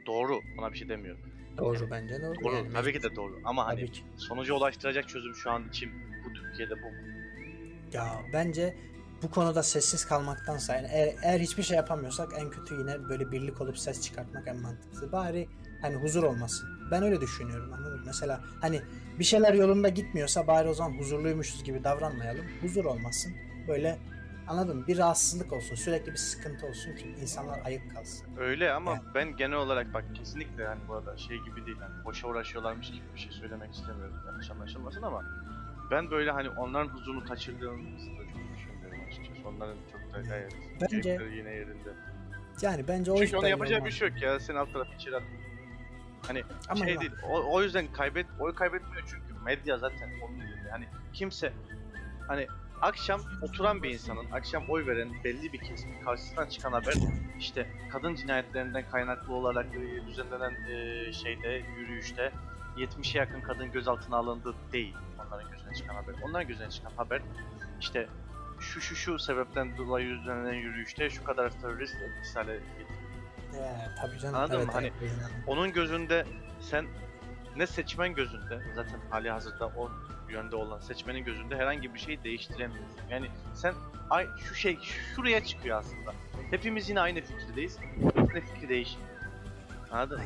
doğru. 0.06 0.40
Ona 0.58 0.72
bir 0.72 0.78
şey 0.78 0.88
demiyorum. 0.88 1.20
Doğru 1.58 1.90
bence 1.90 2.22
doğru. 2.22 2.44
Doğru. 2.44 2.54
Yani 2.54 2.72
Tabii 2.72 2.92
ki 2.92 3.02
de 3.02 3.16
doğru. 3.16 3.40
Ama 3.44 3.66
hani 3.66 3.90
ki. 3.92 4.02
sonuca 4.16 4.54
ulaştıracak 4.54 5.08
çözüm 5.08 5.34
şu 5.34 5.50
an 5.50 5.68
için 5.68 5.90
bu 6.24 6.32
Türkiye'de 6.32 6.74
bu? 6.82 6.86
Ya 7.96 8.22
bence 8.32 8.76
bu 9.22 9.30
konuda 9.30 9.62
sessiz 9.62 10.04
kalmaktansa 10.04 10.76
yani 10.76 10.88
eğer, 10.92 11.14
eğer 11.22 11.40
hiçbir 11.40 11.62
şey 11.62 11.76
yapamıyorsak 11.76 12.32
en 12.38 12.50
kötü 12.50 12.74
yine 12.74 13.08
böyle 13.08 13.32
birlik 13.32 13.60
olup 13.60 13.78
ses 13.78 14.02
çıkartmak 14.02 14.48
en 14.48 14.56
mantıklısı. 14.62 15.12
Bari 15.12 15.48
hani 15.82 15.96
huzur 15.96 16.22
olmasın. 16.22 16.68
Ben 16.90 17.02
öyle 17.02 17.20
düşünüyorum 17.20 17.72
anladın 17.72 17.98
mı? 17.98 18.02
Mesela 18.06 18.40
hani 18.60 18.82
bir 19.18 19.24
şeyler 19.24 19.54
yolunda 19.54 19.88
gitmiyorsa 19.88 20.46
bari 20.46 20.68
o 20.68 20.74
zaman 20.74 20.98
huzurluymuşuz 20.98 21.64
gibi 21.64 21.84
davranmayalım. 21.84 22.46
Huzur 22.60 22.84
olmasın. 22.84 23.32
Böyle 23.68 23.98
anladın 24.48 24.76
mı? 24.76 24.86
Bir 24.86 24.98
rahatsızlık 24.98 25.52
olsun. 25.52 25.74
Sürekli 25.74 26.12
bir 26.12 26.16
sıkıntı 26.16 26.66
olsun 26.66 26.96
ki 26.96 27.14
insanlar 27.20 27.60
ayık 27.64 27.94
kalsın. 27.94 28.26
Öyle 28.38 28.72
ama 28.72 28.90
Yani. 28.90 29.02
ben 29.14 29.36
genel 29.36 29.56
olarak 29.56 29.94
bak 29.94 30.04
kesinlikle 30.14 30.62
yani 30.62 30.80
bu 30.88 30.94
arada 30.94 31.16
şey 31.16 31.38
gibi 31.38 31.66
değil 31.66 31.78
hani 31.80 32.04
boşa 32.04 32.28
uğraşıyorlarmış 32.28 32.86
gibi 32.86 33.04
bir 33.14 33.20
şey 33.20 33.32
söylemek 33.32 33.74
istemiyorum 33.74 34.14
yanlış 34.26 34.50
anlaşılmasın 34.50 35.02
ama 35.02 35.24
ben 35.90 36.10
böyle 36.10 36.30
hani 36.30 36.48
onların 36.48 36.88
huzurunu 36.88 37.24
kaçırdığımızı 37.24 38.10
da 38.10 38.24
çok 38.24 38.56
düşünmüyorum 38.56 39.00
açıkçası. 39.08 39.48
Onların 39.48 39.76
çok 39.92 40.14
da 40.14 40.28
gayet 40.28 40.52
Bence- 40.80 41.18
yine 41.36 41.50
yerinde. 41.50 41.92
Yani 42.62 42.88
bence 42.88 43.12
o 43.12 43.16
Çünkü 43.16 43.36
onun 43.36 43.48
yapacağı 43.48 43.84
bir 43.84 43.90
şey 43.90 44.08
yok 44.08 44.22
ya. 44.22 44.40
Sen 44.40 44.54
alt 44.54 44.72
tarafı 44.72 44.94
içeri 44.94 45.16
atın. 45.16 45.43
Hani 46.26 46.42
Ama 46.68 46.84
şey 46.84 46.94
bak- 46.94 47.00
değil. 47.00 47.12
O, 47.28 47.54
o 47.54 47.62
yüzden 47.62 47.92
kaybet 47.92 48.26
oy 48.40 48.54
kaybetmiyor 48.54 49.02
çünkü 49.10 49.44
medya 49.44 49.78
zaten 49.78 50.10
onun 50.22 50.40
elinde. 50.40 50.70
Hani 50.70 50.86
kimse 51.12 51.52
hani 52.28 52.46
akşam 52.80 53.20
oturan 53.42 53.82
bir 53.82 53.90
insanın, 53.90 54.30
akşam 54.32 54.64
oy 54.68 54.86
veren 54.86 55.08
belli 55.24 55.52
bir 55.52 55.58
kesimin 55.58 56.02
karşısından 56.04 56.48
çıkan 56.48 56.72
haber 56.72 56.94
işte 57.38 57.66
kadın 57.92 58.14
cinayetlerinden 58.14 58.90
kaynaklı 58.90 59.34
olarak 59.34 59.66
e, 59.66 60.06
düzenlenen 60.06 60.54
e, 60.70 61.12
şeyde 61.12 61.62
yürüyüşte 61.78 62.32
70'e 62.76 63.18
yakın 63.18 63.40
kadın 63.40 63.72
gözaltına 63.72 64.16
alındı 64.16 64.54
değil 64.72 64.96
onların 65.26 65.50
gözüne 65.50 65.74
çıkan 65.74 65.94
haber. 65.94 66.14
Onların 66.22 66.48
gözüne 66.48 66.70
çıkan 66.70 66.90
haber 66.96 67.22
işte 67.80 68.08
şu 68.60 68.80
şu 68.80 68.96
şu 68.96 69.18
sebepten 69.18 69.76
dolayı 69.76 70.08
düzenlenen 70.08 70.54
yürüyüşte 70.54 71.10
şu 71.10 71.24
kadar 71.24 71.50
terörist 71.60 71.94
etkisiyle 71.94 72.60
Tabii 74.00 74.18
canım. 74.18 74.34
Anladın 74.34 74.56
evet, 74.56 74.66
mı? 74.66 74.72
Hani 74.72 74.92
evet, 75.00 75.12
onun 75.46 75.72
gözünde 75.72 76.24
sen 76.60 76.86
ne 77.56 77.66
seçmen 77.66 78.14
gözünde 78.14 78.60
zaten 78.74 79.00
hali 79.10 79.30
hazırda 79.30 79.66
o 79.66 79.90
yönde 80.28 80.56
olan 80.56 80.80
seçmenin 80.80 81.24
gözünde 81.24 81.56
herhangi 81.56 81.94
bir 81.94 81.98
şey 81.98 82.24
değiştiremiyorsun. 82.24 83.00
Yani 83.10 83.26
sen 83.54 83.74
ay 84.10 84.26
şu 84.48 84.54
şey 84.54 84.78
şuraya 84.80 85.44
çıkıyor 85.44 85.78
aslında. 85.78 86.12
Hepimiz 86.50 86.88
yine 86.88 87.00
aynı 87.00 87.20
fikirdeyiz. 87.20 87.78
Ne 88.34 88.40
fikri 88.40 88.68
değişmiyor. 88.68 89.10
Anladın 89.90 90.18
mı? 90.18 90.24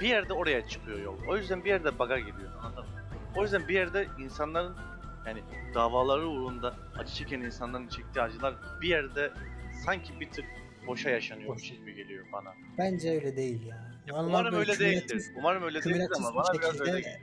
Bir 0.00 0.08
yerde 0.08 0.32
oraya 0.32 0.68
çıkıyor 0.68 1.00
yol. 1.00 1.18
O 1.28 1.36
yüzden 1.36 1.64
bir 1.64 1.68
yerde 1.68 1.98
baga 1.98 2.18
giriyor. 2.18 2.50
Anladın 2.62 2.84
mı? 2.84 3.00
O 3.36 3.42
yüzden 3.42 3.68
bir 3.68 3.74
yerde 3.74 4.08
insanların 4.18 4.76
yani 5.26 5.42
davaları 5.74 6.28
uğrunda 6.28 6.74
acı 6.98 7.14
çeken 7.14 7.40
insanların 7.40 7.88
çektiği 7.88 8.20
acılar 8.20 8.54
bir 8.80 8.88
yerde 8.88 9.32
sanki 9.84 10.20
bir 10.20 10.30
tık 10.30 10.44
boşa 10.86 11.10
yaşanıyor 11.10 11.48
Boş. 11.54 11.62
gibi 11.70 11.94
geliyor 11.94 12.24
bana. 12.32 12.54
Bence 12.78 13.10
öyle 13.10 13.36
değil 13.36 13.66
ya. 13.66 13.76
Ya 14.06 14.14
umarım 14.14 14.44
böyle 14.52 14.56
öyle 14.56 14.72
kümülatif- 14.72 15.08
değildir. 15.08 15.24
Umarım 15.36 15.62
öyle 15.62 15.74
değildir 15.74 15.90
kümülatif 15.90 16.16
ama 16.16 16.30
bir 16.30 16.36
bana 16.36 16.52
biraz 16.54 16.72
şekilde- 16.72 16.82
öyle 16.90 17.00
geliyor. 17.00 17.20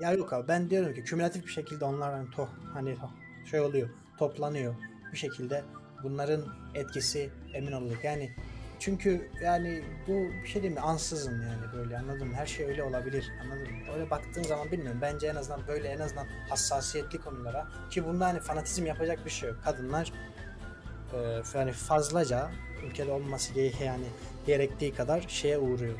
Ya 0.00 0.12
yok 0.12 0.32
abi 0.32 0.48
ben 0.48 0.70
diyorum 0.70 0.94
ki 0.94 1.04
kümülatif 1.04 1.46
bir 1.46 1.50
şekilde 1.52 1.84
onlar 1.84 2.12
hani, 2.14 2.30
to, 2.30 2.48
hani 2.74 2.90
to- 2.90 3.46
şey 3.50 3.60
oluyor 3.60 3.88
toplanıyor 4.18 4.74
bir 5.12 5.16
şekilde 5.18 5.64
bunların 6.02 6.44
etkisi 6.74 7.30
emin 7.54 7.72
olduk 7.72 8.04
yani 8.04 8.30
çünkü 8.80 9.28
yani 9.42 9.82
bu 10.06 10.12
bir 10.42 10.46
şey 10.48 10.62
değil 10.62 10.74
mi 10.74 10.80
ansızın 10.80 11.42
yani 11.42 11.72
böyle 11.76 11.98
anladın 11.98 12.28
mı 12.28 12.34
her 12.34 12.46
şey 12.46 12.66
öyle 12.66 12.82
olabilir 12.82 13.30
anladın 13.42 13.72
mı 13.72 13.92
öyle 13.94 14.10
baktığın 14.10 14.42
zaman 14.42 14.72
bilmiyorum 14.72 14.98
bence 15.02 15.26
en 15.26 15.34
azından 15.34 15.66
böyle 15.68 15.88
en 15.88 15.98
azından 15.98 16.26
hassasiyetli 16.50 17.18
konulara 17.18 17.68
ki 17.90 18.04
bunda 18.04 18.26
hani 18.26 18.40
fanatizm 18.40 18.86
yapacak 18.86 19.24
bir 19.24 19.30
şey 19.30 19.48
yok 19.48 19.58
kadınlar 19.64 20.12
e, 21.14 21.58
yani 21.58 21.72
fazlaca 21.72 22.50
ülkede 22.86 23.12
olması 23.12 23.60
yani 23.60 24.06
gerektiği 24.46 24.94
kadar 24.94 25.24
şeye 25.28 25.58
uğruyor 25.58 25.98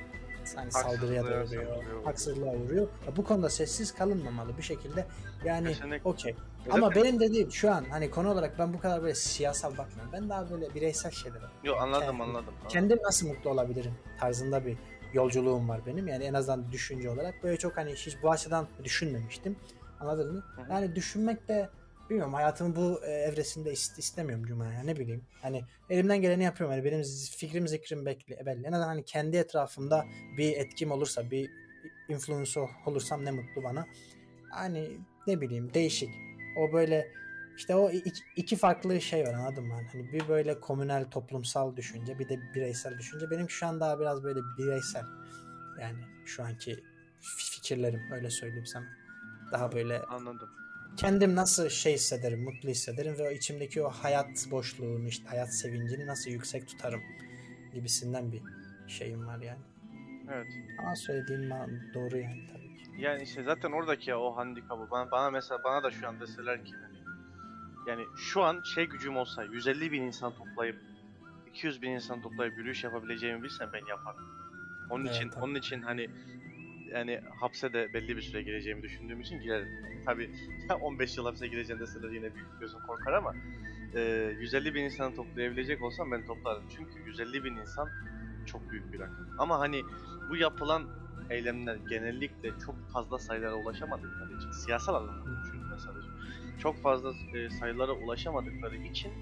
hani 0.57 0.73
saldırıya 0.73 1.25
da 1.25 1.45
uğruyor 1.45 2.05
haksızlığa 2.05 2.55
uğruyor 2.55 2.89
Ya 3.07 3.17
bu 3.17 3.25
konuda 3.25 3.51
sessiz 3.51 3.95
kalınmamalı 3.95 4.57
bir 4.59 4.63
şekilde 4.63 5.07
yani 5.45 5.75
okey 6.05 6.35
Zaten- 6.67 6.79
ama 6.83 6.95
benim 6.95 7.21
dediğim 7.21 7.53
şu 7.53 7.71
an 7.71 7.85
hani 7.91 8.11
konu 8.11 8.33
olarak 8.33 8.59
ben 8.59 8.75
bu 8.75 8.81
kadar 8.81 9.03
böyle 9.03 9.15
siyasal 9.15 9.71
bakmıyorum. 9.71 10.13
Ben 10.13 10.29
daha 10.29 10.51
böyle 10.51 10.75
bireysel 10.75 11.11
şeylere. 11.13 11.45
Yok 11.65 11.77
anladım 11.81 12.07
Kendim- 12.07 12.23
anladım. 12.23 12.55
Kendim 12.69 12.99
nasıl 13.05 13.29
mutlu 13.29 13.51
olabilirim 13.51 13.95
tarzında 14.21 14.67
bir 14.67 14.77
yolculuğum 15.13 15.69
var 15.69 15.81
benim. 15.87 16.09
Yani 16.09 16.25
en 16.25 16.35
azından 16.35 16.73
düşünce 16.73 17.11
olarak 17.11 17.43
böyle 17.43 17.57
çok 17.57 17.77
hani 17.77 17.93
hiç 17.95 18.23
bu 18.23 18.31
açıdan 18.31 18.67
düşünmemiştim. 18.85 19.57
Anladın 20.01 20.33
mı? 20.33 20.43
Hı 20.57 20.63
hı. 20.63 20.73
Yani 20.73 20.95
düşünmek 20.95 21.49
de 21.49 21.69
bilmiyorum 22.11 22.35
hayatımın 22.35 22.77
bu 22.77 23.01
e, 23.05 23.11
evresinde 23.11 23.73
ist- 23.73 23.99
istemiyorum 23.99 24.45
Cuma 24.47 24.67
ya 24.67 24.83
ne 24.83 24.97
bileyim. 24.97 25.25
Hani 25.43 25.65
elimden 25.91 26.21
geleni 26.21 26.45
yapıyorum. 26.45 26.77
Hani 26.77 26.85
benim 26.85 27.03
fikrim 27.37 27.69
zikrim 27.69 28.07
bekli, 28.07 28.47
belli. 28.47 28.67
En 28.67 28.73
azından 28.73 28.89
hani 28.89 29.05
kendi 29.05 29.37
etrafımda 29.37 30.07
bir 30.37 30.57
etkim 30.57 30.91
olursa, 30.91 31.31
bir 31.31 31.51
influence 32.09 32.61
olursam 32.87 33.25
ne 33.25 33.31
mutlu 33.31 33.63
bana. 33.65 33.87
Hani 34.51 34.99
ne 35.27 35.41
bileyim 35.41 35.75
değişik. 35.75 36.11
O 36.59 36.73
böyle 36.73 37.09
işte 37.57 37.75
o 37.75 37.91
iki, 37.91 38.21
iki 38.37 38.57
farklı 38.57 39.01
şey 39.01 39.25
var 39.25 39.35
anladın 39.35 39.65
mı? 39.67 39.75
Hani 39.93 40.13
bir 40.13 40.29
böyle 40.29 40.61
komünel 40.61 41.11
toplumsal 41.11 41.77
düşünce 41.77 42.19
bir 42.19 42.29
de 42.29 42.39
bireysel 42.55 42.99
düşünce. 42.99 43.31
Benim 43.31 43.51
şu 43.51 43.67
an 43.67 43.81
daha 43.81 44.01
biraz 44.01 44.25
böyle 44.25 44.41
bireysel. 44.59 45.05
Yani 45.81 45.99
şu 46.27 46.43
anki 46.45 46.73
fi- 47.21 47.53
fikirlerim 47.55 48.01
öyle 48.13 48.31
söyleyeyim 48.31 48.67
sana. 48.67 48.87
Daha 49.53 49.73
böyle 49.73 49.99
Anladım. 50.03 50.49
Kendim 50.97 51.35
nasıl 51.35 51.69
şey 51.69 51.95
hissederim, 51.95 52.43
mutlu 52.45 52.69
hissederim 52.69 53.19
ve 53.19 53.29
o 53.29 53.31
içimdeki 53.31 53.83
o 53.83 53.89
hayat 53.91 54.47
boşluğunu, 54.51 55.09
işte 55.09 55.29
hayat 55.29 55.55
sevincini 55.55 56.07
nasıl 56.07 56.31
yüksek 56.31 56.69
tutarım 56.69 57.03
gibisinden 57.75 58.33
bir 58.33 58.43
şeyim 58.89 59.27
var 59.27 59.39
yani. 59.39 59.61
Evet. 60.33 60.47
Ama 60.79 60.97
söylediğin 60.97 61.51
ma- 61.51 61.95
doğru 61.95 62.19
yani 62.19 62.41
tabii 62.53 62.77
ki. 62.77 63.03
Yani 63.03 63.23
işte 63.23 63.43
zaten 63.43 63.73
oradaki 63.73 64.15
o 64.15 64.37
handikapı 64.37 64.91
bana, 64.91 65.11
bana 65.11 65.31
mesela 65.31 65.65
bana 65.65 65.83
da 65.83 65.91
şu 65.91 66.09
an 66.09 66.21
deseler 66.21 66.65
ki 66.65 66.73
hani 66.83 66.97
yani 67.87 68.07
şu 68.17 68.43
an 68.43 68.63
şey 68.75 68.85
gücüm 68.87 69.17
olsa 69.17 69.45
150 69.45 69.93
bin 69.93 70.03
insan 70.03 70.33
toplayıp 70.35 70.77
200 71.51 71.83
bin 71.83 71.91
insan 71.91 72.23
toplayıp 72.23 72.59
yürüyüş 72.59 72.85
yapabileceğimi 72.85 73.43
bilsem 73.43 73.71
ben 73.73 73.87
yaparım. 73.87 74.21
Onun 74.91 75.05
Evet, 75.07 75.17
için 75.17 75.29
tabii. 75.31 75.45
onun 75.45 75.55
için 75.55 75.83
hani 75.83 76.11
yani 76.93 77.21
hapse 77.41 77.73
de 77.73 77.93
belli 77.93 78.17
bir 78.17 78.23
süre 78.23 78.43
gireceğimi 78.43 78.83
düşündüğüm 78.83 79.21
için 79.21 79.41
girerim. 79.41 79.69
Tabii 80.05 80.31
15 80.81 81.17
yıl 81.17 81.25
hapse 81.25 81.47
gireceğim 81.47 81.81
deseler 81.81 82.11
yine 82.11 82.35
bir 82.35 82.45
gözüm 82.61 82.81
korkar 82.81 83.13
ama 83.13 83.35
e, 83.95 84.01
150 84.41 84.75
bin 84.75 84.85
insanı 84.85 85.15
toplayabilecek 85.15 85.83
olsam 85.83 86.11
ben 86.11 86.27
toplarım. 86.27 86.65
Çünkü 86.69 87.01
150 87.07 87.45
bin 87.45 87.57
insan 87.57 87.89
çok 88.47 88.71
büyük 88.71 88.93
bir 88.93 89.01
rakam. 89.01 89.27
Ama 89.39 89.61
hani 89.61 89.83
bu 90.31 90.37
yapılan 90.37 90.87
eylemler 91.31 91.77
genellikle 91.77 92.59
çok 92.67 92.75
fazla 92.93 93.19
sayılara 93.19 93.55
ulaşamadıkları 93.55 94.33
için 94.33 94.51
siyasal 94.51 94.95
anlamda 94.95 95.41
çünkü 95.53 95.67
mesela 95.71 95.95
çok 96.59 96.83
fazla 96.83 97.13
e, 97.35 97.51
sayılara 97.51 97.93
ulaşamadıkları 97.93 98.77
için 98.77 99.13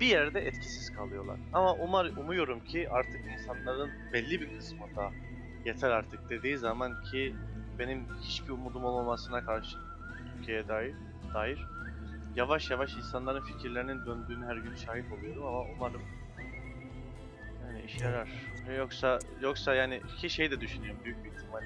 bir 0.00 0.06
yerde 0.06 0.40
etkisiz 0.40 0.90
kalıyorlar. 0.90 1.36
Ama 1.52 1.74
umar 1.74 2.06
umuyorum 2.16 2.60
ki 2.60 2.90
artık 2.90 3.20
insanların 3.32 3.90
belli 4.12 4.40
bir 4.40 4.58
kısmı 4.58 4.96
da 4.96 5.12
yeter 5.64 5.90
artık 5.90 6.30
dediği 6.30 6.58
zaman 6.58 7.02
ki 7.02 7.36
benim 7.78 8.06
hiçbir 8.20 8.48
umudum 8.52 8.84
olmamasına 8.84 9.44
karşı 9.44 9.76
Türkiye'ye 10.36 10.68
dair 10.68 10.94
dair 11.34 11.66
yavaş 12.36 12.70
yavaş 12.70 12.94
insanların 12.96 13.40
fikirlerinin 13.44 14.06
döndüğünü 14.06 14.46
her 14.46 14.56
gün 14.56 14.74
şahit 14.76 15.12
oluyorum 15.12 15.46
ama 15.46 15.60
umarım 15.76 16.02
yani 17.66 17.82
işe 17.82 18.04
yarar. 18.04 18.28
Yoksa 18.78 19.18
yoksa 19.40 19.74
yani 19.74 20.02
ki 20.20 20.30
şey 20.30 20.50
de 20.50 20.60
düşünüyorum 20.60 21.00
büyük 21.04 21.24
bir 21.24 21.30
ihtimal. 21.30 21.62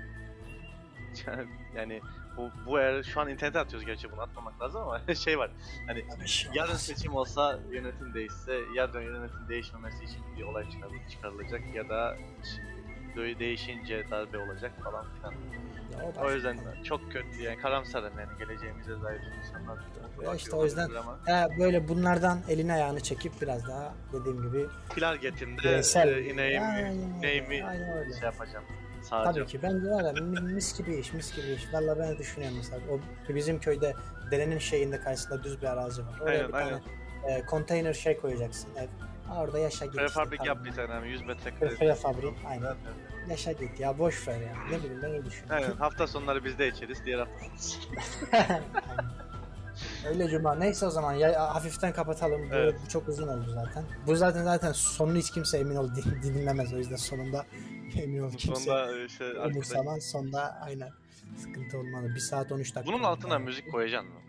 Yani- 1.27 1.49
yani 1.77 2.01
bu, 2.37 2.51
bu 2.67 2.81
eğer 2.81 3.03
şu 3.03 3.21
an 3.21 3.29
internete 3.29 3.59
atıyoruz 3.59 3.87
gerçi 3.87 4.13
bunu 4.13 4.21
atmamak 4.21 4.63
lazım 4.63 4.83
ama 4.83 5.15
şey 5.15 5.39
var. 5.39 5.51
Hani 5.87 6.05
yarın 6.55 6.75
seçim 6.75 7.15
olsa 7.15 7.59
yönetim 7.71 8.15
değişse 8.15 8.61
yarın 8.75 9.01
yönetim 9.03 9.49
değişmemesi 9.49 10.05
için 10.05 10.21
bir 10.37 10.43
olay 10.43 10.65
çıkarıl- 10.65 11.09
çıkarılacak 11.11 11.75
ya 11.75 11.89
da 11.89 12.17
böyle 13.17 13.39
değişince 13.39 14.05
darbe 14.11 14.39
olacak 14.39 14.73
falan 14.85 15.07
filan. 15.17 15.33
Ya 15.93 16.25
o 16.25 16.31
yüzden 16.33 16.57
konu. 16.57 16.85
çok 16.85 17.13
kötü 17.13 17.43
yani 17.43 17.59
karamsarım 17.59 18.19
yani 18.19 18.39
geleceğimize 18.39 18.91
dair 19.03 19.21
insanlar. 19.39 19.79
Ya 20.25 20.35
işte 20.35 20.57
o 20.57 20.65
yüzden- 20.65 20.89
ama 20.95 21.19
He, 21.27 21.59
böyle 21.61 21.89
bunlardan 21.89 22.39
elini 22.49 22.73
ayağını 22.73 23.01
çekip 23.01 23.33
biraz 23.43 23.69
daha 23.69 23.95
dediğim 24.13 24.43
gibi 24.43 24.67
pilar 24.95 25.15
getinde 25.15 25.59
bireysel. 25.63 26.09
e, 26.09 26.21
ineğimi, 26.25 26.65
Aynen 26.67 26.93
ineğimi 26.97 27.65
aynen 27.65 28.13
şey 28.13 28.23
yapacağım. 28.23 28.65
Tabii 29.11 29.25
Sağacağım. 29.25 29.47
ki. 29.49 29.63
Bence 29.63 29.91
var 29.91 30.05
ya 30.05 30.13
mi- 30.23 30.41
mis 30.41 30.79
gibi 30.79 30.95
iş, 30.97 31.13
mis 31.13 31.37
gibi 31.37 31.47
iş. 31.53 31.75
Valla 31.75 31.99
ben 31.99 32.09
de 32.09 32.19
düşünüyorum 32.19 32.57
mesela. 32.59 32.81
O 32.91 33.35
bizim 33.35 33.61
köyde 33.61 33.95
derenin 34.31 34.59
şeyinde 34.59 35.01
karşısında 35.01 35.45
düz 35.45 35.63
bir 35.63 35.67
arazi 35.67 36.03
var. 36.03 36.21
Oraya 36.23 36.31
Aynen, 36.39 36.49
bir 36.49 36.55
aynen. 36.55 36.81
tane 37.25 37.35
e, 37.35 37.47
konteyner 37.47 37.93
şey 37.93 38.17
koyacaksın 38.21 38.69
ev. 38.77 38.87
Orada 39.33 39.59
yaşa 39.59 39.85
git. 39.85 39.95
işte, 39.95 40.07
Prefabrik 40.07 40.39
tamam. 40.39 40.57
yap 40.57 40.65
bir 40.65 40.73
tane 40.73 40.95
ama 40.95 41.07
100 41.07 41.23
metrekare. 41.23 41.75
Prefabrik 41.75 42.35
aynen. 42.47 42.77
Yaşa 43.31 43.53
git 43.53 43.81
ya 43.81 43.99
boş 43.99 44.29
ver 44.29 44.41
ya. 44.41 44.53
Ne 44.71 44.79
bileyim 44.79 45.03
ben 45.03 45.11
öyle 45.11 45.17
Aynen 45.17 45.25
düşünüyorum. 45.31 45.77
hafta 45.79 46.07
sonları 46.07 46.45
bizde 46.45 46.69
içeriz 46.69 47.05
diğer 47.05 47.19
hafta. 47.19 47.35
Aynen. 48.43 48.63
Öyle 50.09 50.29
cuma. 50.29 50.55
Neyse 50.55 50.87
o 50.87 50.91
zaman 50.91 51.13
ya 51.13 51.55
hafiften 51.55 51.93
kapatalım. 51.93 52.51
Bu, 52.51 52.55
Evet. 52.55 52.75
bu 52.85 52.89
çok 52.89 53.09
uzun 53.09 53.29
oldu 53.29 53.51
zaten. 53.55 53.85
Bu 54.07 54.17
zaten 54.17 54.45
zaten 54.45 54.73
sonunu 54.73 55.19
hiç 55.19 55.31
kimse 55.31 55.59
emin 55.59 55.77
ol 55.77 55.89
din- 55.95 56.23
dinlemez 56.23 56.75
o 56.75 56.77
yüzden 56.77 56.97
sonunda 56.97 57.47
emin 58.03 58.19
ol 58.23 58.31
kimse. 58.31 58.61
Sonunda 58.65 58.99
e, 59.05 59.09
şey 59.09 59.27
arkadaş. 59.29 59.51
umursamaz. 59.53 60.03
Sonda 60.03 60.59
aynen 60.61 60.91
sıkıntı 61.37 61.79
olmalı. 61.79 62.15
1 62.15 62.21
saat 62.21 62.53
13 62.53 62.75
dakika. 62.77 62.93
Bunun 62.93 63.05
altına 63.05 63.39
müzik 63.39 63.73
koyacaksın 63.73 64.11
mı? 64.13 64.21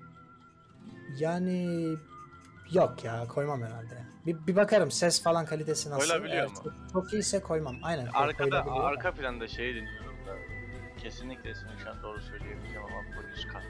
Yani 1.17 1.87
yok 2.71 3.03
ya 3.03 3.23
koymam 3.27 3.61
herhalde. 3.63 4.03
Bir, 4.25 4.47
bir 4.47 4.55
bakarım 4.55 4.91
ses 4.91 5.23
falan 5.23 5.45
kalitesi 5.45 5.89
nasıl. 5.89 6.07
Koyulabiliyor 6.09 6.43
Eğer 6.43 6.47
mu? 6.51 6.55
Çok, 6.63 6.73
çok 6.93 7.13
iyiyse 7.13 7.39
koymam. 7.41 7.75
Aynen. 7.83 8.05
Arkada 8.13 8.65
arka 8.71 9.11
planda 9.11 9.47
şey 9.47 9.75
dinliyorum 9.75 10.15
da 10.27 10.35
kesinlikle 10.97 11.55
seni 11.55 11.79
şu 11.83 11.89
an 11.89 12.03
doğru 12.03 12.21
söyleyebileceğim 12.21 12.81
ama 12.83 13.01
polis 13.15 13.45
kar. 13.47 13.63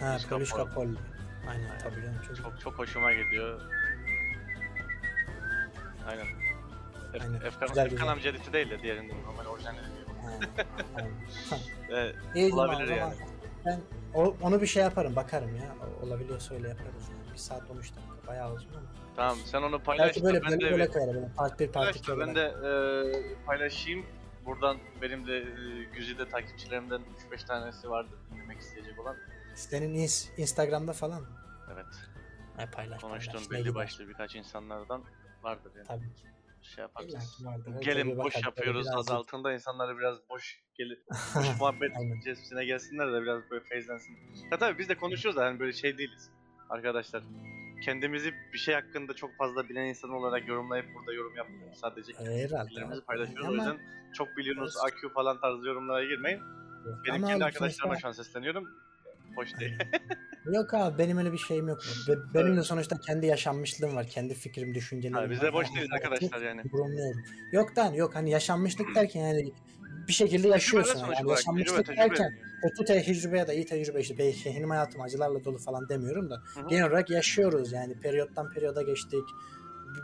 Ha, 0.00 0.18
Polişka 0.30 0.64
Pol. 0.74 0.80
Aynen 0.82 0.96
Aynen. 1.48 1.78
tabii 1.82 2.02
canım 2.02 2.20
çok. 2.28 2.36
Çok 2.36 2.60
çok 2.60 2.78
hoşuma 2.78 3.12
gidiyor. 3.12 3.60
Aynen. 6.08 6.26
Aynen. 7.20 7.34
Efkan, 7.46 7.68
Güzel, 7.68 7.86
Efkan 7.86 8.08
amca 8.08 8.30
editi 8.30 8.52
değil 8.52 8.70
de 8.70 8.82
diğerinden 8.82 9.22
normal 9.22 9.46
orijinal 9.46 9.74
o 12.52 12.56
Olabilir 12.56 12.88
yani. 12.96 13.14
Ben 13.66 13.80
o- 14.14 14.36
onu 14.42 14.60
bir 14.62 14.66
şey 14.66 14.82
yaparım 14.82 15.16
bakarım 15.16 15.56
ya. 15.56 15.74
Olabiliyorsa 16.02 16.54
öyle 16.54 16.68
yaparız. 16.68 17.08
Yani. 17.10 17.23
Bir 17.34 17.38
saat 17.38 17.70
13 17.70 17.96
dakika 17.96 18.26
bayağı 18.26 18.54
uzun 18.54 18.68
ama. 18.70 18.86
tamam 19.16 19.38
sen 19.44 19.62
onu 19.62 19.82
paylaş 19.82 20.06
Belki 20.06 20.24
böyle 20.24 20.42
ben 20.42 20.50
böyle, 20.50 20.66
de 20.66 20.70
böyle 20.70 20.88
koyarım. 20.88 21.14
Böyle 21.14 21.28
Part 21.36 21.60
1 21.60 21.66
part 21.66 21.74
paylaş 21.74 21.96
2 21.96 22.08
da 22.08 22.18
ben 22.20 22.34
de 22.34 22.40
e, 22.40 23.44
paylaşayım. 23.46 24.06
Buradan 24.46 24.78
benim 25.02 25.26
de 25.26 25.38
e, 25.38 25.84
güzide 25.96 26.28
takipçilerimden 26.28 27.00
3-5 27.30 27.46
tanesi 27.46 27.90
vardır 27.90 28.18
dinlemek 28.32 28.60
isteyecek 28.60 29.00
olan. 29.00 29.16
Senin 29.54 29.94
ins- 29.94 30.40
Instagram'da 30.40 30.92
falan 30.92 31.20
mı? 31.22 31.28
Evet. 31.74 31.86
Ha, 32.56 32.70
paylaş 32.72 33.00
Konuştuğum 33.02 33.32
paylaş. 33.32 33.50
Belli 33.50 33.74
başlı 33.74 34.08
birkaç 34.08 34.36
insanlardan 34.36 35.04
vardır 35.42 35.72
yani. 35.76 35.86
Tabii 35.86 36.14
ki. 36.14 36.26
şey 36.62 36.84
ki 36.84 37.46
vardır. 37.46 37.80
Gelin 37.80 38.18
boş 38.18 38.44
yapıyoruz 38.44 38.86
böyle 38.86 38.96
adı 38.96 39.12
altında 39.12 39.52
insanları 39.52 39.98
biraz 39.98 40.28
boş 40.28 40.60
gelip 40.74 41.04
boş 41.36 41.60
muhabbet 41.60 41.96
Aynen. 41.96 42.20
cezbesine 42.20 42.64
gelsinler 42.64 43.12
de 43.12 43.22
biraz 43.22 43.50
böyle 43.50 43.64
feyzlensin. 43.64 44.18
Ya 44.52 44.58
tabii 44.58 44.78
biz 44.78 44.88
de 44.88 44.96
konuşuyoruz 44.96 45.40
da 45.40 45.44
hani 45.44 45.60
böyle 45.60 45.72
şey 45.72 45.98
değiliz 45.98 46.30
arkadaşlar. 46.74 47.22
Kendimizi 47.84 48.34
bir 48.52 48.58
şey 48.58 48.74
hakkında 48.74 49.14
çok 49.14 49.36
fazla 49.36 49.68
bilen 49.68 49.84
insan 49.86 50.10
olarak 50.10 50.48
yorumlayıp 50.48 50.86
burada 50.94 51.12
yorum 51.12 51.36
yapmıyoruz. 51.36 51.78
Sadece 51.78 52.12
fikirlerimizi 52.12 53.04
paylaşıyoruz. 53.06 53.44
Ama- 53.44 53.50
O 53.50 53.54
yüzden 53.54 53.78
çok 54.14 54.36
biliyorsunuz. 54.36 54.76
AQ 54.84 55.08
falan 55.14 55.40
tarzı 55.40 55.66
yorumlara 55.68 56.04
girmeyin. 56.04 56.40
Benim 57.06 57.14
Ama 57.16 57.26
kendi 57.28 57.44
abi 57.44 57.44
arkadaşlarıma 57.44 57.94
sonuçta- 57.94 58.00
şu 58.00 58.08
an 58.08 58.12
sesleniyorum. 58.12 58.64
Hoş 59.36 59.48
değil. 59.60 59.78
Yok 60.54 60.74
abi 60.74 60.98
benim 60.98 61.18
öyle 61.18 61.32
bir 61.32 61.38
şeyim 61.38 61.68
yok. 61.68 61.78
Be- 62.08 62.12
Benim 62.34 62.56
de 62.56 62.62
sonuçta 62.62 63.00
kendi 63.00 63.26
yaşanmışlığım 63.26 63.96
var. 63.96 64.06
Kendi 64.06 64.34
fikrim, 64.34 64.74
düşüncelerim 64.74 65.24
Ha, 65.24 65.30
biz 65.30 65.40
de 65.40 65.46
var. 65.46 65.52
boş 65.52 65.66
hayatı 65.74 65.94
arkadaşlar 65.94 66.42
yani. 66.48 66.62
Yorumluyorum. 66.72 67.20
Yok 67.52 67.78
lan 67.78 67.92
yok 67.92 68.14
hani 68.14 68.30
yaşanmışlık 68.30 68.94
derken 68.94 69.20
yani 69.20 69.52
bir 70.08 70.12
şekilde 70.12 70.48
yaşıyorsun. 70.48 70.98
Yani 70.98 71.30
yaşanmışlık 71.30 71.86
Tecrübe, 71.86 71.96
derken 71.96 72.34
kötü 72.62 72.84
tecrübe 72.84 73.38
ya 73.38 73.48
da 73.48 73.52
iyi 73.52 73.66
tecrübe 73.66 74.00
işte 74.00 74.18
belki 74.18 74.50
benim 74.56 74.70
hayatım 74.70 75.00
acılarla 75.00 75.44
dolu 75.44 75.58
falan 75.58 75.88
demiyorum 75.88 76.30
da 76.30 76.42
Hı 76.54 76.60
hı. 76.60 76.68
genel 76.68 76.86
olarak 76.86 77.10
yaşıyoruz 77.10 77.72
yani 77.72 78.00
periyottan 78.00 78.50
periyoda 78.50 78.82
geçtik 78.82 79.24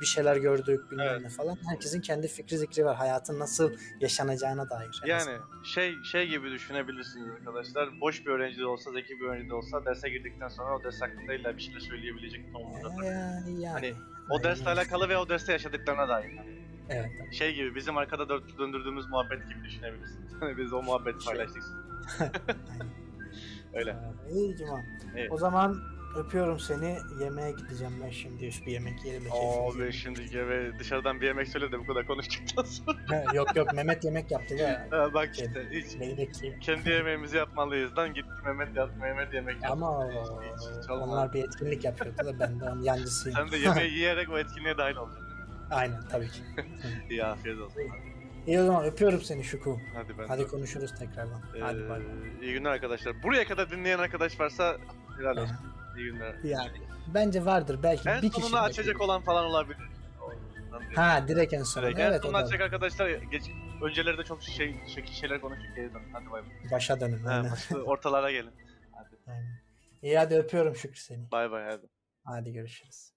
bir- 0.01 0.07
şeyler 0.07 0.37
gördük 0.37 0.91
bilmem 0.91 1.09
Evet. 1.11 1.23
ne 1.23 1.29
falan. 1.29 1.57
Herkesin 1.71 2.01
kendi 2.01 2.29
fikri 2.29 2.59
zikri 2.59 2.85
var. 2.85 2.97
Hayatın 2.97 3.39
nasıl 3.39 3.73
yaşanacağına 4.01 4.71
dair. 4.71 5.03
Yani 5.07 5.21
azından. 5.21 5.63
şey 5.63 6.03
şey 6.03 6.29
gibi 6.29 6.51
düşünebilirsiniz 6.51 7.29
arkadaşlar. 7.29 8.01
Boş 8.01 8.27
bir 8.27 8.31
öğrenci 8.31 8.59
de 8.59 8.67
olsa, 8.67 8.93
zeki 8.93 9.21
bir 9.21 9.27
öğrenci 9.29 9.49
de 9.49 9.55
olsa 9.55 9.85
derse 9.85 10.11
girdikten 10.11 10.49
sonra 10.49 10.77
o 10.77 10.85
ders 10.85 11.03
hakkında 11.03 11.35
illa 11.35 11.57
bir 11.57 11.63
şeyler 11.63 11.81
söyleyebilecek 11.81 12.53
konumda. 12.53 13.05
Yani, 13.05 13.63
yani. 13.63 13.67
Hani 13.73 13.95
o 14.31 14.43
dersle 14.43 14.71
alakalı 14.71 15.09
ve 15.09 15.17
o 15.19 15.29
derste 15.29 15.53
yaşadıklarına 15.53 16.09
dair. 16.09 16.31
Evet. 16.91 17.11
Şey 17.33 17.55
gibi 17.55 17.75
bizim 17.75 17.97
arkada 17.97 18.29
dört 18.29 18.59
döndürdüğümüz 18.59 19.07
muhabbet 19.09 19.49
gibi 19.49 19.65
düşünebilirsiniz. 19.65 20.31
Hani 20.41 20.57
biz 20.59 20.73
o 20.73 20.83
muhabbeti 20.83 21.25
Şey- 21.25 21.33
paylaştık. 21.35 21.63
Öyle. 23.75 23.91
Ee, 23.91 24.33
İyi 24.33 24.57
Cuma. 24.57 24.81
Evet. 25.17 25.33
O 25.33 25.37
zaman 25.39 25.77
öpüyorum 26.17 26.61
seni. 26.61 26.99
Yemeğe 27.21 27.53
gideceğim 27.53 27.93
ben 28.05 28.11
şimdi. 28.11 28.47
Üst 28.47 28.67
bir 28.67 28.73
yemek 28.73 29.05
yiyelim. 29.05 29.31
keyfimizi 29.31 29.81
Abi 29.83 29.93
şimdi 29.93 30.37
eve 30.39 30.79
dışarıdan 30.79 31.21
bir 31.21 31.27
yemek 31.27 31.49
söyle 31.49 31.73
de 31.73 31.79
bu 31.79 31.87
kadar 31.87 32.07
konuştuktan 32.07 32.63
sonra. 32.65 33.25
yok 33.35 33.57
yok 33.57 33.73
Mehmet 33.75 34.05
yemek 34.05 34.31
yaptı 34.31 34.55
ya. 34.55 34.87
Ha, 34.91 35.15
Bak 35.15 35.31
işte 35.33 35.67
hiç 35.71 36.01
bekliyor. 36.01 36.61
kendi 36.61 36.91
yemeğimizi 36.91 37.37
yapmalıyız 37.37 37.99
lan 37.99 38.15
gitti 38.15 38.29
Mehmet 38.47 38.77
yap 38.77 38.91
Mehmet 39.01 39.35
yemek 39.35 39.55
yaptı. 39.55 39.69
Ama 39.73 40.09
Hiç- 40.09 40.17
hiç- 40.17 40.83
hiç 40.83 40.91
onlar 40.91 41.33
bir 41.33 41.45
etkinlik 41.45 41.85
yapıyordu 41.85 42.19
da 42.25 42.39
ben 42.41 42.61
de 42.61 42.65
onun 42.65 42.83
yancısıyım. 42.83 43.39
Sen 43.39 43.51
de 43.51 43.57
yemeği 43.57 43.93
yiyerek 43.93 44.31
o 44.31 44.39
etkinliğe 44.39 44.79
dahil 44.79 44.97
olacaksın? 44.97 45.30
Aynen 45.71 46.01
tabii 46.11 46.31
ki. 46.31 46.41
İyi 47.11 47.25
afiyet 47.25 47.59
olsun. 47.59 47.83
İyi 48.47 48.61
o 48.61 48.65
zaman 48.65 48.85
öpüyorum 48.85 49.21
seni 49.21 49.45
Şuku. 49.45 49.79
Hadi 49.95 50.19
ben 50.19 50.27
Hadi 50.29 50.43
de. 50.43 50.47
konuşuruz 50.47 50.95
tekrardan. 50.99 51.43
Ee, 51.57 51.61
Hadi 51.61 51.89
bay 51.89 52.01
iyi 52.43 52.53
günler 52.53 52.71
arkadaşlar. 52.71 53.23
Buraya 53.23 53.45
kadar 53.49 53.71
dinleyen 53.71 53.99
arkadaş 53.99 54.41
varsa 54.41 54.77
helal 55.19 55.37
olsun. 55.37 55.57
İyi 55.97 56.05
günler. 56.13 56.35
Yani 56.43 56.71
bence 57.15 57.45
vardır 57.45 57.81
belki 57.83 58.09
En 58.09 58.23
bir 58.23 58.31
kişi. 58.31 58.49
sonunu 58.49 58.61
açacak 58.61 59.01
olan 59.01 59.23
falan 59.23 59.45
olabilir. 59.45 59.79
Ha 60.95 61.25
direkt 61.29 61.53
en 61.53 61.63
son. 61.63 61.83
Direkt 61.83 61.99
en 61.99 62.05
Evet 62.05 62.21
o 62.21 62.23
sonunu 62.23 62.39
da 62.39 62.43
açacak 62.43 62.61
arkadaşlar 62.61 63.09
geç, 63.11 63.43
önceleri 63.83 64.19
de 64.19 64.25
çok 64.25 64.43
şey, 64.43 64.77
şekil 64.95 65.13
şeyler 65.13 65.41
konuştuk 65.41 65.77
geri 65.77 65.95
dön. 65.95 66.03
Hadi 66.13 66.31
bay 66.31 66.43
bay. 66.43 66.71
başa 66.71 67.01
dönün. 67.01 67.19
Ha, 67.25 67.43
ortalara 67.85 68.31
gelin. 68.33 68.53
Hadi 68.93 69.17
Aynen. 69.27 69.61
İyi 70.03 70.19
hadi 70.19 70.35
öpüyorum 70.35 70.77
Şükrü 70.77 71.01
seni. 71.01 71.31
bay 71.31 71.51
bay 71.51 71.65
hadi. 71.65 71.87
Hadi 72.25 72.53
görüşürüz. 72.53 73.10